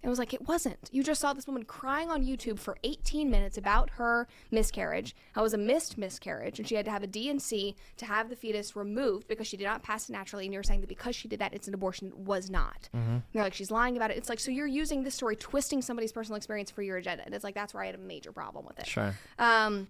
[0.02, 0.88] It was like, it wasn't.
[0.90, 5.14] You just saw this woman crying on YouTube for 18 minutes about her miscarriage.
[5.32, 8.30] How it was a missed miscarriage, and she had to have a D&C to have
[8.30, 10.46] the fetus removed because she did not pass it naturally.
[10.46, 12.08] And you're saying that because she did that, it's an abortion.
[12.08, 12.88] It was not.
[12.94, 14.16] And They're like, she's lying about it.
[14.16, 17.24] It's like, so you're using this story, twisting somebody's personal experience for your agenda.
[17.26, 18.86] And it's like, that's where I had a major problem with it.
[18.86, 19.14] Sure.
[19.38, 19.88] Um,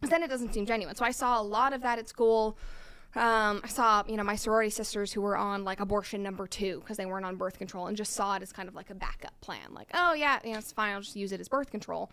[0.00, 0.94] then it doesn't seem genuine.
[0.94, 2.56] So I saw a lot of that at school.
[3.16, 6.78] Um, I saw, you know, my sorority sisters who were on like abortion number two
[6.80, 8.94] because they weren't on birth control and just saw it as kind of like a
[8.94, 9.72] backup plan.
[9.72, 10.92] Like, oh, yeah, it's fine.
[10.94, 12.10] I'll just use it as birth control.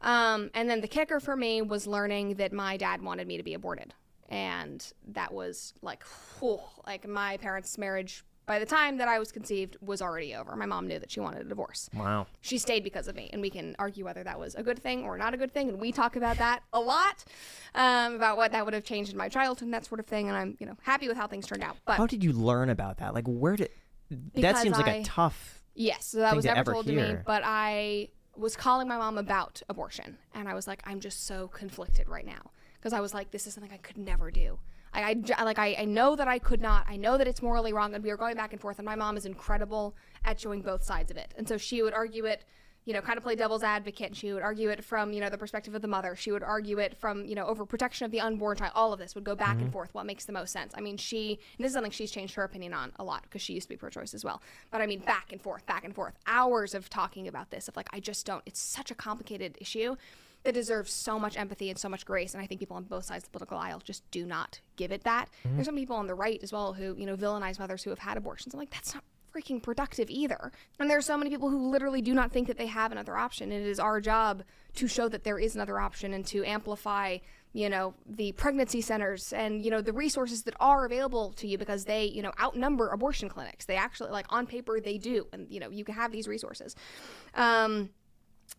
[0.00, 3.42] Um, and then the kicker for me was learning that my dad wanted me to
[3.42, 3.94] be aborted.
[4.30, 6.02] And that was like,
[6.38, 10.56] whew, like my parents' marriage by the time that I was conceived was already over.
[10.56, 12.26] My mom knew that she wanted a divorce Wow.
[12.40, 15.04] she stayed because of me and we can argue whether that was a good thing
[15.04, 17.24] or not a good thing and we talk about that a lot
[17.74, 20.28] um, about what that would have changed in my childhood and that sort of thing
[20.28, 22.70] and i'm you know happy with how things turned out but How did you learn
[22.70, 23.14] about that?
[23.14, 23.68] Like, where did
[24.36, 25.62] that seems like a tough.
[25.74, 28.96] yes so that was to never ever told to me but i was calling my
[28.96, 33.00] mom about abortion and i was like i'm just so conflicted right now because i
[33.00, 34.58] was like this is something i could never do
[34.94, 36.86] I, I like I, I know that I could not.
[36.88, 38.78] I know that it's morally wrong, and we were going back and forth.
[38.78, 39.94] And my mom is incredible
[40.24, 41.34] at showing both sides of it.
[41.36, 42.44] And so she would argue it,
[42.84, 44.16] you know, kind of play devil's advocate.
[44.16, 46.16] She would argue it from, you know, the perspective of the mother.
[46.16, 48.72] She would argue it from, you know, over protection of the unborn child.
[48.74, 49.64] All of this would go back Mm-hmm.
[49.64, 49.92] and forth.
[49.94, 50.72] What makes the most sense?
[50.74, 53.42] I mean, she, and this is something she's changed her opinion on a lot because
[53.42, 54.40] she used to be pro choice as well.
[54.70, 57.76] But I mean, back and forth, back and forth, hours of talking about this, of
[57.76, 59.96] like, I just don't, it's such a complicated issue
[60.44, 62.32] that deserves so much empathy and so much grace.
[62.34, 64.92] And I think people on both sides of the political aisle just do not give
[64.92, 65.28] it that.
[65.44, 67.98] There's some people on the right as well who, you know, villainize mothers who have
[67.98, 68.54] had abortions.
[68.54, 70.52] I'm like, that's not freaking productive either.
[70.78, 73.16] And there are so many people who literally do not think that they have another
[73.16, 73.52] option.
[73.52, 74.42] And it is our job
[74.76, 77.18] to show that there is another option and to amplify,
[77.52, 81.58] you know, the pregnancy centers and, you know, the resources that are available to you
[81.58, 83.66] because they, you know, outnumber abortion clinics.
[83.66, 85.26] They actually, like, on paper, they do.
[85.32, 86.74] And, you know, you can have these resources.
[87.34, 87.90] Um,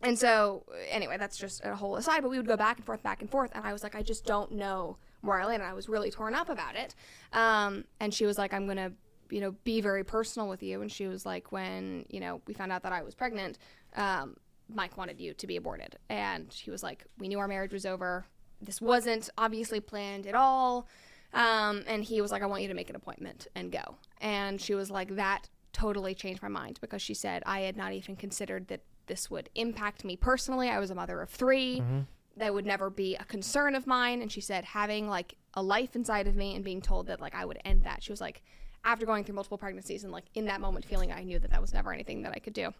[0.01, 3.03] and so, anyway, that's just a whole aside, but we would go back and forth,
[3.03, 3.51] back and forth.
[3.53, 5.61] And I was like, I just don't know where I land.
[5.61, 6.95] And I was really torn up about it.
[7.33, 8.93] Um, and she was like, I'm going to,
[9.29, 10.81] you know, be very personal with you.
[10.81, 13.57] And she was like, when, you know, we found out that I was pregnant,
[13.95, 14.37] um,
[14.73, 15.97] Mike wanted you to be aborted.
[16.09, 18.25] And he was like, we knew our marriage was over.
[18.61, 20.87] This wasn't obviously planned at all.
[21.33, 23.97] Um, and he was like, I want you to make an appointment and go.
[24.21, 27.93] And she was like, that totally changed my mind because she said, I had not
[27.93, 30.69] even considered that this would impact me personally.
[30.69, 31.99] I was a mother of 3 mm-hmm.
[32.37, 34.21] That would never be a concern of mine.
[34.21, 37.35] And she said, having like a life inside of me and being told that like
[37.35, 38.01] I would end that.
[38.01, 38.43] She was like,
[38.85, 41.59] after going through multiple pregnancies and like in that moment feeling I knew that that
[41.59, 42.73] was never anything that I could do.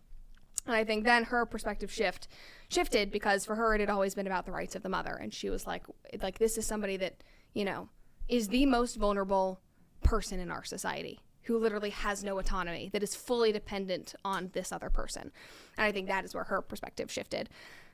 [0.66, 2.27] And I think then her perspective shift
[2.69, 5.33] shifted because for her it had always been about the rights of the mother, and
[5.33, 5.85] she was like,
[6.22, 7.90] like this is somebody that you know
[8.27, 9.61] is the most vulnerable
[10.03, 11.19] person in our society
[11.50, 15.32] who literally has no autonomy that is fully dependent on this other person,
[15.78, 17.50] and I think that is where her perspective shifted.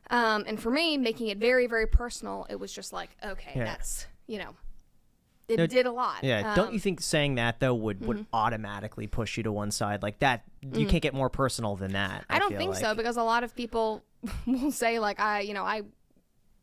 [0.10, 3.64] Um, and for me, making it very very personal, it was just like, okay, Yeah.
[3.64, 4.56] that's you know,
[5.48, 6.22] it No, did a lot.
[6.22, 8.08] Yeah, don't Um, you think saying that though would mm-hmm.
[8.08, 10.44] would automatically push you to one side like that?
[10.62, 12.22] You can't get more personal than that.
[12.24, 12.26] Mm.
[12.36, 14.04] I don't think so because a lot of people
[14.46, 15.84] will say like I, you know, I,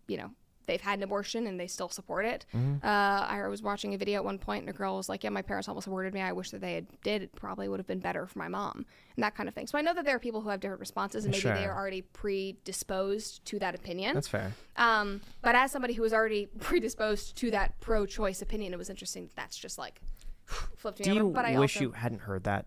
[0.09, 0.31] you know,
[0.67, 2.47] they've had an abortion and they still support it.
[2.55, 2.85] Mm-hmm.
[2.87, 2.89] Uh,
[3.27, 5.43] I was watching a video at one point and a girl was like, "Yeah, my
[5.43, 6.21] parents almost aborted me.
[6.21, 7.23] I wish that they had did.
[7.23, 9.67] It probably would have been better for my mom." And that kind of thing.
[9.67, 11.77] So I know that there are people who have different responses and maybe they are
[11.77, 14.15] already predisposed to that opinion.
[14.15, 14.53] That's fair.
[14.77, 19.27] Um, but as somebody who was already predisposed to that pro-choice opinion, it was interesting
[19.27, 20.01] that that's just like
[20.77, 21.21] flipped me Do over.
[21.21, 22.67] you But I wish also, you hadn't heard that?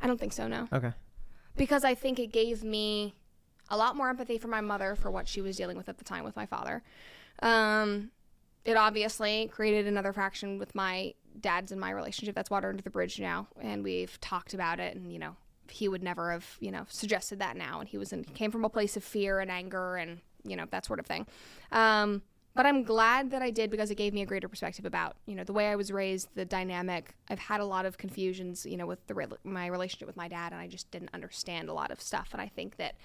[0.00, 0.46] I don't think so.
[0.46, 0.92] No Okay.
[1.56, 3.14] because I think it gave me
[3.68, 6.04] a lot more empathy for my mother for what she was dealing with at the
[6.04, 6.82] time with my father.
[7.42, 8.10] Um,
[8.64, 12.90] it obviously created another fraction with my dad's and my relationship that's water under the
[12.90, 14.96] bridge now, and we've talked about it.
[14.96, 15.36] And you know,
[15.68, 18.64] he would never have you know suggested that now, and he was in, came from
[18.64, 21.26] a place of fear and anger and you know that sort of thing.
[21.72, 22.22] Um,
[22.54, 25.34] but I'm glad that I did because it gave me a greater perspective about you
[25.34, 27.14] know the way I was raised, the dynamic.
[27.28, 30.52] I've had a lot of confusions, you know, with the my relationship with my dad,
[30.52, 32.30] and I just didn't understand a lot of stuff.
[32.32, 32.96] And I think that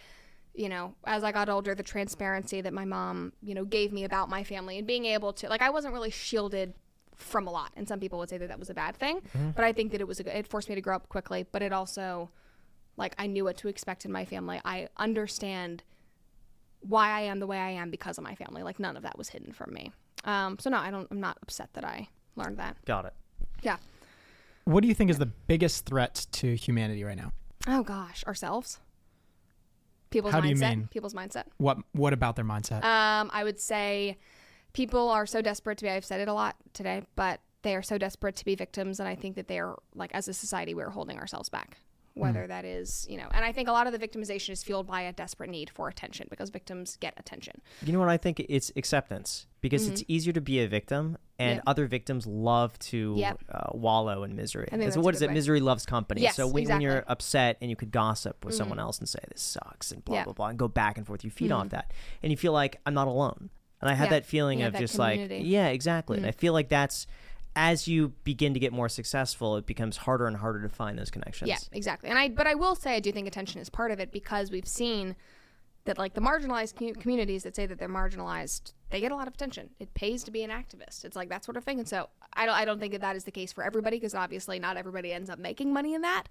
[0.53, 4.03] you know, as I got older, the transparency that my mom, you know, gave me
[4.03, 6.73] about my family and being able to, like, I wasn't really shielded
[7.15, 7.71] from a lot.
[7.75, 9.21] And some people would say that that was a bad thing,
[9.55, 11.45] but I think that it was a good, it forced me to grow up quickly,
[11.51, 12.29] but it also,
[12.97, 14.59] like, I knew what to expect in my family.
[14.65, 15.83] I understand
[16.81, 18.63] why I am the way I am because of my family.
[18.63, 19.91] Like, none of that was hidden from me.
[20.25, 22.75] Um, so no, I don't, I'm not upset that I learned that.
[22.85, 23.13] Got it.
[23.61, 23.77] Yeah.
[24.65, 27.31] What do you think is the biggest threat to humanity right now?
[27.67, 28.79] Oh gosh, ourselves.
[30.11, 30.69] People's How do you mindset.
[30.69, 30.87] mean?
[30.91, 31.45] People's mindset.
[31.57, 32.83] What What about their mindset?
[32.83, 34.17] Um, I would say
[34.73, 35.89] people are so desperate to be.
[35.89, 39.07] I've said it a lot today, but they are so desperate to be victims, and
[39.07, 41.77] I think that they are like as a society we're holding ourselves back.
[42.13, 44.85] Whether that is, you know, and I think a lot of the victimization is fueled
[44.85, 47.61] by a desperate need for attention because victims get attention.
[47.85, 48.45] You know what I think?
[48.49, 51.55] It's acceptance because it's easier to be a victim, and Mm-hmm.
[51.57, 51.63] Yep.
[51.67, 53.39] other victims love to Yep.
[53.49, 54.65] uh, wallow in misery.
[54.67, 55.27] I think Because that's what a is it?
[55.29, 55.33] way.
[55.35, 56.21] Misery loves company.
[56.21, 56.85] Yes, so when, when exactly.
[56.85, 56.93] Mm-hmm.
[56.95, 60.15] you're upset and you could gossip with someone else and say this sucks and blah
[60.17, 60.23] Yeah.
[60.25, 62.79] blah blah and go back and forth, you feed off that, and you feel like
[62.85, 63.49] I'm not alone.
[63.79, 64.09] And I had Yeah.
[64.11, 65.39] that feeling of that just like, community.
[65.43, 65.51] Mm-hmm.
[65.51, 66.17] yeah, exactly.
[66.17, 67.07] And I feel like that's
[67.55, 71.09] as you begin to get more successful, it becomes harder and harder to find those
[71.09, 71.49] connections.
[71.49, 72.09] Yeah, exactly.
[72.09, 74.51] And I, but I will say I do think attention is part of it because
[74.51, 75.15] we've seen
[75.85, 79.27] that like the marginalized commu- communities that say that they're marginalized, they get a lot
[79.27, 79.69] of attention.
[79.79, 81.05] It pays to be an activist.
[81.05, 81.79] It's like that sort of thing.
[81.79, 84.13] And so I don't, I don't think that that is the case for everybody because
[84.13, 86.23] obviously not everybody ends up making money in that.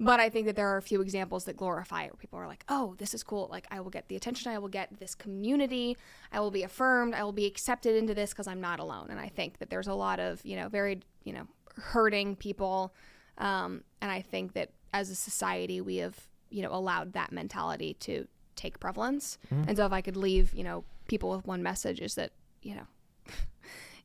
[0.00, 2.46] But I think that there are a few examples that glorify it where people are
[2.48, 3.48] like, oh, this is cool.
[3.50, 4.50] Like I will get the attention.
[4.50, 5.96] I will get this community.
[6.32, 7.14] I will be affirmed.
[7.14, 9.08] I will be accepted into this because I'm not alone.
[9.10, 11.46] And I think that there's a lot of, you know, very, you know,
[11.76, 12.92] hurting people.
[13.38, 16.16] Um, and I think that as a society, we have,
[16.50, 18.26] you know, allowed that mentality to
[18.58, 19.38] take prevalence.
[19.52, 19.68] Mm-hmm.
[19.68, 22.74] And so if I could leave, you know, people with one message is that, you
[22.74, 22.86] know,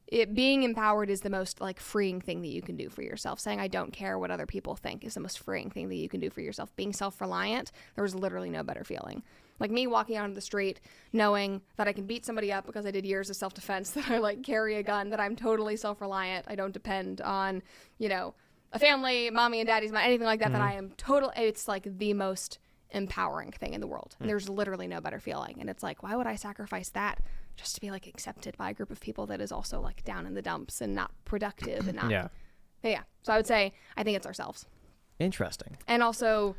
[0.07, 3.39] it being empowered is the most like freeing thing that you can do for yourself.
[3.39, 6.07] Saying I don't care what other people think is the most freeing thing that you
[6.07, 6.73] can do for yourself.
[6.75, 9.23] Being self-reliant, there was literally no better feeling.
[9.59, 10.79] Like me walking out on the street
[11.13, 14.19] knowing that I can beat somebody up because I did years of self-defense, that I
[14.19, 16.45] like carry a gun, that I'm totally self-reliant.
[16.47, 17.63] I don't depend on,
[17.97, 18.33] you know,
[18.71, 20.67] a family, mommy and daddy's money, anything like that, that mm-hmm.
[20.67, 22.57] I am total it's like the most
[22.93, 24.15] empowering thing in the world.
[24.19, 24.29] And hmm.
[24.29, 25.57] there's literally no better feeling.
[25.59, 27.19] And it's like, why would I sacrifice that
[27.55, 30.25] just to be like accepted by a group of people that is also like down
[30.25, 32.27] in the dumps and not productive and not Yeah.
[32.83, 33.03] Yeah.
[33.21, 34.65] So I would say I think it's ourselves.
[35.19, 35.77] Interesting.
[35.87, 36.55] And also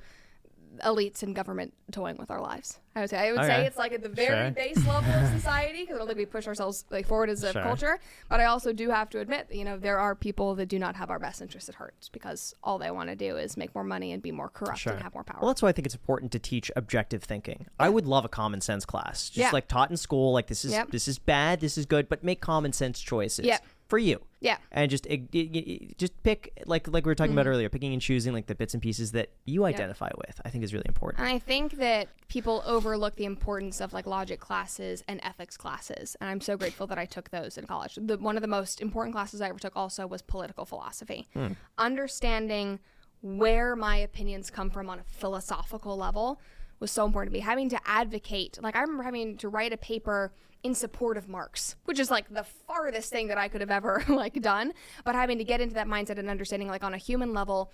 [0.84, 2.80] elites and government toying with our lives.
[2.96, 4.50] I would say I would say it's like at the very Sure.
[4.52, 7.52] base level of society because I don't think we push ourselves like forward as a
[7.52, 7.62] Sure.
[7.62, 7.98] culture.
[8.28, 10.94] But I also do have to admit, you know, there are people that do not
[10.96, 13.82] have our best interests at heart because all they want to do is make more
[13.84, 14.92] money and be more corrupt Sure.
[14.92, 15.38] and have more power.
[15.40, 17.66] Well, that's why I think it's important to teach objective thinking.
[17.80, 19.50] I would love a common sense class, just Yeah.
[19.52, 20.32] like taught in school.
[20.32, 20.90] Like this is Yep.
[20.92, 23.62] this is bad, this is good, but make common sense choices Yep.
[23.94, 24.18] For you.
[24.40, 24.56] yeah.
[24.72, 27.38] and just ig- ig- just pick like like we were talking Mm-hmm.
[27.38, 30.40] about earlier, picking and choosing like the bits and pieces that you identify with.
[30.44, 31.20] I think is really important.
[31.20, 36.16] And I think that people overlook the importance of like logic classes and ethics classes.
[36.20, 37.96] And I'm so grateful that I took those in college.
[38.00, 41.28] The, one of the most important classes I ever took also was political philosophy.
[41.78, 42.80] Understanding
[43.22, 46.40] where my opinions come from on a philosophical level
[46.80, 47.40] was so important to me.
[47.40, 51.76] Having to advocate, like I remember having to write a paper in support of Marx,
[51.84, 54.72] which is like the farthest thing that I could have ever like done,
[55.04, 57.70] but having to get into that mindset and understanding like on a human level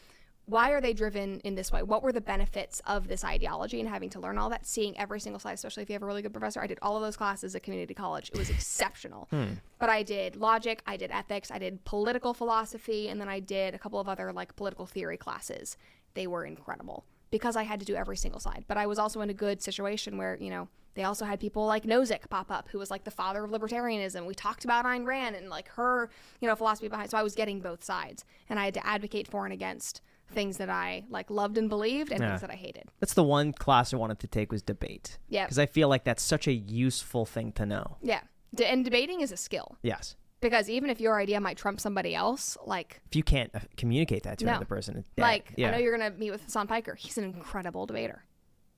[0.50, 1.82] why are they driven in this way?
[1.84, 5.20] What were the benefits of this ideology and having to learn all that, seeing every
[5.20, 6.60] single slide, especially if you have a really good professor.
[6.60, 8.30] I did all of those classes at community college.
[8.30, 9.28] It was exceptional.
[9.30, 9.54] Hmm.
[9.78, 13.74] But I did logic, I did ethics, I did political philosophy, and then I did
[13.74, 15.76] a couple of other like political theory classes.
[16.14, 18.65] They were incredible because I had to do every single slide.
[18.68, 21.67] But I was also in a good situation where, you know, they also had people
[21.67, 24.26] like Nozick pop up, who was like the father of libertarianism.
[24.26, 26.10] We talked about Ayn Rand and like her,
[26.41, 27.10] you know, philosophy behind.
[27.10, 30.00] So I was getting both sides, and I had to advocate for and against
[30.33, 32.31] things that I like loved and believed, and Yeah.
[32.31, 32.84] things that I hated.
[32.99, 35.18] That's the one class I wanted to take was debate.
[35.28, 35.44] Yeah.
[35.44, 37.97] because I feel like that's such a useful thing to know.
[38.02, 38.23] Yeah,
[38.55, 42.15] D- and debating is a skill Yes, because even if your idea might trump somebody
[42.15, 44.52] else, like if you can't uh, communicate that to No.
[44.52, 45.69] another person, it's like yeah.
[45.69, 46.94] I know you're gonna meet with Hasan Piker.
[46.94, 48.25] He's an incredible debater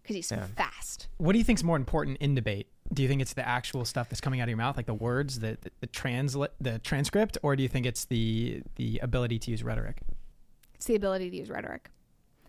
[0.03, 1.09] because he's fast.
[1.19, 2.69] What do you think is more important in debate?
[2.93, 4.95] Do you think it's the actual stuff that's coming out of your mouth, like the
[4.95, 9.39] words, the the, the translate, the transcript, or do you think it's the the ability
[9.41, 10.01] to use rhetoric?
[10.75, 11.89] It's the ability to use rhetoric.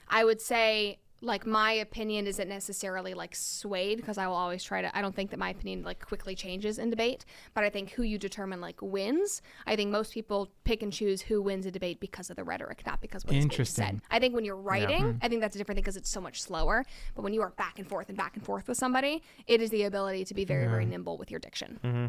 [0.10, 4.82] I would say like my opinion isn't necessarily like swayed because I will always try
[4.82, 7.92] to I don't think that my opinion like quickly changes in debate, but I think
[7.92, 9.42] who you determine like wins.
[9.66, 12.84] I think most people pick and choose who wins a debate because of the rhetoric,
[12.86, 13.86] not because what's being Interesting.
[13.86, 14.02] said.
[14.12, 15.18] I think when you're writing, hmm.
[15.22, 16.86] I think that's a different thing because it's so much slower.
[17.16, 19.70] But when you are back and forth and back and forth with somebody, it is
[19.70, 21.80] the ability to be very, very nimble with your diction.
[21.84, 22.06] Mm-hmm.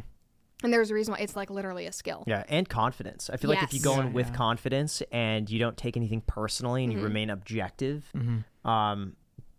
[0.65, 2.25] And there's a reason why it's like literally a skill.
[2.27, 3.31] Yeah, and confidence.
[3.33, 4.35] I feel like if you go in Yeah, with yeah.
[4.35, 7.01] confidence and you don't take anything personally and Mm-hmm.
[7.01, 8.69] you remain objective, Mm-hmm.
[8.69, 9.17] um,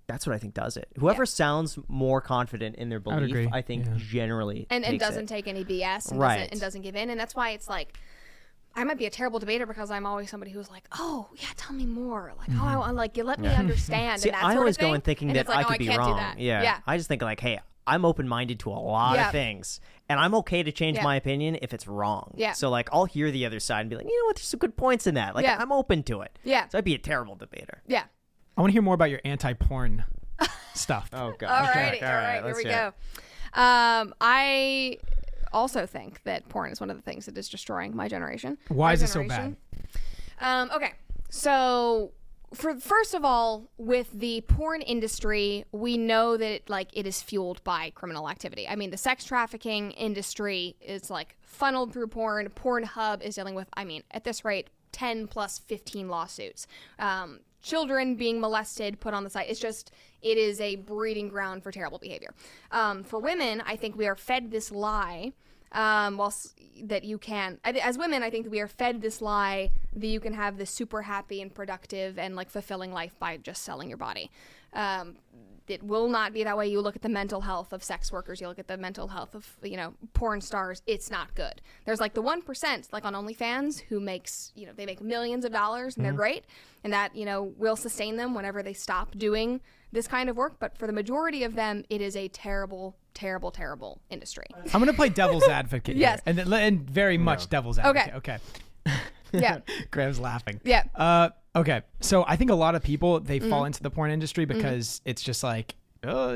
[0.07, 0.87] that's what I think does it.
[0.99, 3.91] Whoever sounds more confident in their would belief, agree, I think yeah.
[3.93, 5.27] and, generally and takes doesn't it.
[5.29, 6.35] take any BS and, Right.
[6.37, 7.09] doesn't, and doesn't give in.
[7.09, 7.97] And that's why it's like,
[8.75, 11.73] I might be a terrible debater because I'm always somebody who's like, oh, yeah, tell
[11.75, 12.33] me more.
[12.37, 14.21] Like, oh, I want, like, you let me understand.
[14.21, 14.89] See, and that I sort always of thing.
[14.89, 16.17] go in thinking And that like, I oh, could be can't do wrong.
[16.17, 16.39] that.
[16.39, 16.61] Yeah.
[16.61, 16.79] Yeah.
[16.85, 19.27] I just think like, hey, I'm open minded to a lot Yeah.
[19.27, 21.03] of things, and I'm okay to change Yeah.
[21.03, 22.33] my opinion if it's wrong.
[22.37, 22.53] Yeah.
[22.53, 24.35] So like, I'll hear the other side and be like, you know what?
[24.37, 25.35] There's some good points in that.
[25.35, 25.57] Like, Yeah.
[25.59, 26.37] I'm open to it.
[26.43, 26.67] Yeah.
[26.69, 27.81] So I'd be a terrible debater.
[27.87, 28.03] Yeah.
[28.57, 30.05] I want to hear more about your anti-porn
[30.73, 31.09] stuff.
[31.13, 31.49] Oh god.
[31.49, 32.01] All righty.
[32.01, 32.41] All right.
[32.45, 32.93] Here we go.
[33.53, 34.97] Um, I
[35.53, 38.57] also think that porn is one of the things that is destroying my generation.
[38.67, 39.55] Why Our is it so bad?
[40.41, 40.93] Um, okay.
[41.29, 42.11] So
[42.55, 47.21] for first of all, with the porn industry, we know that it, like it is
[47.21, 48.67] fueled by criminal activity.
[48.67, 52.49] I mean, the sex trafficking industry is like funneled through porn.
[52.49, 56.67] Pornhub is dealing with, I mean, at this rate, 10 plus 15 lawsuits.
[56.99, 59.49] Um, children being molested, put on the site.
[59.49, 62.33] It's just, it is a breeding ground for terrible behavior.
[62.71, 65.33] Um, for women, I think we are fed this lie
[65.75, 70.07] um, whilst that you can as women i think we are fed this lie that
[70.07, 73.89] you can have this super happy and productive and like fulfilling life by just selling
[73.89, 74.29] your body.
[74.73, 75.15] Um,
[75.67, 76.67] it will not be that way.
[76.67, 78.39] You look at the mental health of sex workers.
[78.39, 80.83] You look at the mental health of you know porn stars.
[80.85, 81.61] It's not good.
[81.85, 85.51] There's like the 1% like on onlyfans who makes you know they make millions of
[85.51, 86.45] dollars and they're great.
[86.83, 90.57] And that you know will sustain them whenever they stop doing this kind of work.
[90.59, 94.87] But for the majority of them it is a terrible terrible terrible industry I'm going
[94.87, 95.95] to play devil's advocate.
[95.95, 96.21] Yes.
[96.25, 98.13] Here, and, and very much devil's advocate.
[98.15, 98.37] Okay.
[98.85, 99.01] Okay.
[99.31, 99.59] yeah
[99.91, 100.59] Graham's laughing.
[100.63, 100.83] Yeah.
[100.83, 100.89] Mm.
[100.95, 101.81] Uh, okay.
[102.01, 105.23] So I think a lot of people they fall into the porn industry because it's
[105.23, 105.75] just like
[106.07, 106.35] oh,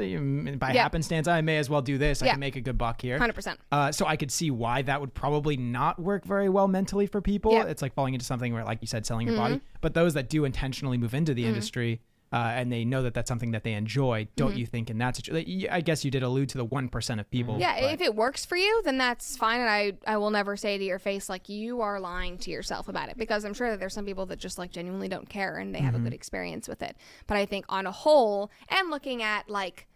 [0.57, 0.81] by Yeah.
[0.83, 2.21] happenstance, I may as well do this.
[2.23, 2.31] I Yeah.
[2.33, 3.19] can make a good buck here.
[3.19, 3.57] 100%.
[3.71, 7.21] Uh, so I could see why that would probably not work very well mentally for
[7.21, 7.51] people.
[7.51, 7.61] Yeah.
[7.61, 7.69] Mm-hmm.
[7.69, 9.61] It's like falling into something where, like you said, selling your body.
[9.81, 12.01] But those that do intentionally move into the industry
[12.31, 14.57] uh, and they know that that's something that they enjoy, don't Mm-hmm.
[14.59, 15.67] you think in that situation?
[15.71, 17.57] I guess you did allude to the one percent of people.
[17.59, 19.59] Yeah, but- if it works for you, then that's fine.
[19.61, 22.87] And I, I will never say to your face, like, you are lying to yourself
[22.87, 23.17] about it.
[23.17, 25.79] Because I'm sure that there's some people that just, like, genuinely don't care and they
[25.79, 26.95] have a good experience with it.
[27.25, 29.87] But I think on a whole, and looking at, like,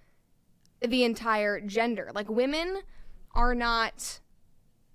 [0.82, 2.82] the entire gender, like, women
[3.36, 4.20] are not,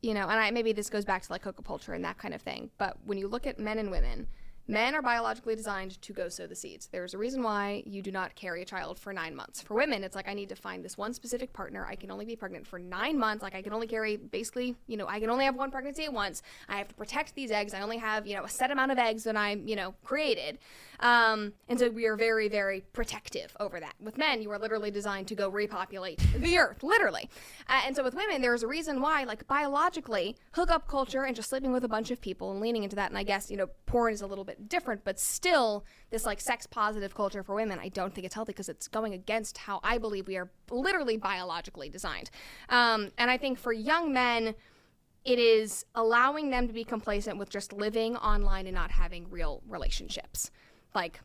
[0.03, 2.35] you know, and I, maybe this goes back to, like, coca culture and that kind
[2.35, 2.71] of thing.
[2.79, 4.27] But when you look at men and women,
[4.71, 6.89] Men are biologically designed to go sow the seeds.
[6.93, 9.63] There's a reason why you do not carry a child for nine months.
[9.63, 11.87] For women, it's like I need to find this one specific partner.
[11.89, 13.43] I can only be pregnant for nine months.
[13.43, 16.13] Like I can only carry basically, you know, I can only have one pregnancy at
[16.13, 16.43] once.
[16.69, 17.73] I have to protect these eggs.
[17.73, 20.59] I only have, you know, a set amount of eggs that I'm, you know, created.
[21.01, 23.95] Um, and so we are very, very protective over that.
[24.01, 27.31] With men, you are literally designed to go repopulate the earth, literally.
[27.69, 31.51] Uh, and so with women, there's a reason why, like biologically, hookup culture and just
[31.51, 33.11] sleeping with a bunch of people and leaning into that.
[33.11, 36.41] And I guess, you know, porn is a little bit different, but still, this like
[36.41, 39.81] sex positive culture for women, I don't think it's healthy because it's going against how
[39.85, 42.31] I believe we are literally biologically designed.
[42.69, 44.55] Um, and I think for young men,
[45.25, 49.63] it is allowing them to be complacent with just living online and not having real
[49.69, 50.51] relationships.
[50.99, 51.21] Like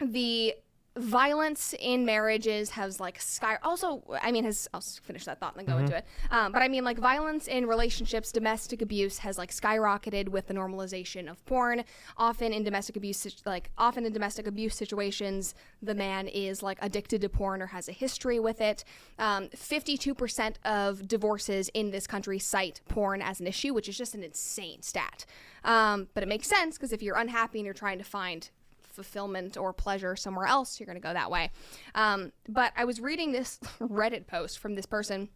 [0.00, 0.54] the
[0.96, 5.66] violence in marriages has like sky also i mean has i'll finish that thought and
[5.66, 6.06] then go into it.
[6.30, 10.54] Um, but i mean like violence in relationships domestic abuse has like skyrocketed with the
[10.54, 11.82] normalization of porn.
[12.16, 17.20] Often in domestic abuse like often in domestic abuse situations the man is like addicted
[17.22, 18.84] to porn or has a history with it.
[19.18, 24.14] Um, 52% of divorces in this country cite porn as an issue which is just
[24.14, 25.26] an insane stat.
[25.64, 28.50] Um, but it makes sense because if you're unhappy and you're trying to find
[28.94, 31.50] fulfillment or pleasure somewhere else, you're going to go that way.
[31.94, 35.28] Um, but I was reading this Reddit post from this person.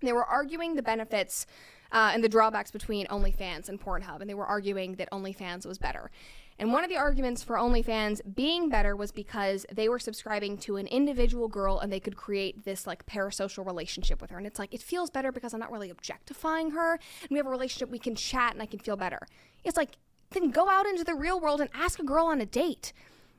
[0.00, 1.46] They were arguing the benefits
[1.92, 5.78] uh, and the drawbacks between OnlyFans and Pornhub, and they were arguing that OnlyFans was
[5.78, 6.10] better.
[6.58, 10.76] And one of the arguments for OnlyFans being better was because they were subscribing to
[10.76, 14.38] an individual girl and they could create this like parasocial relationship with her.
[14.38, 16.92] And it's like, it feels better because I'm not really objectifying her.
[16.94, 19.26] And we have a relationship, we can chat and I can feel better.
[19.64, 19.98] It's like,
[20.34, 22.92] then go out into the real world and ask a girl on a date.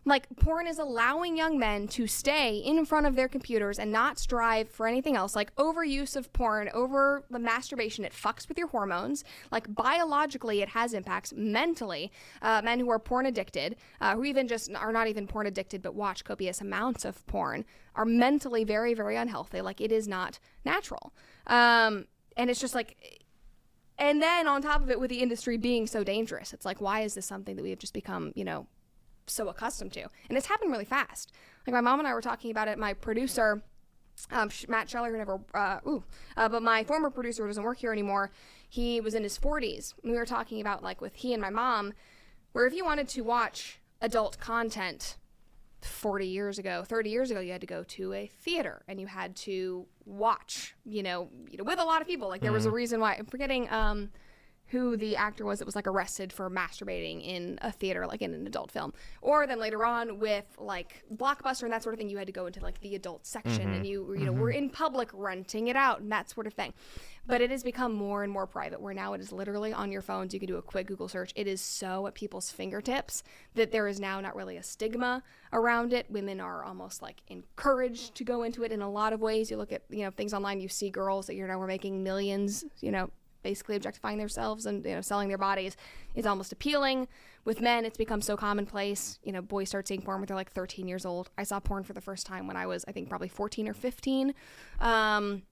[0.08, 4.20] Like, porn is allowing young men to stay in front of their computers and not
[4.20, 5.36] strive for anything else.
[5.36, 9.24] Like, overuse of porn, over the masturbation, it fucks with your hormones.
[9.52, 11.34] Like, biologically, it has impacts.
[11.36, 12.12] Mentally,
[12.44, 15.82] uh, men who are porn addicted, uh, who even just are not even porn addicted
[15.82, 17.66] but watch copious amounts of porn,
[17.96, 19.62] are mentally very, very unhealthy.
[19.62, 21.14] Like, it is not natural.
[21.48, 22.06] Um,
[22.38, 23.25] and it's just like,
[23.98, 27.02] and then on top of it, with the industry being so dangerous, it's like, why
[27.02, 28.68] is this something that we have just become, you know,
[29.28, 30.08] so accustomed to?
[30.30, 31.32] And it's happened really fast.
[31.66, 32.78] Like my mom and I were talking about it.
[32.78, 33.64] My producer,
[34.32, 36.04] um, Matt Scheller, who never, uh, ooh,
[36.36, 38.32] uh, but my former producer who doesn't work here anymore.
[38.68, 39.94] He was in his 40s.
[40.04, 41.94] We were talking about like with he and my mom,
[42.52, 45.18] where if you wanted to watch adult content
[45.86, 49.08] 40 years ago, 30 years ago, you had to go to a theater and you
[49.08, 52.28] had to watch, you know, you know with a lot of people.
[52.28, 54.10] Like there was a reason why I'm forgetting um,
[54.68, 58.34] who the actor was that was like arrested for masturbating in a theater, like in
[58.34, 58.94] an adult film.
[59.22, 62.34] Or then later on with like Blockbuster and that sort of thing, you had to
[62.34, 63.86] go into like the adult section and mm-hmm.
[63.86, 64.42] you, you know, mm-hmm.
[64.42, 66.74] were in public renting it out and that sort of thing.
[67.28, 70.02] But it has become more and more private where now it is literally on your
[70.02, 70.34] phones.
[70.34, 71.32] You can do a quick Google search.
[71.36, 73.24] It is so at people's fingertips
[73.56, 76.10] that there is now not really a stigma around it.
[76.10, 79.50] Women are almost like encouraged to go into it in a lot of ways.
[79.50, 82.04] You look at, you know, things online, you see girls that you know were making
[82.04, 83.10] millions, you know,
[83.46, 85.78] basically objectifying themselves and you know selling their bodies
[86.16, 87.08] is almost appealing.
[87.46, 89.20] With men, it's become so commonplace.
[89.24, 91.30] You know, boys start seeing porn when they're like 13 years old.
[91.38, 93.76] I saw porn for the first time when I was, I think, probably 14 or
[93.76, 94.34] 15.
[94.80, 95.44] Um,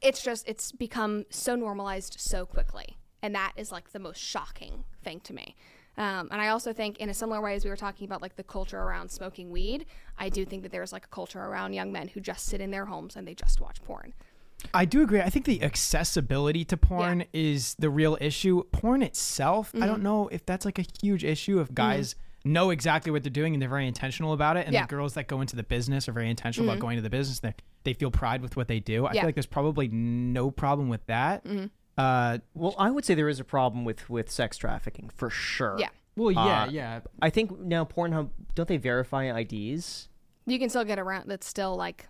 [0.00, 4.84] it's just it's become so normalized so quickly, and that is like the most shocking
[5.04, 5.54] thing to me.
[5.98, 8.36] Um, and I also think, in a similar way as we were talking about like
[8.36, 9.84] the culture around smoking weed,
[10.16, 12.70] I do think that there's like a culture around young men who just sit in
[12.70, 14.14] their homes and they just watch porn.
[14.74, 15.20] I do agree.
[15.20, 18.64] I think the accessibility to porn is the real issue.
[18.72, 19.86] Porn itself, I Mm-hmm.
[19.86, 23.54] don't know if that's like a huge issue if guys know exactly what they're doing
[23.54, 24.66] and they're very intentional about it.
[24.66, 24.80] And Yeah.
[24.80, 24.86] Mm-hmm.
[24.88, 27.40] the girls that go into the business are very intentional about going to the business.
[27.40, 27.54] They
[27.84, 29.06] they feel pride with what they do.
[29.06, 29.08] I Yeah.
[29.08, 29.14] Mm-hmm.
[29.20, 31.46] feel like there's probably no problem with that.
[31.96, 35.76] Uh, Well, I would say there is a problem with with sex trafficking for sure.
[35.78, 35.88] Yeah.
[36.16, 37.00] well, yeah, Uh, yeah.
[37.22, 40.08] I think now Pornhub don't they verify IDs?
[40.46, 41.28] You can still get around.
[41.28, 42.08] That's still like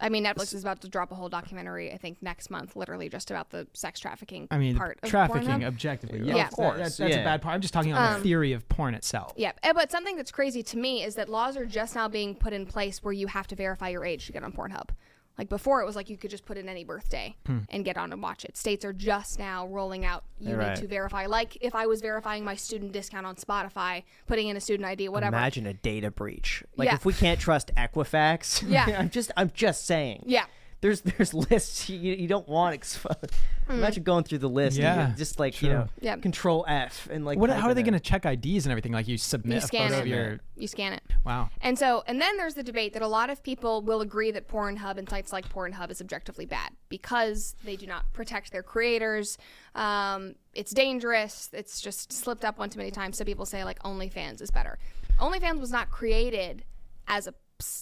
[0.00, 1.92] I mean, Netflix is about to drop a whole documentary.
[1.92, 4.48] I think next month, literally just about the sex trafficking.
[4.50, 5.66] I mean, part of trafficking Pornhub.
[5.66, 6.20] objectively.
[6.20, 6.34] Yeah.
[6.36, 7.24] Yeah, Of that- course, That's, that's a yeah.
[7.24, 7.54] bad part.
[7.54, 9.32] I'm just talking on Um, the theory of porn itself.
[9.36, 12.34] Yeah, eh, but something that's crazy to me is that laws are just now being
[12.34, 14.90] put in place where you have to verify your age to get on Pornhub.
[15.38, 17.58] Like before, it was like you could just put in any birthday Hmm.
[17.70, 18.56] and get on and watch it.
[18.56, 20.70] States are just now rolling out you Right.
[20.74, 21.26] need to verify.
[21.26, 25.08] Like if I was verifying my student discount on Spotify, putting in a student ID,
[25.08, 25.36] whatever.
[25.36, 26.64] Imagine a data breach.
[26.76, 26.94] Like Yeah.
[26.96, 28.68] if we can't trust Equifax.
[28.68, 28.84] Yeah.
[28.98, 30.24] I'm just I'm just saying.
[30.26, 30.46] Yeah.
[30.80, 33.32] There's there's lists you, you don't want exposed.
[33.68, 34.78] Imagine going through the list.
[34.78, 35.88] Yeah, you're just like you know.
[36.00, 36.16] Yeah.
[36.16, 37.38] Control F and like.
[37.38, 38.92] What, how are they going to check IDs and everything?
[38.92, 40.02] Like you submit You a scan photo it.
[40.02, 40.40] of your.
[40.56, 41.02] You scan it.
[41.24, 41.50] Wow.
[41.60, 44.48] And so, and then there's the debate that a lot of people will agree that
[44.48, 49.36] Pornhub and sites like Pornhub is objectively bad because they do not protect their creators.
[49.74, 51.50] Um, it's dangerous.
[51.52, 53.18] It's just slipped up one too many times.
[53.18, 54.78] So people say like OnlyFans is better.
[55.20, 56.64] OnlyFans was not created
[57.06, 57.34] as a s-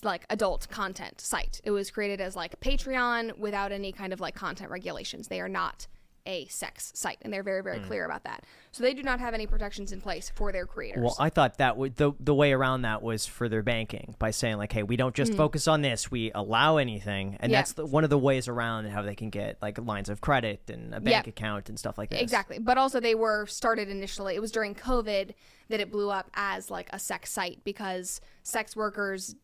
[0.03, 1.61] like adult content site.
[1.65, 5.29] It was created as like Patreon without any kind of like content regulations.
[5.29, 5.87] They are not
[6.29, 8.43] a sex site, and they're very very clear about that.
[8.73, 11.01] So they do not have any protections in place for their creators.
[11.05, 14.33] Well, I thought that would the the way around that was for their banking by
[14.33, 17.53] saying like, hey, we don't just focus on this, we allow anything, and Mm.
[17.53, 17.59] Yeah.
[17.61, 20.63] that's the, one of the ways around how they can get like lines of credit
[20.69, 21.31] and a bank Yeah.
[21.31, 22.21] account and stuff like this.
[22.23, 22.59] Exactly.
[22.59, 24.35] But also they were started initially.
[24.35, 25.33] It was during COVID
[25.69, 29.37] that it blew up as like a sex site because sex workers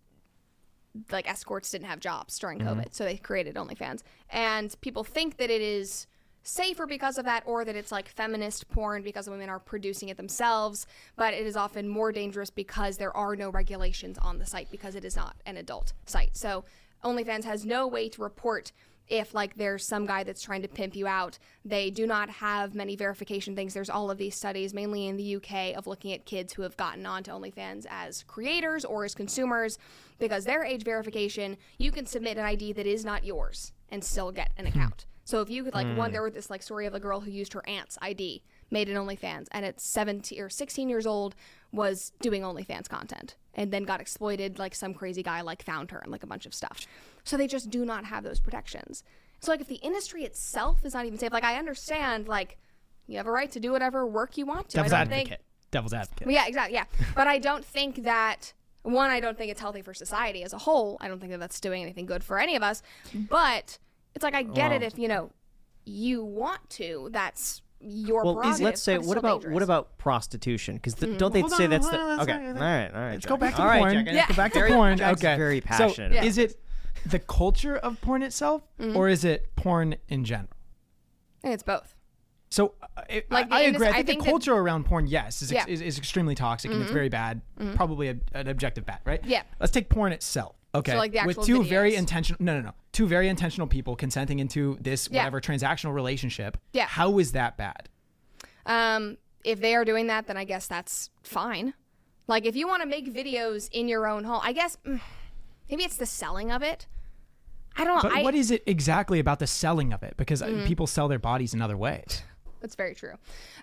[1.10, 2.80] like escorts didn't have jobs during mm-hmm.
[2.80, 2.94] COVID.
[2.94, 4.02] So they created OnlyFans.
[4.30, 6.06] And people think that it is
[6.44, 10.16] safer because of that or that it's like feminist porn because women are producing it
[10.16, 14.70] themselves, but it is often more dangerous because there are no regulations on the site
[14.70, 16.36] because it is not an adult site.
[16.36, 16.64] So
[17.04, 18.72] OnlyFans has no way to report
[19.08, 22.74] if like there's some guy that's trying to pimp you out they do not have
[22.74, 23.74] many verification things.
[23.74, 26.76] There's all of these studies mainly in the uk of looking at kids who have
[26.76, 29.78] gotten onto onlyfans as creators or as consumers.
[30.18, 34.32] Because their age verification you can submit an id that is not yours and still
[34.32, 34.78] get an hmm.
[34.78, 35.06] account.
[35.24, 36.12] So if you could like one hmm.
[36.12, 38.96] there was this like story of a girl who used her aunt's id made an
[38.96, 41.34] onlyfans and at 17 or 16 years old
[41.72, 45.98] was doing onlyfans content and then got exploited like some crazy guy like found her
[45.98, 46.86] and like a bunch of stuff.
[47.24, 49.02] So they just do not have those protections.
[49.40, 52.58] So like if the industry itself is not even safe like i understand like
[53.06, 54.76] you have a right to do whatever work you want to.
[54.76, 55.28] Devil's advocate.
[55.28, 56.30] think Devil's advocate.
[56.30, 56.84] yeah exactly yeah.
[57.14, 58.52] But i don't think that
[58.82, 60.98] one i don't think it's healthy for society as a whole.
[61.00, 62.82] I don't think that that's doing anything good for any of us.
[63.14, 63.78] But
[64.14, 65.30] it's like i get it if you know
[65.84, 67.08] you want to.
[67.12, 69.54] That's your Well, prerogative, let's say what about dangerous.
[69.54, 70.76] what about prostitution?
[70.76, 72.46] Because don't they Hold say on, that's hold the on, let's okay?
[72.46, 73.12] All right, all right.
[73.12, 74.04] Let's go back to All right, porn.
[74.06, 74.26] Jack, Yeah.
[74.28, 74.98] Go back to Very- porn.
[74.98, 75.36] Jack's okay.
[75.36, 76.12] very So, passionate.
[76.12, 76.24] Yeah.
[76.24, 76.60] is it
[77.06, 78.96] the culture of porn itself, Mm-hmm.
[78.96, 80.48] or is it porn in general?
[81.44, 81.94] It's both
[82.50, 83.86] So uh, it, Like I, I agree.
[83.86, 85.62] I I think, think the that- culture around porn, yes, is, ex- Yeah.
[85.64, 85.72] Mm-hmm.
[85.72, 87.40] is, is extremely toxic and it's very bad.
[87.74, 89.24] Probably a, an objective bad, right?
[89.24, 89.42] Yeah.
[89.58, 90.54] Let's take porn itself.
[90.74, 90.96] Okay.
[90.96, 94.78] like, the With two very intentional, no, no, no, two very intentional people consenting into
[94.80, 95.18] this Yeah.
[95.20, 96.56] whatever transactional relationship.
[96.72, 96.86] Yeah.
[96.86, 97.88] How is that bad?
[98.64, 101.74] Um, if they are doing that, then I guess that's fine.
[102.26, 105.00] Like if you want to make videos in your own home, I guess mm,
[105.68, 106.86] maybe it's the selling of it.
[107.76, 108.08] I don't know.
[108.08, 110.14] But I, what is it exactly about the selling of it?
[110.16, 110.66] Because uh, Mm-hmm.
[110.66, 112.22] people sell their bodies in other ways.
[112.60, 113.14] That's very true.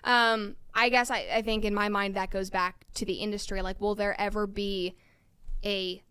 [0.04, 3.62] Um, I guess I, I think in my mind that goes back to the industry.
[3.62, 4.94] Like, will there ever be
[5.64, 6.02] a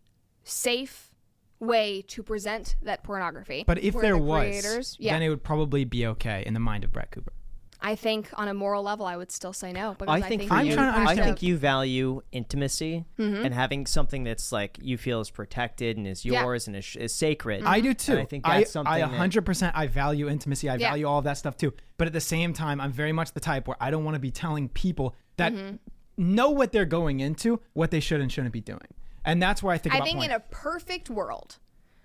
[0.50, 1.11] safe
[1.60, 3.64] way to present that pornography?
[3.68, 6.60] But if there the was, creators, yeah, then it would probably be okay in the
[6.60, 7.34] mind of Brett Cooper.
[7.82, 9.95] I think on a moral level, I would still say no.
[9.98, 13.45] Because I think for I'm you, trying to I understand- think you value intimacy Mm-hmm.
[13.45, 16.42] and having something that's like you feel is protected and is Yeah.
[16.44, 17.64] yours and is, is sacred.
[17.64, 18.11] I do too.
[18.14, 20.68] And I think that's something I, 100% I value intimacy.
[20.68, 20.90] I Yeah.
[20.90, 21.74] value all of that stuff too.
[21.98, 24.19] But at the same time, I'm very much the type where I don't want to
[24.19, 25.76] be telling people that Mm-hmm.
[26.18, 28.82] know what they're going into, what they should and shouldn't be doing.
[29.30, 30.25] And that's where I think I think porn.
[30.25, 31.58] in a perfect world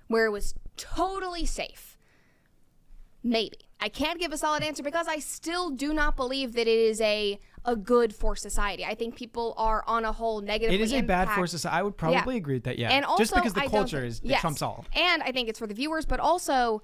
[0.08, 1.96] where it was totally safe,
[3.22, 3.58] maybe.
[3.80, 7.00] I can't give a solid answer because I still do not believe that it is
[7.00, 8.84] a a good for society.
[8.84, 11.74] I think people are on a whole negatively it is a bad for society.
[11.74, 12.78] I would probably agree with that.
[12.78, 12.90] Yeah.
[12.90, 14.40] And also, Just because the I culture is yes.
[14.42, 14.84] trumps all.
[14.92, 16.82] And I think it's for the viewers, but also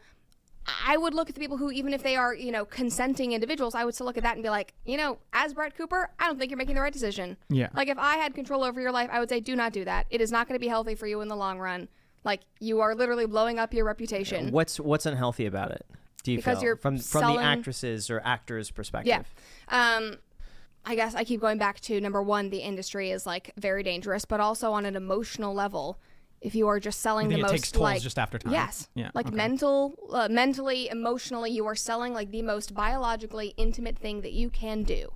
[0.86, 3.74] I would look at the people who, even if they are, you know, consenting individuals,
[3.74, 6.26] I would still look at that and be like, you know, as Brett Cooper, I
[6.26, 7.36] don't think you're making the right decision.
[7.48, 7.68] Yeah.
[7.74, 10.06] Like if I had control over your life, I would say, do not do that.
[10.10, 11.88] It is not going to be healthy for you in the long run.
[12.24, 14.50] Like you are literally blowing up your reputation.
[14.52, 15.86] What's what's unhealthy about it?
[16.22, 19.08] Do you Because feel you're from from the selling- actresses or actors' perspective?
[19.08, 19.96] Yeah.
[19.96, 20.18] Um,
[20.84, 24.24] I guess I keep going back to number one, the industry is like very dangerous,
[24.26, 25.98] but also on an emotional level,
[26.40, 28.52] if you are just selling the it most takes tolls like just after time?
[28.52, 29.36] yes, Yeah, like okay.
[29.36, 34.50] mental, uh, mentally, emotionally, you are selling like the most biologically intimate thing that you
[34.50, 35.12] can do,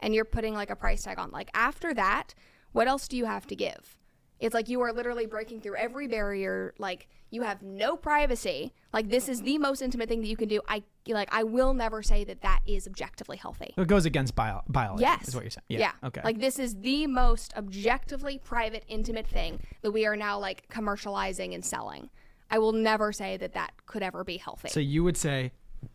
[0.00, 1.30] and you're putting like a price tag on.
[1.30, 2.34] Like after that,
[2.72, 3.96] what else do you have to give?
[4.38, 6.74] It's like you are literally breaking through every barrier.
[6.78, 8.72] Like you have no privacy.
[8.92, 10.60] Like this is the most intimate thing that you can do.
[10.68, 13.74] I like I will never say that that is objectively healthy.
[13.76, 15.02] It goes against bio- biology.
[15.02, 15.28] Yes.
[15.28, 15.64] Is what you're saying.
[15.68, 15.92] Yeah.
[16.04, 16.20] Okay.
[16.24, 21.54] Like this is the most objectively private, intimate thing that we are now like commercializing
[21.54, 22.10] and selling.
[22.50, 24.68] I will never say that that could ever be healthy.
[24.68, 25.50] so you would say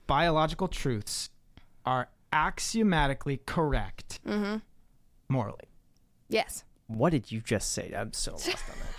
[0.08, 1.30] biological truths
[1.86, 4.58] are axiomatically correct Mm-hmm.
[5.30, 5.70] morally.
[6.30, 6.64] yes.
[6.98, 7.94] What did you just say?
[7.96, 8.56] I'm so lost on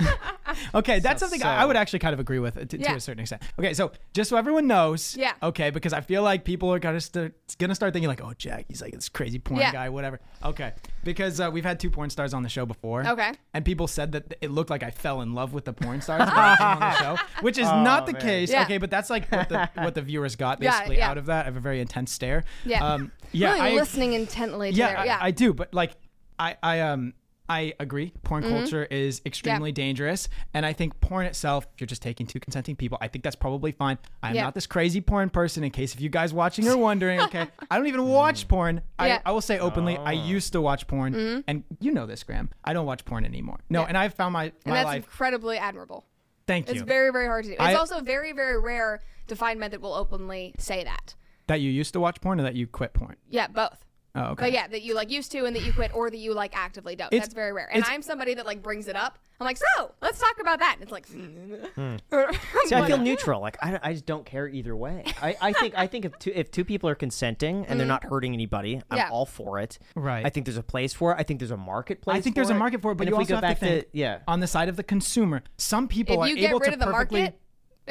[0.06, 0.18] that.
[0.74, 2.94] Okay, that's So- something I, I would actually kind of agree with to, to Yeah.
[2.94, 3.42] a certain extent.
[3.58, 5.32] Okay, so just so everyone knows, Yeah.
[5.42, 8.66] Okay, because I feel like people are gonna st- gonna start thinking like, oh, Jack,
[8.68, 9.72] he's like this crazy porn Yeah.
[9.72, 10.20] guy, whatever.
[10.44, 10.72] Okay,
[11.04, 13.06] because uh, we've had two porn stars on the show before.
[13.06, 13.32] Okay.
[13.54, 16.20] and people said that it looked like I fell in love with the porn stars
[16.20, 18.22] when I came on the show, which is not the man.
[18.22, 18.50] case.
[18.50, 18.62] Yeah.
[18.64, 21.10] Okay, but that's like what the what the viewers got Yeah, basically yeah.
[21.10, 21.42] out of that.
[21.42, 22.44] I have a very intense stare.
[22.66, 22.84] Yeah.
[22.94, 23.54] Um, yeah.
[23.54, 25.18] really I, listening intently to yeah, their, yeah.
[25.20, 25.92] I, I do, but like,
[26.38, 27.14] I, I, um,
[27.52, 28.12] I agree.
[28.22, 28.52] Porn Mm-hmm.
[28.56, 32.76] culture is extremely dangerous, and I think porn itself, if you're just taking two consenting
[32.76, 33.98] people, I think that's probably fine.
[34.22, 34.44] I'm Yeah.
[34.44, 35.62] not this crazy porn person.
[35.64, 38.80] In case if you guys watching are wondering, okay, I don't even watch porn.
[38.98, 39.18] I, Yeah.
[39.18, 39.28] Mm-hmm.
[39.28, 42.48] I will say openly, I used to watch porn, and you know this, Graham.
[42.64, 43.60] I don't watch porn anymore.
[43.68, 43.86] No, Yeah.
[43.88, 45.04] and I've found my and that's life.
[45.04, 46.06] incredibly admirable.
[46.46, 46.74] Thank you.
[46.74, 47.54] It's very, very hard to do.
[47.54, 51.14] It's I- also very, very rare to find men that will openly say that.
[51.48, 53.16] that you used to watch porn, or that you quit porn.
[53.28, 53.84] Yeah, both.
[54.14, 54.44] Oh, okay.
[54.44, 56.54] But yeah, that you like used to and that you quit or that you like
[56.56, 57.06] actively don't.
[57.12, 57.68] It's- That's very rare.
[57.72, 59.18] And I'm somebody that like brings it up.
[59.40, 60.74] I'm like, so let's talk about that.
[60.74, 61.06] And it's like,
[62.66, 63.40] See, I feel neutral.
[63.40, 65.04] Like I, I just don't care either way.
[65.20, 68.04] I, I think I think if two if two people are consenting and they're not
[68.04, 68.96] hurting anybody, I'm Mm-hmm.
[68.98, 69.08] Yeah.
[69.10, 69.78] all for it.
[69.96, 70.24] Right.
[70.24, 71.16] I think there's a place for it.
[71.18, 72.16] I think there's a marketplace.
[72.16, 73.34] I think for there's a market for it, but and you if we also go
[73.36, 74.18] have back to think, yeah.
[74.28, 76.74] on the side of the consumer, some people if are you get able rid to
[76.74, 77.20] of the perfectly.
[77.22, 77.40] market,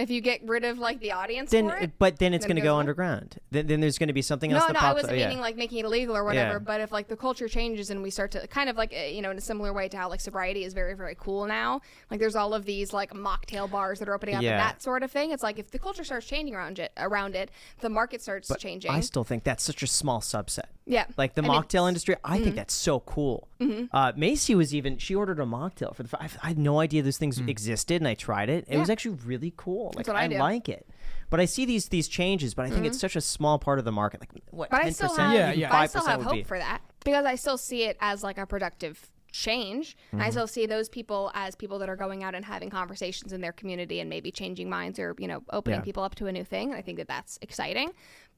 [0.01, 2.55] if you get rid of like the audience Then, for it, but then it's going
[2.55, 3.37] to go underground.
[3.51, 5.19] Then, then there's going to be something no, else that no, I wasn't up.
[5.19, 5.27] Yeah.
[5.27, 6.53] meaning like making it illegal or whatever.
[6.53, 6.59] Yeah.
[6.59, 9.21] But if like the culture changes and we start to kind of like uh, you
[9.21, 11.81] know in a similar way to how like sobriety is very very cool now.
[12.09, 14.51] Like there's all of these like mocktail bars that are opening up Yeah.
[14.51, 15.31] and that sort of thing.
[15.31, 18.91] It's like if the culture starts changing around it, around it, the market starts changing.
[18.91, 20.69] I still think that's such a small subset.
[20.85, 21.05] Yeah.
[21.15, 21.61] Like the I mean, mm-hmm.
[21.61, 23.47] mocktail industry, I think that's so cool.
[23.91, 26.21] Uh, Macy was even she ordered a mocktail for the.
[26.21, 28.65] I, I had no idea those things existed, and I tried it.
[28.67, 29.90] It was actually really cool.
[29.95, 30.33] Like what I do.
[30.35, 30.41] Mm-hmm.
[30.41, 30.87] like it,
[31.29, 33.85] but I see these these changes, but I think it's such a small part of
[33.85, 34.19] the market.
[34.21, 35.73] Like what But ten I still have, Yeah, yeah.
[35.75, 36.43] I still have hope be.
[36.43, 39.95] for that because I still see it as like a productive change.
[40.11, 40.31] And I Mm-hmm.
[40.31, 43.53] still see those people as people that are going out and having conversations in their
[43.53, 45.83] community and maybe changing minds or you know opening Yeah.
[45.85, 46.69] people up to a new thing.
[46.71, 47.91] And I think that that's exciting.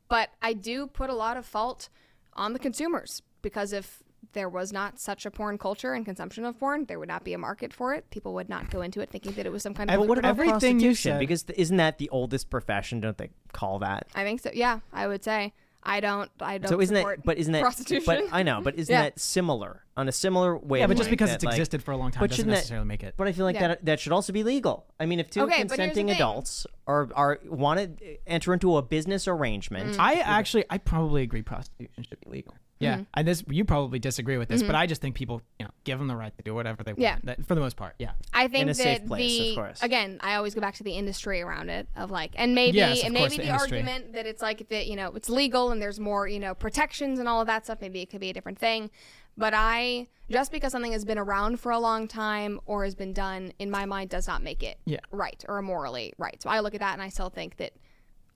[0.10, 1.90] But I do put a lot of fault
[2.36, 6.58] on the consumers because if there was not such a porn culture and consumption of
[6.60, 8.10] porn, there would not be a market for it.
[8.10, 10.00] People would not go into it thinking that it was some kind of.
[10.00, 13.00] And what about Everything you said- Because th- isn't that the oldest profession?
[13.02, 14.08] Don't they call that?
[14.16, 14.50] I think so.
[14.54, 15.54] Yeah, I would say.
[15.86, 16.32] I don't.
[16.40, 16.70] I don't.
[16.70, 17.26] So isn't support that?
[17.26, 17.62] But isn't that?
[17.62, 18.06] prostitution?
[18.06, 18.62] But I know.
[18.62, 19.02] But isn't Yeah.
[19.02, 20.80] that similar on a similar way?
[20.80, 22.52] Yeah, but just because that, it's like- existed for a long time but doesn't shouldn't
[22.52, 23.16] that- necessarily make it.
[23.18, 23.68] But I feel like Yeah.
[23.68, 24.86] that that should also be legal.
[24.98, 28.54] I mean, if two Okay, but here's the consenting adults are are want to enter
[28.54, 30.00] into a business arrangement, mm.
[30.00, 32.56] I actually, I probably agree prostitution should be legal.
[32.84, 33.04] Yeah, Mm-hmm.
[33.16, 35.98] and this you probably disagree with this, but I just think people, you know, give
[36.00, 37.00] them the right to do whatever they want.
[37.02, 37.18] Yeah.
[37.24, 37.96] That- for the most part.
[38.00, 39.84] Yeah, I think In a that safe place, of the course.
[39.84, 43.00] again, I always go back to the industry around it of like, and maybe Yes,
[43.00, 45.72] of and course, maybe the the, argument that it's like that you know it's legal
[45.72, 47.80] and there's more you know protections and all of that stuff.
[47.82, 48.90] Maybe it could be a different thing,
[49.38, 53.14] but I just because something has been around for a long time or has been
[53.14, 55.00] done in my mind does not make it Yeah.
[55.12, 56.42] right or morally right.
[56.42, 57.74] So I look at that and I still think that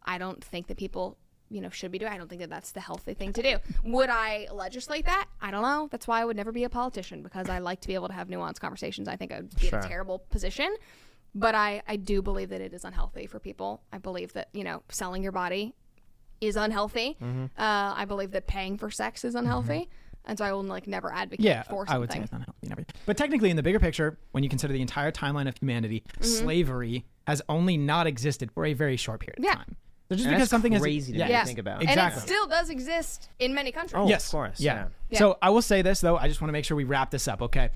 [0.05, 1.17] I don't think that people
[1.49, 2.11] you know should be doing.
[2.11, 3.57] I don't think that that's the healthy thing to do.
[3.83, 5.25] Would I legislate that?
[5.41, 5.87] I don't know.
[5.91, 8.13] That's why I would never be a politician because I like to be able to
[8.13, 9.07] have nuanced conversations.
[9.07, 10.75] I think I would be in a terrible position.
[11.35, 13.81] But I, I do believe that it is unhealthy for people.
[13.93, 15.75] I believe that, you know, selling your body
[16.41, 17.15] is unhealthy.
[17.21, 17.45] Mm-hmm.
[17.61, 19.87] Uh, I believe that paying for sex is unhealthy.
[20.25, 22.85] And so I will like never advocate yeah, for I would say it's unhealthy.
[23.05, 26.23] But technically, in the bigger picture, when you consider the entire timeline of humanity, Mm-hmm.
[26.23, 29.55] slavery has only not existed for a very short period of Yeah.
[29.55, 29.75] time.
[30.09, 31.43] So just And because that's something is crazy to me Yeah.
[31.43, 31.81] think about.
[31.83, 32.03] Exactly.
[32.03, 33.99] And it still does exist in many countries.
[34.01, 34.59] Oh, yes, of course.
[34.59, 34.73] Yeah.
[34.75, 34.87] Yeah.
[35.09, 35.19] Yeah.
[35.19, 36.17] So I will say this though.
[36.17, 37.41] I just want to make sure we wrap this up.
[37.41, 37.69] Okay.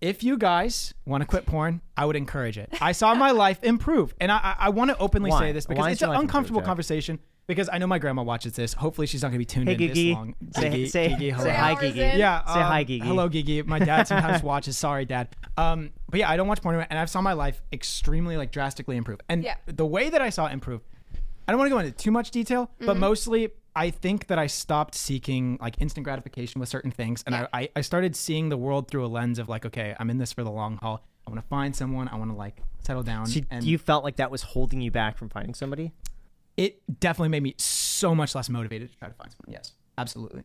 [0.00, 2.68] If you guys want to quit porn, I would encourage it.
[2.80, 5.38] I saw my life improve, and I, I, I want to openly Why?
[5.40, 6.66] say this because Why it's an uncomfortable improved, Jack?
[6.66, 7.18] conversation.
[7.46, 8.72] Because I know my grandma watches this.
[8.72, 10.34] Hopefully, she's not going to be tuned Hey, in this long.
[10.54, 11.44] Say, Gigi, say, Gigi, hello.
[11.44, 12.00] say hi, Gigi.
[12.00, 12.18] in.
[12.18, 12.42] Yeah.
[12.46, 13.06] Say hi, um, Gigi.
[13.06, 13.62] Hello, Gigi.
[13.62, 14.78] My dad sometimes watches.
[14.78, 15.28] Sorry, Dad.
[15.58, 18.96] Um, but yeah, I don't watch porn, and I've saw my life extremely, like, drastically
[18.96, 19.20] improve.
[19.28, 19.56] And Yeah.
[19.66, 20.80] the way that I saw it improve,
[21.46, 22.86] I don't want to go into too much detail, Mm-hmm.
[22.86, 27.34] but mostly I think that I stopped seeking like instant gratification with certain things, and
[27.34, 30.18] I, I I started seeing the world through a lens of like, okay, I'm in
[30.18, 31.04] this for the long haul.
[31.26, 32.08] I want to find someone.
[32.08, 33.26] I want to like settle down.
[33.26, 35.92] So and you felt like that was holding you back from finding somebody?
[36.56, 39.52] it definitely made me so much less motivated to try to find someone.
[39.52, 40.44] Yes, absolutely.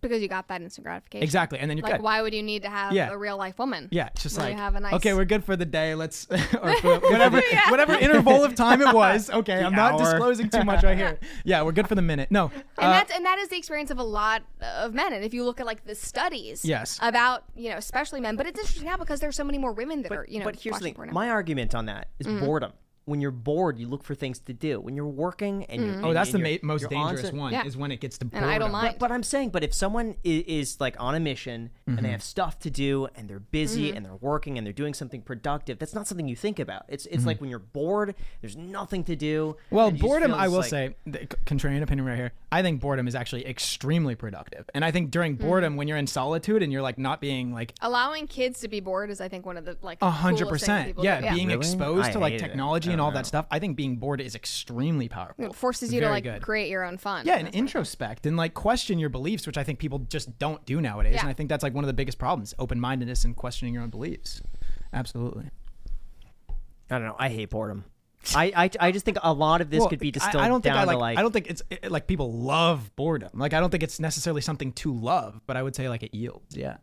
[0.00, 1.22] Because you got that instant gratification.
[1.22, 1.58] Exactly.
[1.58, 2.02] And then you're Like, good.
[2.02, 3.10] why would you need to have Yeah.
[3.10, 3.88] a real life woman?
[3.90, 5.94] Yeah, it's just When like you have a nice- okay, we're good for the day.
[5.94, 6.26] Let's
[6.62, 9.28] or for whatever whatever interval of time it was.
[9.36, 11.18] Okay, I'm not disclosing too much right here.
[11.44, 12.30] Yeah, we're good for the minute.
[12.30, 15.12] No, And uh, that's and that is the experience of a lot of men.
[15.12, 16.98] And if you look at like the studies, Yes.
[17.02, 20.02] about you know especially men, but it's interesting now because there's so many more women
[20.02, 20.44] that are you know.
[20.44, 21.08] but here's the thing.
[21.12, 22.44] My argument on that is Mm-hmm.
[22.44, 22.72] boredom.
[23.06, 24.80] When you're bored, you look for things to do.
[24.80, 27.32] When you're working and you're oh, that's the and ma- you're- most you're on dangerous
[27.32, 27.64] one Yeah.
[27.64, 28.72] is when it gets to And idle boredom.
[28.72, 28.96] mind.
[28.98, 32.04] But, but I'm saying, but if someone is, is like on a mission and Mm-hmm.
[32.04, 33.96] they have stuff to do and they're busy Mm-hmm.
[33.96, 36.82] and they're working and they're doing something productive, that's not something you think about.
[36.88, 39.54] It's it's like when you're bored, there's nothing to do.
[39.66, 39.74] Mm-hmm.
[39.76, 42.32] Well, and you just boredom, I will like- say, the contrarian opinion right here.
[42.50, 45.46] I think boredom is actually extremely productive, and I think during Mm-hmm.
[45.46, 48.80] boredom, when you're in solitude and you're like not being like Allowing kids to be
[48.80, 50.88] bored is, I think, one of the like a hundred percent.
[50.88, 51.58] people yeah, being Really?
[51.58, 52.90] exposed I to like technology.
[52.90, 52.95] it.
[52.96, 53.46] Technology and all that stuff.
[53.50, 55.44] I think being bored is extremely powerful.
[55.44, 56.42] It forces you to like good.
[56.42, 57.26] create your own fun.
[57.26, 60.80] Yeah, and introspect and like question your beliefs, which I think people just don't do
[60.80, 61.14] nowadays.
[61.14, 61.20] Yeah.
[61.20, 63.82] And I think that's like one of the biggest problems: open mindedness and questioning your
[63.82, 64.42] own beliefs.
[64.92, 65.50] Absolutely.
[66.90, 67.16] I don't know.
[67.18, 67.84] I hate boredom.
[68.34, 70.62] I, I, I just think a lot of this Well, could be distilled I, don't
[70.62, 73.30] think down I like, to like I don't think it's it, like people love boredom.
[73.34, 76.14] Like I don't think it's necessarily something to love, but I would say like it
[76.14, 76.56] yields.
[76.56, 76.64] Yeah.
[76.64, 76.76] Yeah.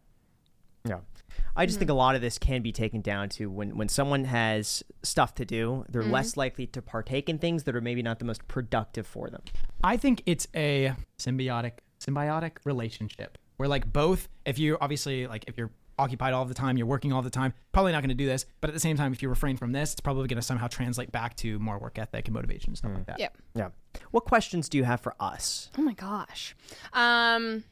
[1.56, 1.96] I just think mm-hmm.
[1.96, 5.46] a lot of this can be taken down to when, when someone has stuff to
[5.46, 6.12] do, they're mm-hmm.
[6.12, 9.42] less likely to partake in things that are maybe not the most productive for them.
[9.84, 15.58] I think it's a symbiotic symbiotic relationship where like both if you obviously like if
[15.58, 18.26] you're occupied all the time, you're working all the time, probably not going to do
[18.26, 20.42] this, but at the same time if you refrain from this, it's probably going to
[20.42, 22.96] somehow translate back to more work ethic and motivation and stuff mm.
[22.96, 23.20] like that.
[23.20, 23.30] Yeah.
[23.54, 23.70] Yeah.
[24.12, 25.70] What questions do you have for us?
[25.78, 26.56] Oh my gosh.
[26.94, 27.64] Um,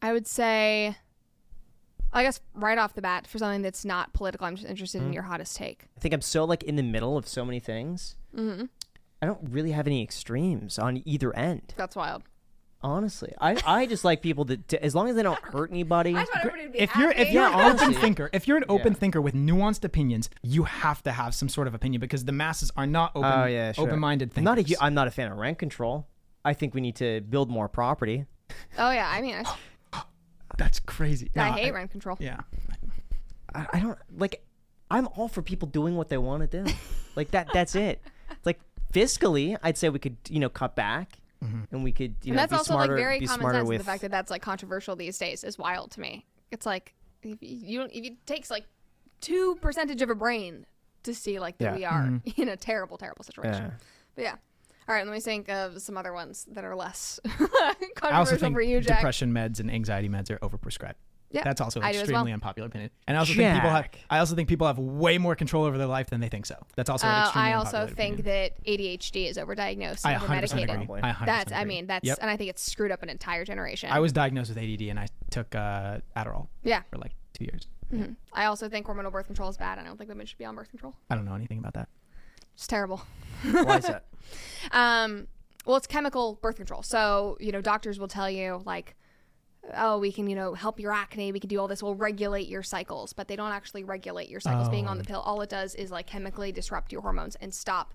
[0.00, 0.96] I would say,
[2.14, 5.08] I guess right off the bat, for something that's not political, I'm just interested Mm-hmm.
[5.08, 5.84] in your hottest take.
[5.96, 8.16] I think I'm so like in the middle of so many things.
[8.36, 8.64] Mm-hmm.
[9.20, 11.74] I don't really have any extremes on either end.
[11.76, 12.22] That's wild.
[12.82, 16.14] Honestly, I, I just like people that to, as long as they don't hurt anybody.
[16.74, 18.98] If you're if you're an open thinker, if you're an open Yeah.
[18.98, 22.70] thinker with nuanced opinions, you have to have some sort of opinion because the masses
[22.76, 23.84] are not open Oh yeah, sure.
[23.86, 24.78] open-minded I'm not a thinkers.
[24.78, 26.06] hu- I'm not a fan of rent control.
[26.44, 28.26] I think we need to build more property.
[28.76, 29.44] Oh yeah, I mean, I,
[30.58, 31.30] That's crazy.
[31.36, 32.16] I No, hate rent control.
[32.20, 32.40] Yeah.
[33.54, 34.44] I, I don't like.
[34.90, 36.72] I'm all for people doing what they want to do.
[37.16, 37.48] like that.
[37.52, 38.02] That's it.
[38.44, 38.60] Like
[38.92, 41.62] fiscally, I'd say we could you know cut back, mm-hmm.
[41.72, 42.94] and we could you and know that's be also smarter.
[42.94, 43.68] like very be common sense.
[43.68, 46.26] with The fact that that's like controversial these days is wild to me.
[46.50, 48.64] It's like if you don't, if it takes like
[49.20, 50.66] two percentage of a brain
[51.04, 51.76] to see like that Yeah.
[51.76, 52.40] we are mm-hmm.
[52.42, 53.64] in a terrible, terrible situation.
[53.64, 53.70] Yeah.
[54.14, 54.34] But yeah.
[54.88, 58.38] All right, let me think of some other ones that are less I also controversial
[58.38, 58.98] think for you, Jack.
[58.98, 60.94] depression meds and anxiety meds are overprescribed.
[61.30, 62.34] Yeah, That's also an I do as extremely well.
[62.34, 62.90] unpopular opinion.
[63.08, 65.76] And I also think people have I also think people have way more control over
[65.76, 66.54] their life than they think so.
[66.76, 68.50] That's also an Uh, extremely I also unpopular think opinion.
[68.54, 70.82] that ADHD is overdiagnosed I and 100% overmedicated.
[70.84, 71.00] agree.
[71.02, 72.18] I 100% That's, I mean, that's, Yep.
[72.20, 73.90] and I think it's screwed up an entire generation.
[73.90, 76.82] I was diagnosed with ADD and I took uh, Adderall yeah.
[76.90, 77.66] for like two years.
[78.32, 79.78] I also think hormonal birth control is bad.
[79.78, 80.94] I don't think women should be on birth control.
[81.10, 81.88] I don't know anything about that.
[82.54, 83.02] It's terrible.
[83.50, 84.04] Why is that?
[84.72, 85.28] Um,
[85.66, 86.82] well, it's chemical birth control.
[86.82, 88.94] So, you know, doctors will tell you, like,
[89.76, 91.32] oh, we can, you know, help your acne.
[91.32, 91.82] We can do all this.
[91.82, 93.12] We'll regulate your cycles.
[93.12, 95.20] But they don't actually regulate your cycles being on the pill.
[95.20, 97.94] All it does is, like, chemically disrupt your hormones and stop,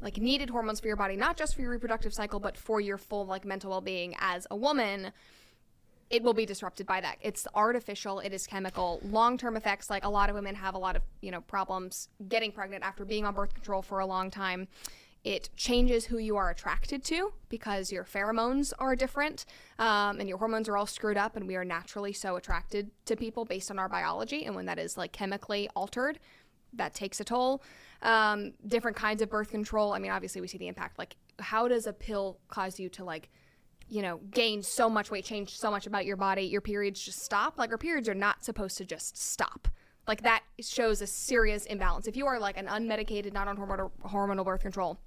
[0.00, 2.96] like, needed hormones for your body, not just for your reproductive cycle, but for your
[2.96, 5.12] full, like, mental well being as a woman.
[6.12, 7.16] It will be disrupted by that.
[7.22, 8.20] It's artificial.
[8.20, 9.00] It is chemical.
[9.02, 12.10] Long term effects, like a lot of women have a lot of, you know, problems
[12.28, 14.68] getting pregnant after being on birth control for a long time.
[15.24, 19.46] It changes who you are attracted to because your pheromones are different
[19.78, 23.16] um, and your hormones are all screwed up, and we are naturally so attracted to
[23.16, 24.44] people based on our biology.
[24.44, 26.18] And when that is like chemically altered,
[26.74, 27.62] that takes a toll.
[28.02, 29.94] Um, different kinds of birth control.
[29.94, 30.98] I mean, obviously, we see the impact.
[30.98, 33.30] Like, how does a pill cause you to like
[33.92, 37.18] you know, gain so much weight, change so much about your body, your periods just
[37.22, 37.58] stop.
[37.58, 39.68] Like, our periods are not supposed to just stop.
[40.08, 42.06] Like, that shows a serious imbalance.
[42.06, 44.98] If you are like an unmedicated, not on hormonal, hormonal birth control,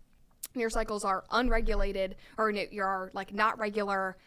[0.53, 4.17] your cycles are unregulated or you're like not regular,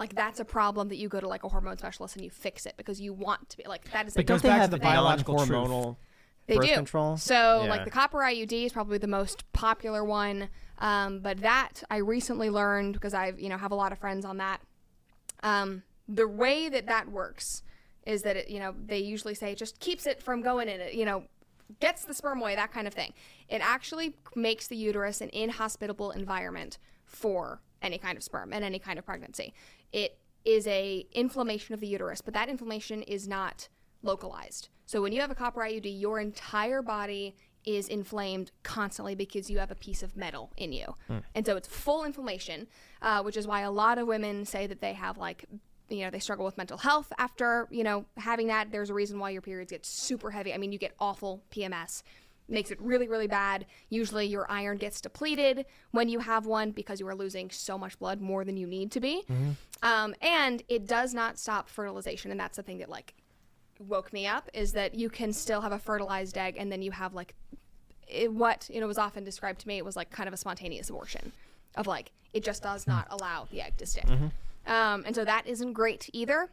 [0.00, 2.66] like, that's a problem that you go to like a hormone specialist and you fix
[2.66, 4.56] it because you want to be like, that is a It goes Don't they back
[4.56, 5.96] to have the the biological truth.
[6.48, 6.74] Non-hormonal they birth do.
[6.74, 7.16] control?
[7.16, 7.70] So, Yeah.
[7.70, 10.48] like the copper IUD is probably the most popular one.
[10.78, 14.24] Um, but that I recently learned because I've you know have a lot of friends
[14.24, 14.60] on that.
[15.42, 17.62] Um, the way that that works
[18.06, 20.80] is that it, you know they usually say it just keeps it from going in
[20.80, 20.94] it.
[20.94, 21.24] You know,
[21.80, 23.12] gets the sperm away, that kind of thing.
[23.48, 28.78] It actually makes the uterus an inhospitable environment for any kind of sperm and any
[28.78, 29.52] kind of pregnancy.
[29.92, 33.68] It is a inflammation of the uterus, but that inflammation is not
[34.02, 34.68] localized.
[34.88, 37.36] So when you have a copper IUD, your entire body
[37.66, 40.94] is inflamed constantly because you have a piece of metal in you.
[41.34, 42.66] And so it's full inflammation,
[43.02, 45.44] uh, which is why a lot of women say that they have like
[45.90, 48.70] you know they struggle with mental health after you know having that.
[48.72, 50.54] There's a reason why your periods get super heavy.
[50.54, 52.02] I mean you get awful pms
[52.48, 53.66] makes it really really bad.
[53.90, 57.98] Usually your iron gets depleted when you have one because you are losing so much
[57.98, 59.24] blood more than you need to be.
[59.82, 63.12] Um, and it does not stop fertilization and that's the thing that like
[63.78, 66.90] woke me up is that you can still have a fertilized egg and then you
[66.90, 67.34] have like
[68.08, 70.36] it, what you know was often described to me it was like kind of a
[70.36, 71.32] spontaneous abortion
[71.76, 74.04] of like it just does not allow the egg to stick.
[74.66, 76.50] Um, and so that isn't great either.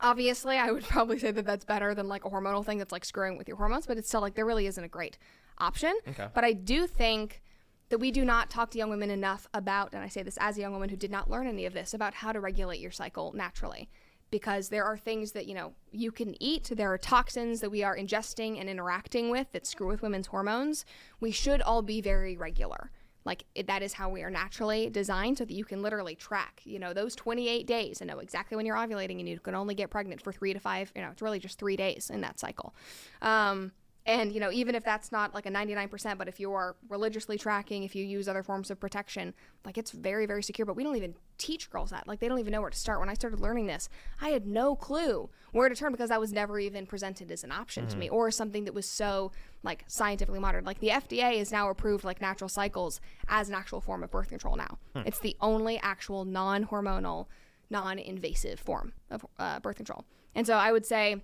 [0.00, 3.04] Obviously i would probably say that that's better than like a hormonal thing that's like
[3.04, 5.18] screwing with your hormones but it's still like there really isn't a great
[5.58, 5.96] option.
[6.34, 7.42] But i do think
[7.88, 10.58] that we do not talk to young women enough about and i say this as
[10.58, 12.90] a young woman who did not learn any of this about how to regulate your
[12.90, 13.88] cycle naturally
[14.30, 16.70] because there are things that you know you can eat.
[16.74, 20.84] There are toxins that we are ingesting and interacting with that screw with women's hormones.
[21.20, 22.90] We should all be very regular.
[23.24, 26.62] Like it, that is how we are naturally designed so that you can literally track
[26.64, 29.74] you know those 28 days and know exactly when you're ovulating and you can only
[29.74, 32.38] get pregnant for three to five you know it's really just three days in that
[32.38, 32.74] cycle.
[33.22, 33.72] Um,
[34.06, 37.36] and you know even if that's not like a 99% but if you are religiously
[37.36, 40.64] tracking if you use other forms of protection like it's very very secure.
[40.64, 42.08] But we don't even teach girls that.
[42.08, 43.00] Like they don't even know where to start.
[43.00, 43.88] When i started learning this
[44.20, 47.52] i had no clue where to turn because that was never even presented as an
[47.52, 50.64] option to me or something that was so like scientifically modern.
[50.64, 54.28] Like the fda has now approved like natural cycles as an actual form of birth
[54.28, 54.78] control now.
[55.04, 57.26] It's the only actual non-hormonal
[57.68, 60.04] non-invasive form of uh, birth control.
[60.34, 61.22] And so i would say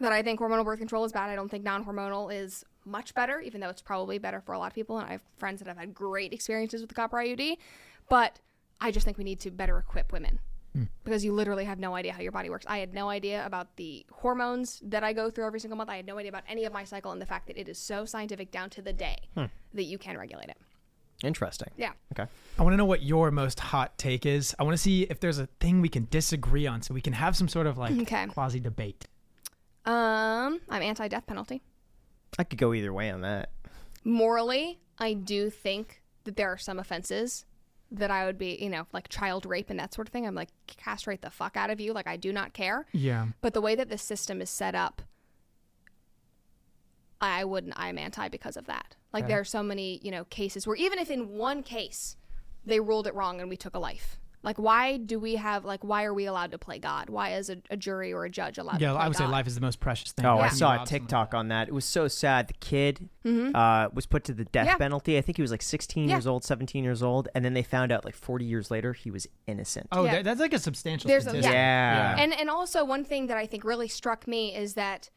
[0.00, 1.30] that I think hormonal birth control is bad.
[1.30, 4.58] I don't think non hormonal is much better, even though it's probably better for a
[4.58, 4.98] lot of people.
[4.98, 7.56] And I have friends that have had great experiences with the copper IUD.
[8.08, 8.38] But
[8.80, 10.38] I just think we need to better equip women
[10.74, 10.84] hmm.
[11.04, 12.66] because you literally have no idea how your body works.
[12.68, 15.90] I had no idea about the hormones that I go through every single month.
[15.90, 17.78] I had no idea about any of my cycle and the fact that it is
[17.78, 19.44] so scientific down to the day hmm.
[19.74, 20.56] that you can regulate it.
[21.22, 21.68] Interesting.
[21.76, 21.92] Yeah.
[22.12, 22.28] Okay.
[22.58, 24.54] I want to know what your most hot take is.
[24.58, 27.12] I want to see if there's a thing we can disagree on so we can
[27.12, 28.26] have some sort of like Okay.
[28.26, 29.06] quasi debate.
[29.84, 31.62] Um, I'm anti death penalty.
[32.38, 33.50] I could go either way on that.
[34.04, 37.44] morally, I do think that there are some offenses
[37.90, 40.26] that I would be, you know, like child rape and that sort of thing.
[40.26, 41.92] I'm like, castrate the fuck out of you.
[41.92, 42.86] Like, I do not care.
[42.92, 43.26] Yeah.
[43.40, 45.02] But the way that the system is set up,
[47.20, 48.96] I wouldn't, I'm anti because of that.
[49.12, 52.16] Like, there are so many, you know, cases where even if in one case
[52.64, 55.84] they ruled it wrong and we took a life, like, why do we have, like,
[55.84, 57.10] why are we allowed to play God?
[57.10, 59.26] Why is a, a jury or a judge allowed Yeah, to play I would say
[59.26, 60.24] life is the most precious thing.
[60.24, 61.68] Oh, I saw a TikTok on that.
[61.68, 62.48] It was so sad.
[62.48, 64.66] The kid uh, was put to the death.
[64.66, 64.76] Yeah.
[64.76, 65.18] penalty.
[65.18, 66.14] I think he was like 16 Yeah.
[66.16, 69.10] years old, 17 years old, and then they found out like 40 years later he
[69.10, 69.88] was innocent.
[69.92, 70.12] Oh, Yeah.
[70.16, 71.52] that- that's like a substantial There's a- statistic.
[71.52, 72.16] yeah.
[72.18, 75.10] And and also one thing that I think really struck me is that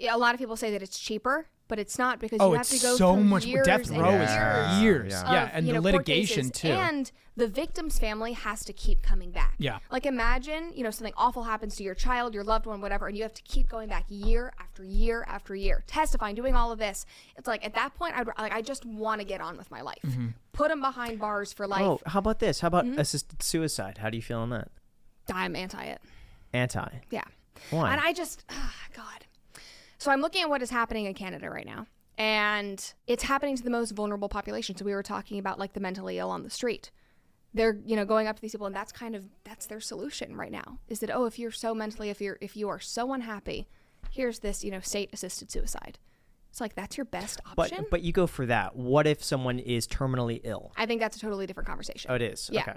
[0.00, 2.68] a lot of people say that it's cheaper, but it's not because Oh, you have
[2.68, 4.80] to go so through much years death and row years is Yeah.
[4.80, 5.12] years.
[5.12, 5.32] Yeah.
[5.32, 6.68] Yeah, of, and the know, litigation too.
[6.68, 9.54] And the victim's family has to keep coming back.
[9.58, 9.78] Yeah.
[9.90, 13.16] Like imagine, you know, something awful happens to your child, your loved one, whatever, and
[13.16, 16.78] you have to keep going back year after year after year, testifying, doing all of
[16.78, 17.06] this.
[17.36, 19.80] It's like at that point, I'd like I just want to get on with my
[19.80, 20.02] life.
[20.06, 20.28] Mm-hmm.
[20.52, 21.82] Put them behind bars for life.
[21.82, 22.60] Oh, how about this?
[22.60, 23.00] How about Mm-hmm.
[23.00, 23.98] assisted suicide?
[23.98, 24.68] How do you feel on that?
[25.32, 26.00] I'm anti it.
[26.52, 26.88] Anti.
[27.10, 27.22] Yeah.
[27.70, 27.90] Why?
[27.92, 29.24] And I just, ah, God.
[30.04, 31.86] So I'm looking at what is happening in Canada right now.
[32.18, 34.76] And it's happening to the most vulnerable population.
[34.76, 36.90] So we were talking about like the mentally ill on the street.
[37.54, 40.36] They're, you know, going up to these people and that's kind of that's their solution
[40.36, 40.78] right now.
[40.88, 43.66] Is that oh, if you're so mentally if you're if you are so unhappy,
[44.10, 45.98] here's this, you know, state assisted suicide.
[46.50, 47.78] It's like that's your best option.
[47.80, 48.76] but but you go for that.
[48.76, 50.72] What if someone is terminally ill?
[50.76, 52.10] I think that's a totally different conversation.
[52.10, 52.50] Oh, it is.
[52.52, 52.60] Yeah.
[52.60, 52.76] Okay.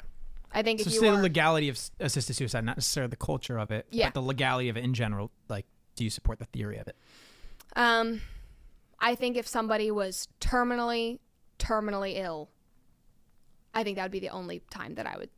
[0.54, 3.18] I think So if you say are, the legality of assisted suicide, not necessarily the
[3.18, 4.08] culture of it, Yeah.
[4.08, 5.30] but the legality of it in general.
[5.50, 5.66] Like,
[5.98, 6.96] do you support the theory of it?
[7.76, 8.22] Um,
[9.00, 11.20] I think if somebody was terminally,
[11.60, 12.50] terminally ill,
[13.74, 15.30] I think that would be the only time that I would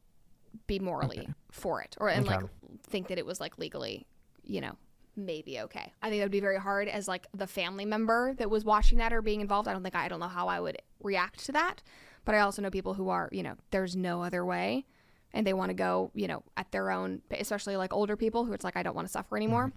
[0.67, 2.39] be morally for it, or and like
[2.83, 4.07] think that it was like legally,
[4.43, 4.77] you know,
[5.15, 5.91] maybe okay.
[6.01, 8.99] I think that would be very hard as like the family member that was watching
[8.99, 9.67] that or being involved.
[9.67, 11.83] I don't think I don't know how I would react to that,
[12.23, 14.85] but I also know people who are, you know, there's no other way.
[15.31, 18.53] And they want to go, you know, at their own, especially like older people who
[18.53, 19.71] it's like, I don't want to suffer anymore.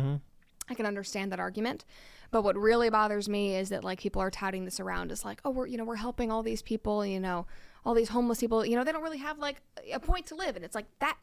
[0.68, 1.84] I can understand that argument.
[2.31, 5.41] But what really bothers me is that like people are touting this around as like,
[5.44, 7.47] oh, we're you know we're helping all these people, you know,
[7.84, 9.60] all these homeless people, you know, they don't really have like
[9.92, 11.18] a point to live, and it's like that.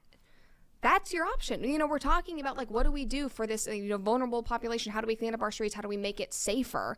[0.82, 1.64] That's your option.
[1.64, 4.44] You know, we're talking about like what do we do for this you know vulnerable
[4.44, 4.92] population?
[4.92, 5.74] How do we clean up our streets?
[5.74, 6.98] How do we make it safer?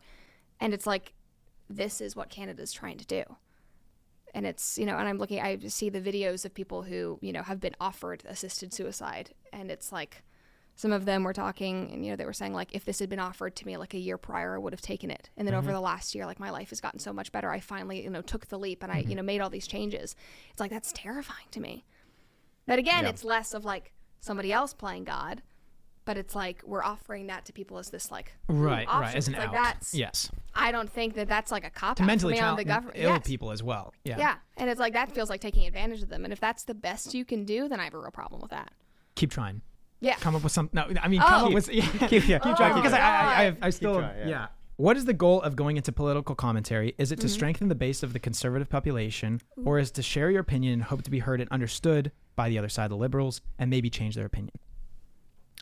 [0.60, 1.14] And it's like
[1.70, 3.24] this is what Canada's trying to do.
[4.34, 5.40] And it's you know, and I'm looking.
[5.40, 9.70] I see the videos of people who you know have been offered assisted suicide, and
[9.70, 10.22] it's like
[10.82, 13.08] some of them were talking and you know they were saying like if this had
[13.08, 15.54] been offered to me like a year prior i would have taken it and then
[15.54, 15.74] over mm-hmm.
[15.74, 18.22] the last year like my life has gotten so much better i finally you know
[18.22, 19.16] took the leap and i you mm-hmm.
[19.16, 20.16] know made all these changes
[20.50, 21.84] it's like that's terrifying to me
[22.66, 25.42] but again it's less of like somebody else playing God,
[26.04, 29.00] but it's like we're offering that to people as this like Right, option.
[29.00, 29.54] right, as an It's like out.
[29.54, 30.30] that's yes.
[30.54, 32.98] I don't think that that's like a cop To out mentally on the government.
[32.98, 33.26] ill Yes.
[33.26, 33.92] people as well.
[34.04, 34.18] Yeah.
[34.18, 36.24] Yeah, and it's like that feels like taking advantage of them.
[36.24, 38.50] And if that's the best you can do, then I have a real problem with
[38.50, 38.72] that.
[39.14, 39.60] Keep trying.
[40.02, 40.16] Yeah.
[40.16, 40.68] Come up with some.
[40.72, 41.46] No, I mean, come Oh.
[41.46, 41.68] up with.
[41.72, 42.38] Yeah, Keep- yeah.
[42.40, 44.00] keep trying Oh, because I, I, I, I still.
[44.00, 44.26] trying, yeah.
[44.28, 44.46] yeah.
[44.76, 46.94] What is the goal of going into political commentary?
[46.98, 47.22] Is it Mm-hmm.
[47.22, 50.82] to strengthen the base of the conservative population, or is to share your opinion and
[50.82, 54.16] hope to be heard and understood by the other side, the liberals, and maybe change
[54.16, 54.52] their opinion?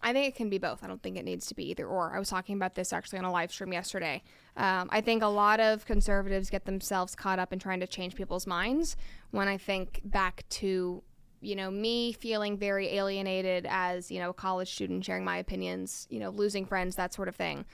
[0.03, 0.83] I think it can be both.
[0.83, 2.15] I don't think it needs to be either or.
[2.17, 4.23] I was talking about this actually on a live stream yesterday.
[4.57, 8.15] Um, I think a lot of conservatives get themselves caught up in trying to change
[8.15, 8.97] people's minds
[9.31, 11.03] when I think back to,
[11.41, 16.07] you know, me feeling very alienated as, you know, a college student sharing my opinions,
[16.11, 17.65] you know, losing friends, that sort of thing.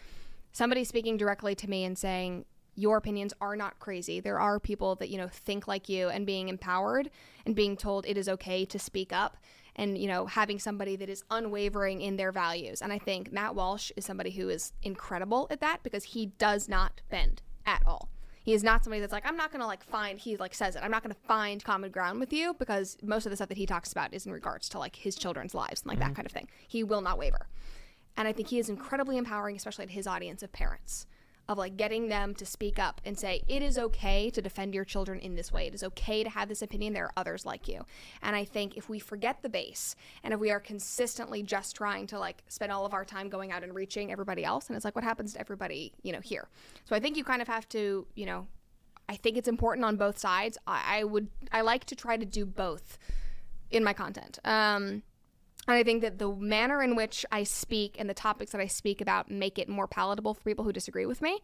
[0.52, 2.44] Somebody speaking directly to me and saying,
[2.76, 4.20] your opinions are not crazy.
[4.20, 7.10] There are people that, you know, think like you and being empowered
[7.44, 9.38] and being told it is okay to speak up
[9.74, 12.82] and, you know, having somebody that is unwavering in their values.
[12.82, 16.68] And I think Matt Walsh is somebody who is incredible at that because he does
[16.68, 18.10] not bend at all.
[18.46, 20.82] He is not somebody that's like, I'm not to like find, he like says it,
[20.84, 23.66] I'm not to find common ground with you because most of the stuff that he
[23.66, 26.14] talks about is in regards to like his children's lives and like that mm-hmm.
[26.14, 26.48] kind of thing.
[26.68, 27.48] He will not waver.
[28.16, 31.08] And I think he is incredibly empowering, especially to his audience of parents,
[31.48, 34.84] of like getting them to speak up and say, it is okay to defend your
[34.84, 35.66] children in this way.
[35.66, 36.92] It is okay to have this opinion.
[36.92, 37.84] There are others like you.
[38.22, 39.94] And I think if we forget the base
[40.24, 43.52] and if we are consistently just trying to like spend all of our time going
[43.52, 46.48] out and reaching everybody else, and it's like, what happens to everybody, you know, here?
[46.84, 48.46] So I think you kind of have to, you know,
[49.08, 50.58] I think it's important on both sides.
[50.66, 52.98] I, I would, I like to try to do both
[53.70, 54.40] in my content.
[54.44, 55.02] Um,
[55.68, 58.66] and I think that the manner in which I speak and the topics that I
[58.66, 61.40] speak about make it more palatable for people who disagree with me.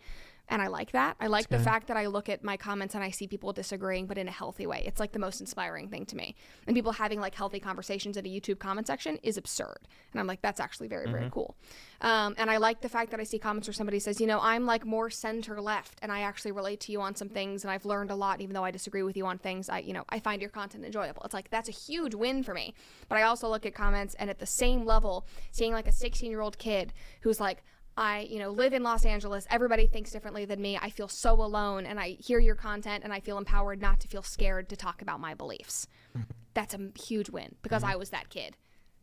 [0.49, 1.17] And I like that.
[1.19, 4.07] I like the fact that I look at my comments and I see people disagreeing,
[4.07, 4.83] but in a healthy way.
[4.85, 6.35] It's like the most inspiring thing to me.
[6.67, 9.79] And people having like healthy conversations in a YouTube comment section is absurd.
[10.13, 11.57] And I'm like, that's actually very, very cool.
[12.03, 14.41] Um, and I like the fact that I see comments where somebody says, you know,
[14.43, 17.71] I'm like more center left and I actually relate to you on some things and
[17.71, 19.69] I've learned a lot, even though I disagree with you on things.
[19.69, 21.23] I, you know, I find your content enjoyable.
[21.25, 22.75] It's like, that's a huge win for me.
[23.09, 26.31] But I also look at comments and at the same level, seeing like a 16
[26.31, 27.63] year old kid who's like,
[27.97, 29.47] I, you know, live in Los Angeles.
[29.51, 30.79] Everybody thinks differently than me.
[30.81, 34.09] I feel so alone and I hear your content and I feel empowered not to
[34.09, 35.87] feel scared to talk about my beliefs.
[36.55, 38.57] That's a huge win because I was that kid.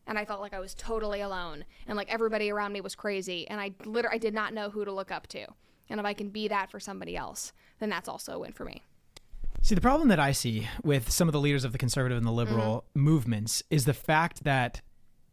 [0.08, 3.48] And I felt like I was totally alone and like everybody around me was crazy
[3.48, 5.46] and I literally I did not know who to look up to.
[5.88, 8.66] And if I can be that for somebody else, then that's also a win for
[8.66, 8.84] me.
[9.62, 12.26] See, the problem that I see with some of the leaders of the conservative and
[12.26, 13.00] the liberal Mm-hmm.
[13.04, 14.82] movements is the fact that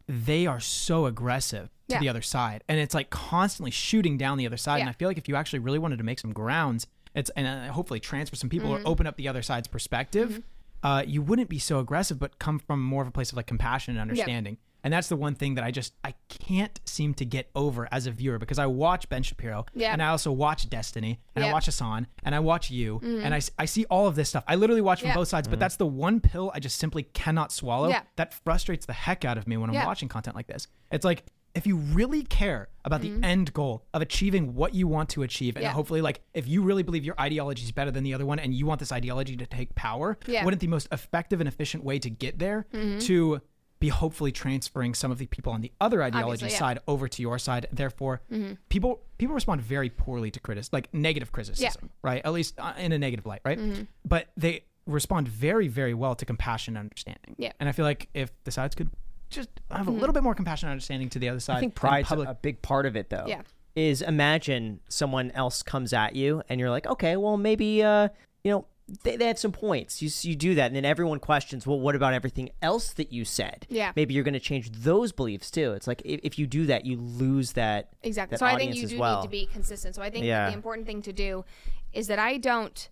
[0.07, 1.99] they are so aggressive to Yeah.
[1.99, 4.79] the other side, and it's like constantly shooting down the other side.
[4.81, 7.47] And I feel like if you actually really wanted to make some grounds, it's and
[7.47, 8.85] uh, hopefully transfer some people Mm-hmm.
[8.85, 10.41] or open up the other side's perspective,
[10.83, 13.47] uh, you wouldn't be so aggressive, but come from more of a place of like
[13.47, 14.57] compassion and understanding.
[14.83, 18.05] And that's the one thing that I just I can't seem to get over as
[18.05, 19.91] a viewer because I watch Ben Shapiro Yeah.
[19.91, 23.41] and I also watch Destiny and I watch Hasan and I watch you and I,
[23.57, 24.43] I see all of this stuff.
[24.47, 25.15] I literally watch from Yeah.
[25.15, 27.89] both sides, but that's the one pill I just simply cannot swallow.
[27.89, 28.03] Yeah.
[28.15, 29.85] That frustrates the heck out of me when I'm Yeah.
[29.87, 30.67] watching content like this.
[30.91, 31.25] It's like
[31.55, 35.55] if you really care about the end goal of achieving what you want to achieve,
[35.55, 35.69] and Mm-hmm.
[35.71, 35.73] Yeah.
[35.73, 38.53] hopefully, like if you really believe your ideology is better than the other one, and
[38.53, 40.37] you want this ideology to take power, Yeah.
[40.39, 40.45] Mm-hmm.
[40.45, 42.67] wouldn't the most effective and efficient way to get there
[42.99, 43.41] to
[43.79, 46.57] be hopefully transferring some of the people on the other ideology yeah.
[46.57, 47.67] side over to your side?
[47.71, 48.21] Therefore,
[48.69, 52.21] people people respond very poorly to criticism, like negative criticism, right?
[52.23, 53.57] At least uh, in a negative light, right?
[53.59, 53.83] Mm-hmm.
[54.05, 57.35] But they respond very, very well to compassion and understanding.
[57.37, 57.51] Yeah.
[57.59, 58.89] And I feel like if the sides could
[59.29, 59.89] just have Mm-hmm.
[59.89, 62.07] a little bit more compassion and understanding to the other side, I think and pride's
[62.09, 63.25] public- a big part of it, though.
[63.27, 63.41] Yeah.
[63.75, 68.09] is imagine someone else comes at you and you're like, okay, well maybe uh,
[68.43, 68.65] you know
[69.03, 70.01] they, they had some points.
[70.01, 73.25] You you do that, and then everyone questions, well, what about everything else that you
[73.25, 73.67] said?
[73.69, 73.91] Yeah.
[73.97, 75.73] maybe you're going to change those beliefs too.
[75.73, 78.35] It's like if, if you do that, you lose that Exactly.
[78.35, 79.19] that so I think you do well.
[79.19, 79.93] need to be consistent.
[79.95, 80.49] So I think Yeah.
[80.49, 81.43] the important thing to do
[81.91, 82.87] is that I don't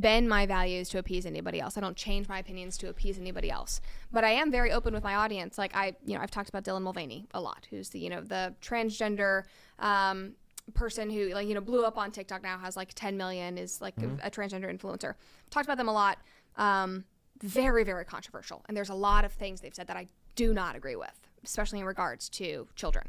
[0.00, 1.76] bend my values to appease anybody else.
[1.76, 3.80] I don't change my opinions to appease anybody else.
[4.12, 5.58] But I am very open with my audience.
[5.58, 8.20] Like I, you know, I've talked about Dylan Mulvaney a lot, who's the, you know,
[8.20, 9.44] the transgender
[9.78, 10.32] um,
[10.74, 13.80] person who like, you know, blew up on TikTok now, has like 10 million, is
[13.80, 15.14] like a, a transgender influencer.
[15.50, 16.18] Talked about them a lot.
[16.56, 17.04] Um,
[17.42, 18.62] very, very controversial.
[18.68, 21.80] And there's a lot of things they've said that I do not agree with, especially
[21.80, 23.08] in regards to children.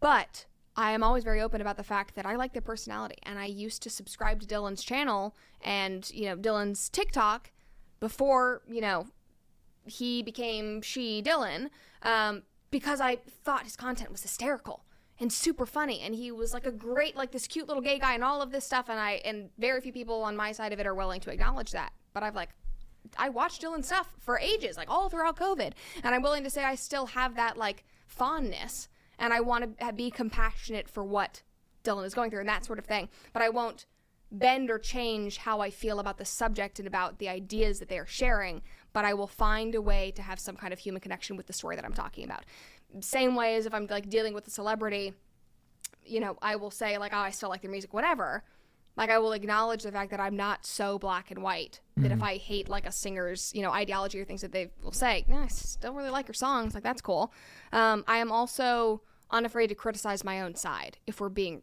[0.00, 0.46] But
[0.80, 3.18] I am always very open about the fact that I like their personality.
[3.24, 7.50] And I used to subscribe to Dylan's channel and, you know, Dylan's TikTok
[8.00, 9.06] before, you know,
[9.84, 11.68] he became she Dylan
[12.02, 14.84] um, because I thought his content was hysterical
[15.18, 18.14] and super funny and he was like a great like this cute little gay guy
[18.14, 20.80] and all of this stuff and I and very few people on my side of
[20.80, 22.50] it are willing to acknowledge that but I've like
[23.16, 26.64] I watched Dylan stuff for ages, like all throughout COVID, and I'm willing to say
[26.64, 28.88] I still have that like fondness,
[29.20, 31.42] and I want to be compassionate for what
[31.84, 33.08] Dylan is going through and that sort of thing.
[33.32, 33.86] But I won't
[34.32, 37.98] bend or change how I feel about the subject and about the ideas that they
[37.98, 41.36] are sharing, but I will find a way to have some kind of human connection
[41.36, 42.44] with the story that I'm talking about.
[43.00, 45.14] Same way as if I'm like dealing with a celebrity,
[46.04, 48.44] you know, I will say like, oh, I still like their music, whatever.
[48.96, 52.18] Like I will acknowledge the fact that I'm not so black and white that if
[52.18, 52.22] mm-hmm.
[52.22, 55.46] I hate like a singer's, you know, ideology or things that they will say, I
[55.48, 57.32] still really like your songs, like that's cool.
[57.72, 61.62] Um, I am also unafraid to criticize my own side if we're being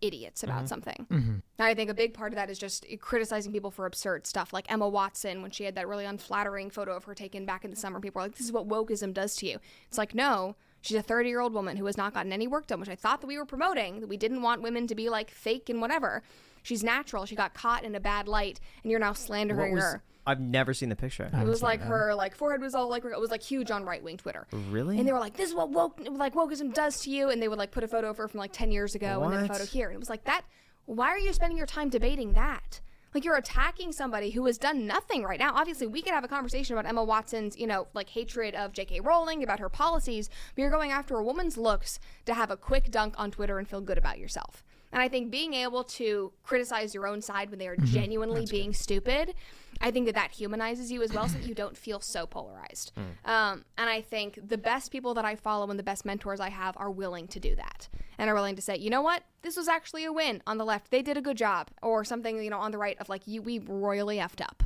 [0.00, 0.66] idiots about mm-hmm.
[0.66, 1.06] something.
[1.10, 1.30] Mm-hmm.
[1.30, 4.52] And I think a big part of that is just criticizing people for absurd stuff,
[4.52, 7.70] like Emma Watson when she had that really unflattering photo of her taken back in
[7.70, 8.00] the summer.
[8.00, 11.02] People are like, "This is what wokeism does to you." It's like, no, she's a
[11.02, 13.26] 30 year old woman who has not gotten any work done, which I thought that
[13.26, 14.00] we were promoting.
[14.00, 16.22] That we didn't want women to be like fake and whatever.
[16.66, 17.26] She's natural.
[17.26, 20.02] She got caught in a bad light, and you're now slandering was- her.
[20.28, 21.30] I've never seen the picture.
[21.32, 24.02] It was like her like forehead was all like it was like huge on right
[24.02, 24.48] wing Twitter.
[24.50, 24.98] Really?
[24.98, 27.46] And they were like, "This is what woke like wokeism does to you," and they
[27.46, 29.46] would like put a photo of her from like ten years ago and then a
[29.46, 30.42] photo here, and it was like that.
[30.86, 32.80] Why are you spending your time debating that?
[33.14, 35.54] Like you're attacking somebody who has done nothing right now.
[35.54, 38.98] Obviously, we could have a conversation about Emma Watson's, you know, like hatred of J.K.
[39.00, 42.90] Rowling about her policies, but you're going after a woman's looks to have a quick
[42.90, 44.64] dunk on Twitter and feel good about yourself.
[44.96, 48.72] And I think being able to criticize your own side when they are genuinely being
[48.72, 49.34] stupid,
[49.78, 52.92] I think that that humanizes you as well, so that you don't feel so polarized.
[53.26, 56.48] Um, and I think the best people that I follow and the best mentors I
[56.48, 59.54] have are willing to do that and are willing to say, you know what, this
[59.54, 60.90] was actually a win on the left.
[60.90, 63.42] They did a good job, or something, you know, on the right of like, you
[63.42, 64.62] we royally effed up.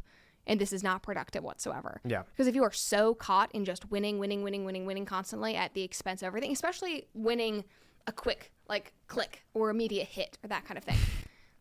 [0.47, 2.00] And this is not productive whatsoever.
[2.05, 2.23] Yeah.
[2.31, 5.75] Because if you are so caught in just winning, winning, winning, winning, winning constantly at
[5.75, 7.65] the expense of everything, especially winning
[8.07, 10.97] a quick like click or immediate hit or that kind of thing,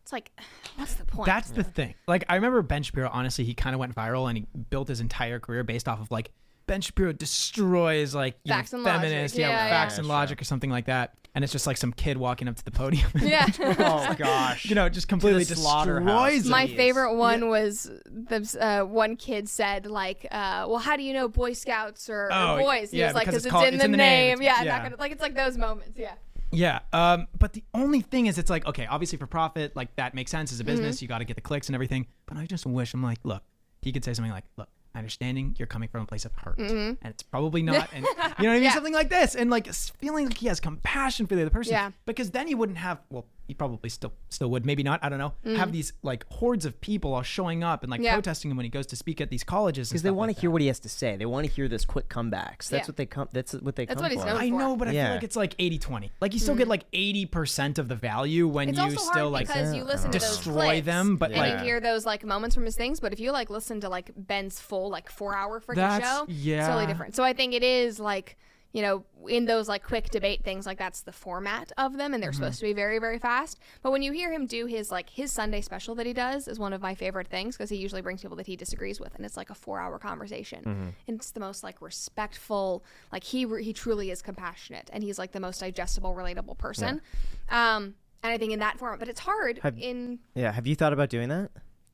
[0.02, 0.30] it's like,
[0.76, 1.26] what's the point?
[1.26, 1.94] That's the thing.
[2.06, 3.10] Like I remember Ben Shapiro.
[3.12, 6.10] Honestly, he kind of went viral and he built his entire career based off of
[6.10, 6.30] like
[6.66, 9.00] Ben Shapiro destroys like you Facts know, and logic.
[9.02, 9.98] feminists, yeah, Yeah, facts yeah.
[10.00, 11.14] and logic or something like that.
[11.32, 13.08] And it's just like some kid walking up to the podium.
[13.20, 13.46] yeah.
[13.78, 14.64] Oh gosh.
[14.66, 16.30] you know, just completely slaughterhouse.
[16.32, 21.04] destroys My favorite one was the uh, one kid said like, uh, "Well, how do
[21.04, 23.46] you know Boy Scouts or, or Oh, boys?" He yeah, was like, because "Cause it's
[23.46, 24.38] it's, called- in, it's the in the name.
[24.38, 24.72] name." It's- Yeah, yeah.
[24.72, 25.96] that kind of like it's like those moments.
[25.96, 26.14] Yeah.
[26.52, 26.80] Yeah.
[26.92, 30.30] Um, but the only thing is, it's like, okay, obviously for profit, like that makes
[30.30, 30.56] sense Mm-hmm.
[30.56, 31.02] as a business.
[31.02, 32.06] You got to get the clicks and everything.
[32.26, 33.42] But I just wish, I'm like, look,
[33.82, 36.96] he could say something like, look, understanding you're coming from a place of hurt, and
[37.04, 38.62] it's probably not, and you know what I mean, Mm-hmm.
[38.64, 38.72] Yeah.
[38.74, 41.72] something like this, and like feeling like he has compassion for the other person.
[41.74, 41.90] Yeah.
[42.06, 45.18] Because then he wouldn't have, well, he probably still still would, maybe not, I don't
[45.18, 48.04] know, have these like hordes of people all showing up and like Mm.
[48.04, 48.12] Yeah.
[48.14, 49.88] protesting him when he goes to speak at these colleges.
[49.90, 51.16] because they want to hear what he has to say.
[51.16, 52.68] They want to hear those quick comebacks.
[52.68, 52.84] That's Yeah.
[52.86, 53.28] what they come.
[53.32, 54.26] That's what they That's come what he's for.
[54.28, 54.58] known I for.
[54.58, 55.06] know, but I Yeah.
[55.06, 56.10] feel like it's like 80-20.
[56.20, 59.74] Like you still get like 80% of the value when It's you still like because
[59.74, 62.54] you listen to those destroy clips them, but, and like- you hear those like moments
[62.54, 63.00] from his things.
[63.00, 66.58] But if you like listen to like Ben's full like four hour freaking show, yeah.
[66.58, 67.16] it's totally different.
[67.16, 68.36] So I think it is like
[68.72, 72.22] you know in those like quick debate things like that's the format of them, and
[72.22, 72.36] they're Mm-hmm.
[72.42, 73.58] supposed to be very very fast.
[73.82, 76.58] But when you hear him do his like his Sunday special that he does is
[76.58, 79.24] one of my favorite things because he usually brings people that he disagrees with, and
[79.26, 80.88] it's like a four hour conversation, Mm-hmm.
[81.08, 82.84] and it's the most like respectful.
[83.12, 87.00] Like he re- he truly is compassionate, and he's like the most digestible, relatable person.
[87.48, 90.52] Um, and I think in that format, but it's hard Have- in Yeah.
[90.52, 91.50] Have you thought about doing that?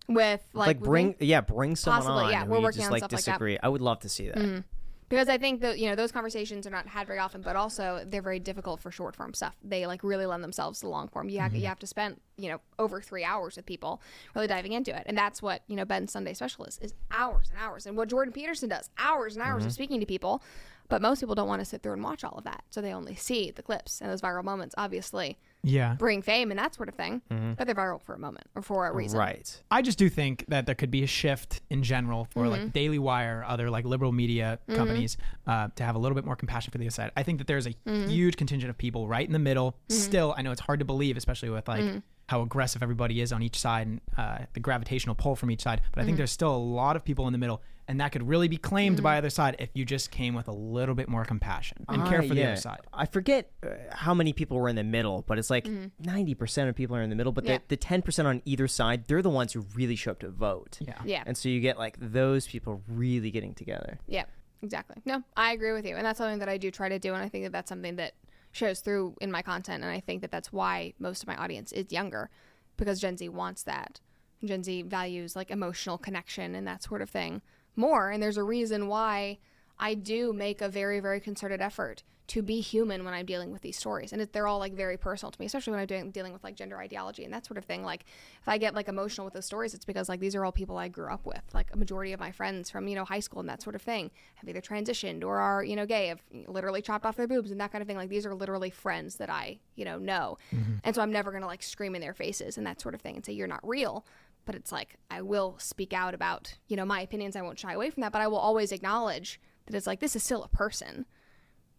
[0.08, 3.00] with like, Like, bring, yeah, bring someone Possibly, on yeah, we're working just on like
[3.00, 3.30] stuff like that.
[3.32, 3.58] disagree.
[3.60, 4.62] I would love to see that.
[5.08, 8.04] Because I think that you know those conversations are not had very often, but also
[8.06, 9.54] they're very difficult for short form stuff.
[9.62, 11.28] They like really lend themselves to long form.
[11.28, 11.68] You have, you mm-hmm.
[11.68, 14.00] have to spend you know over three hours with people
[14.34, 17.50] really diving into it, and that's what you know Ben's Sunday special is is hours
[17.50, 19.74] and hours, and what Jordan Peterson does hours and hours of mm-hmm.
[19.74, 20.42] speaking to people.
[20.88, 22.92] But most people don't want to sit through and watch all of that, so they
[22.92, 24.72] only see the clips and those viral moments.
[24.78, 25.36] Obviously,
[25.68, 25.94] Yeah.
[25.98, 28.86] bring fame and that sort of thing, but they're viral for a moment or for
[28.86, 29.18] a reason.
[29.18, 29.60] Right.
[29.70, 32.50] I just do think that there could be a shift in general for Mm-hmm.
[32.64, 36.36] like Daily Wire, other like liberal media companies, uh, to have a little bit more
[36.36, 37.10] compassion for the other side.
[37.16, 38.08] I think that there's a Mm-hmm.
[38.08, 39.76] huge contingent of people right in the middle.
[39.88, 41.98] Still, I know it's hard to believe, especially with like Mm-hmm.
[42.28, 45.80] how aggressive everybody is on each side and uh, the gravitational pull from each side.
[45.90, 46.06] But I Mm-hmm.
[46.06, 48.56] think there's still a lot of people in the middle, and that could really be
[48.56, 52.04] claimed by either side if you just came with a little bit more compassion and
[52.08, 52.80] care Ah, for the other side.
[52.92, 55.66] I forget uh, how many people were in the middle, but it's like
[56.02, 57.32] 90% of people are in the middle.
[57.32, 57.52] But Mm-hmm.
[57.52, 57.58] Yeah.
[57.68, 60.78] the, the 10% on either side, they're the ones who really show up to vote.
[60.80, 60.94] Yeah.
[61.04, 61.22] Yeah.
[61.26, 63.98] And so you get like those people really getting together.
[64.08, 64.24] Yeah,
[64.62, 64.96] exactly.
[65.04, 67.22] No, I agree with you, and that's something that I do try to do, and
[67.22, 68.14] I think that that's something that
[68.52, 71.70] shows through in my content, and I think that that's why most of my audience
[71.72, 72.30] is younger,
[72.76, 74.00] because Gen Z wants that.
[74.44, 77.42] Gen Z values like emotional connection and that sort of thing
[77.76, 79.38] more, and there's a reason why
[79.78, 83.62] I do make a very very concerted effort to be human when I'm dealing with
[83.62, 84.12] these stories.
[84.12, 86.42] And it, they're all like very personal to me, especially when I'm doing, dealing with
[86.42, 87.84] like gender ideology and that sort of thing.
[87.84, 88.04] Like
[88.40, 90.76] if I get like emotional with those stories, it's because like these are all people
[90.76, 91.42] I grew up with.
[91.54, 93.82] Like a majority of my friends from, you know, high school and that sort of
[93.82, 97.52] thing have either transitioned or are, you know, gay, have literally chopped off their boobs
[97.52, 97.96] and that kind of thing.
[97.96, 100.38] Like these are literally friends that I, you know, know.
[100.52, 100.74] Mm-hmm.
[100.82, 103.00] And so I'm never going to like scream in their faces and that sort of
[103.00, 104.04] thing and say, you're not real
[104.46, 107.36] but it's like I will speak out about you know my opinions.
[107.36, 110.16] I won't shy away from that, but I will always acknowledge that it's like this
[110.16, 111.04] is still a person.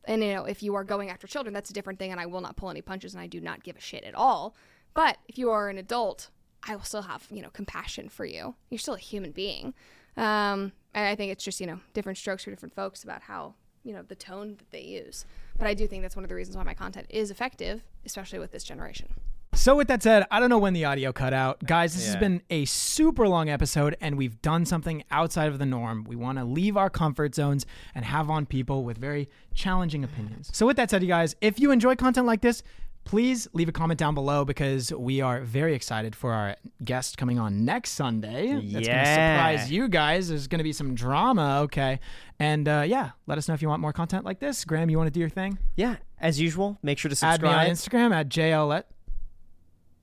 [0.05, 2.27] And you know, if you are going after children, that's a different thing, and I
[2.27, 4.55] will not pull any punches, and I do not give a shit at all.
[4.93, 6.29] But if you are an adult,
[6.63, 8.55] I will still have you know compassion for you.
[8.69, 9.73] You're still a human being.
[10.15, 13.55] Um, and I think it's just you know different strokes for different folks about how
[13.83, 15.25] you know the tone that they use.
[15.57, 18.39] But I do think that's one of the reasons why my content is effective, especially
[18.39, 19.13] with this generation.
[19.57, 21.63] So with that said, I don't know when the audio cut out.
[21.65, 25.65] Guys, this has been a super long episode and we've done something outside of the
[25.65, 26.05] norm.
[26.07, 30.51] We want to leave our comfort zones and have on people with very challenging opinions.
[30.53, 32.61] So with that said, you guys, if you enjoy content like this,
[33.03, 36.55] please leave a comment down below because we are very excited for our
[36.85, 38.51] guest coming on next Sunday.
[38.53, 39.35] That's going to Yeah.
[39.57, 40.29] surprise you guys.
[40.29, 41.99] There's going to be some drama, okay?
[42.39, 44.63] And uh, yeah, let us know if you want more content like this.
[44.65, 45.57] Graham, you want to do your thing?
[45.75, 47.43] Yeah, as usual, make sure to subscribe.
[47.43, 48.83] Add me on Instagram at JLet.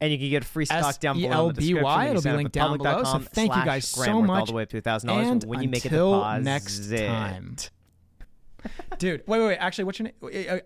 [0.04, 2.04] And you can get free stock down below in the S L B Y.
[2.04, 2.04] description.
[2.04, 3.04] You It'll be linked down below.
[3.04, 4.40] So thank you guys so much.
[4.40, 6.44] All the way up to thousand dollars And when you make a until deposit.
[6.44, 7.56] next time.
[8.98, 9.56] Dude, wait, wait, wait.
[9.56, 10.46] Actually, what's your name?
[10.50, 10.58] Uh,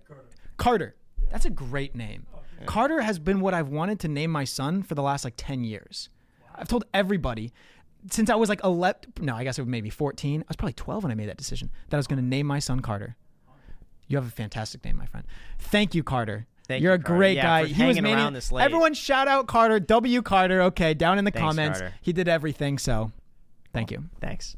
[0.56, 0.94] Carter.
[1.30, 2.26] That's a great name.
[2.66, 5.62] Carter has been what I've wanted to name my son for the last like 10
[5.64, 6.08] years.
[6.54, 7.52] I've told everybody
[8.10, 10.40] since I was like 11, no, I guess it was maybe 14.
[10.40, 12.46] I was probably 12 when I made that decision that I was going to name
[12.46, 13.16] my son Carter.
[14.08, 15.26] You have a fantastic name, my friend.
[15.58, 16.46] Thank you, Carter.
[16.68, 17.16] Thank You're you, a Carter.
[17.16, 17.64] great Yeah, guy.
[17.64, 18.62] he was around this late.
[18.62, 19.80] Everyone shout out Carter.
[19.80, 20.62] W Carter.
[20.62, 21.80] Okay, down in the Thanks, comments.
[21.80, 21.94] Carter.
[22.02, 22.76] He did everything.
[22.76, 23.10] So,
[23.72, 24.04] thank oh, you.
[24.20, 24.54] Thanks.